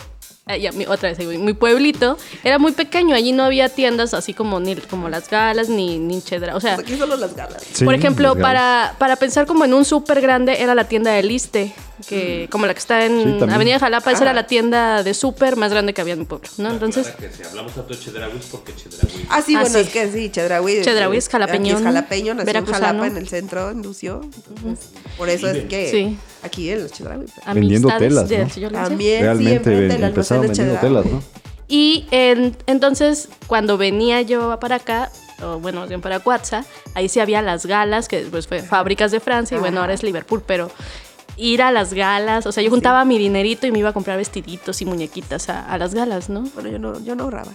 Ay, 0.48 0.62
ya, 0.62 0.72
mi- 0.72 0.86
otra 0.86 1.10
vez, 1.12 1.20
mi 1.20 1.54
pueblito 1.54 2.18
era 2.44 2.60
muy 2.60 2.72
pequeño. 2.72 3.16
Allí 3.16 3.32
no 3.32 3.44
había 3.44 3.70
tiendas 3.70 4.14
así 4.14 4.34
como 4.34 4.60
ni 4.60 4.76
como 4.76 5.10
las 5.10 5.30
galas 5.30 5.70
ni, 5.70 5.98
ni 5.98 6.22
chedra. 6.22 6.56
O 6.56 6.60
sea, 6.62 6.76
Pues 6.76 6.88
aquí 6.88 6.98
solo 6.98 7.16
las 7.18 7.36
galas. 7.36 7.64
Sí, 7.74 7.84
por 7.86 7.94
ejemplo, 7.96 8.36
para, 8.38 8.96
para 9.00 9.16
pensar 9.16 9.46
como 9.48 9.66
en 9.66 9.74
un 9.74 9.86
súper 9.86 10.22
grande 10.22 10.62
era 10.62 10.76
la 10.76 10.88
tienda 10.88 11.12
de 11.12 11.24
Liste, 11.24 11.74
que 12.08 12.48
como 12.52 12.66
la 12.68 12.74
que 12.74 12.80
está 12.80 13.06
en 13.06 13.40
Sí. 13.40 13.46
Avenida 13.52 13.80
Jalapa, 13.80 14.12
esa 14.12 14.20
Ah. 14.20 14.24
era 14.26 14.34
la 14.34 14.46
tienda 14.48 15.02
de 15.02 15.14
súper 15.14 15.56
más 15.56 15.72
grande 15.72 15.94
que 15.94 16.02
había 16.02 16.14
en 16.14 16.20
mi 16.20 16.26
pueblo, 16.26 16.48
¿no? 16.58 16.70
Entonces, 16.70 17.08
que 17.08 17.32
si 17.32 17.44
hablamos 17.44 17.74
tanto 17.74 17.94
de 17.94 18.00
Chedraui 18.00 18.38
es 18.38 18.46
porque 18.46 18.76
Chedraui. 18.76 19.26
Ah, 19.30 19.42
sí, 19.42 19.56
Ah, 19.56 19.62
bueno, 19.62 19.76
sí. 19.80 19.82
es 19.86 19.90
que 19.90 20.12
sí, 20.12 20.30
Chedraui. 20.30 20.82
Chedraui 20.84 21.18
es 21.18 21.30
jalapeñón, 21.30 21.76
Aquí 21.78 21.80
es 21.80 21.84
jalapeño, 21.84 22.34
nació 22.36 22.58
en. 22.60 22.66
Jalapa, 22.66 23.08
en 23.08 23.18
el 23.18 23.28
centro, 23.30 23.72
en 23.72 23.82
Lucio. 23.82 24.22
Entonces, 24.24 24.90
Por 25.18 25.30
eso 25.30 25.50
es 25.50 25.64
que 25.66 25.90
Sí. 25.90 26.18
Aquí 26.46 26.70
en 26.70 26.84
los 26.84 26.92
Chedraui. 26.92 27.26
pues. 27.26 27.56
Vendiendo 27.56 27.90
telas, 27.98 28.30
de 28.30 28.46
¿no? 28.46 28.70
También 28.72 29.22
Realmente 29.24 29.70
ven- 29.70 30.04
empezaron 30.04 30.44
vendiendo 30.48 30.76
telas, 30.80 31.06
¿no? 31.06 31.22
Y 31.68 32.06
en- 32.12 32.56
entonces, 32.68 33.28
cuando 33.48 33.78
venía 33.78 34.22
yo 34.22 34.60
para 34.60 34.76
acá, 34.78 35.10
o 35.42 35.60
bueno, 35.60 35.80
más 35.82 35.90
bien 35.90 36.00
para 36.02 36.20
Cuatza, 36.20 36.64
ahí 36.94 37.10
sí 37.10 37.20
había 37.20 37.42
las 37.42 37.66
galas, 37.66 38.08
que 38.08 38.22
después 38.22 38.48
fue 38.48 38.62
fábricas 38.62 39.12
de 39.12 39.20
Francia, 39.20 39.58
y 39.58 39.60
bueno, 39.60 39.82
ahora 39.82 39.94
es 39.94 40.04
Liverpool, 40.04 40.44
pero 40.46 40.70
ir 41.38 41.62
a 41.62 41.72
las 41.72 41.94
galas, 41.94 42.46
o 42.46 42.52
sea, 42.52 42.64
yo 42.64 42.70
juntaba 42.70 43.04
mi 43.04 43.18
dinerito 43.18 43.68
y 43.68 43.72
me 43.72 43.80
iba 43.80 43.90
a 43.90 43.94
comprar 43.94 44.18
vestiditos 44.18 44.82
y 44.82 44.86
muñequitas 44.86 45.50
a, 45.50 45.66
a 45.70 45.78
las 45.78 45.94
galas, 45.94 46.30
¿no? 46.30 46.42
Bueno, 46.54 46.70
yo 46.70 46.80
no, 46.80 47.04
yo 47.04 47.16
no 47.16 47.24
ahorraba. 47.24 47.52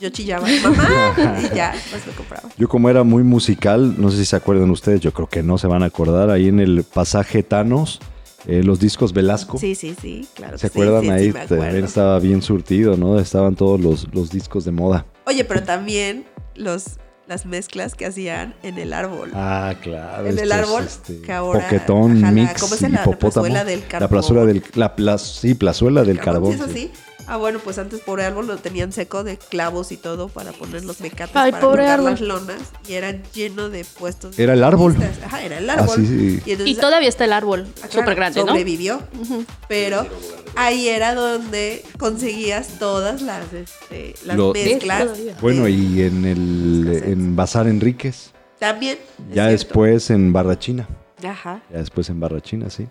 Yo 0.00 0.08
chillaba, 0.10 0.48
mamá, 0.64 1.14
y 1.40 1.54
ya, 1.54 1.72
pues 1.90 2.04
lo 2.08 2.12
compraba. 2.14 2.48
Yo 2.58 2.68
como 2.68 2.90
era 2.90 3.04
muy 3.04 3.22
musical, 3.22 3.94
no 3.98 4.10
sé 4.10 4.16
si 4.16 4.24
se 4.24 4.34
acuerdan 4.34 4.68
ustedes, 4.70 5.00
yo 5.00 5.12
creo 5.12 5.28
que 5.28 5.44
no 5.44 5.56
se 5.58 5.68
van 5.68 5.84
a 5.84 5.86
acordar, 5.86 6.28
ahí 6.30 6.48
en 6.48 6.58
el 6.58 6.82
pasaje 6.82 7.44
Thanos, 7.44 8.00
eh, 8.46 8.62
los 8.62 8.80
discos 8.80 9.12
Velasco. 9.12 9.58
Sí, 9.58 9.74
sí, 9.74 9.94
sí, 10.00 10.26
claro. 10.34 10.58
¿Se 10.58 10.66
acuerdan 10.68 11.02
sí, 11.02 11.06
sí, 11.06 11.12
ahí? 11.12 11.28
acuerdo. 11.30 11.56
también 11.56 11.84
estaba 11.84 12.18
bien 12.18 12.42
surtido, 12.42 12.96
¿no? 12.96 13.18
Estaban 13.18 13.54
todos 13.54 13.80
los, 13.80 14.06
los 14.14 14.30
discos 14.30 14.64
de 14.64 14.72
moda. 14.72 15.06
Oye, 15.26 15.44
pero 15.44 15.62
también 15.62 16.24
los, 16.56 16.98
las 17.28 17.46
mezclas 17.46 17.94
que 17.94 18.06
hacían 18.06 18.54
en 18.62 18.78
el 18.78 18.92
árbol. 18.92 19.30
Ah, 19.34 19.74
claro. 19.80 20.26
En 20.26 20.38
el 20.38 20.50
estos, 20.52 20.52
árbol, 20.68 20.84
este, 20.84 21.20
que 21.22 21.32
ahora- 21.32 21.60
Poquetón, 21.68 22.12
ajá, 22.18 22.20
la- 22.26 22.30
mix, 22.32 22.60
¿cómo 22.60 22.74
se 22.74 22.90
llama? 22.90 23.02
La 23.06 23.18
plazuela 23.18 23.64
del 23.64 23.80
La 23.80 23.86
carbón. 23.88 24.08
plazuela 24.08 24.44
del... 24.46 24.62
La, 24.96 25.18
sí, 25.18 25.54
plazuela 25.54 26.02
del 26.04 26.18
Carbón, 26.18 26.56
carbón. 26.56 26.68
¿sí 26.74 26.80
es 26.82 26.90
sí. 26.90 26.90
así? 26.94 27.11
Ah, 27.26 27.36
bueno, 27.36 27.58
pues 27.60 27.78
antes 27.78 28.00
pobre 28.00 28.24
árbol 28.24 28.46
lo 28.46 28.56
tenían 28.56 28.92
seco 28.92 29.22
de 29.24 29.36
clavos 29.38 29.92
y 29.92 29.96
todo 29.96 30.28
para 30.28 30.52
poner 30.52 30.84
los 30.84 31.00
mecates 31.00 31.34
Ay, 31.36 31.52
para 31.52 31.60
pobre 31.62 31.78
colgar 31.82 31.98
árbol. 32.00 32.10
las 32.10 32.20
lonas 32.20 32.58
y 32.88 32.94
era 32.94 33.16
lleno 33.32 33.68
de 33.70 33.84
puestos. 33.84 34.38
Era 34.38 34.52
el 34.54 34.64
árbol. 34.64 34.96
Ajá, 35.24 35.42
era 35.42 35.58
el 35.58 35.70
árbol. 35.70 35.96
Sí. 36.06 36.40
Y, 36.44 36.48
Y 36.48 36.52
entonces, 36.52 36.78
todavía 36.78 37.08
está 37.08 37.24
el 37.24 37.32
árbol, 37.32 37.66
ah, 37.82 37.86
súper 37.90 38.14
grande, 38.14 38.40
¿no? 38.40 38.48
Sobrevivió. 38.48 39.00
Pero 39.68 40.06
ahí 40.56 40.88
era 40.88 41.14
donde 41.14 41.84
conseguías 41.98 42.78
todas 42.78 43.22
las, 43.22 43.52
este, 43.52 44.14
las 44.24 44.36
Lo- 44.36 44.52
mezclas. 44.52 45.08
Bueno, 45.40 45.68
y 45.68 46.02
en 46.02 46.24
el 46.24 47.02
en 47.04 47.36
Bazar 47.36 47.66
Enríquez, 47.68 48.32
También. 48.58 48.98
ya 49.28 49.34
cierto. 49.46 49.50
después 49.52 50.10
en 50.10 50.32
Barrachina. 50.32 50.88
Ajá. 51.24 51.62
Ya 51.70 51.78
después 51.78 52.08
en 52.10 52.18
Barrachina, 52.20 52.68
sí. 52.68 52.88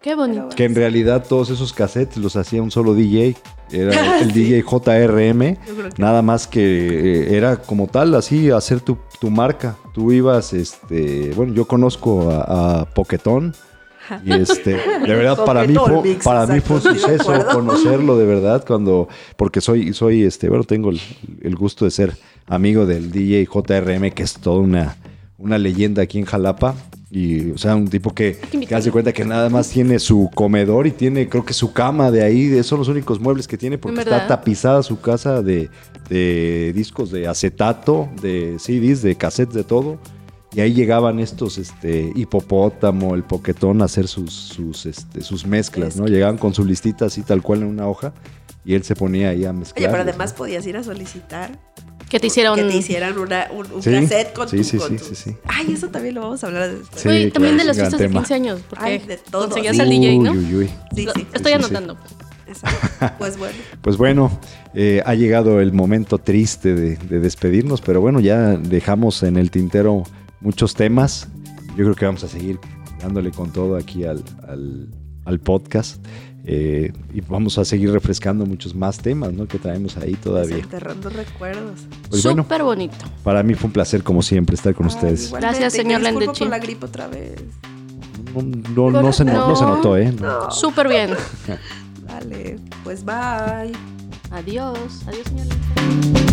Qué 0.00 0.14
bonito. 0.14 0.48
Que 0.50 0.64
en 0.64 0.74
realidad 0.74 1.24
todos 1.28 1.50
esos 1.50 1.72
cassettes 1.72 2.16
los 2.18 2.36
hacía 2.36 2.62
un 2.62 2.70
solo 2.70 2.94
DJ. 2.94 3.36
Era 3.70 4.20
el 4.20 4.32
DJ 4.32 4.62
JRM. 4.62 5.56
Nada 5.98 6.22
más 6.22 6.46
que 6.46 6.60
eh, 6.60 7.36
era 7.36 7.56
como 7.56 7.86
tal, 7.86 8.14
así, 8.14 8.50
hacer 8.50 8.80
tu, 8.80 8.98
tu 9.20 9.30
marca. 9.30 9.76
Tú 9.92 10.12
ibas, 10.12 10.52
este, 10.52 11.32
bueno, 11.34 11.52
yo 11.54 11.66
conozco 11.66 12.30
a, 12.30 12.80
a 12.80 12.84
Poquetón. 12.86 13.54
Y 14.24 14.32
este, 14.32 14.74
de 14.74 15.06
verdad, 15.14 15.44
para 15.44 15.64
mí 15.64 15.74
fue, 15.74 16.02
Mix, 16.02 16.24
para 16.24 16.46
mí 16.46 16.60
fue 16.60 16.76
un 16.76 16.82
suceso 16.82 17.46
conocerlo 17.52 18.16
de 18.16 18.24
verdad 18.24 18.64
cuando, 18.66 19.08
porque 19.36 19.60
soy, 19.60 19.92
soy, 19.92 20.22
este, 20.22 20.48
bueno, 20.48 20.64
tengo 20.64 20.90
el, 20.90 21.00
el 21.42 21.54
gusto 21.56 21.84
de 21.84 21.90
ser 21.90 22.16
amigo 22.46 22.86
del 22.86 23.10
DJ 23.10 23.46
JRM, 23.46 24.10
que 24.12 24.22
es 24.22 24.34
toda 24.34 24.60
una, 24.60 24.96
una 25.38 25.56
leyenda 25.58 26.02
aquí 26.02 26.18
en 26.18 26.24
Jalapa. 26.26 26.74
Y, 27.10 27.52
o 27.52 27.56
sea, 27.58 27.74
un 27.74 27.88
tipo 27.88 28.12
que, 28.14 28.36
que 28.68 28.74
hace 28.74 28.90
cuenta 28.90 29.14
que 29.14 29.24
nada 29.24 29.48
más 29.48 29.70
tiene 29.70 29.98
su 29.98 30.30
comedor 30.34 30.86
y 30.86 30.90
tiene, 30.90 31.26
creo 31.26 31.42
que 31.42 31.54
su 31.54 31.72
cama 31.72 32.10
de 32.10 32.22
ahí. 32.22 32.48
de- 32.48 32.62
Son 32.62 32.78
los 32.78 32.88
únicos 32.88 33.18
muebles 33.18 33.48
que 33.48 33.56
tiene 33.56 33.78
porque 33.78 33.94
¿En 33.94 34.00
está 34.06 34.26
tapizada 34.26 34.82
su 34.82 35.00
casa 35.00 35.40
de, 35.40 35.70
de 36.10 36.72
discos 36.74 37.10
de 37.10 37.26
acetato, 37.26 38.10
de 38.20 38.56
CDs, 38.58 39.00
de 39.00 39.14
cassettes, 39.16 39.54
de 39.54 39.64
todo. 39.64 39.98
Y 40.54 40.60
ahí 40.60 40.74
llegaban 40.74 41.18
estos, 41.18 41.56
este, 41.56 42.12
hipopótamo, 42.14 43.14
el 43.14 43.22
poquetón 43.22 43.80
a 43.80 43.86
hacer 43.86 44.06
sus, 44.08 44.32
sus, 44.32 44.84
este, 44.86 45.22
sus 45.22 45.46
mezclas, 45.46 45.96
¿no? 45.96 46.06
Llegaban 46.08 46.36
con 46.36 46.52
su 46.52 46.64
listita 46.64 47.06
así 47.06 47.22
tal 47.22 47.42
cual 47.42 47.60
en 47.62 47.68
una 47.68 47.86
hoja 47.88 48.12
y 48.66 48.74
él 48.74 48.82
se 48.82 48.94
ponía 48.94 49.30
ahí 49.30 49.44
a 49.46 49.52
mezclar. 49.54 49.88
Oye, 49.88 49.90
pero 49.98 50.02
además 50.10 50.32
podías 50.34 50.66
ir 50.66 50.76
a 50.76 50.82
solicitar 50.84 51.58
Que 52.08 52.18
te 52.20 52.26
hicieron. 52.28 52.56
que 52.56 52.62
te 52.64 52.76
hicieran 52.76 53.18
una, 53.18 53.48
un, 53.50 53.70
un 53.70 53.82
Sí, 53.82 53.90
cassette 53.92 54.32
con 54.32 54.48
sí, 54.48 54.56
tu- 54.58 54.64
sí, 54.64 54.76
con 54.78 54.88
sí, 54.90 54.96
tu- 54.96 55.04
sí, 55.04 55.14
sí. 55.14 55.36
Ay, 55.46 55.72
eso 55.74 55.88
también 55.88 56.14
lo 56.14 56.22
vamos 56.22 56.42
a 56.42 56.46
hablar 56.46 56.70
después. 56.70 57.02
Sí, 57.02 57.08
Uy, 57.08 57.30
también 57.30 57.56
de 57.56 57.64
las 57.64 57.76
fiestas 57.76 57.98
de 58.00 58.06
tema. 58.08 58.20
15 58.20 58.34
años. 58.34 58.60
Porque 58.68 58.84
Ay, 58.84 58.98
de 58.98 59.16
todo. 59.18 59.44
conseguías 59.46 59.78
al 59.78 59.90
DJ, 59.90 60.18
¿no? 60.18 60.32
Uy, 60.32 60.38
uy, 60.38 60.54
uy. 60.56 60.66
Sí, 60.94 61.06
sí. 61.14 61.26
Estoy 61.32 61.52
sí, 61.52 61.58
sí. 61.58 61.64
anotando. 61.64 61.96
Exacto. 62.46 63.14
Pues 63.18 63.36
bueno. 63.36 63.54
Pues 63.82 63.96
bueno, 63.98 64.40
eh, 64.74 65.02
ha 65.04 65.14
llegado 65.14 65.60
el 65.60 65.72
momento 65.72 66.18
triste 66.18 66.74
de, 66.74 66.96
de 66.96 67.20
despedirnos, 67.20 67.80
pero 67.82 68.00
bueno, 68.00 68.20
ya 68.20 68.56
dejamos 68.56 69.22
en 69.22 69.36
el 69.36 69.50
tintero 69.50 70.02
muchos 70.40 70.74
temas. 70.74 71.28
Yo 71.76 71.84
creo 71.84 71.94
que 71.94 72.06
vamos 72.06 72.24
a 72.24 72.28
seguir 72.28 72.58
dándole 73.02 73.30
con 73.30 73.52
todo 73.52 73.76
aquí 73.76 74.04
al, 74.04 74.24
al- 74.48 74.88
al 75.26 75.40
podcast 75.40 76.02
eh, 76.50 76.92
y 77.12 77.20
vamos 77.20 77.58
a 77.58 77.64
seguir 77.66 77.90
refrescando 77.92 78.46
muchos 78.46 78.74
más 78.74 78.96
temas 78.98 79.34
¿no? 79.34 79.46
que 79.46 79.58
traemos 79.58 79.98
ahí 79.98 80.14
todavía. 80.14 80.56
Desenterrando 80.56 81.10
recuerdos. 81.10 81.80
Pues 82.08 82.22
bueno, 82.22 82.42
Súper 82.42 82.62
bonito. 82.62 82.96
para 83.22 83.42
mí 83.42 83.52
fue 83.54 83.66
un 83.66 83.72
placer 83.74 84.02
como 84.02 84.22
siempre 84.22 84.54
estar 84.54 84.74
con 84.74 84.86
Ay, 84.86 84.94
ustedes. 84.94 85.26
igualmente, 85.26 85.58
Gracias, 85.60 85.72
señor 85.74 86.00
Lendechi. 86.00 86.38
por 86.40 86.48
la 86.48 86.58
gripe 86.58 86.86
otra 86.86 87.06
vez. 87.08 87.34
No, 88.74 88.90
no- 88.90 89.02
no 89.02 89.12
se, 89.12 89.24
no- 89.26 89.48
no 89.48 89.56
se 89.56 89.64
No. 89.64 89.76
notó, 89.76 89.96
¿eh? 89.98 90.10
No. 90.18 90.44
No. 90.44 90.50
Súper 90.50 90.88
bien. 90.88 91.10
Vale, 92.06 92.58
pues 92.82 93.04
bye. 93.04 93.72
Adiós. 94.30 94.78
Adiós, 95.06 95.26
señor. 95.28 96.27